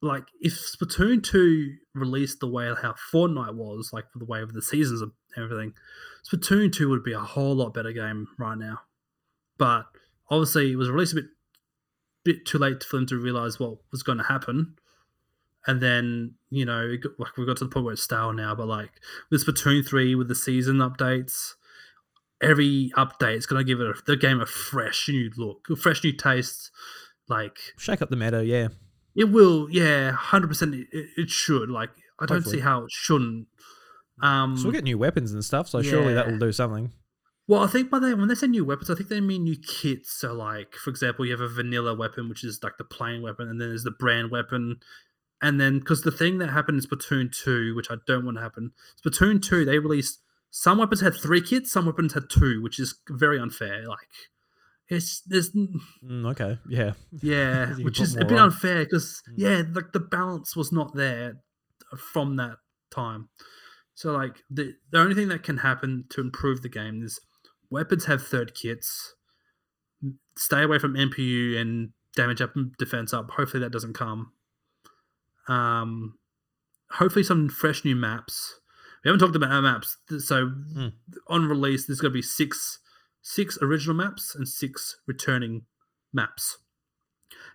Like, 0.00 0.26
if 0.40 0.52
Splatoon 0.54 1.20
two 1.22 1.74
released 1.94 2.38
the 2.38 2.46
way 2.48 2.66
how 2.80 2.94
Fortnite 3.12 3.54
was, 3.56 3.90
like 3.92 4.04
the 4.14 4.24
way 4.24 4.40
of 4.40 4.52
the 4.52 4.62
seasons 4.62 5.00
and 5.02 5.10
everything, 5.36 5.74
Splatoon 6.30 6.72
two 6.72 6.88
would 6.90 7.02
be 7.02 7.12
a 7.12 7.18
whole 7.20 7.56
lot 7.56 7.74
better 7.74 7.92
game 7.92 8.28
right 8.38 8.56
now. 8.58 8.82
But 9.58 9.86
obviously, 10.32 10.72
it 10.72 10.76
was 10.76 10.90
released 10.90 11.12
a 11.12 11.16
bit 11.16 11.26
bit 12.24 12.46
too 12.46 12.58
late 12.58 12.82
for 12.84 12.96
them 12.96 13.06
to 13.06 13.16
realize 13.16 13.58
what 13.58 13.78
was 13.90 14.02
going 14.02 14.18
to 14.18 14.24
happen. 14.24 14.76
And 15.66 15.80
then, 15.80 16.34
you 16.50 16.64
know, 16.64 16.88
it 16.88 16.98
got, 17.02 17.12
like 17.18 17.36
we 17.36 17.44
got 17.46 17.56
to 17.58 17.64
the 17.64 17.70
point 17.70 17.84
where 17.84 17.92
it's 17.92 18.02
stale 18.02 18.32
now, 18.32 18.54
but 18.54 18.66
like 18.66 18.90
with 19.30 19.44
Splatoon 19.46 19.86
3, 19.86 20.14
with 20.14 20.28
the 20.28 20.34
season 20.34 20.76
updates, 20.76 21.54
every 22.40 22.92
update 22.96 23.36
is 23.36 23.46
going 23.46 23.60
to 23.60 23.64
give 23.64 23.80
it 23.80 23.86
a, 23.88 23.94
the 24.06 24.16
game 24.16 24.40
a 24.40 24.46
fresh 24.46 25.08
new 25.08 25.30
look, 25.36 25.66
a 25.70 25.76
fresh 25.76 26.02
new 26.02 26.12
taste. 26.12 26.70
Like, 27.28 27.58
Shake 27.76 28.02
up 28.02 28.10
the 28.10 28.16
meta, 28.16 28.44
yeah. 28.44 28.68
it 29.16 29.24
will, 29.24 29.68
yeah, 29.70 30.12
100% 30.16 30.86
it, 30.92 31.08
it 31.16 31.30
should. 31.30 31.70
Like, 31.70 31.90
I 32.20 32.26
don't 32.26 32.44
see 32.44 32.60
how 32.60 32.84
it 32.84 32.90
shouldn't. 32.90 33.46
Um, 34.20 34.56
So 34.56 34.64
we'll 34.64 34.72
get 34.72 34.84
new 34.84 34.98
weapons 34.98 35.32
and 35.32 35.44
stuff, 35.44 35.68
so 35.68 35.82
surely 35.82 36.14
that 36.14 36.26
will 36.28 36.38
do 36.38 36.52
something. 36.52 36.92
Well, 37.48 37.62
I 37.62 37.66
think 37.66 37.90
by 37.90 37.98
they 37.98 38.14
when 38.14 38.28
they 38.28 38.34
say 38.34 38.46
new 38.46 38.64
weapons, 38.64 38.88
I 38.90 38.94
think 38.94 39.08
they 39.08 39.20
mean 39.20 39.44
new 39.44 39.56
kits. 39.56 40.12
So, 40.12 40.32
like 40.32 40.74
for 40.74 40.90
example, 40.90 41.24
you 41.26 41.32
have 41.32 41.40
a 41.40 41.48
vanilla 41.48 41.94
weapon, 41.94 42.28
which 42.28 42.44
is 42.44 42.60
like 42.62 42.76
the 42.78 42.84
plain 42.84 43.20
weapon, 43.22 43.48
and 43.48 43.60
then 43.60 43.68
there's 43.68 43.82
the 43.84 43.90
brand 43.90 44.30
weapon, 44.30 44.76
and 45.40 45.60
then 45.60 45.80
because 45.80 46.02
the 46.02 46.12
thing 46.12 46.38
that 46.38 46.50
happened 46.50 46.78
in 46.82 46.88
Splatoon 46.88 47.32
two, 47.34 47.74
which 47.74 47.90
I 47.90 47.96
don't 48.06 48.24
want 48.24 48.36
to 48.36 48.42
happen, 48.42 48.72
Splatoon 49.04 49.42
two 49.42 49.64
they 49.64 49.78
released 49.78 50.20
some 50.50 50.78
weapons 50.78 51.00
had 51.00 51.14
three 51.14 51.42
kits, 51.42 51.72
some 51.72 51.86
weapons 51.86 52.14
had 52.14 52.30
two, 52.30 52.62
which 52.62 52.78
is 52.78 52.94
very 53.08 53.40
unfair. 53.40 53.88
Like 53.88 54.08
it's 54.88 55.20
there's 55.22 55.50
Mm, 55.52 56.26
okay, 56.30 56.58
yeah. 56.68 56.92
yeah, 57.22 57.66
which 57.82 58.00
is 58.00 58.14
a 58.14 58.24
bit 58.24 58.38
on. 58.38 58.44
unfair 58.52 58.84
because 58.84 59.22
Mm. 59.28 59.34
yeah, 59.36 59.62
like 59.74 59.92
the 59.92 60.00
balance 60.00 60.54
was 60.54 60.70
not 60.70 60.94
there 60.94 61.38
from 61.96 62.36
that 62.36 62.58
time. 62.90 63.30
So 63.94 64.12
like 64.12 64.42
the 64.50 64.74
the 64.90 64.98
only 65.00 65.14
thing 65.14 65.28
that 65.28 65.42
can 65.42 65.58
happen 65.58 66.04
to 66.10 66.20
improve 66.20 66.62
the 66.62 66.68
game 66.68 67.02
is 67.02 67.18
weapons 67.72 68.04
have 68.04 68.22
third 68.26 68.54
kits. 68.54 69.14
Stay 70.36 70.62
away 70.62 70.78
from 70.78 70.94
MPU 70.94 71.56
and 71.58 71.90
damage 72.14 72.40
up 72.40 72.54
and 72.56 72.76
defense 72.76 73.12
up. 73.12 73.30
Hopefully 73.32 73.62
that 73.62 73.72
doesn't 73.72 73.94
come. 73.94 74.32
Um, 75.48 76.18
hopefully 76.92 77.22
some 77.24 77.48
fresh 77.48 77.84
new 77.84 77.96
maps. 77.96 78.60
We 79.04 79.08
haven't 79.08 79.20
talked 79.20 79.34
about 79.36 79.50
our 79.50 79.62
maps, 79.62 79.96
so 80.18 80.46
Mm. 80.46 80.92
on 81.26 81.46
release 81.46 81.86
there's 81.86 82.00
going 82.00 82.12
to 82.12 82.18
be 82.18 82.22
six 82.22 82.78
six 83.24 83.56
original 83.62 83.94
maps 83.94 84.34
and 84.34 84.48
six 84.48 84.96
returning 85.06 85.62
maps. 86.12 86.58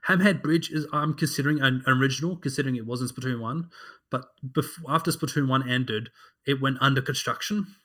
Hammerhead 0.08 0.42
Bridge 0.42 0.72
is 0.72 0.88
I'm 0.94 1.14
considering 1.14 1.62
an 1.62 1.84
original, 1.88 2.38
considering 2.38 2.76
it 2.78 2.86
was 2.86 3.02
in 3.02 3.08
Splatoon 3.08 3.40
one, 3.40 3.70
but 4.10 4.26
before, 4.54 4.90
after 4.92 5.12
Splatoon 5.12 5.48
one 5.48 5.68
ended, 5.70 6.10
it 6.46 6.62
went 6.62 6.78
under 6.82 7.02
construction. 7.02 7.76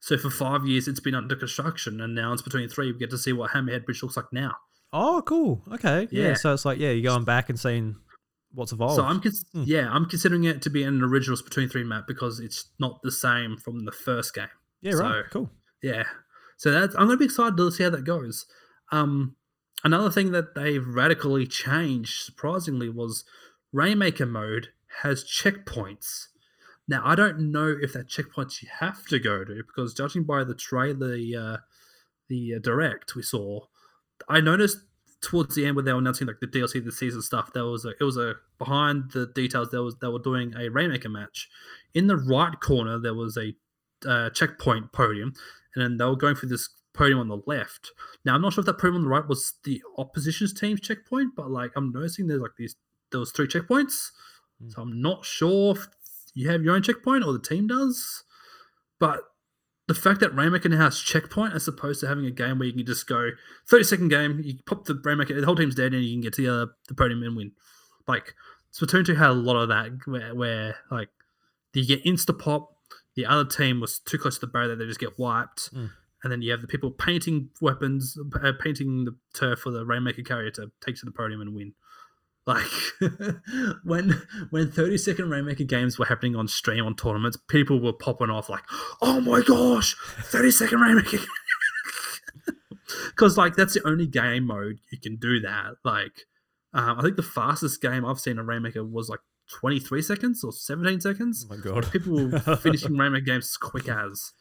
So 0.00 0.16
for 0.16 0.30
five 0.30 0.66
years, 0.66 0.88
it's 0.88 1.00
been 1.00 1.14
under 1.14 1.36
construction, 1.36 2.00
and 2.00 2.14
now 2.14 2.32
it's 2.32 2.42
between 2.42 2.68
three, 2.68 2.90
we 2.92 2.98
get 2.98 3.10
to 3.10 3.18
see 3.18 3.32
what 3.32 3.50
Hammerhead 3.50 3.84
Bridge 3.84 4.02
looks 4.02 4.16
like 4.16 4.32
now. 4.32 4.56
Oh, 4.92 5.22
cool. 5.24 5.62
Okay, 5.72 6.08
yeah. 6.10 6.28
Yeah. 6.28 6.34
So 6.34 6.52
it's 6.52 6.64
like, 6.64 6.78
yeah, 6.78 6.90
you're 6.90 7.12
going 7.12 7.24
back 7.24 7.48
and 7.50 7.60
seeing 7.60 7.96
what's 8.52 8.72
evolved. 8.72 8.96
So 8.96 9.04
I'm 9.04 9.20
cons- 9.20 9.44
Hmm. 9.52 9.62
yeah, 9.66 9.88
I'm 9.90 10.06
considering 10.06 10.44
it 10.44 10.62
to 10.62 10.70
be 10.70 10.82
an 10.82 11.02
original 11.02 11.36
Splatoon 11.36 11.70
three 11.70 11.84
map 11.84 12.04
because 12.08 12.40
it's 12.40 12.70
not 12.80 13.00
the 13.02 13.12
same 13.12 13.56
from 13.56 13.84
the 13.84 13.92
first 13.92 14.34
game. 14.34 14.48
yeah, 14.80 14.94
right. 14.94 15.24
so- 15.26 15.30
Cool. 15.30 15.50
Yeah. 15.82 16.04
So 16.56 16.70
that's 16.72 16.94
I'm 16.96 17.06
gonna 17.06 17.16
be 17.16 17.26
excited 17.26 17.56
to 17.58 17.70
see 17.70 17.84
how 17.84 17.90
that 17.90 18.04
goes. 18.04 18.46
Um 18.90 19.36
another 19.84 20.10
thing 20.10 20.32
that 20.32 20.54
they've 20.56 20.84
radically 20.86 21.46
changed, 21.46 22.22
surprisingly, 22.24 22.88
was 22.88 23.24
Rainmaker 23.72 24.26
mode 24.26 24.68
has 25.02 25.22
checkpoints. 25.24 26.26
Now 26.90 27.02
I 27.04 27.14
don't 27.14 27.52
know 27.52 27.76
if 27.80 27.92
that 27.92 28.08
checkpoints 28.08 28.62
you 28.62 28.68
have 28.80 29.06
to 29.06 29.20
go 29.20 29.44
to 29.44 29.62
because 29.64 29.94
judging 29.94 30.24
by 30.24 30.42
the 30.42 30.56
trailer, 30.56 30.94
the 31.16 31.36
uh, 31.36 31.56
the 32.28 32.56
uh, 32.56 32.58
direct 32.58 33.14
we 33.14 33.22
saw, 33.22 33.60
I 34.28 34.40
noticed 34.40 34.78
towards 35.20 35.54
the 35.54 35.66
end 35.66 35.76
when 35.76 35.84
they 35.84 35.92
were 35.92 36.00
announcing 36.00 36.26
like 36.26 36.40
the 36.40 36.48
DLC, 36.48 36.84
the 36.84 36.90
season 36.90 37.22
stuff, 37.22 37.52
there 37.52 37.64
was 37.64 37.84
a 37.84 37.90
it 37.90 38.02
was 38.02 38.16
a 38.16 38.34
behind 38.58 39.12
the 39.12 39.26
details 39.36 39.70
there 39.70 39.84
was 39.84 39.94
they 40.02 40.08
were 40.08 40.18
doing 40.18 40.52
a 40.58 40.68
Rainmaker 40.68 41.08
match. 41.08 41.48
In 41.94 42.08
the 42.08 42.16
right 42.16 42.58
corner 42.60 42.98
there 42.98 43.14
was 43.14 43.38
a 43.38 43.54
uh, 44.04 44.30
checkpoint 44.30 44.90
podium, 44.90 45.32
and 45.76 45.84
then 45.84 45.96
they 45.96 46.04
were 46.04 46.16
going 46.16 46.34
through 46.34 46.48
this 46.48 46.70
podium 46.92 47.20
on 47.20 47.28
the 47.28 47.40
left. 47.46 47.92
Now 48.24 48.34
I'm 48.34 48.42
not 48.42 48.52
sure 48.52 48.62
if 48.62 48.66
that 48.66 48.78
podium 48.78 48.96
on 48.96 49.02
the 49.02 49.08
right 49.08 49.28
was 49.28 49.54
the 49.62 49.80
opposition's 49.96 50.52
team's 50.52 50.80
checkpoint, 50.80 51.36
but 51.36 51.52
like 51.52 51.70
I'm 51.76 51.92
noticing 51.92 52.26
there's 52.26 52.40
like 52.40 52.56
these 52.58 52.74
there 53.12 53.20
was 53.20 53.30
three 53.30 53.46
checkpoints, 53.46 54.10
Hmm. 54.60 54.70
so 54.70 54.82
I'm 54.82 55.00
not 55.00 55.24
sure 55.24 55.72
if 55.72 55.88
you 56.34 56.48
have 56.50 56.62
your 56.62 56.74
own 56.74 56.82
checkpoint 56.82 57.24
or 57.24 57.32
the 57.32 57.38
team 57.38 57.66
does. 57.66 58.24
But 58.98 59.20
the 59.88 59.94
fact 59.94 60.20
that 60.20 60.34
Rainmaker 60.34 60.68
now 60.68 60.84
has 60.84 61.00
checkpoint 61.00 61.54
as 61.54 61.66
opposed 61.66 62.00
to 62.00 62.08
having 62.08 62.26
a 62.26 62.30
game 62.30 62.58
where 62.58 62.68
you 62.68 62.74
can 62.74 62.86
just 62.86 63.08
go 63.08 63.30
30 63.68 63.84
second 63.84 64.08
game, 64.08 64.40
you 64.42 64.54
pop 64.66 64.84
the 64.84 65.00
Rainmaker, 65.02 65.38
the 65.38 65.46
whole 65.46 65.56
team's 65.56 65.74
dead, 65.74 65.92
and 65.92 66.04
you 66.04 66.14
can 66.14 66.20
get 66.20 66.34
to 66.34 66.42
the, 66.42 66.62
uh, 66.62 66.66
the 66.88 66.94
podium 66.94 67.22
and 67.22 67.36
win. 67.36 67.52
Like 68.06 68.34
Splatoon 68.72 69.04
2 69.04 69.14
had 69.14 69.30
a 69.30 69.32
lot 69.32 69.56
of 69.56 69.68
that 69.68 69.90
where, 70.06 70.34
where 70.34 70.76
like 70.90 71.08
you 71.74 71.86
get 71.86 72.04
insta 72.04 72.38
pop, 72.38 72.76
the 73.16 73.26
other 73.26 73.44
team 73.44 73.80
was 73.80 73.98
too 73.98 74.18
close 74.18 74.36
to 74.36 74.42
the 74.42 74.46
barrier 74.46 74.68
that 74.68 74.76
they 74.76 74.86
just 74.86 75.00
get 75.00 75.18
wiped. 75.18 75.74
Mm. 75.74 75.90
And 76.22 76.30
then 76.30 76.42
you 76.42 76.50
have 76.50 76.60
the 76.60 76.66
people 76.66 76.90
painting 76.90 77.48
weapons, 77.60 78.16
uh, 78.42 78.52
painting 78.60 79.06
the 79.06 79.16
turf 79.34 79.60
for 79.60 79.70
the 79.70 79.84
Rainmaker 79.84 80.22
carrier 80.22 80.50
to 80.52 80.70
take 80.84 80.96
to 80.96 81.06
the 81.06 81.12
podium 81.12 81.40
and 81.40 81.54
win. 81.54 81.72
Like 82.50 82.66
when 83.84 84.22
when 84.50 84.70
30 84.70 84.98
second 84.98 85.30
Rainmaker 85.30 85.64
games 85.64 85.98
were 85.98 86.06
happening 86.06 86.34
on 86.36 86.48
stream 86.48 86.84
on 86.84 86.96
tournaments, 86.96 87.36
people 87.48 87.80
were 87.80 87.92
popping 87.92 88.30
off 88.30 88.48
like, 88.48 88.64
"Oh 89.00 89.20
my 89.20 89.40
gosh, 89.42 89.96
30 90.24 90.50
second 90.50 90.80
Rainmaker!" 90.80 91.18
Because 93.10 93.36
like 93.38 93.54
that's 93.54 93.74
the 93.74 93.86
only 93.86 94.06
game 94.06 94.46
mode 94.46 94.78
you 94.90 94.98
can 94.98 95.16
do 95.16 95.40
that. 95.40 95.74
Like, 95.84 96.26
um, 96.74 96.98
I 96.98 97.02
think 97.02 97.16
the 97.16 97.22
fastest 97.22 97.80
game 97.80 98.04
I've 98.04 98.18
seen 98.18 98.38
a 98.38 98.42
Rainmaker 98.42 98.84
was 98.84 99.08
like 99.08 99.20
23 99.60 100.02
seconds 100.02 100.42
or 100.42 100.52
17 100.52 101.00
seconds. 101.00 101.46
Oh 101.48 101.54
my 101.54 101.60
god. 101.62 101.90
People 101.92 102.28
were 102.28 102.56
finishing 102.56 102.96
Rainmaker 102.96 103.24
games 103.24 103.44
as 103.46 103.56
quick 103.56 103.88
as. 103.88 104.32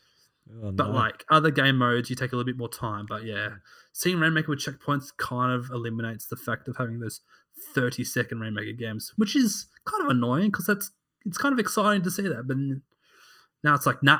Oh, 0.63 0.71
But 0.71 0.87
no. 0.87 0.93
like 0.93 1.25
other 1.29 1.51
game 1.51 1.77
modes, 1.77 2.09
you 2.09 2.15
take 2.15 2.31
a 2.31 2.35
little 2.35 2.45
bit 2.51 2.57
more 2.57 2.69
time. 2.69 3.05
But 3.07 3.23
yeah, 3.23 3.49
seeing 3.93 4.19
Rainmaker 4.19 4.49
with 4.49 4.59
checkpoints 4.59 5.15
kind 5.15 5.53
of 5.53 5.69
eliminates 5.71 6.25
the 6.25 6.35
fact 6.37 6.67
of 6.67 6.77
having 6.77 6.99
those 6.99 7.21
30 7.73 8.03
second 8.03 8.39
Rainmaker 8.39 8.73
games, 8.73 9.13
which 9.15 9.35
is 9.35 9.67
kind 9.85 10.03
of 10.03 10.09
annoying 10.09 10.49
because 10.51 10.65
that's 10.65 10.91
it's 11.25 11.37
kind 11.37 11.53
of 11.53 11.59
exciting 11.59 12.01
to 12.03 12.11
see 12.11 12.23
that. 12.27 12.47
But 12.47 12.57
now 13.63 13.75
it's 13.75 13.85
like, 13.85 14.01
nah, 14.01 14.19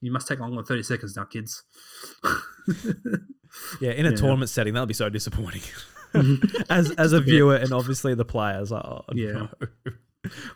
you 0.00 0.12
must 0.12 0.28
take 0.28 0.40
longer 0.40 0.56
than 0.56 0.64
30 0.64 0.82
seconds 0.82 1.16
now, 1.16 1.24
kids. 1.24 1.62
yeah, 3.80 3.92
in 3.92 4.06
a 4.06 4.10
yeah. 4.10 4.16
tournament 4.16 4.50
setting, 4.50 4.74
that'll 4.74 4.86
be 4.86 4.94
so 4.94 5.08
disappointing. 5.08 5.62
as 6.70 6.92
as 6.92 7.12
a 7.12 7.20
viewer 7.20 7.56
and 7.56 7.72
obviously 7.72 8.14
the 8.14 8.24
players. 8.24 8.70
Oh, 8.70 9.04
Yeah. 9.12 9.32
no. 9.32 9.48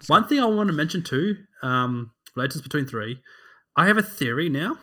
One 0.07 0.26
thing 0.26 0.39
I 0.41 0.47
want 0.47 0.68
to 0.68 0.72
mention 0.72 1.03
too, 1.03 1.37
um, 1.62 2.12
related 2.37 2.62
to 2.62 2.68
Splatoon 2.68 2.89
3, 2.89 3.20
I 3.76 3.87
have 3.87 3.99
a 3.99 4.03
theory 4.03 4.49
now 4.49 4.79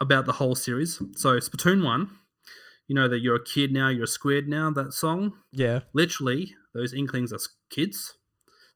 about 0.00 0.26
the 0.26 0.32
whole 0.32 0.54
series. 0.54 0.96
So 1.16 1.38
Splatoon 1.38 1.82
1, 1.82 2.08
you 2.88 2.94
know 2.94 3.06
that 3.06 3.20
you're 3.20 3.36
a 3.36 3.44
kid 3.44 3.72
now, 3.72 3.88
you're 3.88 4.04
a 4.04 4.08
squid 4.08 4.48
now, 4.48 4.70
that 4.70 4.92
song. 4.92 5.34
Yeah. 5.52 5.80
literally 5.92 6.54
those 6.74 6.92
inklings 6.92 7.32
are 7.32 7.38
kids. 7.70 8.14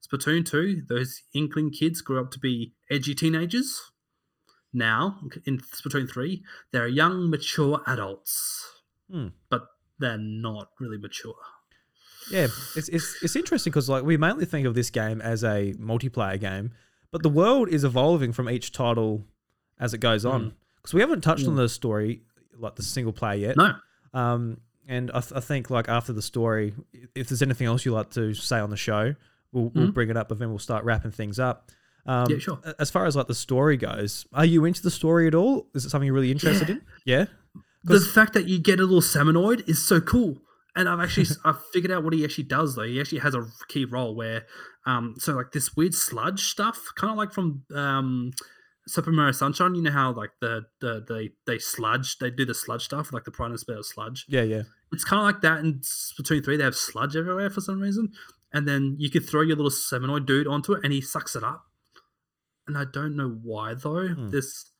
Splatoon 0.06 0.44
2, 0.44 0.82
those 0.88 1.22
inkling 1.32 1.70
kids 1.70 2.00
grew 2.00 2.20
up 2.20 2.30
to 2.32 2.38
be 2.38 2.74
edgy 2.90 3.14
teenagers. 3.14 3.92
Now, 4.72 5.20
in 5.46 5.58
Splatoon 5.58 6.10
3, 6.10 6.42
they're 6.72 6.88
young, 6.88 7.30
mature 7.30 7.80
adults. 7.86 8.68
Hmm. 9.10 9.28
But 9.48 9.66
they're 9.98 10.18
not 10.18 10.68
really 10.80 10.98
mature. 10.98 11.34
Yeah, 12.30 12.48
it's 12.76 12.88
it's 12.88 13.22
it's 13.22 13.36
interesting 13.36 13.72
because 13.72 13.88
like 13.88 14.04
we 14.04 14.16
mainly 14.16 14.44
think 14.44 14.66
of 14.66 14.74
this 14.74 14.90
game 14.90 15.20
as 15.20 15.42
a 15.42 15.74
multiplayer 15.74 16.40
game, 16.40 16.72
but 17.10 17.22
the 17.22 17.28
world 17.28 17.68
is 17.68 17.84
evolving 17.84 18.32
from 18.32 18.48
each 18.48 18.72
title 18.72 19.24
as 19.78 19.92
it 19.92 19.98
goes 19.98 20.24
on. 20.24 20.42
Mm. 20.42 20.52
Because 20.76 20.94
we 20.94 21.00
haven't 21.00 21.20
touched 21.20 21.46
on 21.46 21.56
the 21.56 21.68
story, 21.68 22.22
like 22.58 22.76
the 22.76 22.82
single 22.82 23.12
player 23.12 23.38
yet. 23.48 23.56
No. 23.56 23.74
Um, 24.14 24.58
and 24.88 25.10
I, 25.12 25.20
th- 25.20 25.32
I 25.34 25.40
think 25.40 25.70
like 25.70 25.88
after 25.88 26.12
the 26.12 26.22
story, 26.22 26.74
if 27.14 27.28
there's 27.28 27.42
anything 27.42 27.66
else 27.66 27.84
you'd 27.84 27.94
like 27.94 28.10
to 28.10 28.34
say 28.34 28.58
on 28.58 28.70
the 28.70 28.76
show, 28.76 29.14
we'll 29.52 29.70
we'll 29.74 29.88
Mhm. 29.88 29.94
bring 29.94 30.10
it 30.10 30.16
up, 30.16 30.28
but 30.28 30.38
then 30.38 30.50
we'll 30.50 30.58
start 30.58 30.84
wrapping 30.84 31.12
things 31.12 31.38
up. 31.38 31.70
Um, 32.04 32.26
Yeah, 32.30 32.38
sure. 32.38 32.60
As 32.80 32.90
far 32.90 33.06
as 33.06 33.14
like 33.14 33.28
the 33.28 33.34
story 33.34 33.76
goes, 33.76 34.26
are 34.32 34.44
you 34.44 34.64
into 34.64 34.82
the 34.82 34.90
story 34.90 35.28
at 35.28 35.34
all? 35.34 35.68
Is 35.74 35.84
it 35.84 35.90
something 35.90 36.06
you're 36.06 36.14
really 36.14 36.32
interested 36.32 36.68
in? 36.68 36.82
Yeah. 37.04 37.26
The 37.84 38.00
fact 38.00 38.32
that 38.34 38.48
you 38.48 38.58
get 38.58 38.80
a 38.80 38.82
little 38.84 39.00
Salmonid 39.00 39.68
is 39.68 39.80
so 39.84 40.00
cool. 40.00 40.38
And 40.74 40.88
I've 40.88 41.00
actually 41.00 41.26
I've 41.44 41.62
figured 41.72 41.92
out 41.92 42.02
what 42.02 42.12
he 42.12 42.24
actually 42.24 42.44
does 42.44 42.74
though. 42.74 42.82
He 42.82 42.98
actually 43.00 43.18
has 43.20 43.34
a 43.34 43.46
key 43.68 43.84
role 43.84 44.14
where 44.16 44.46
um 44.86 45.14
so 45.18 45.34
like 45.34 45.52
this 45.52 45.76
weird 45.76 45.94
sludge 45.94 46.44
stuff, 46.46 46.92
kind 46.96 47.10
of 47.12 47.16
like 47.16 47.32
from 47.32 47.62
um 47.74 48.32
Super 48.86 49.12
Mario 49.12 49.32
Sunshine, 49.32 49.74
you 49.74 49.82
know 49.82 49.90
how 49.92 50.12
like 50.12 50.30
the 50.40 50.62
the 50.80 51.04
they 51.06 51.30
they 51.46 51.58
sludge, 51.58 52.18
they 52.18 52.30
do 52.30 52.44
the 52.44 52.54
sludge 52.54 52.84
stuff, 52.84 53.12
like 53.12 53.24
the 53.24 53.30
Prime 53.30 53.56
spell 53.56 53.78
of 53.78 53.86
sludge. 53.86 54.26
Yeah, 54.28 54.42
yeah. 54.42 54.62
It's 54.92 55.04
kind 55.04 55.20
of 55.20 55.26
like 55.26 55.40
that 55.42 55.60
in 55.60 55.80
Splatoon 55.80 56.44
three. 56.44 56.56
They 56.56 56.64
have 56.64 56.74
sludge 56.76 57.16
everywhere 57.16 57.48
for 57.50 57.60
some 57.60 57.80
reason, 57.80 58.12
and 58.52 58.66
then 58.66 58.96
you 58.98 59.08
could 59.10 59.28
throw 59.28 59.42
your 59.42 59.56
little 59.56 59.70
Salmonid 59.70 60.26
dude 60.26 60.46
onto 60.46 60.72
it, 60.72 60.80
and 60.84 60.92
he 60.92 61.00
sucks 61.00 61.36
it 61.36 61.44
up. 61.44 61.64
And 62.66 62.76
I 62.76 62.84
don't 62.84 63.16
know 63.16 63.38
why 63.42 63.74
though. 63.74 64.08
Hmm. 64.08 64.28
This, 64.30 64.70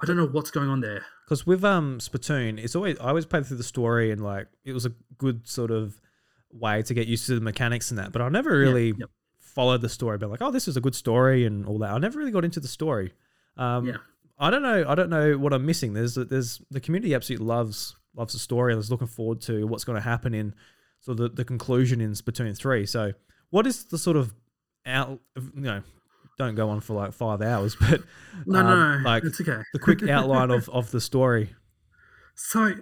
I 0.00 0.06
don't 0.06 0.16
know 0.16 0.26
what's 0.26 0.50
going 0.50 0.68
on 0.68 0.80
there. 0.80 1.04
Because 1.24 1.46
with 1.46 1.64
um 1.64 1.98
Splatoon, 1.98 2.58
it's 2.62 2.74
always 2.74 2.98
I 2.98 3.08
always 3.08 3.26
played 3.26 3.46
through 3.46 3.56
the 3.58 3.64
story 3.64 4.10
and 4.10 4.22
like 4.22 4.48
it 4.64 4.72
was 4.72 4.84
a 4.86 4.92
good 5.16 5.46
sort 5.48 5.70
of 5.70 6.00
way 6.50 6.82
to 6.82 6.94
get 6.94 7.06
used 7.06 7.26
to 7.26 7.34
the 7.34 7.40
mechanics 7.40 7.90
and 7.90 7.98
that. 7.98 8.12
But 8.12 8.22
I 8.22 8.28
never 8.28 8.50
Yeah, 8.50 8.68
really 8.68 8.94
yep. 8.98 9.10
followed 9.38 9.80
the 9.82 9.88
story. 9.88 10.18
But 10.18 10.30
like, 10.30 10.42
oh, 10.42 10.50
this 10.50 10.66
is 10.68 10.76
a 10.76 10.80
good 10.80 10.94
story 10.94 11.44
and 11.44 11.66
all 11.66 11.78
that. 11.78 11.92
I 11.92 11.98
never 11.98 12.18
really 12.18 12.32
got 12.32 12.44
into 12.44 12.60
the 12.60 12.68
story. 12.68 13.12
Um, 13.58 13.86
Yeah. 13.86 13.96
I 14.40 14.50
don't 14.50 14.62
know. 14.62 14.84
I 14.88 14.94
don't 14.94 15.10
know 15.10 15.36
what 15.36 15.52
I'm 15.52 15.66
missing. 15.66 15.92
There's 15.94 16.14
there's 16.14 16.62
the 16.70 16.80
community 16.80 17.12
absolutely 17.14 17.46
loves 17.46 17.96
loves 18.14 18.32
the 18.32 18.38
story 18.38 18.72
and 18.72 18.78
is 18.80 18.90
looking 18.90 19.08
forward 19.08 19.40
to 19.42 19.66
what's 19.66 19.82
going 19.84 19.96
to 19.96 20.00
happen 20.02 20.32
in 20.32 20.54
sort 21.00 21.18
of 21.18 21.30
the, 21.30 21.36
the 21.36 21.44
conclusion 21.44 22.00
in 22.00 22.12
Splatoon 22.12 22.56
three. 22.56 22.86
So, 22.86 23.12
what 23.50 23.66
is 23.66 23.84
the 23.86 23.98
sort 23.98 24.16
of 24.16 24.32
out? 24.86 25.20
You 25.36 25.60
know, 25.60 25.82
don't 26.38 26.54
go 26.54 26.68
on 26.70 26.80
for 26.80 26.94
like 26.94 27.12
five 27.12 27.42
hours, 27.42 27.74
but 27.80 28.00
No, 28.46 28.60
um, 28.60 29.02
no, 29.02 29.08
like 29.10 29.24
it's 29.24 29.40
okay. 29.40 29.60
the 29.72 29.80
quick 29.80 30.02
outline 30.08 30.52
of 30.52 30.68
of 30.68 30.90
the 30.92 31.00
story. 31.00 31.54
So 32.40 32.74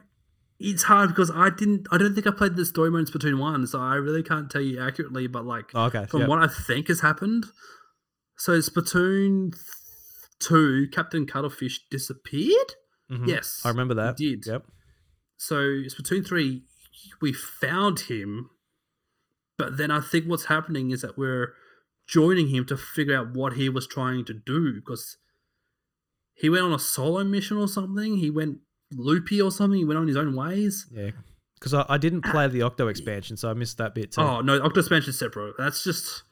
it's 0.61 0.83
hard 0.83 1.09
because 1.09 1.31
I 1.31 1.49
didn't. 1.49 1.87
I 1.91 1.97
don't 1.97 2.15
think 2.15 2.27
I 2.27 2.31
played 2.31 2.57
the 2.57 2.67
story 2.67 2.91
modes 2.91 3.11
between 3.11 3.39
one, 3.39 3.67
so 3.67 3.81
I 3.81 3.95
really 3.95 4.23
can't 4.23 4.51
tell 4.51 4.61
you 4.61 4.79
accurately. 4.87 5.27
But 5.27 5.47
like 5.47 5.71
Oh, 5.75 5.85
okay, 5.85 6.05
from 6.05 6.21
yeah. 6.21 6.27
what 6.27 6.43
I 6.43 6.47
think 6.49 6.89
has 6.89 7.01
happened, 7.01 7.47
so 8.37 8.59
Splatoon 8.59 9.55
two, 10.41 10.89
Captain 10.93 11.27
Cuttlefish 11.27 11.81
disappeared. 11.91 12.75
Mhm. 13.11 13.27
Yes, 13.29 13.61
I 13.65 13.69
remember 13.69 13.95
that. 13.95 14.17
did. 14.17 14.45
Yep. 14.47 14.67
So 15.37 15.57
Splatoon 15.57 16.27
three, 16.27 16.65
we 17.21 17.33
found 17.33 18.01
him, 18.01 18.51
but 19.59 19.77
then 19.77 19.91
I 19.91 20.01
think 20.01 20.27
what's 20.27 20.47
happening 20.47 20.91
is 20.91 21.03
that 21.03 21.17
we're 21.19 21.55
joining 22.09 22.49
him 22.49 22.65
to 22.67 22.77
figure 22.77 23.17
out 23.17 23.33
what 23.35 23.55
he 23.55 23.69
was 23.69 23.87
trying 23.87 24.25
to 24.27 24.35
do 24.35 24.73
because 24.75 25.17
he 26.35 26.49
went 26.49 26.65
on 26.65 26.73
a 26.73 26.79
solo 26.79 27.25
mission 27.25 27.57
or 27.57 27.69
something. 27.69 28.19
He 28.19 28.31
went 28.31 28.59
loopy 28.93 29.41
or 29.43 29.51
something. 29.51 29.79
He 29.79 29.85
went 29.85 29.99
on 29.99 30.07
his 30.07 30.17
own 30.17 30.35
ways. 30.35 30.87
Yeah. 30.93 31.11
Because 31.59 31.75
I, 31.75 31.87
I 31.89 31.99
didn't 31.99 32.23
play 32.23 32.47
the 32.49 32.63
Octo 32.63 32.89
expansion, 32.89 33.37
so 33.37 33.49
I 33.51 33.55
missed 33.55 33.79
that 33.79 33.95
bit 33.95 34.13
too. 34.13 34.21
Oh 34.21 34.41
no, 34.43 34.61
Octo 34.63 34.81
expansion 34.81 35.13
separate. 35.13 35.55
That's 35.59 35.83
just 35.83 36.23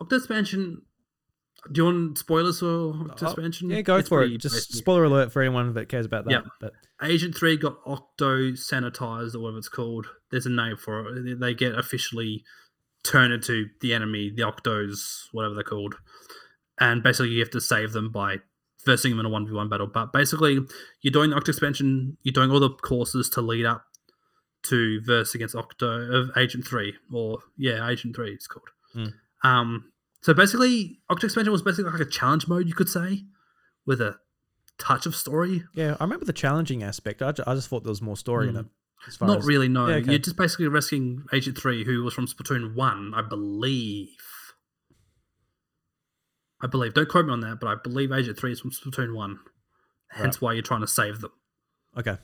Octo 0.00 0.16
expansion. 0.16 0.82
Do 1.72 1.80
you 1.80 1.84
want 1.84 2.18
spoilers 2.18 2.60
for 2.60 2.94
Octo 3.10 3.26
Oh, 3.26 3.30
expansion? 3.30 3.70
yeah, 3.70 3.80
go 3.82 3.96
It's 3.96 4.08
for 4.08 4.22
it. 4.22 4.36
Just 4.38 4.54
basic. 4.54 4.76
spoiler 4.76 5.04
alert 5.04 5.32
for 5.32 5.42
anyone 5.42 5.72
that 5.74 5.88
cares 5.88 6.06
about 6.06 6.24
that. 6.26 6.30
Yep. 6.30 6.44
But 6.60 6.72
Agent 7.02 7.34
Three 7.36 7.56
got 7.56 7.78
Octo 7.86 8.52
sanitized 8.52 9.34
or 9.34 9.40
whatever 9.40 9.58
it's 9.58 9.68
called. 9.68 10.06
There's 10.30 10.46
a 10.46 10.50
name 10.50 10.76
for 10.76 11.08
it. 11.16 11.40
They- 11.40 11.54
get 11.54 11.74
officially 11.78 12.44
turned 13.04 13.32
into 13.32 13.66
the 13.80 13.94
enemy, 13.94 14.30
the 14.34 14.42
Octos, 14.42 15.26
whatever 15.32 15.54
they're 15.54 15.62
called, 15.64 15.94
and 16.80 17.02
basically 17.02 17.30
you 17.30 17.40
have 17.40 17.50
to 17.50 17.60
save 17.60 17.92
them 17.92 18.10
by 18.10 18.40
versing 18.84 19.10
them 19.10 19.20
in 19.20 19.26
a 19.26 19.28
one 19.28 19.46
v 19.46 19.52
one 19.52 19.68
battle. 19.68 19.86
But 19.86 20.12
basically, 20.12 20.58
you're 21.02 21.12
doing 21.12 21.30
the 21.30 21.36
Octo 21.36 21.50
expansion. 21.52 22.16
You're 22.22 22.32
doing 22.32 22.50
all 22.50 22.60
the 22.60 22.70
courses 22.70 23.28
to 23.30 23.40
lead 23.40 23.64
up 23.66 23.84
to 24.64 25.00
verse 25.02 25.34
against 25.34 25.54
Octo 25.54 26.10
of 26.10 26.30
Agent 26.36 26.66
Three, 26.66 26.94
or 27.12 27.38
yeah, 27.56 27.86
Agent 27.88 28.16
Three 28.16 28.32
it's 28.32 28.46
called. 28.48 28.68
Hmm. 28.92 29.06
Um, 29.48 29.92
so 30.26 30.34
basically, 30.34 30.98
Octo 31.08 31.26
expansion 31.26 31.52
was 31.52 31.62
basically 31.62 31.88
like 31.92 32.00
a 32.00 32.04
challenge 32.04 32.48
mode, 32.48 32.66
you 32.66 32.74
could 32.74 32.88
say, 32.88 33.22
with 33.86 34.00
a 34.00 34.16
touch 34.76 35.06
of 35.06 35.14
story. 35.14 35.62
yeah, 35.72 35.96
I 36.00 36.02
remember 36.02 36.24
the 36.24 36.32
challenging 36.32 36.82
aspect. 36.82 37.22
I, 37.22 37.30
ju- 37.30 37.44
I 37.46 37.54
just 37.54 37.68
thought 37.68 37.84
there 37.84 37.90
was 37.90 38.02
more 38.02 38.16
story 38.16 38.48
in 38.48 38.54
Hmm. 38.54 38.60
it. 38.62 38.66
As 39.06 39.14
far 39.14 39.28
Not 39.28 39.38
as, 39.38 39.46
really, 39.46 39.68
no. 39.68 39.86
Yeah, 39.86 39.94
okay. 39.96 40.10
You're 40.10 40.18
just 40.18 40.36
basically 40.36 40.66
rescuing 40.66 41.22
Agent 41.32 41.56
3, 41.56 41.84
who 41.84 42.02
was 42.02 42.12
from 42.12 42.26
Splatoon 42.26 42.74
1, 42.74 43.12
I 43.14 43.22
believe. 43.22 44.08
I 46.60 46.66
believe. 46.66 46.94
Don't 46.94 47.08
quote 47.08 47.26
me 47.26 47.32
on 47.32 47.40
that, 47.40 47.60
but 47.60 47.68
I 47.68 47.76
believe 47.80 48.10
Agent 48.10 48.36
3 48.36 48.50
is 48.50 48.60
from 48.60 48.72
Splatoon 48.72 49.14
1. 49.14 49.38
Hence 50.10 50.40
why 50.40 50.54
you're 50.54 50.62
trying 50.62 50.80
to 50.80 50.86
save 50.88 51.20
them. 51.20 51.30
Okay. 51.96 52.16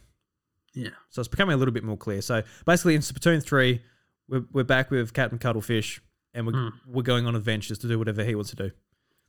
Yeah. 0.74 0.90
So 1.10 1.20
it's 1.20 1.28
becoming 1.28 1.54
a 1.54 1.56
little 1.56 1.72
bit 1.74 1.84
more 1.84 1.96
clear. 1.96 2.20
So 2.22 2.42
basically, 2.66 2.96
in 2.96 3.02
Splatoon 3.02 3.44
3, 3.44 3.80
we're, 4.28 4.44
we're 4.52 4.64
back 4.64 4.90
with 4.90 5.12
Captain 5.12 5.38
Cuttlefish 5.38 6.00
and 6.34 6.46
we're, 6.46 6.52
Mm. 6.52 6.72
we're 6.86 7.02
going 7.02 7.26
on 7.26 7.34
adventures 7.36 7.78
to 7.78 7.88
do 7.88 7.98
whatever 7.98 8.24
he 8.24 8.34
wants 8.34 8.50
to 8.50 8.56
do. 8.56 8.70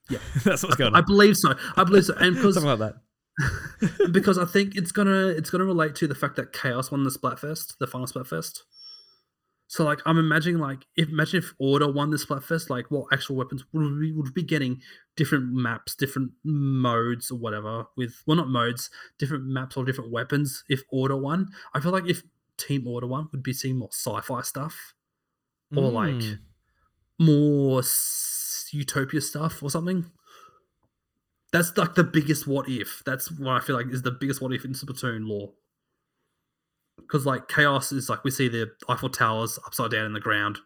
Yeah. 0.09 0.19
That's 0.43 0.63
what's 0.63 0.75
going 0.75 0.93
on. 0.93 1.01
I 1.01 1.05
believe 1.05 1.37
so. 1.37 1.55
I 1.77 1.83
believe 1.83 2.05
so. 2.05 2.13
And 2.17 2.35
because 2.35 2.53
Something 2.55 2.79
like 2.79 2.79
that. 2.79 4.11
because 4.11 4.37
I 4.37 4.45
think 4.45 4.75
it's 4.75 4.91
gonna 4.91 5.27
it's 5.27 5.49
gonna 5.49 5.63
relate 5.65 5.95
to 5.95 6.07
the 6.07 6.13
fact 6.15 6.35
that 6.35 6.53
Chaos 6.53 6.91
won 6.91 7.03
the 7.03 7.09
Splatfest, 7.09 7.77
the 7.79 7.87
final 7.87 8.05
Splatfest. 8.07 8.59
So 9.67 9.83
like 9.83 10.01
I'm 10.05 10.19
imagining 10.19 10.59
like 10.59 10.85
if 10.95 11.09
imagine 11.09 11.39
if 11.39 11.53
Order 11.57 11.91
won 11.91 12.11
the 12.11 12.17
Splatfest, 12.17 12.69
like 12.69 12.91
what 12.91 13.07
actual 13.11 13.35
weapons 13.37 13.63
would 13.73 13.97
we 13.97 14.11
would 14.11 14.33
be 14.35 14.43
getting 14.43 14.81
different 15.15 15.51
maps, 15.51 15.95
different 15.95 16.31
modes 16.43 17.31
or 17.31 17.39
whatever 17.39 17.85
with 17.97 18.21
well 18.27 18.37
not 18.37 18.49
modes, 18.49 18.91
different 19.17 19.45
maps 19.45 19.75
or 19.77 19.83
different 19.83 20.11
weapons 20.11 20.63
if 20.69 20.83
Order 20.89 21.17
won. 21.17 21.47
I 21.73 21.79
feel 21.79 21.91
like 21.91 22.07
if 22.07 22.21
Team 22.59 22.85
Order 22.87 23.07
won, 23.07 23.29
would 23.31 23.41
be 23.41 23.53
seeing 23.53 23.77
more 23.79 23.89
sci-fi 23.91 24.41
stuff 24.43 24.93
or 25.75 25.89
like 25.89 26.13
Mm. 26.13 26.37
More 27.23 27.81
utopia 28.71 29.21
stuff 29.21 29.61
or 29.63 29.69
something. 29.69 30.05
That's 31.51 31.75
like 31.77 31.95
the 31.95 32.03
biggest 32.03 32.47
what 32.47 32.67
if. 32.67 33.03
That's 33.05 33.29
what 33.31 33.61
I 33.61 33.65
feel 33.65 33.75
like 33.75 33.87
is 33.91 34.01
the 34.01 34.11
biggest 34.11 34.41
what 34.41 34.53
if 34.53 34.65
in 34.65 34.73
Splatoon 34.73 35.27
lore. 35.27 35.51
Because 36.97 37.25
like 37.25 37.47
chaos 37.47 37.91
is 37.91 38.09
like 38.09 38.23
we 38.23 38.31
see 38.31 38.47
the 38.47 38.71
Eiffel 38.89 39.09
Towers 39.09 39.59
upside 39.65 39.91
down 39.91 40.05
in 40.05 40.13
the 40.13 40.19
ground, 40.19 40.57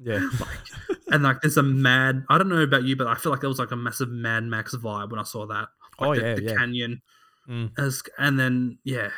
Yeah. 0.00 0.28
like, 0.40 0.98
and 1.08 1.22
like 1.22 1.40
there's 1.42 1.56
a 1.56 1.62
mad. 1.62 2.24
I 2.28 2.38
don't 2.38 2.48
know 2.48 2.62
about 2.62 2.84
you, 2.84 2.96
but 2.96 3.06
I 3.06 3.14
feel 3.14 3.30
like 3.30 3.40
there 3.40 3.48
was 3.48 3.58
like 3.58 3.70
a 3.70 3.76
massive 3.76 4.08
Mad 4.08 4.44
Max 4.44 4.74
vibe 4.74 5.10
when 5.10 5.20
I 5.20 5.24
saw 5.24 5.46
that. 5.46 5.68
Like 6.00 6.08
Oh, 6.10 6.14
the, 6.14 6.20
yeah, 6.20 6.34
the 6.34 6.42
yeah. 6.42 6.54
canyon, 6.56 7.02
Mm. 7.48 7.70
as 7.78 8.02
and 8.18 8.38
then 8.38 8.78
yeah, 8.84 9.08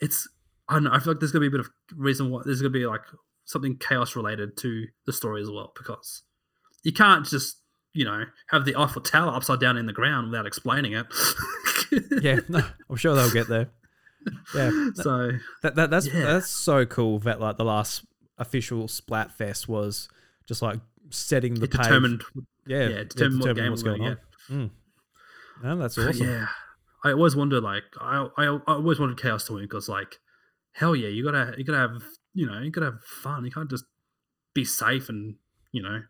it's 0.00 0.26
I 0.68 0.74
don't 0.74 0.84
know. 0.84 0.92
I 0.92 0.98
feel 0.98 1.12
like 1.12 1.20
there's 1.20 1.30
gonna 1.32 1.42
be 1.42 1.48
a 1.48 1.50
bit 1.50 1.60
of 1.60 1.70
reason 1.94 2.30
why 2.30 2.40
there's 2.44 2.60
gonna 2.62 2.70
be 2.70 2.86
like 2.86 3.02
something 3.50 3.76
chaos 3.76 4.14
related 4.16 4.56
to 4.58 4.86
the 5.06 5.12
story 5.12 5.42
as 5.42 5.50
well 5.50 5.72
because 5.76 6.22
you 6.84 6.92
can't 6.92 7.26
just 7.26 7.56
you 7.92 8.04
know 8.04 8.24
have 8.50 8.64
the 8.64 8.76
Eiffel 8.76 9.02
Tower 9.02 9.34
upside 9.34 9.60
down 9.60 9.76
in 9.76 9.86
the 9.86 9.92
ground 9.92 10.30
without 10.30 10.46
explaining 10.46 10.92
it. 10.94 11.06
Yeah. 12.22 12.38
No, 12.48 12.60
I'm 12.88 12.94
sure 12.96 13.16
they'll 13.16 13.32
get 13.32 13.48
there. 13.48 13.68
Yeah. 14.54 14.70
So 14.94 15.32
That, 15.62 15.74
that 15.74 15.90
that's 15.90 16.06
Yeah. 16.06 16.20
that's 16.24 16.48
so 16.48 16.86
cool 16.86 17.18
that 17.20 17.40
like 17.40 17.56
the 17.56 17.64
last 17.64 18.04
official 18.38 18.86
Splatfest 18.86 19.66
was 19.66 20.08
just 20.46 20.62
like 20.62 20.78
setting 21.10 21.54
the 21.54 21.64
it 21.64 21.72
pave. 21.72 21.82
determined, 21.82 22.22
yeah, 22.64 22.88
yeah, 22.88 23.02
determined 23.04 23.40
what 23.40 23.56
game 23.56 23.70
what's 23.70 23.82
going 23.82 24.02
on. 24.02 24.18
Mm. 24.48 24.70
No, 25.64 25.76
that's 25.78 25.98
awesome. 25.98 26.26
Yeah, 26.28 26.46
I 27.04 27.10
always 27.10 27.34
wonder 27.34 27.60
like 27.60 27.82
I, 28.00 28.28
I 28.38 28.44
I 28.44 28.60
always 28.74 29.00
wanted 29.00 29.20
chaos 29.20 29.44
to 29.46 29.54
win 29.54 29.64
because 29.64 29.88
like 29.88 30.20
hell 30.74 30.94
yeah, 30.94 31.08
you 31.08 31.24
gotta 31.24 31.54
you 31.58 31.64
gotta 31.64 31.78
have 31.78 32.02
you 32.34 32.46
know 32.46 32.60
you 32.60 32.70
gotta 32.70 32.92
have 32.92 33.02
fun. 33.02 33.44
You 33.44 33.50
can't 33.50 33.70
just 33.70 33.84
be 34.54 34.64
safe 34.64 35.08
and 35.08 35.36
you 35.72 35.82
know 35.82 36.02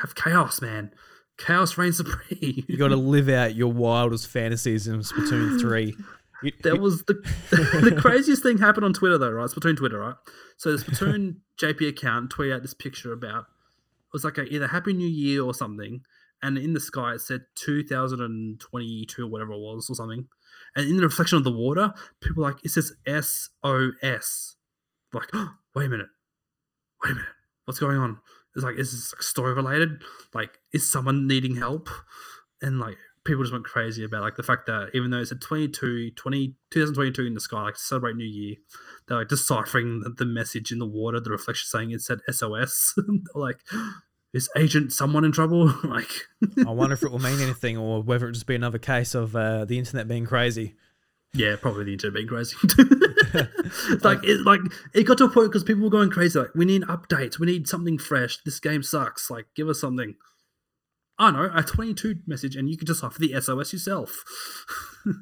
have 0.00 0.14
chaos, 0.14 0.60
man. 0.60 0.90
Chaos 1.38 1.76
reigns 1.78 1.96
supreme. 1.96 2.64
You 2.68 2.76
got 2.76 2.88
to 2.88 2.96
live 3.16 3.28
out 3.28 3.54
your 3.54 3.72
wildest 3.72 4.26
fantasies 4.28 4.86
in 4.86 5.00
Splatoon 5.00 5.58
three. 5.60 5.96
You- 6.42 6.52
That 6.62 6.74
you- 6.76 6.80
was 6.80 7.02
the 7.04 7.14
the 7.50 7.96
craziest 8.00 8.42
thing 8.42 8.58
happened 8.58 8.84
on 8.84 8.92
Twitter 8.92 9.18
though, 9.18 9.30
right? 9.30 9.48
Splatoon 9.48 9.76
Twitter, 9.76 9.98
right? 9.98 10.14
So 10.58 10.76
the 10.76 10.84
Splatoon 10.84 11.36
JP 11.60 11.88
account 11.88 12.30
tweeted 12.30 12.54
out 12.56 12.62
this 12.62 12.74
picture 12.74 13.12
about 13.12 13.40
it 13.44 14.12
was 14.12 14.24
like 14.24 14.38
a, 14.38 14.42
either 14.44 14.66
Happy 14.68 14.92
New 14.92 15.08
Year 15.08 15.42
or 15.42 15.54
something, 15.54 16.02
and 16.42 16.58
in 16.58 16.74
the 16.74 16.80
sky 16.80 17.14
it 17.14 17.20
said 17.20 17.42
2022 17.56 19.22
or 19.24 19.26
whatever 19.30 19.52
it 19.52 19.58
was 19.58 19.88
or 19.88 19.94
something, 19.94 20.26
and 20.76 20.88
in 20.88 20.96
the 20.96 21.02
reflection 21.02 21.38
of 21.38 21.44
the 21.44 21.52
water, 21.52 21.92
people 22.20 22.42
were 22.42 22.50
like 22.50 22.64
it 22.64 22.70
says 22.70 22.92
SOS, 23.06 24.56
like 25.12 25.30
wait 25.74 25.86
a 25.86 25.88
minute, 25.88 26.08
wait 27.04 27.12
a 27.12 27.14
minute, 27.14 27.28
what's 27.64 27.78
going 27.80 27.96
on? 27.98 28.18
It's 28.54 28.64
like 28.64 28.76
is 28.76 28.90
this 28.92 29.12
like 29.14 29.22
story 29.22 29.54
related? 29.54 30.02
Like 30.34 30.58
is 30.72 30.90
someone 30.90 31.26
needing 31.26 31.56
help? 31.56 31.88
And 32.62 32.78
like 32.80 32.96
people 33.24 33.42
just 33.42 33.52
went 33.52 33.64
crazy 33.64 34.02
about 34.04 34.22
like 34.22 34.36
the 34.36 34.42
fact 34.42 34.66
that 34.66 34.90
even 34.94 35.10
though 35.10 35.18
it 35.18 35.26
said 35.26 35.40
22, 35.40 36.10
20, 36.16 36.48
2022 36.70 37.26
in 37.26 37.34
the 37.34 37.40
sky, 37.40 37.62
like 37.62 37.74
to 37.74 37.80
celebrate 37.80 38.16
New 38.16 38.24
Year, 38.24 38.56
they're 39.06 39.18
like 39.18 39.28
deciphering 39.28 40.00
the- 40.00 40.10
the 40.10 40.24
message 40.24 40.72
in 40.72 40.78
the 40.78 40.86
water, 40.86 41.20
the 41.20 41.30
reflection 41.30 41.66
saying 41.68 41.90
it 41.90 42.00
said 42.00 42.20
SOS. 42.30 42.94
Like, 43.34 43.60
is 44.32 44.48
agent 44.56 44.92
someone 44.92 45.24
in 45.24 45.32
trouble? 45.32 45.66
like, 45.84 46.10
I 46.66 46.70
wonder 46.70 46.94
if 46.94 47.02
it 47.02 47.10
will 47.10 47.18
mean 47.18 47.40
anything 47.40 47.76
or 47.76 48.02
whether 48.02 48.28
it 48.28 48.32
just 48.32 48.46
be 48.46 48.54
another 48.54 48.78
case 48.78 49.14
of 49.14 49.34
uh, 49.36 49.64
the 49.64 49.78
internet 49.78 50.08
being 50.08 50.24
crazy. 50.26 50.74
yeah, 51.34 51.56
probably 51.60 51.84
the 51.84 51.92
internet 51.92 52.14
being 52.14 52.28
crazy. 52.28 52.56
Like 54.02 54.24
it 54.24 54.44
like 54.46 54.60
it 54.94 55.04
got 55.04 55.18
to 55.18 55.24
a 55.24 55.28
point 55.30 55.48
because 55.50 55.64
people 55.64 55.82
were 55.84 55.90
going 55.90 56.10
crazy. 56.10 56.38
Like, 56.38 56.54
we 56.54 56.64
need 56.64 56.82
updates. 56.82 57.38
We 57.38 57.46
need 57.46 57.68
something 57.68 57.98
fresh. 57.98 58.38
This 58.44 58.60
game 58.60 58.82
sucks. 58.82 59.30
Like, 59.30 59.46
give 59.54 59.68
us 59.68 59.80
something. 59.80 60.14
I 61.18 61.30
know, 61.30 61.50
a 61.54 61.62
22 61.62 62.20
message, 62.26 62.56
and 62.56 62.70
you 62.70 62.78
can 62.78 62.86
decipher 62.86 63.18
the 63.18 63.38
SOS 63.40 63.72
yourself. 63.72 64.24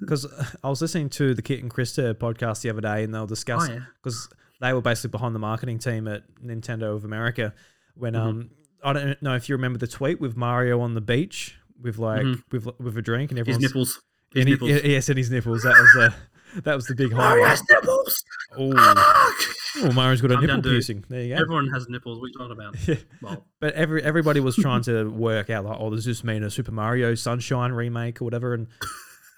Because 0.00 0.26
I 0.64 0.68
was 0.68 0.80
listening 0.82 1.08
to 1.10 1.34
the 1.34 1.42
Kit 1.42 1.62
and 1.62 1.72
Krista 1.72 2.12
podcast 2.12 2.62
the 2.62 2.70
other 2.70 2.80
day, 2.80 3.04
and 3.04 3.14
they 3.14 3.20
were 3.20 3.26
discussing 3.28 3.74
yeah. 3.76 3.80
because 4.02 4.28
they 4.60 4.72
were 4.72 4.80
basically 4.80 5.10
behind 5.10 5.36
the 5.36 5.38
marketing 5.38 5.78
team 5.78 6.08
at 6.08 6.22
Nintendo 6.44 6.96
of 6.96 7.04
America. 7.04 7.54
When 7.94 8.14
Mhm. 8.14 8.20
um, 8.20 8.50
I 8.82 8.92
don't 8.92 9.22
know 9.22 9.36
if 9.36 9.48
you 9.48 9.54
remember 9.54 9.78
the 9.78 9.86
tweet 9.86 10.20
with 10.20 10.36
Mario 10.36 10.80
on 10.80 10.94
the 10.94 11.00
beach 11.00 11.56
with 11.80 11.96
like 11.98 12.22
Mhm. 12.22 12.42
with 12.50 12.66
with 12.80 12.96
a 12.98 13.02
drink 13.02 13.30
and 13.30 13.38
His 13.38 13.42
everyone's 13.42 13.62
nipples. 13.62 14.00
His 14.34 14.40
and 14.40 14.48
he- 14.48 14.54
nipples. 14.54 14.70
yes, 14.84 15.08
and 15.08 15.16
his 15.18 15.30
nipples. 15.30 15.62
That 15.62 15.76
was 15.80 15.92
the 15.94 16.14
that 16.56 16.74
was 16.74 16.86
the 16.86 16.94
big 16.94 17.12
oh, 17.12 17.16
Mario 17.16 17.44
highlight. 17.44 17.50
has 17.58 17.62
nipples! 17.70 18.24
Oh, 18.56 18.72
ah, 18.76 19.34
oh, 19.82 19.92
Mario's 19.92 20.20
got 20.20 20.30
a 20.32 20.34
Calm 20.34 20.46
nipple 20.46 20.62
piercing. 20.62 21.04
There 21.08 21.22
you 21.22 21.34
go. 21.36 21.40
Everyone 21.42 21.68
has 21.68 21.88
nipples. 21.88 22.18
What 22.18 22.26
are 22.26 22.28
you 22.28 22.34
talking 22.34 22.52
about? 22.52 22.76
Yeah. 22.88 22.94
Well, 23.22 23.44
But 23.60 23.74
every 23.74 24.02
everybody 24.02 24.40
was 24.40 24.56
trying 24.56 24.82
to 24.82 25.04
work 25.10 25.50
out 25.50 25.64
like, 25.64 25.76
oh, 25.78 25.90
does 25.90 26.04
this 26.04 26.24
mean 26.24 26.42
a 26.42 26.50
Super 26.50 26.72
Mario 26.72 27.14
Sunshine 27.14 27.72
remake 27.72 28.20
or 28.20 28.24
whatever? 28.24 28.54
And 28.54 28.66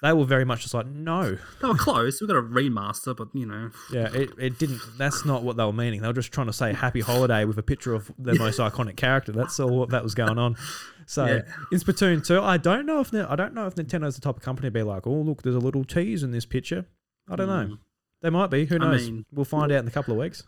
they 0.01 0.13
were 0.13 0.25
very 0.25 0.45
much 0.45 0.61
just 0.61 0.73
like, 0.73 0.87
no, 0.87 1.37
they 1.61 1.67
were 1.67 1.75
close. 1.75 2.21
We 2.21 2.27
got 2.27 2.37
a 2.37 2.41
remaster, 2.41 3.15
but 3.15 3.27
you 3.33 3.45
know, 3.45 3.69
yeah, 3.93 4.09
it, 4.13 4.29
it 4.39 4.57
didn't. 4.57 4.79
That's 4.97 5.25
not 5.25 5.43
what 5.43 5.57
they 5.57 5.63
were 5.63 5.73
meaning. 5.73 6.01
They 6.01 6.07
were 6.07 6.13
just 6.13 6.31
trying 6.31 6.47
to 6.47 6.53
say 6.53 6.73
Happy 6.73 7.01
Holiday 7.01 7.45
with 7.45 7.57
a 7.59 7.63
picture 7.63 7.93
of 7.93 8.11
the 8.17 8.33
most 8.35 8.57
iconic 8.59 8.95
character. 8.95 9.31
That's 9.31 9.59
all 9.59 9.77
what 9.77 9.89
that 9.89 10.03
was 10.03 10.15
going 10.15 10.39
on. 10.39 10.55
So 11.05 11.25
Yeah. 11.25 11.41
in 11.71 11.77
Splatoon 11.79 12.25
2, 12.25 12.41
I 12.41 12.57
don't 12.57 12.85
know 12.85 12.99
if 13.01 13.13
I 13.13 13.35
don't 13.35 13.53
know 13.53 13.67
if 13.67 13.75
Nintendo's 13.75 14.15
the 14.15 14.21
type 14.21 14.37
of 14.37 14.41
company 14.41 14.67
to 14.67 14.71
be 14.71 14.81
like, 14.81 15.05
oh 15.05 15.11
look, 15.11 15.41
there's 15.43 15.55
a 15.55 15.59
little 15.59 15.83
tease 15.83 16.23
in 16.23 16.31
this 16.31 16.45
picture. 16.45 16.85
I 17.29 17.35
don't 17.35 17.47
know. 17.47 17.75
Mm. 17.75 17.79
They 18.21 18.29
might 18.29 18.49
be. 18.49 18.65
Who 18.65 18.79
knows? 18.79 19.01
I 19.07 19.11
mean- 19.11 19.25
we'll 19.31 19.45
find 19.45 19.71
out 19.71 19.79
in 19.79 19.87
a 19.87 19.91
couple 19.91 20.13
of 20.13 20.19
weeks. 20.19 20.43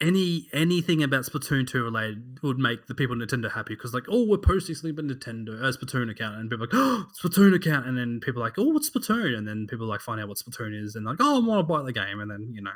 any 0.00 0.46
anything 0.52 1.02
about 1.02 1.24
Splatoon 1.24 1.66
2 1.66 1.82
related 1.84 2.38
would 2.42 2.58
make 2.58 2.86
the 2.86 2.94
people 2.94 3.20
at 3.20 3.26
Nintendo 3.28 3.50
happy 3.50 3.74
because 3.74 3.94
like, 3.94 4.04
oh, 4.10 4.26
we're 4.28 4.36
posting 4.38 4.74
something 4.74 4.90
about 4.98 5.06
Nintendo 5.10 5.62
uh, 5.62 5.72
Splatoon 5.72 6.10
account, 6.10 6.36
and 6.36 6.50
people 6.50 6.64
are 6.64 6.68
like, 6.68 6.74
oh, 6.74 7.06
Splatoon 7.22 7.54
account, 7.54 7.86
and 7.86 7.96
then 7.96 8.20
people 8.20 8.42
are 8.42 8.46
like, 8.46 8.58
oh, 8.58 8.68
what's 8.68 8.90
Splatoon? 8.90 9.36
And 9.36 9.48
then 9.48 9.66
people 9.68 9.86
like 9.86 10.00
find 10.02 10.20
out 10.20 10.28
what 10.28 10.36
Splatoon 10.38 10.78
is, 10.84 10.94
and 10.96 11.06
like, 11.06 11.16
oh, 11.20 11.36
I 11.42 11.46
want 11.46 11.60
to 11.60 11.62
buy 11.74 11.82
the 11.82 11.92
game, 11.94 12.20
and 12.20 12.30
then 12.30 12.50
you 12.52 12.60
know, 12.62 12.72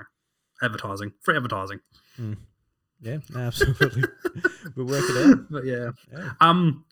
advertising, 0.62 1.12
free 1.22 1.36
advertising. 1.36 1.80
Yeah, 3.02 3.18
absolutely. 3.34 4.04
we'll 4.76 4.86
work 4.86 5.04
it 5.08 5.26
out. 5.30 5.38
But 5.50 5.64
yeah, 5.64 5.90
Yeah. 6.12 6.30
um, 6.40 6.84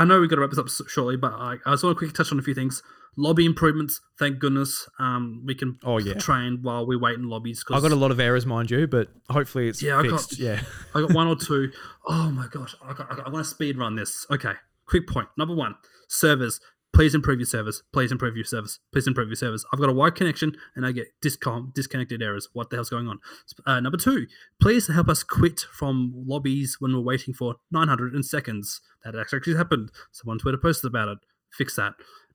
I 0.00 0.04
know 0.04 0.18
we've 0.20 0.28
got 0.30 0.36
to 0.36 0.40
wrap 0.42 0.50
this 0.50 0.58
up 0.58 0.88
shortly, 0.88 1.16
but 1.16 1.32
I, 1.32 1.56
I 1.66 1.72
just 1.72 1.84
want 1.84 1.94
to 1.94 1.98
quickly 1.98 2.12
touch 2.16 2.32
on 2.32 2.38
a 2.38 2.42
few 2.42 2.54
things. 2.54 2.82
Lobby 3.16 3.44
improvements, 3.44 4.00
thank 4.18 4.38
goodness. 4.38 4.88
Um, 4.98 5.42
we 5.44 5.54
can 5.54 5.78
Oh 5.84 5.98
yeah. 5.98 6.14
train 6.14 6.60
while 6.62 6.86
we 6.86 6.96
wait 6.96 7.16
in 7.18 7.28
lobbies. 7.28 7.64
I've 7.70 7.82
got 7.82 7.92
a 7.92 7.96
lot 7.96 8.10
of 8.10 8.18
errors, 8.20 8.46
mind 8.46 8.70
you, 8.70 8.86
but 8.86 9.08
hopefully 9.28 9.68
it's 9.68 9.82
Yeah, 9.82 9.98
I 9.98 10.06
got- 10.06 10.38
yeah. 10.38 10.60
I 10.94 11.00
got 11.02 11.12
one 11.12 11.26
or 11.26 11.36
two. 11.48 11.70
Oh 12.06 12.30
my 12.30 12.46
gosh, 12.50 12.74
I 12.82 12.92
got, 12.94 13.12
I, 13.12 13.16
got, 13.16 13.26
I 13.26 13.30
want 13.30 13.44
to 13.44 13.50
speed 13.50 13.76
run 13.78 13.96
this. 13.96 14.26
Okay, 14.30 14.52
quick 14.86 15.06
point. 15.08 15.28
Number 15.36 15.54
one, 15.54 15.74
servers. 16.08 16.60
Please 17.00 17.14
improve 17.14 17.38
your 17.38 17.46
service. 17.46 17.82
Please 17.94 18.12
improve 18.12 18.36
your 18.36 18.44
service. 18.44 18.78
Please 18.92 19.06
improve 19.06 19.28
your 19.28 19.36
service. 19.36 19.64
I've 19.72 19.80
got 19.80 19.88
a 19.88 19.92
wide 19.94 20.14
connection 20.14 20.54
and 20.76 20.84
I 20.84 20.92
get 20.92 21.06
discom- 21.24 21.72
disconnected 21.72 22.20
errors. 22.20 22.50
What 22.52 22.68
the 22.68 22.76
hell's 22.76 22.90
going 22.90 23.08
on? 23.08 23.20
Uh, 23.64 23.80
number 23.80 23.96
two, 23.96 24.26
please 24.60 24.86
help 24.88 25.08
us 25.08 25.22
quit 25.22 25.60
from 25.72 26.12
lobbies 26.14 26.76
when 26.78 26.92
we're 26.92 27.00
waiting 27.00 27.32
for 27.32 27.54
900 27.70 28.22
seconds. 28.26 28.82
That 29.02 29.14
actually 29.16 29.56
happened. 29.56 29.90
Someone 30.12 30.34
on 30.34 30.40
Twitter 30.40 30.58
posted 30.58 30.90
about 30.90 31.08
it. 31.08 31.18
Fix 31.50 31.74
that. 31.76 31.94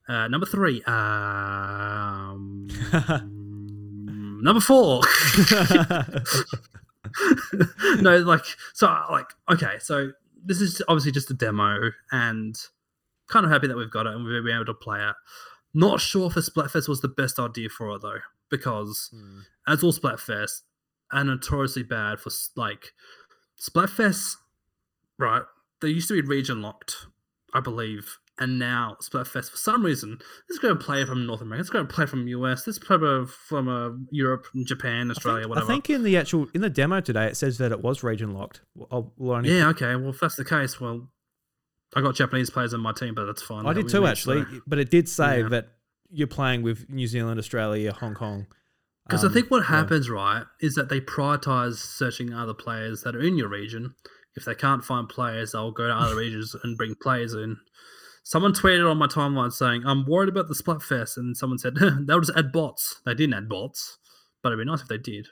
Uh, 0.09 0.27
number 0.29 0.47
three, 0.47 0.81
um, 0.87 2.67
number 4.41 4.61
four. 4.61 5.03
no, 8.01 8.17
like 8.17 8.45
so, 8.73 8.87
like 9.11 9.27
okay, 9.51 9.77
so 9.79 10.09
this 10.43 10.59
is 10.59 10.81
obviously 10.87 11.11
just 11.11 11.29
a 11.29 11.35
demo, 11.35 11.91
and 12.11 12.57
kind 13.27 13.45
of 13.45 13.51
happy 13.51 13.67
that 13.67 13.77
we've 13.77 13.91
got 13.91 14.05
it 14.05 14.13
and 14.13 14.23
we've 14.25 14.43
been 14.43 14.55
able 14.55 14.65
to 14.65 14.73
play 14.73 14.99
it. 15.07 15.15
Not 15.73 15.99
sure 15.99 16.27
if 16.27 16.37
a 16.37 16.41
Splatfest 16.41 16.87
was 16.87 17.01
the 17.01 17.07
best 17.07 17.37
idea 17.39 17.69
for 17.69 17.89
it 17.95 18.01
though, 18.01 18.19
because 18.49 19.09
Hmm. 19.13 19.39
as 19.67 19.83
all 19.83 19.93
Splatfest 19.93 20.61
are 21.11 21.23
notoriously 21.23 21.83
bad 21.83 22.19
for 22.19 22.31
like 22.55 22.93
Splatfest, 23.59 24.35
right? 25.17 25.43
They 25.81 25.89
used 25.89 26.07
to 26.09 26.21
be 26.21 26.27
region 26.27 26.61
locked, 26.61 27.07
I 27.53 27.59
believe, 27.59 28.17
and 28.39 28.59
now 28.59 28.97
Splatfest 29.01 29.51
for 29.51 29.57
some 29.57 29.83
reason 29.85 30.17
let's 30.49 30.59
go 30.59 30.75
play 30.75 31.05
from 31.05 31.25
North 31.25 31.41
America, 31.41 31.59
let's 31.61 31.69
go 31.69 31.85
play 31.85 32.05
from 32.05 32.27
US, 32.27 32.65
let's 32.67 32.79
play 32.79 32.97
from 33.27 33.67
uh, 33.67 33.91
Europe, 34.11 34.45
Japan, 34.65 35.09
Australia, 35.11 35.39
I 35.39 35.41
think, 35.43 35.49
whatever. 35.49 35.71
I 35.71 35.75
think 35.75 35.89
in 35.89 36.03
the 36.03 36.17
actual 36.17 36.47
in 36.53 36.61
the 36.61 36.69
demo 36.69 36.99
today 37.01 37.27
it 37.27 37.37
says 37.37 37.57
that 37.59 37.71
it 37.71 37.81
was 37.81 38.03
region 38.03 38.33
locked. 38.33 38.61
I'll, 38.91 39.13
only, 39.19 39.55
Yeah, 39.57 39.69
okay. 39.69 39.95
Well, 39.95 40.09
if 40.09 40.19
that's 40.19 40.35
the 40.35 40.45
case, 40.45 40.79
well, 40.81 41.09
I 41.95 42.01
got 42.01 42.15
Japanese 42.15 42.49
players 42.49 42.73
in 42.73 42.81
my 42.81 42.91
team, 42.91 43.15
but 43.15 43.25
that's 43.25 43.41
fine. 43.41 43.65
I 43.65 43.73
That 43.73 43.83
did 43.83 43.91
too 43.91 44.05
actually, 44.05 44.45
but 44.67 44.79
it 44.79 44.89
did 44.91 45.07
say 45.07 45.41
Yeah. 45.41 45.47
that 45.49 45.69
you're 46.11 46.27
playing 46.27 46.61
with 46.61 46.89
New 46.89 47.07
Zealand, 47.07 47.39
Australia, 47.39 47.93
Hong 47.93 48.13
Kong. 48.13 48.47
Because 49.07 49.23
Um, 49.23 49.29
I 49.29 49.33
think 49.33 49.49
what 49.51 49.59
yeah. 49.63 49.67
happens, 49.67 50.09
right, 50.09 50.43
is 50.59 50.75
that 50.75 50.89
they 50.89 50.99
prioritize 50.99 51.75
searching 51.75 52.33
other 52.33 52.53
players 52.53 53.01
that 53.03 53.15
are 53.15 53.21
in 53.21 53.37
your 53.37 53.47
region. 53.49 53.93
If 54.35 54.43
they 54.45 54.55
can't 54.55 54.83
find 54.83 55.07
players, 55.07 55.51
they'll 55.53 55.71
go 55.71 55.87
to 55.87 55.93
other 55.95 56.15
regions 56.17 56.55
and 56.63 56.77
bring 56.77 56.95
players 56.95 57.33
in. 57.33 57.57
Someone 58.23 58.53
tweeted 58.53 58.89
on 58.89 58.97
my 58.97 59.07
timeline 59.07 59.53
saying, 59.53 59.83
I'm 59.85 60.05
worried 60.05 60.29
about 60.29 60.47
the 60.47 60.55
Splatfest. 60.55 61.15
And 61.17 61.37
someone 61.37 61.59
said, 61.59 61.75
they'll 62.07 62.19
just 62.19 62.35
add 62.35 62.51
bots. 62.51 62.99
They 63.05 63.13
didn't 63.13 63.35
add 63.35 63.47
bots, 63.47 63.99
but 64.41 64.51
it'd 64.51 64.59
be 64.59 64.65
nice 64.69 64.81
if 64.81 64.87
they 64.87 64.97
did. 64.97 65.27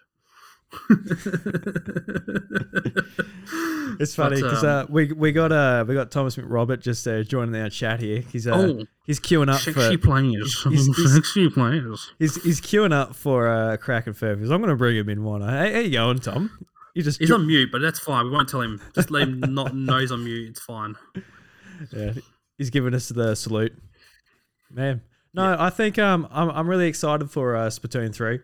It's 4.00 4.16
funny 4.16 4.36
because 4.42 4.64
um, 4.64 4.70
uh, 4.70 4.86
we 4.90 5.12
we 5.14 5.32
got 5.32 5.52
uh 5.52 5.86
we 5.88 5.94
got 5.94 6.12
Thomas 6.12 6.36
McRobert 6.36 6.82
just 6.82 7.08
uh, 7.08 7.24
joining 7.24 7.60
our 7.62 7.70
chat 7.70 8.00
here. 8.00 8.22
He's 8.32 8.48
uh, 8.48 8.52
oh, 8.56 8.86
he's 9.06 9.20
queuing 9.20 9.52
up 9.54 9.62
sexy 9.62 9.98
for 9.98 10.08
players. 10.08 10.64
he's- 10.70 10.86
he's- 10.98 11.14
sexy 11.14 11.50
players. 11.50 12.12
he's 12.20 12.42
he's 12.44 12.62
queuing 12.62 12.94
up 12.94 13.16
for 13.16 13.48
a 13.48 13.74
uh, 13.74 13.78
Kraken 13.78 14.14
Furbies. 14.14 14.52
I'm 14.52 14.62
gonna 14.62 14.76
bring 14.76 14.96
him 14.96 15.10
in 15.10 15.24
one. 15.24 15.42
Hey, 15.42 15.74
how 15.74 15.80
you 15.80 15.92
going, 15.92 16.20
Tom? 16.20 16.50
You 16.96 17.02
just 17.04 17.20
He's 17.20 17.30
jo- 17.30 17.36
on 17.36 17.48
mute, 17.48 17.70
but 17.72 17.82
that's 17.82 18.00
fine. 18.00 18.26
We 18.26 18.32
won't 18.32 18.48
tell 18.50 18.62
him. 18.62 18.80
Just 18.94 19.10
let 19.10 19.24
him 19.24 19.40
not 19.54 19.76
know 19.76 19.98
he's 19.98 20.12
on 20.12 20.24
mute. 20.24 20.50
It's 20.50 20.62
fine. 20.62 20.96
Yeah, 21.92 22.14
he's 22.58 22.70
giving 22.70 22.94
us 22.94 23.10
the 23.10 23.36
salute, 23.36 23.74
man. 24.70 25.02
No, 25.34 25.56
I 25.58 25.70
think 25.72 25.98
um 25.98 26.28
I'm 26.32 26.50
I'm 26.52 26.68
really 26.70 26.88
excited 26.88 27.32
for 27.32 27.56
uh, 27.56 27.68
Splatoon 27.68 28.14
three. 28.14 28.40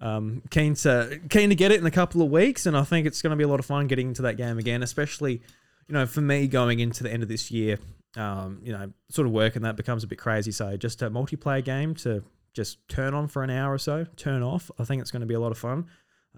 Um, 0.00 0.42
keen 0.50 0.74
to 0.74 1.20
keen 1.30 1.50
to 1.50 1.54
get 1.54 1.70
it 1.70 1.80
in 1.80 1.86
a 1.86 1.90
couple 1.90 2.20
of 2.22 2.30
weeks, 2.30 2.66
and 2.66 2.76
I 2.76 2.82
think 2.82 3.06
it's 3.06 3.22
going 3.22 3.30
to 3.30 3.36
be 3.36 3.44
a 3.44 3.48
lot 3.48 3.60
of 3.60 3.66
fun 3.66 3.86
getting 3.86 4.08
into 4.08 4.22
that 4.22 4.36
game 4.36 4.58
again, 4.58 4.82
especially 4.82 5.42
you 5.88 5.92
know 5.92 6.06
for 6.06 6.20
me 6.20 6.46
going 6.46 6.80
into 6.80 7.02
the 7.02 7.12
end 7.12 7.22
of 7.22 7.28
this 7.28 7.50
year. 7.50 7.78
Um, 8.16 8.60
you 8.62 8.72
know, 8.72 8.92
sort 9.10 9.26
of 9.26 9.32
work 9.32 9.56
and 9.56 9.64
that 9.64 9.74
becomes 9.74 10.04
a 10.04 10.06
bit 10.06 10.20
crazy. 10.20 10.52
So 10.52 10.76
just 10.76 11.02
a 11.02 11.10
multiplayer 11.10 11.64
game 11.64 11.96
to 11.96 12.22
just 12.52 12.86
turn 12.88 13.12
on 13.12 13.26
for 13.26 13.42
an 13.42 13.50
hour 13.50 13.72
or 13.72 13.78
so, 13.78 14.06
turn 14.16 14.40
off. 14.40 14.70
I 14.78 14.84
think 14.84 15.02
it's 15.02 15.10
going 15.10 15.22
to 15.22 15.26
be 15.26 15.34
a 15.34 15.40
lot 15.40 15.50
of 15.50 15.58
fun. 15.58 15.86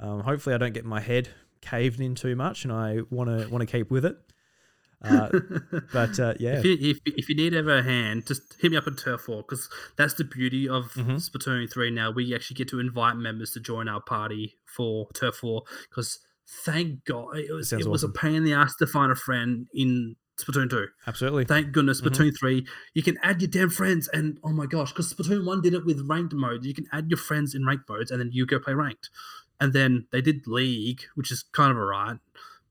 Um, 0.00 0.20
hopefully, 0.20 0.54
I 0.54 0.58
don't 0.58 0.72
get 0.72 0.84
my 0.84 1.00
head 1.00 1.28
caved 1.60 2.00
in 2.00 2.14
too 2.14 2.34
much, 2.34 2.64
and 2.64 2.72
I 2.72 3.00
want 3.10 3.28
to 3.28 3.48
want 3.48 3.60
to 3.60 3.66
keep 3.66 3.90
with 3.90 4.04
it. 4.04 4.16
Uh, 5.02 5.28
but 5.92 6.18
uh, 6.18 6.34
yeah, 6.40 6.58
If 6.58 6.64
you, 6.64 6.76
if, 6.80 6.98
if 7.04 7.28
you 7.28 7.36
need 7.36 7.54
ever 7.54 7.78
a 7.78 7.82
hand, 7.82 8.26
just 8.26 8.56
hit 8.60 8.70
me 8.70 8.76
up 8.76 8.86
on 8.86 8.96
Turf 8.96 9.28
War 9.28 9.42
because 9.42 9.68
that's 9.96 10.14
the 10.14 10.24
beauty 10.24 10.68
of 10.68 10.92
Mhm. 10.94 11.16
Splatoon 11.16 11.70
3 11.70 11.90
now. 11.90 12.10
We 12.10 12.34
actually 12.34 12.56
get 12.56 12.68
to 12.68 12.80
invite 12.80 13.16
members 13.16 13.50
to 13.52 13.60
join 13.60 13.88
our 13.88 14.00
party 14.00 14.56
for 14.64 15.08
Turf 15.14 15.42
War 15.42 15.62
because 15.90 16.18
thank 16.64 17.04
God 17.04 17.36
it 17.38 17.52
was, 17.52 17.68
sounds 17.70 17.86
it 17.86 17.88
was 17.90 18.02
awesome. 18.04 18.10
a 18.16 18.18
pain 18.20 18.34
in 18.36 18.44
the 18.44 18.52
ass 18.54 18.74
to 18.76 18.86
find 18.86 19.12
a 19.12 19.16
friend 19.16 19.66
in 19.74 20.16
Splatoon 20.38 20.68
2. 20.70 20.86
absolutely. 21.06 21.44
Thank 21.44 21.72
goodness, 21.72 22.00
Mhm. 22.00 22.08
Splatoon 22.08 22.38
3, 22.38 22.66
you 22.94 23.02
can 23.02 23.16
add 23.22 23.40
your 23.40 23.50
damn 23.50 23.70
friends. 23.70 24.08
And 24.08 24.38
oh 24.44 24.52
my 24.52 24.66
gosh, 24.66 24.92
because 24.92 25.12
Splatoon 25.12 25.44
1 25.44 25.60
did 25.62 25.74
it 25.74 25.84
with 25.84 26.06
ranked 26.08 26.34
mode. 26.34 26.64
You 26.64 26.74
can 26.74 26.86
add 26.92 27.10
your 27.10 27.16
friends 27.18 27.54
in 27.54 27.64
ranked 27.66 27.88
modes 27.88 28.10
and 28.10 28.20
then 28.20 28.30
you 28.32 28.44
go 28.46 28.58
play 28.58 28.74
ranked. 28.74 29.10
And 29.60 29.72
then 29.72 30.06
they 30.12 30.20
did 30.20 30.46
League, 30.46 31.04
which 31.14 31.30
is 31.32 31.42
kind 31.52 31.70
of 31.70 31.78
alright. 31.78 32.18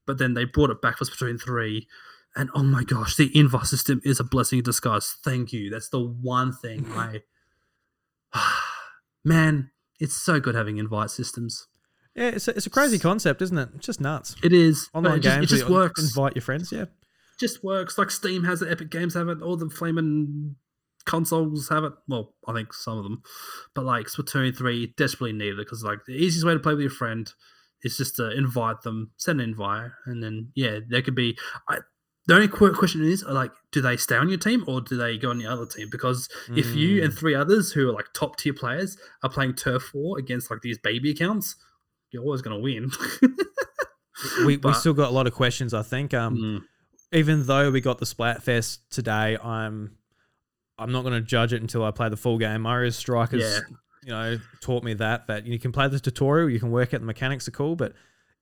But 0.05 0.19
then 0.19 0.35
they 0.35 0.45
brought 0.45 0.69
it 0.69 0.81
back 0.81 0.97
for 0.99 1.05
Splatoon 1.05 1.41
3. 1.41 1.87
And 2.35 2.49
oh 2.53 2.63
my 2.63 2.83
gosh, 2.83 3.15
the 3.15 3.31
invite 3.37 3.65
system 3.65 4.01
is 4.03 4.19
a 4.19 4.23
blessing 4.23 4.59
in 4.59 4.65
disguise. 4.65 5.15
Thank 5.23 5.53
you. 5.53 5.69
That's 5.69 5.89
the 5.89 5.99
one 5.99 6.51
thing 6.53 6.85
I. 6.95 7.21
Man, 9.23 9.71
it's 9.99 10.15
so 10.15 10.39
good 10.39 10.55
having 10.55 10.77
invite 10.77 11.09
systems. 11.09 11.67
Yeah, 12.15 12.29
it's 12.29 12.47
a, 12.47 12.51
it's 12.51 12.65
a 12.65 12.69
crazy 12.69 12.99
concept, 12.99 13.41
isn't 13.41 13.57
it? 13.57 13.69
It's 13.75 13.85
just 13.85 13.99
nuts. 13.99 14.35
It 14.43 14.53
is. 14.53 14.89
Online 14.93 15.17
it 15.17 15.21
just, 15.21 15.35
games, 15.35 15.51
it 15.51 15.55
just 15.57 15.69
works. 15.69 16.01
Invite 16.01 16.35
your 16.35 16.43
friends. 16.43 16.71
Yeah, 16.71 16.85
just 17.39 17.63
works. 17.63 17.97
Like 17.97 18.11
Steam 18.11 18.43
has 18.43 18.61
it, 18.61 18.71
Epic 18.71 18.89
Games 18.89 19.13
have 19.15 19.27
it, 19.27 19.41
all 19.41 19.57
the 19.57 19.69
flaming 19.69 20.55
consoles 21.05 21.69
have 21.69 21.83
it. 21.83 21.93
Well, 22.07 22.35
I 22.47 22.53
think 22.53 22.73
some 22.73 22.97
of 22.97 23.03
them, 23.03 23.21
but 23.73 23.85
like 23.85 24.07
Splatoon 24.07 24.55
three 24.57 24.93
desperately 24.97 25.33
needed 25.33 25.59
it 25.59 25.65
because 25.65 25.83
like 25.83 25.99
the 26.05 26.13
easiest 26.13 26.45
way 26.45 26.53
to 26.53 26.59
play 26.59 26.73
with 26.73 26.81
your 26.81 26.89
friend 26.89 27.31
is 27.83 27.97
just 27.97 28.15
to 28.15 28.31
invite 28.31 28.81
them, 28.81 29.11
send 29.17 29.41
an 29.41 29.49
invite, 29.49 29.91
and 30.05 30.23
then 30.23 30.51
yeah, 30.55 30.79
there 30.87 31.01
could 31.01 31.15
be. 31.15 31.37
I, 31.67 31.79
the 32.27 32.33
only 32.35 32.47
qu- 32.47 32.73
question 32.73 33.03
is 33.03 33.23
like, 33.23 33.51
do 33.71 33.81
they 33.81 33.97
stay 33.97 34.15
on 34.17 34.29
your 34.29 34.37
team 34.37 34.63
or 34.67 34.81
do 34.81 34.97
they 34.97 35.17
go 35.17 35.29
on 35.29 35.37
the 35.37 35.45
other 35.45 35.65
team? 35.65 35.89
Because 35.91 36.27
if 36.55 36.73
you 36.75 37.01
Mm. 37.01 37.05
and 37.05 37.13
three 37.13 37.35
others 37.35 37.71
who 37.73 37.89
are 37.89 37.93
like 37.93 38.07
top 38.13 38.37
tier 38.37 38.53
players 38.53 38.97
are 39.23 39.29
playing 39.29 39.53
turf 39.55 39.93
war 39.93 40.17
against 40.17 40.49
like 40.49 40.61
these 40.61 40.77
baby 40.77 41.11
accounts, 41.11 41.55
you're 42.11 42.23
always 42.23 42.41
gonna 42.41 42.59
win. 42.59 42.89
we, 44.45 44.57
we 44.57 44.73
still 44.73 44.93
got 44.93 45.09
a 45.09 45.13
lot 45.13 45.27
of 45.27 45.33
questions. 45.33 45.73
I 45.73 45.83
think. 45.83 46.13
Um, 46.13 46.35
Mm. 46.37 46.61
even 47.17 47.43
though 47.45 47.69
we 47.71 47.81
got 47.81 47.99
the 47.99 48.05
Splatfest 48.05 48.79
today, 48.89 49.37
I'm 49.43 49.97
I'm 50.77 50.91
not 50.91 51.03
going 51.03 51.13
to 51.13 51.21
judge 51.21 51.53
it 51.53 51.61
until 51.61 51.85
I 51.85 51.91
play 51.91 52.09
the 52.09 52.17
full 52.17 52.37
game. 52.37 52.63
Mario 52.63 52.89
Strikers, 52.89 53.41
Yeah. 53.41 53.59
you 54.03 54.09
know, 54.11 54.39
taught 54.61 54.83
me 54.83 54.93
that 54.95 55.27
that 55.27 55.45
you 55.45 55.57
can 55.59 55.71
play 55.71 55.87
the 55.87 55.99
tutorial, 55.99 56.49
you 56.49 56.59
can 56.59 56.71
work 56.71 56.93
out 56.93 56.99
the 56.99 57.05
mechanics 57.05 57.47
are 57.47 57.51
cool, 57.51 57.75
but 57.77 57.93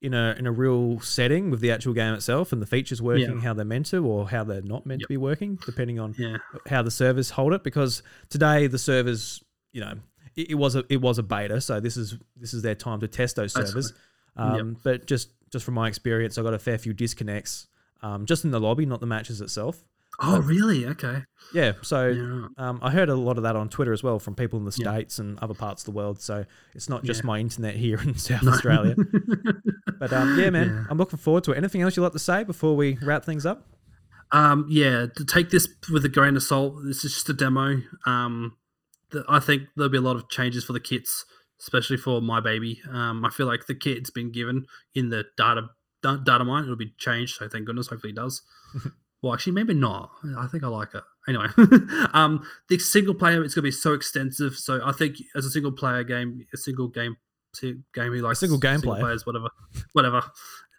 in 0.04 0.14
a 0.14 0.36
in 0.38 0.46
a 0.46 0.52
real 0.52 1.00
setting 1.00 1.50
with 1.50 1.62
the 1.62 1.72
actual 1.72 1.94
game 1.94 2.14
itself 2.14 2.52
and 2.52 2.62
the 2.62 2.66
features 2.68 3.02
working 3.02 3.38
Yeah. 3.38 3.42
how 3.42 3.54
they're 3.54 3.66
meant 3.66 3.88
to 3.88 4.06
or 4.06 4.30
how 4.30 4.44
they're 4.44 4.62
not 4.62 4.86
meant 4.86 5.02
to 5.02 5.08
be 5.08 5.18
working, 5.18 5.58
depending 5.66 6.00
on 6.00 6.14
Yeah. 6.18 6.38
how 6.68 6.84
the 6.84 6.92
servers 6.92 7.32
hold 7.32 7.54
it. 7.54 7.64
Because 7.64 8.04
today 8.30 8.68
the 8.68 8.78
servers, 8.78 9.44
you 9.72 9.82
know, 9.82 9.94
it, 10.36 10.52
it 10.52 10.56
was 10.56 10.76
a 10.76 10.84
it 10.90 11.02
was 11.02 11.18
a 11.18 11.24
beta, 11.24 11.62
so 11.62 11.80
this 11.80 11.98
is 11.98 12.18
this 12.36 12.54
is 12.54 12.62
their 12.62 12.76
time 12.76 13.00
to 13.00 13.08
test 13.08 13.36
those 13.38 13.54
servers. 13.54 13.94
Um, 14.36 14.78
But 14.84 15.08
just 15.08 15.30
just 15.52 15.64
from 15.66 15.76
my 15.76 15.88
experience, 15.88 16.38
I 16.38 16.42
got 16.44 16.54
a 16.54 16.60
fair 16.60 16.78
few 16.78 16.94
disconnects, 16.94 17.68
um, 18.02 18.26
just 18.26 18.44
in 18.44 18.52
the 18.52 18.60
lobby, 18.60 18.86
not 18.86 19.00
the 19.00 19.06
matches 19.06 19.40
itself. 19.42 19.84
Oh, 20.26 20.40
really? 20.40 20.86
Okay. 20.88 21.24
Yeah, 21.54 21.74
so 21.82 22.08
Yeah. 22.08 22.48
um, 22.58 22.80
I 22.82 22.92
heard 22.92 23.10
a 23.10 23.16
lot 23.16 23.36
of 23.38 23.44
that 23.44 23.56
on 23.58 23.68
Twitter 23.70 23.92
as 23.92 24.02
well 24.04 24.20
from 24.20 24.36
people 24.36 24.58
in 24.58 24.66
the 24.66 24.74
Yeah. 24.78 24.92
states 24.94 25.20
and 25.20 25.38
other 25.40 25.54
parts 25.54 25.82
of 25.82 25.86
the 25.86 25.92
world. 25.92 26.22
So 26.22 26.46
it's 26.74 26.88
not 26.90 27.04
just 27.04 27.22
Yeah. 27.22 27.28
my 27.28 27.40
internet 27.40 27.76
here 27.76 28.00
in 28.02 28.16
South 28.30 28.44
No. 28.44 28.52
Australia. 28.52 28.96
But 30.00 30.12
um, 30.12 30.38
yeah, 30.40 30.50
man, 30.50 30.68
Yeah. 30.70 30.84
I'm 30.90 30.98
looking 30.98 31.20
forward 31.20 31.44
to 31.46 31.52
it. 31.52 31.58
Anything 31.58 31.82
else 31.82 31.96
you'd 31.96 32.04
like 32.04 32.12
to 32.14 32.20
say 32.20 32.44
before 32.44 32.76
we 32.76 32.98
wrap 33.02 33.24
things 33.26 33.46
up? 33.46 33.68
Um, 34.32 34.66
yeah, 34.70 35.06
to 35.16 35.24
take 35.26 35.50
this 35.50 35.68
with 35.92 36.04
a 36.06 36.10
grain 36.10 36.36
of 36.36 36.44
salt. 36.44 36.84
This 36.84 37.06
is 37.06 37.14
just 37.14 37.30
a 37.30 37.34
demo. 37.34 37.82
Um, 38.06 38.58
the, 39.12 39.24
I 39.30 39.40
think 39.40 39.64
there'll 39.76 39.92
be 39.92 39.98
a 39.98 40.02
lot 40.02 40.16
of 40.16 40.28
changes 40.30 40.64
for 40.66 40.74
the 40.74 40.80
kits, 40.80 41.26
especially 41.60 41.98
for 41.98 42.22
my 42.22 42.40
baby. 42.40 42.82
Um, 42.90 43.24
I 43.24 43.30
feel 43.30 43.46
like 43.46 43.68
the 43.68 43.76
kit's 43.76 44.10
been 44.10 44.32
given 44.32 44.66
in 44.96 45.10
the 45.10 45.26
data 45.38 45.70
data 46.02 46.44
mine. 46.44 46.64
It'll 46.64 46.76
be 46.76 46.94
changed, 46.98 47.36
so 47.36 47.48
thank 47.48 47.66
goodness. 47.66 47.88
Hopefully, 47.88 48.12
it 48.12 48.16
does. 48.18 48.42
well, 49.24 49.34
actually, 49.34 49.54
maybe 49.54 49.74
not. 49.74 50.12
I 50.38 50.46
think 50.48 50.64
I 50.64 50.68
like 50.68 50.90
it 50.94 51.04
anyway. 51.28 51.48
um, 52.14 52.46
the 52.70 52.78
single 52.78 53.16
player 53.16 53.44
it's 53.44 53.56
going 53.56 53.62
to 53.64 53.68
be 53.68 53.72
so 53.72 53.94
extensive. 53.94 54.56
So 54.56 54.82
I 54.86 54.92
think 54.92 55.18
as 55.36 55.46
a 55.46 55.50
single 55.50 55.72
player 55.72 56.04
game, 56.04 56.46
a 56.54 56.58
single 56.58 56.90
game, 56.90 57.16
game 57.62 57.82
who 58.12 58.18
likes 58.22 58.40
single 58.40 58.60
gameplay. 58.60 59.00
players, 59.00 59.26
whatever, 59.26 59.48
whatever. 59.94 60.22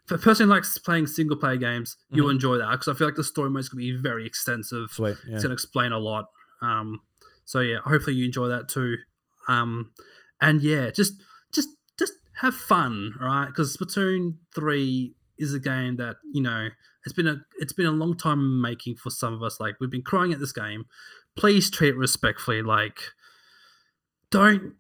For 0.07 0.17
a 0.17 0.19
person 0.19 0.47
who 0.47 0.53
likes 0.53 0.77
playing 0.77 1.07
single 1.07 1.37
player 1.39 1.57
games, 1.57 1.97
you'll 2.11 2.29
Mhm. 2.29 2.33
enjoy 2.33 2.59
that 2.59 2.71
because 2.73 2.89
I 2.89 2.93
feel 2.95 3.07
like 3.07 3.17
the 3.17 3.25
story 3.25 3.49
mode 3.49 3.61
is 3.61 3.71
going 3.71 3.85
to 3.87 3.93
be 3.95 3.97
very 4.01 4.27
extensive. 4.27 4.91
Sweet. 4.91 5.17
Yeah. 5.27 5.35
It's 5.37 5.45
going 5.45 5.49
to 5.51 5.55
explain 5.55 5.93
a 5.93 5.99
lot. 5.99 6.27
Um, 6.61 7.01
so 7.47 7.61
yeah, 7.61 7.79
hopefully 7.79 8.15
you 8.17 8.27
enjoy 8.27 8.49
that 8.49 8.69
too. 8.69 8.99
Um, 9.49 9.93
and 10.43 10.61
yeah, 10.63 10.91
just 10.91 11.23
just 11.53 11.71
just 11.99 12.13
have 12.35 12.55
fun, 12.55 13.15
right? 13.19 13.47
Because 13.47 13.75
Splatoon 13.77 14.35
three 14.55 15.15
is 15.39 15.55
a 15.55 15.61
game 15.61 15.97
that 15.97 16.17
you 16.33 16.43
know 16.43 16.69
it's 17.05 17.13
been 17.13 17.27
a 17.27 17.37
it's 17.59 17.73
been 17.73 17.87
a 17.87 17.91
long 17.93 18.17
time 18.17 18.61
making 18.61 18.97
for 18.97 19.11
some 19.11 19.35
of 19.35 19.43
us. 19.43 19.61
Like 19.61 19.77
we've 19.81 19.91
been 19.91 20.03
crying 20.03 20.33
at 20.33 20.41
this 20.41 20.53
game. 20.53 20.85
Please 21.37 21.71
treat 21.71 21.91
it 21.91 21.97
respectfully. 21.97 22.63
Like 22.63 22.99
don't 24.31 24.75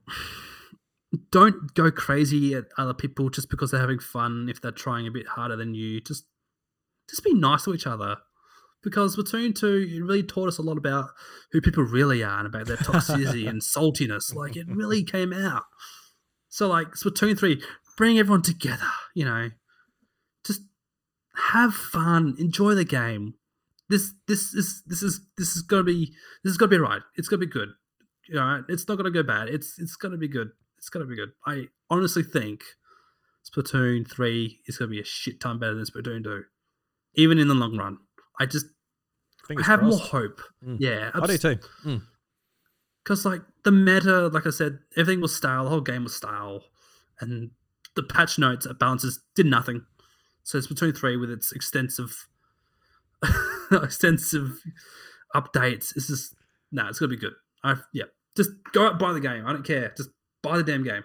don't 1.31 1.75
go 1.75 1.91
crazy 1.91 2.55
at 2.55 2.65
other 2.79 2.95
people 2.95 3.31
just 3.31 3.51
because 3.51 3.71
they're 3.71 3.81
having 3.81 3.99
fun 3.99 4.49
if 4.49 4.61
they're 4.61 4.73
trying 4.73 5.07
a 5.07 5.11
bit 5.11 5.29
harder 5.29 5.57
than 5.57 5.75
you. 5.75 6.01
Just 6.01 6.25
just 7.09 7.25
be 7.25 7.35
nice 7.35 7.65
to 7.65 7.75
each 7.75 7.87
other. 7.87 8.17
Because 8.83 9.17
Splatoon 9.17 9.59
2 9.59 9.89
it 9.91 10.03
really 10.03 10.23
taught 10.23 10.49
us 10.49 10.59
a 10.59 10.63
lot 10.63 10.77
about 10.77 11.11
who 11.53 11.63
people 11.63 11.85
really 11.85 12.23
are 12.23 12.39
and 12.39 12.47
about 12.47 12.67
their 12.67 12.77
toxicity 12.77 13.49
and 13.49 13.63
saltiness. 13.63 14.35
Like 14.35 14.57
it 14.57 14.67
really 14.69 15.03
came 15.03 15.33
out. 15.33 15.65
So 16.49 16.69
like 16.69 16.89
Splatoon 16.93 17.39
3, 17.39 17.63
bring 17.97 18.19
everyone 18.19 18.43
together, 18.43 18.91
you 19.15 19.25
know. 19.25 19.51
Have 21.53 21.75
fun, 21.75 22.37
enjoy 22.39 22.75
the 22.75 22.85
game. 22.85 23.35
This 23.89 24.13
this 24.27 24.55
is 24.55 24.83
this 24.87 25.03
is 25.03 25.21
this 25.37 25.57
is 25.57 25.63
gonna 25.63 25.83
be 25.83 26.13
this 26.43 26.53
is 26.53 26.57
gonna 26.57 26.71
be 26.71 26.79
right. 26.79 27.03
It's 27.17 27.29
gonna 27.29 27.41
be 27.41 27.47
good. 27.47 27.71
You 28.29 28.37
know, 28.37 28.65
it's 28.69 28.89
not 28.89 28.97
gonna 28.97 29.11
go 29.11 29.23
bad. 29.23 29.49
It's 29.49 29.79
it's 29.79 29.97
gonna 29.97 30.17
be 30.17 30.29
good. 30.29 30.51
It's 30.79 30.89
gonna 30.89 31.07
be 31.07 31.17
good. 31.17 31.33
I 31.47 31.69
honestly 31.91 32.23
think 32.23 32.63
Splatoon 33.45 34.11
3 34.11 34.61
is 34.67 34.79
gonna 34.79 34.91
be 34.91 35.01
a 35.01 35.05
shit 35.05 35.41
ton 35.41 35.59
better 35.59 35.75
than 35.75 35.85
Splatoon 35.85 36.25
2. 36.25 36.45
Even 37.17 37.39
in 37.39 37.49
the 37.49 37.55
long 37.55 37.77
run. 37.77 37.99
I 38.41 38.47
just 38.47 38.67
I 39.45 39.49
Fingers 39.49 39.67
have 39.67 39.83
more 39.83 39.99
hope. 39.99 40.41
Mm. 40.67 40.79
Yeah. 40.81 41.11
I 41.15 41.27
do 41.27 41.39
too. 41.39 41.59
Mm. 41.85 42.03
Because 43.03 43.25
like 43.25 43.43
the 43.65 43.71
meta, 43.71 44.29
like 44.29 44.47
I 44.47 44.51
said, 44.51 44.79
everything 44.97 45.21
was 45.21 45.37
stale. 45.37 45.65
The 45.65 45.71
whole 45.71 45.83
game 45.83 46.05
was 46.05 46.15
stale, 46.15 46.63
and 47.21 47.51
the 47.97 48.03
patch 48.03 48.39
notes 48.39 48.65
at 48.67 48.79
balances 48.79 49.21
did 49.35 49.47
nothing. 49.47 49.85
So 50.45 50.59
it's 50.59 50.67
Splatoon 50.67 50.97
three 50.97 51.17
with 51.17 51.31
its 51.31 51.53
extensive, 51.53 52.29
extensive 53.73 54.61
updates. 55.35 55.97
It's 55.97 56.07
just 56.07 56.35
no, 56.71 56.87
it's 56.87 56.99
gonna 56.99 57.11
be 57.11 57.17
good. 57.17 57.33
I 57.63 57.77
yeah, 57.93 58.05
just 58.37 58.51
go 58.73 58.85
out 58.85 58.93
and 58.93 58.99
buy 58.99 59.13
the 59.13 59.21
game. 59.21 59.47
I 59.47 59.53
don't 59.53 59.65
care. 59.65 59.93
Just 59.97 60.11
buy 60.43 60.57
the 60.57 60.63
damn 60.63 60.85
game. 60.85 61.03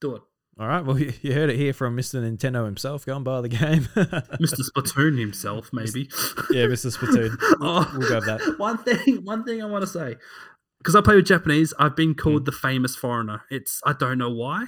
Do 0.00 0.16
it, 0.16 0.22
All 0.58 0.66
right. 0.66 0.84
Well, 0.84 0.98
you 1.22 1.34
heard 1.34 1.50
it 1.50 1.56
here 1.56 1.74
from 1.74 1.96
Mr. 1.96 2.20
Nintendo 2.22 2.64
himself. 2.64 3.04
Go 3.04 3.16
and 3.16 3.24
buy 3.24 3.42
the 3.42 3.48
game. 3.48 3.82
Mr. 3.94 4.62
Splatoon 4.70 5.18
himself, 5.18 5.70
maybe. 5.72 6.08
yeah, 6.50 6.64
Mr. 6.64 6.96
Splatoon. 6.96 7.36
Oh, 7.60 7.90
we'll 7.96 8.08
go 8.08 8.20
that. 8.20 8.58
One 8.58 8.78
thing, 8.78 9.24
one 9.24 9.44
thing 9.44 9.62
I 9.62 9.66
want 9.66 9.82
to 9.82 9.86
say, 9.86 10.16
because 10.78 10.96
I 10.96 11.02
play 11.02 11.16
with 11.16 11.26
Japanese, 11.26 11.74
I've 11.78 11.94
been 11.94 12.12
hmm. 12.12 12.18
called 12.18 12.46
the 12.46 12.52
famous 12.52 12.96
foreigner. 12.96 13.42
It's 13.50 13.82
I 13.84 13.92
don't 13.92 14.16
know 14.16 14.30
why. 14.30 14.66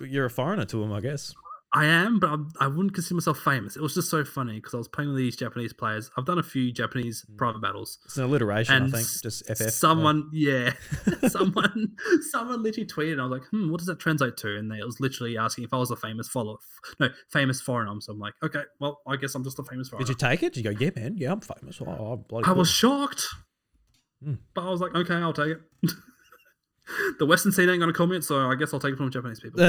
You're 0.00 0.26
a 0.26 0.30
foreigner 0.30 0.64
to 0.64 0.82
him, 0.82 0.92
I 0.92 1.00
guess. 1.00 1.32
I 1.74 1.86
am, 1.86 2.18
but 2.20 2.28
I'm, 2.28 2.50
I 2.60 2.66
wouldn't 2.66 2.92
consider 2.92 3.14
myself 3.14 3.38
famous. 3.38 3.76
It 3.76 3.82
was 3.82 3.94
just 3.94 4.10
so 4.10 4.24
funny 4.26 4.54
because 4.56 4.74
I 4.74 4.76
was 4.76 4.88
playing 4.88 5.08
with 5.10 5.16
these 5.18 5.36
Japanese 5.36 5.72
players. 5.72 6.10
I've 6.18 6.26
done 6.26 6.38
a 6.38 6.42
few 6.42 6.70
Japanese 6.70 7.24
private 7.38 7.62
battles. 7.62 7.98
It's 8.04 8.18
an 8.18 8.24
alliteration, 8.24 8.74
And 8.74 8.84
I 8.94 8.98
think. 8.98 9.08
Just 9.22 9.46
FF. 9.46 9.70
Someone, 9.70 10.28
yeah, 10.32 10.74
someone, 11.28 11.92
someone 12.30 12.62
literally 12.62 12.86
tweeted. 12.86 13.12
And 13.12 13.20
I 13.22 13.24
was 13.24 13.40
like, 13.40 13.48
"Hmm, 13.48 13.70
what 13.70 13.78
does 13.78 13.86
that 13.86 13.98
translate 13.98 14.36
to?" 14.38 14.56
And 14.58 14.70
they 14.70 14.82
was 14.84 15.00
literally 15.00 15.38
asking 15.38 15.64
if 15.64 15.72
I 15.72 15.78
was 15.78 15.90
a 15.90 15.96
famous 15.96 16.28
follower, 16.28 16.58
no, 17.00 17.08
famous 17.30 17.60
foreigner. 17.62 17.98
So 18.00 18.12
I'm 18.12 18.18
like, 18.18 18.34
"Okay, 18.42 18.62
well, 18.78 19.00
I 19.06 19.16
guess 19.16 19.34
I'm 19.34 19.42
just 19.44 19.58
a 19.58 19.62
famous 19.64 19.88
foreigner." 19.88 20.06
Did 20.06 20.12
you 20.12 20.28
take 20.28 20.42
it? 20.42 20.52
Did 20.52 20.64
you 20.66 20.72
go, 20.74 20.78
yeah, 20.84 20.90
man, 20.94 21.16
yeah, 21.16 21.32
I'm 21.32 21.40
famous. 21.40 21.80
Oh, 21.80 21.86
oh, 21.88 22.16
bloody 22.28 22.44
I 22.44 22.48
cool." 22.48 22.56
was 22.58 22.70
shocked, 22.70 23.26
Hmm. 24.22 24.34
but 24.54 24.66
I 24.66 24.70
was 24.70 24.80
like, 24.82 24.94
"Okay, 24.94 25.14
I'll 25.14 25.32
take 25.32 25.56
it." 25.56 25.60
the 27.18 27.26
Western 27.26 27.52
scene 27.52 27.68
ain't 27.68 27.80
gonna 27.80 27.92
comment, 27.92 28.24
so 28.24 28.50
I 28.50 28.54
guess 28.54 28.72
I'll 28.74 28.80
take 28.80 28.94
it 28.94 28.96
from 28.96 29.10
Japanese 29.10 29.40
people. 29.40 29.60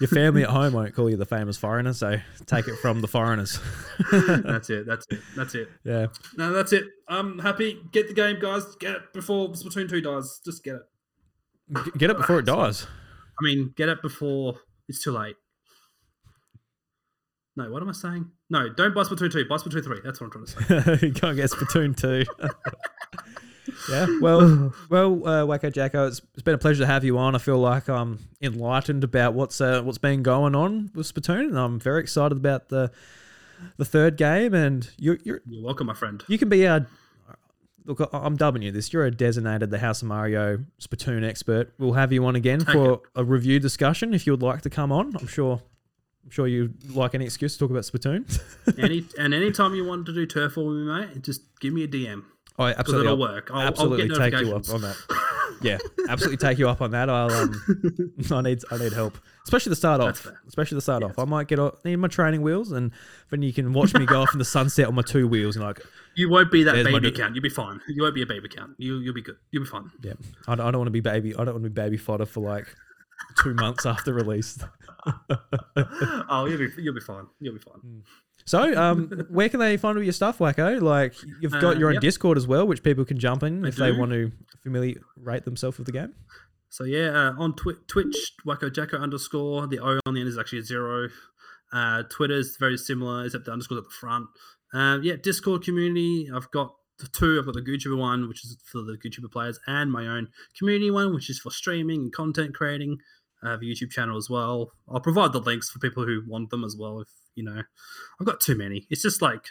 Your 0.00 0.08
family 0.08 0.42
at 0.42 0.50
home 0.50 0.72
won't 0.72 0.94
call 0.94 1.08
you 1.10 1.16
the 1.16 1.24
famous 1.26 1.56
foreigner, 1.56 1.92
so 1.92 2.18
take 2.46 2.66
it 2.68 2.76
from 2.76 3.00
the 3.00 3.08
foreigners. 3.08 3.60
that's 4.12 4.70
it. 4.70 4.86
That's 4.86 5.06
it. 5.10 5.20
That's 5.36 5.54
it. 5.54 5.68
yeah. 5.84 6.06
No, 6.36 6.52
that's 6.52 6.72
it. 6.72 6.84
I'm 7.08 7.38
happy. 7.38 7.78
Get 7.92 8.08
the 8.08 8.14
game, 8.14 8.38
guys. 8.40 8.64
Get 8.80 8.92
it 8.96 9.12
before 9.12 9.48
Splatoon 9.50 9.88
2 9.88 10.00
dies. 10.00 10.40
Just 10.44 10.64
get 10.64 10.74
it. 10.76 10.82
G- 11.84 11.90
Get 11.98 12.10
it 12.10 12.16
before 12.16 12.38
it 12.40 12.44
dies. 12.46 12.86
I 13.40 13.42
mean, 13.44 13.72
get 13.76 13.88
it 13.88 14.02
before 14.02 14.56
it's 14.88 15.02
too 15.02 15.12
late. 15.12 15.36
No, 17.56 17.70
what 17.70 17.82
am 17.82 17.88
I 17.88 17.92
saying? 17.92 18.30
No, 18.50 18.68
don't 18.68 18.94
buy 18.94 19.02
Splatoon 19.02 19.30
2. 19.32 19.44
Buy 19.48 19.56
Splatoon 19.56 19.84
3. 19.84 20.00
That's 20.04 20.20
what 20.20 20.26
I'm 20.26 20.44
trying 20.44 20.46
to 20.46 20.96
say. 20.98 21.10
Go 21.10 21.28
and 21.28 21.36
get 21.36 21.50
Splatoon 21.50 21.96
2. 21.96 22.24
Yeah. 23.90 24.06
Well, 24.20 24.74
well, 24.90 25.12
uh, 25.26 25.44
Wacko 25.46 25.72
Jacko, 25.72 26.06
it's, 26.08 26.20
it's 26.34 26.42
been 26.42 26.54
a 26.54 26.58
pleasure 26.58 26.80
to 26.82 26.86
have 26.86 27.04
you 27.04 27.18
on. 27.18 27.34
I 27.34 27.38
feel 27.38 27.58
like 27.58 27.88
I'm 27.88 28.18
enlightened 28.42 29.04
about 29.04 29.34
what's 29.34 29.60
uh, 29.60 29.82
what's 29.82 29.98
been 29.98 30.22
going 30.22 30.54
on 30.54 30.90
with 30.94 31.12
Splatoon, 31.12 31.48
and 31.48 31.58
I'm 31.58 31.78
very 31.80 32.00
excited 32.00 32.36
about 32.36 32.68
the 32.68 32.90
the 33.76 33.84
third 33.84 34.16
game. 34.16 34.54
And 34.54 34.88
you're, 34.98 35.18
you're 35.24 35.40
You're 35.46 35.64
welcome, 35.64 35.86
my 35.86 35.94
friend. 35.94 36.22
you 36.28 36.38
can 36.38 36.48
be 36.48 36.66
our 36.66 36.86
look. 37.84 38.00
I- 38.00 38.18
I'm 38.18 38.36
dubbing 38.36 38.62
you 38.62 38.70
this. 38.72 38.92
You're 38.92 39.06
a 39.06 39.10
designated 39.10 39.70
the 39.70 39.78
House 39.78 40.02
of 40.02 40.08
Mario 40.08 40.64
Splatoon 40.80 41.26
expert. 41.28 41.72
We'll 41.78 41.92
have 41.94 42.12
you 42.12 42.24
on 42.26 42.36
again 42.36 42.60
Take 42.60 42.72
for 42.74 43.00
a 43.14 43.24
review 43.24 43.60
discussion 43.60 44.14
if 44.14 44.26
you 44.26 44.32
would 44.32 44.42
like 44.42 44.62
to 44.62 44.70
come 44.70 44.92
on. 44.92 45.14
I'm 45.18 45.26
sure. 45.26 45.62
I'm 46.24 46.30
sure 46.30 46.46
you 46.46 46.72
like 46.88 47.14
any 47.14 47.26
excuse 47.26 47.52
to 47.52 47.58
talk 47.58 47.70
about 47.70 47.82
Splatoon. 47.82 48.24
Any 48.82 49.04
and 49.18 49.34
anytime 49.34 49.74
you 49.74 49.84
want 49.84 50.06
to 50.06 50.14
do 50.14 50.24
turf 50.24 50.56
war 50.56 50.68
with 50.68 50.78
me, 50.78 50.84
mate, 50.86 51.20
just 51.22 51.42
give 51.60 51.74
me 51.74 51.84
a 51.84 51.86
DM 51.86 52.22
I 52.58 52.70
because 52.70 52.78
absolutely 52.80 53.06
it'll 53.06 53.18
work. 53.18 53.50
I'll, 53.52 53.66
absolutely 53.66 54.02
I'll 54.02 54.18
get 54.18 54.30
take 54.30 54.46
you 54.46 54.56
up 54.56 54.68
on 54.70 54.80
that. 54.82 54.96
Yeah, 55.62 55.78
absolutely 56.10 56.36
take 56.36 56.58
you 56.58 56.68
up 56.68 56.82
on 56.82 56.90
that. 56.90 57.08
I'll 57.08 57.30
um, 57.30 58.12
I 58.30 58.42
need 58.42 58.62
I 58.70 58.76
need 58.76 58.92
help, 58.92 59.16
especially 59.44 59.70
the 59.70 59.76
start 59.76 60.00
off. 60.00 60.26
Especially 60.46 60.74
the 60.76 60.82
start 60.82 61.02
Yeah, 61.02 61.08
off. 61.08 61.18
I 61.18 61.24
might 61.24 61.48
get 61.48 61.58
o- 61.58 61.78
need 61.84 61.96
my 61.96 62.08
training 62.08 62.42
wheels, 62.42 62.72
and 62.72 62.90
then 63.30 63.40
you 63.40 63.50
can 63.52 63.72
watch 63.72 63.94
me 63.94 64.04
go 64.04 64.20
off 64.20 64.34
in 64.34 64.38
the 64.38 64.44
sunset 64.44 64.88
on 64.88 64.94
my 64.94 65.00
two 65.00 65.26
wheels, 65.26 65.56
and 65.56 65.64
like, 65.64 65.80
You 66.16 66.28
won't 66.28 66.50
be 66.50 66.64
that 66.64 66.84
baby 66.84 67.10
count. 67.12 67.34
You'll 67.34 67.42
be 67.42 67.48
fine. 67.48 67.80
You 67.88 68.02
won't 68.02 68.14
be 68.14 68.22
a 68.22 68.26
baby 68.26 68.48
count. 68.48 68.72
You 68.76 68.98
you'll 68.98 69.14
be 69.14 69.22
good. 69.22 69.36
You'll 69.52 69.64
be 69.64 69.70
fine. 69.70 69.90
yeah, 70.02 70.12
I 70.46 70.54
don't, 70.56 70.66
I 70.66 70.70
don't 70.70 70.80
want 70.80 70.88
to 70.88 70.92
be 70.92 71.00
baby. 71.00 71.34
I 71.34 71.44
don't 71.44 71.54
want 71.54 71.64
to 71.64 71.70
be 71.70 71.74
baby 71.80 71.96
fodder 71.96 72.26
for 72.26 72.40
like 72.40 72.66
two 73.42 73.54
months 73.54 73.86
after 73.86 74.12
release. 74.12 74.58
oh, 76.28 76.46
you'll 76.46 76.58
be 76.58 76.68
you'll 76.82 76.94
be 76.94 77.00
fine. 77.00 77.26
You'll 77.40 77.54
be 77.54 77.60
fine. 77.60 78.02
So, 78.46 78.74
um, 78.76 79.08
where 79.30 79.48
can 79.48 79.58
they 79.60 79.76
find 79.78 79.96
all 79.96 80.04
your 80.04 80.12
stuff, 80.12 80.38
Wacko? 80.38 80.80
Like, 80.82 81.14
you've 81.40 81.52
got 81.52 81.76
Uh, 81.76 81.78
your 81.78 81.88
own 81.88 81.94
yep. 81.94 82.02
Discord 82.02 82.36
as 82.36 82.46
well, 82.46 82.66
which 82.66 82.82
people 82.82 83.04
can 83.04 83.18
jump 83.18 83.42
in 83.42 83.64
I 83.64 83.68
if 83.68 83.76
they 83.76 83.90
want 83.92 84.12
to 84.12 84.32
familiarate 84.66 85.44
themselves 85.44 85.78
with 85.78 85.86
the 85.86 85.92
game. 85.92 86.12
So 86.68 86.84
yeah, 86.84 87.08
uh, 87.08 87.34
on 87.38 87.54
twi- 87.54 87.76
Twitch, 87.86 88.32
Wacko 88.46 88.72
Jacko 88.72 88.98
underscore. 88.98 89.66
The 89.66 89.78
O 89.78 90.00
on 90.06 90.14
the 90.14 90.20
end 90.20 90.28
is 90.28 90.36
actually 90.36 90.58
a 90.58 90.62
zero. 90.64 91.08
Uh, 91.72 92.02
Twitter 92.10 92.34
is 92.34 92.56
very 92.58 92.76
similar, 92.76 93.24
except 93.24 93.44
the 93.46 93.52
underscore 93.52 93.78
at 93.78 93.84
the 93.84 93.90
front. 93.90 94.26
Um, 94.72 95.02
yeah, 95.02 95.14
Discord 95.16 95.62
community. 95.62 96.28
I've 96.34 96.50
got 96.50 96.74
the 96.98 97.06
two. 97.08 97.38
I've 97.38 97.46
got 97.46 97.54
the 97.54 97.62
GooTuber 97.62 97.96
one, 97.96 98.28
which 98.28 98.44
is 98.44 98.56
for 98.64 98.82
the 98.82 98.98
GooTuber 98.98 99.30
players, 99.30 99.58
and 99.66 99.90
my 99.90 100.06
own 100.06 100.28
community 100.58 100.90
one, 100.90 101.14
which 101.14 101.30
is 101.30 101.38
for 101.38 101.50
streaming 101.50 102.00
and 102.02 102.12
content 102.12 102.54
creating. 102.54 102.98
Uh, 103.44 103.48
I 103.48 103.50
have 103.52 103.60
a 103.60 103.64
YouTube 103.64 103.90
channel 103.90 104.16
as 104.16 104.28
well. 104.30 104.72
I'll 104.88 105.00
provide 105.00 105.32
the 105.32 105.40
links 105.40 105.70
for 105.70 105.78
people 105.78 106.04
who 106.04 106.22
want 106.26 106.50
them 106.50 106.64
as 106.64 106.76
well. 106.78 107.00
If 107.00 107.08
you 107.34 107.44
know, 107.44 107.62
I've 108.20 108.26
got 108.26 108.40
too 108.40 108.56
many. 108.56 108.86
It's 108.90 109.02
just 109.02 109.22
like 109.22 109.44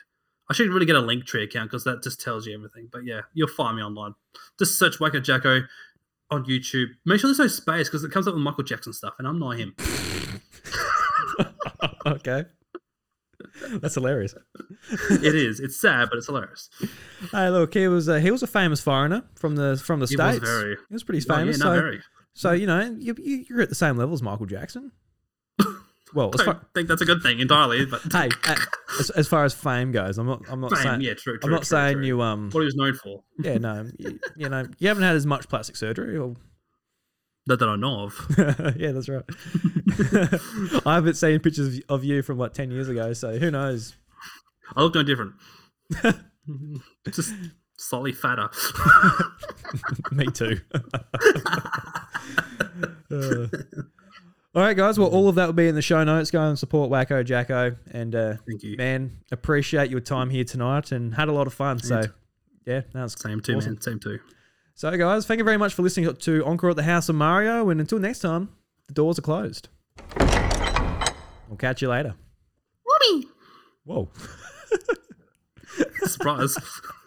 I 0.50 0.54
should 0.54 0.70
really 0.70 0.86
get 0.86 0.96
a 0.96 1.00
link 1.02 1.26
tree 1.26 1.44
account 1.44 1.70
because 1.72 1.84
that 1.86 2.04
just 2.04 2.22
tells 2.22 2.46
you 2.48 2.54
everything. 2.54 2.90
But 2.92 3.06
yeah, 3.06 3.22
you'll 3.34 3.48
find 3.48 3.78
me 3.78 3.84
online. 3.84 4.14
Just 4.60 4.78
search 4.80 5.00
Wacko 5.00 5.24
Jacko 5.24 5.62
on 6.32 6.46
YouTube. 6.46 6.88
Make 7.06 7.20
sure 7.20 7.28
there's 7.30 7.40
no 7.40 7.48
space 7.48 7.90
because 7.90 8.04
it 8.04 8.12
comes 8.12 8.28
up 8.28 8.34
with 8.34 8.44
Michael 8.44 8.64
Jackson 8.64 8.94
stuff, 8.94 9.14
and 9.20 9.28
I'm 9.28 9.40
not 9.40 9.52
him. 9.58 9.76
okay. 12.06 12.46
That's 13.82 13.96
hilarious. 13.96 14.34
it 15.12 15.36
is. 15.36 15.60
It's 15.60 15.80
sad, 15.80 16.10
but 16.10 16.18
it's 16.18 16.28
hilarious. 16.28 16.70
Hey, 17.32 17.50
look, 17.50 17.74
he 17.74 17.88
was 17.88 18.08
a, 18.08 18.20
he 18.20 18.32
was 18.32 18.42
a 18.42 18.48
famous 18.48 18.82
foreigner 18.82 19.24
from 19.36 19.56
the 19.56 19.78
from 19.78 20.00
the 20.00 20.08
He 20.08 20.16
was 20.16 20.36
states. 20.38 20.50
very- 20.50 20.76
he 20.90 20.94
was 20.94 21.04
pretty 21.04 21.26
yeah, 21.28 21.36
famous. 21.36 21.60
no, 21.60 21.66
so, 21.66 21.74
very. 21.74 22.02
So 22.34 22.52
you 22.52 22.68
know, 22.68 22.96
you, 23.00 23.16
you 23.18 23.46
you're 23.50 23.62
at 23.62 23.70
the 23.70 23.76
same 23.76 23.98
level 23.98 24.14
as 24.14 24.22
Michael 24.22 24.46
Jackson. 24.46 24.92
Well, 26.16 26.30
I 26.40 26.44
far, 26.46 26.62
think 26.76 26.88
that's 26.88 27.02
a 27.02 27.06
good 27.06 27.24
thing 27.24 27.40
entirely, 27.40 27.88
but 27.88 28.00
hey, 28.14 28.30
as, 29.00 29.10
as 29.10 29.28
far 29.28 29.46
as 29.46 29.54
fame 29.56 29.92
goes, 29.92 30.20
I'm 30.20 30.28
not 30.28 30.44
I'm 30.48 30.62
not 30.62 30.70
Fame, 30.72 30.84
saying 30.84 31.02
yeah, 31.02 31.16
true, 31.16 31.40
I'm 31.42 31.50
not 31.50 31.64
true, 31.64 31.66
saying 31.66 31.98
true. 31.98 32.06
you 32.06 32.22
um 32.22 32.52
what 32.52 32.60
he 32.62 32.66
was 32.66 32.76
known 32.76 32.94
for. 32.94 33.24
yeah 33.40 33.58
no 33.58 33.90
you, 33.98 34.20
you 34.38 34.48
know 34.48 34.64
you 34.78 34.90
haven't 34.90 35.02
had 35.02 35.16
as 35.16 35.26
much 35.26 35.50
plastic 35.50 35.76
surgery 35.76 36.16
or 36.16 36.36
That, 37.48 37.58
that 37.58 37.68
I 37.68 37.76
know 37.78 38.02
of. 38.04 38.76
yeah 38.78 38.92
that's 38.92 39.10
right. 39.10 39.24
I 40.86 40.94
haven't 40.94 41.16
seen 41.16 41.40
pictures 41.40 41.78
of- 41.80 41.84
of 41.90 42.04
you 42.04 42.22
from 42.22 42.38
like 42.38 42.54
ten 42.54 42.70
years 42.70 42.90
ago, 42.90 43.14
so 43.14 43.40
who 43.40 43.50
knows? 43.50 43.96
I 44.76 44.82
look 44.84 44.94
no 44.94 45.02
different. 45.02 45.34
Just 47.12 47.34
slightly 47.88 48.12
fatter. 48.12 48.50
Me 50.12 50.26
too. 50.28 50.60
Uh, 53.12 53.48
all 54.56 54.62
right, 54.62 54.76
guys. 54.78 54.98
Well, 55.00 55.10
all 55.10 55.28
of 55.30 55.36
that 55.36 55.46
will 55.48 55.54
be 55.54 55.68
in 55.68 55.76
the 55.76 55.82
show 55.82 56.04
notes. 56.04 56.32
Go 56.32 56.42
and 56.42 56.58
support 56.58 56.90
Wacko 56.92 57.24
Jacko. 57.26 57.76
And 57.92 58.16
uh, 58.16 58.36
Thank 58.48 58.64
you. 58.64 58.78
man, 58.78 59.20
appreciate 59.32 59.90
your 59.90 60.00
time 60.00 60.30
here 60.30 60.44
tonight 60.44 60.92
and 60.92 61.14
had 61.16 61.28
a 61.28 61.32
lot 61.32 61.48
of 61.48 61.54
fun. 61.54 61.80
So, 61.80 62.02
yeah, 62.66 62.82
that's 62.94 63.20
Same 63.22 63.40
too, 63.42 63.58
awesome. 63.58 63.74
man. 63.74 63.82
Same 63.82 64.00
too. 64.00 64.20
So, 64.76 64.96
guys, 64.98 65.26
thank 65.28 65.38
you 65.38 65.44
very 65.44 65.58
much 65.58 65.74
for 65.74 65.82
listening 65.84 66.16
to 66.16 66.46
Encore 66.46 66.72
at 66.72 66.76
the 66.76 66.84
House 66.84 67.10
of 67.10 67.16
Mario. 67.16 67.70
And 67.70 67.80
until 67.80 68.00
next 68.00 68.20
time, 68.20 68.50
the 68.88 68.94
doors 68.94 69.20
are 69.20 69.24
closed. 69.24 69.70
We'll 71.48 71.58
catch 71.58 71.82
you 71.82 71.90
later. 71.90 72.16
Whoopee! 72.86 73.28
Whoa. 73.86 74.10
Surprise. 76.06 76.58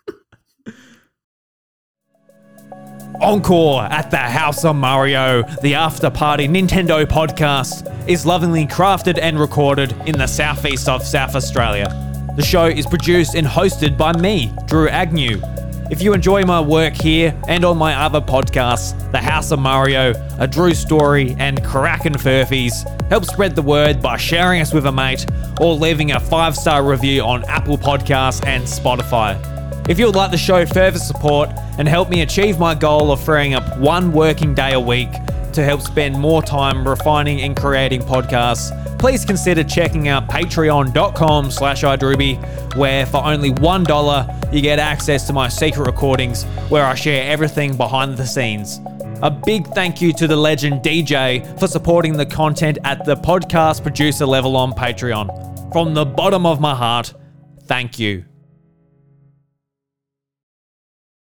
Encore 3.20 3.84
at 3.84 4.10
the 4.10 4.16
House 4.18 4.64
of 4.64 4.76
Mario, 4.76 5.42
the 5.62 5.74
after 5.74 6.10
party 6.10 6.46
Nintendo 6.46 7.04
podcast, 7.04 8.08
is 8.08 8.26
lovingly 8.26 8.66
crafted 8.66 9.18
and 9.20 9.40
recorded 9.40 9.92
in 10.06 10.18
the 10.18 10.26
southeast 10.26 10.88
of 10.88 11.02
South 11.02 11.34
Australia. 11.34 11.88
The 12.36 12.44
show 12.44 12.66
is 12.66 12.86
produced 12.86 13.34
and 13.34 13.46
hosted 13.46 13.96
by 13.96 14.12
me, 14.12 14.52
Drew 14.66 14.88
Agnew. 14.88 15.40
If 15.90 16.02
you 16.02 16.12
enjoy 16.12 16.42
my 16.42 16.60
work 16.60 16.94
here 16.94 17.34
and 17.48 17.64
on 17.64 17.78
my 17.78 17.94
other 17.94 18.20
podcasts, 18.20 19.10
The 19.12 19.18
House 19.18 19.52
of 19.52 19.60
Mario, 19.60 20.12
A 20.38 20.46
Drew 20.46 20.74
Story, 20.74 21.34
and 21.38 21.64
Kraken 21.64 22.14
Furfies, 22.14 22.84
help 23.08 23.24
spread 23.24 23.54
the 23.54 23.62
word 23.62 24.02
by 24.02 24.16
sharing 24.16 24.60
us 24.60 24.74
with 24.74 24.86
a 24.86 24.92
mate 24.92 25.24
or 25.60 25.74
leaving 25.74 26.12
a 26.12 26.20
five 26.20 26.56
star 26.56 26.84
review 26.84 27.22
on 27.22 27.44
Apple 27.44 27.78
Podcasts 27.78 28.44
and 28.44 28.64
Spotify. 28.64 29.55
If 29.88 30.00
you 30.00 30.06
would 30.06 30.16
like 30.16 30.32
to 30.32 30.36
show 30.36 30.66
further 30.66 30.98
support 30.98 31.48
and 31.78 31.86
help 31.86 32.10
me 32.10 32.22
achieve 32.22 32.58
my 32.58 32.74
goal 32.74 33.12
of 33.12 33.22
freeing 33.22 33.54
up 33.54 33.78
one 33.78 34.12
working 34.12 34.52
day 34.52 34.72
a 34.72 34.80
week 34.80 35.12
to 35.52 35.62
help 35.62 35.80
spend 35.80 36.18
more 36.18 36.42
time 36.42 36.86
refining 36.86 37.42
and 37.42 37.56
creating 37.56 38.02
podcasts, 38.02 38.72
please 38.98 39.24
consider 39.24 39.62
checking 39.62 40.08
out 40.08 40.26
patreon.com 40.28 41.52
slash 41.52 41.82
idruby, 41.84 42.36
where 42.74 43.06
for 43.06 43.24
only 43.24 43.52
$1 43.52 44.52
you 44.52 44.60
get 44.60 44.80
access 44.80 45.24
to 45.28 45.32
my 45.32 45.48
secret 45.48 45.86
recordings 45.86 46.42
where 46.68 46.84
I 46.84 46.94
share 46.96 47.30
everything 47.30 47.76
behind 47.76 48.16
the 48.16 48.26
scenes. 48.26 48.80
A 49.22 49.30
big 49.30 49.68
thank 49.68 50.00
you 50.02 50.12
to 50.14 50.26
the 50.26 50.36
legend 50.36 50.82
DJ 50.82 51.58
for 51.60 51.68
supporting 51.68 52.16
the 52.16 52.26
content 52.26 52.78
at 52.84 53.04
the 53.04 53.16
podcast 53.16 53.82
producer 53.82 54.26
level 54.26 54.56
on 54.56 54.72
Patreon. 54.72 55.72
From 55.72 55.94
the 55.94 56.04
bottom 56.04 56.44
of 56.44 56.60
my 56.60 56.74
heart, 56.74 57.14
thank 57.66 58.00
you. 58.00 58.24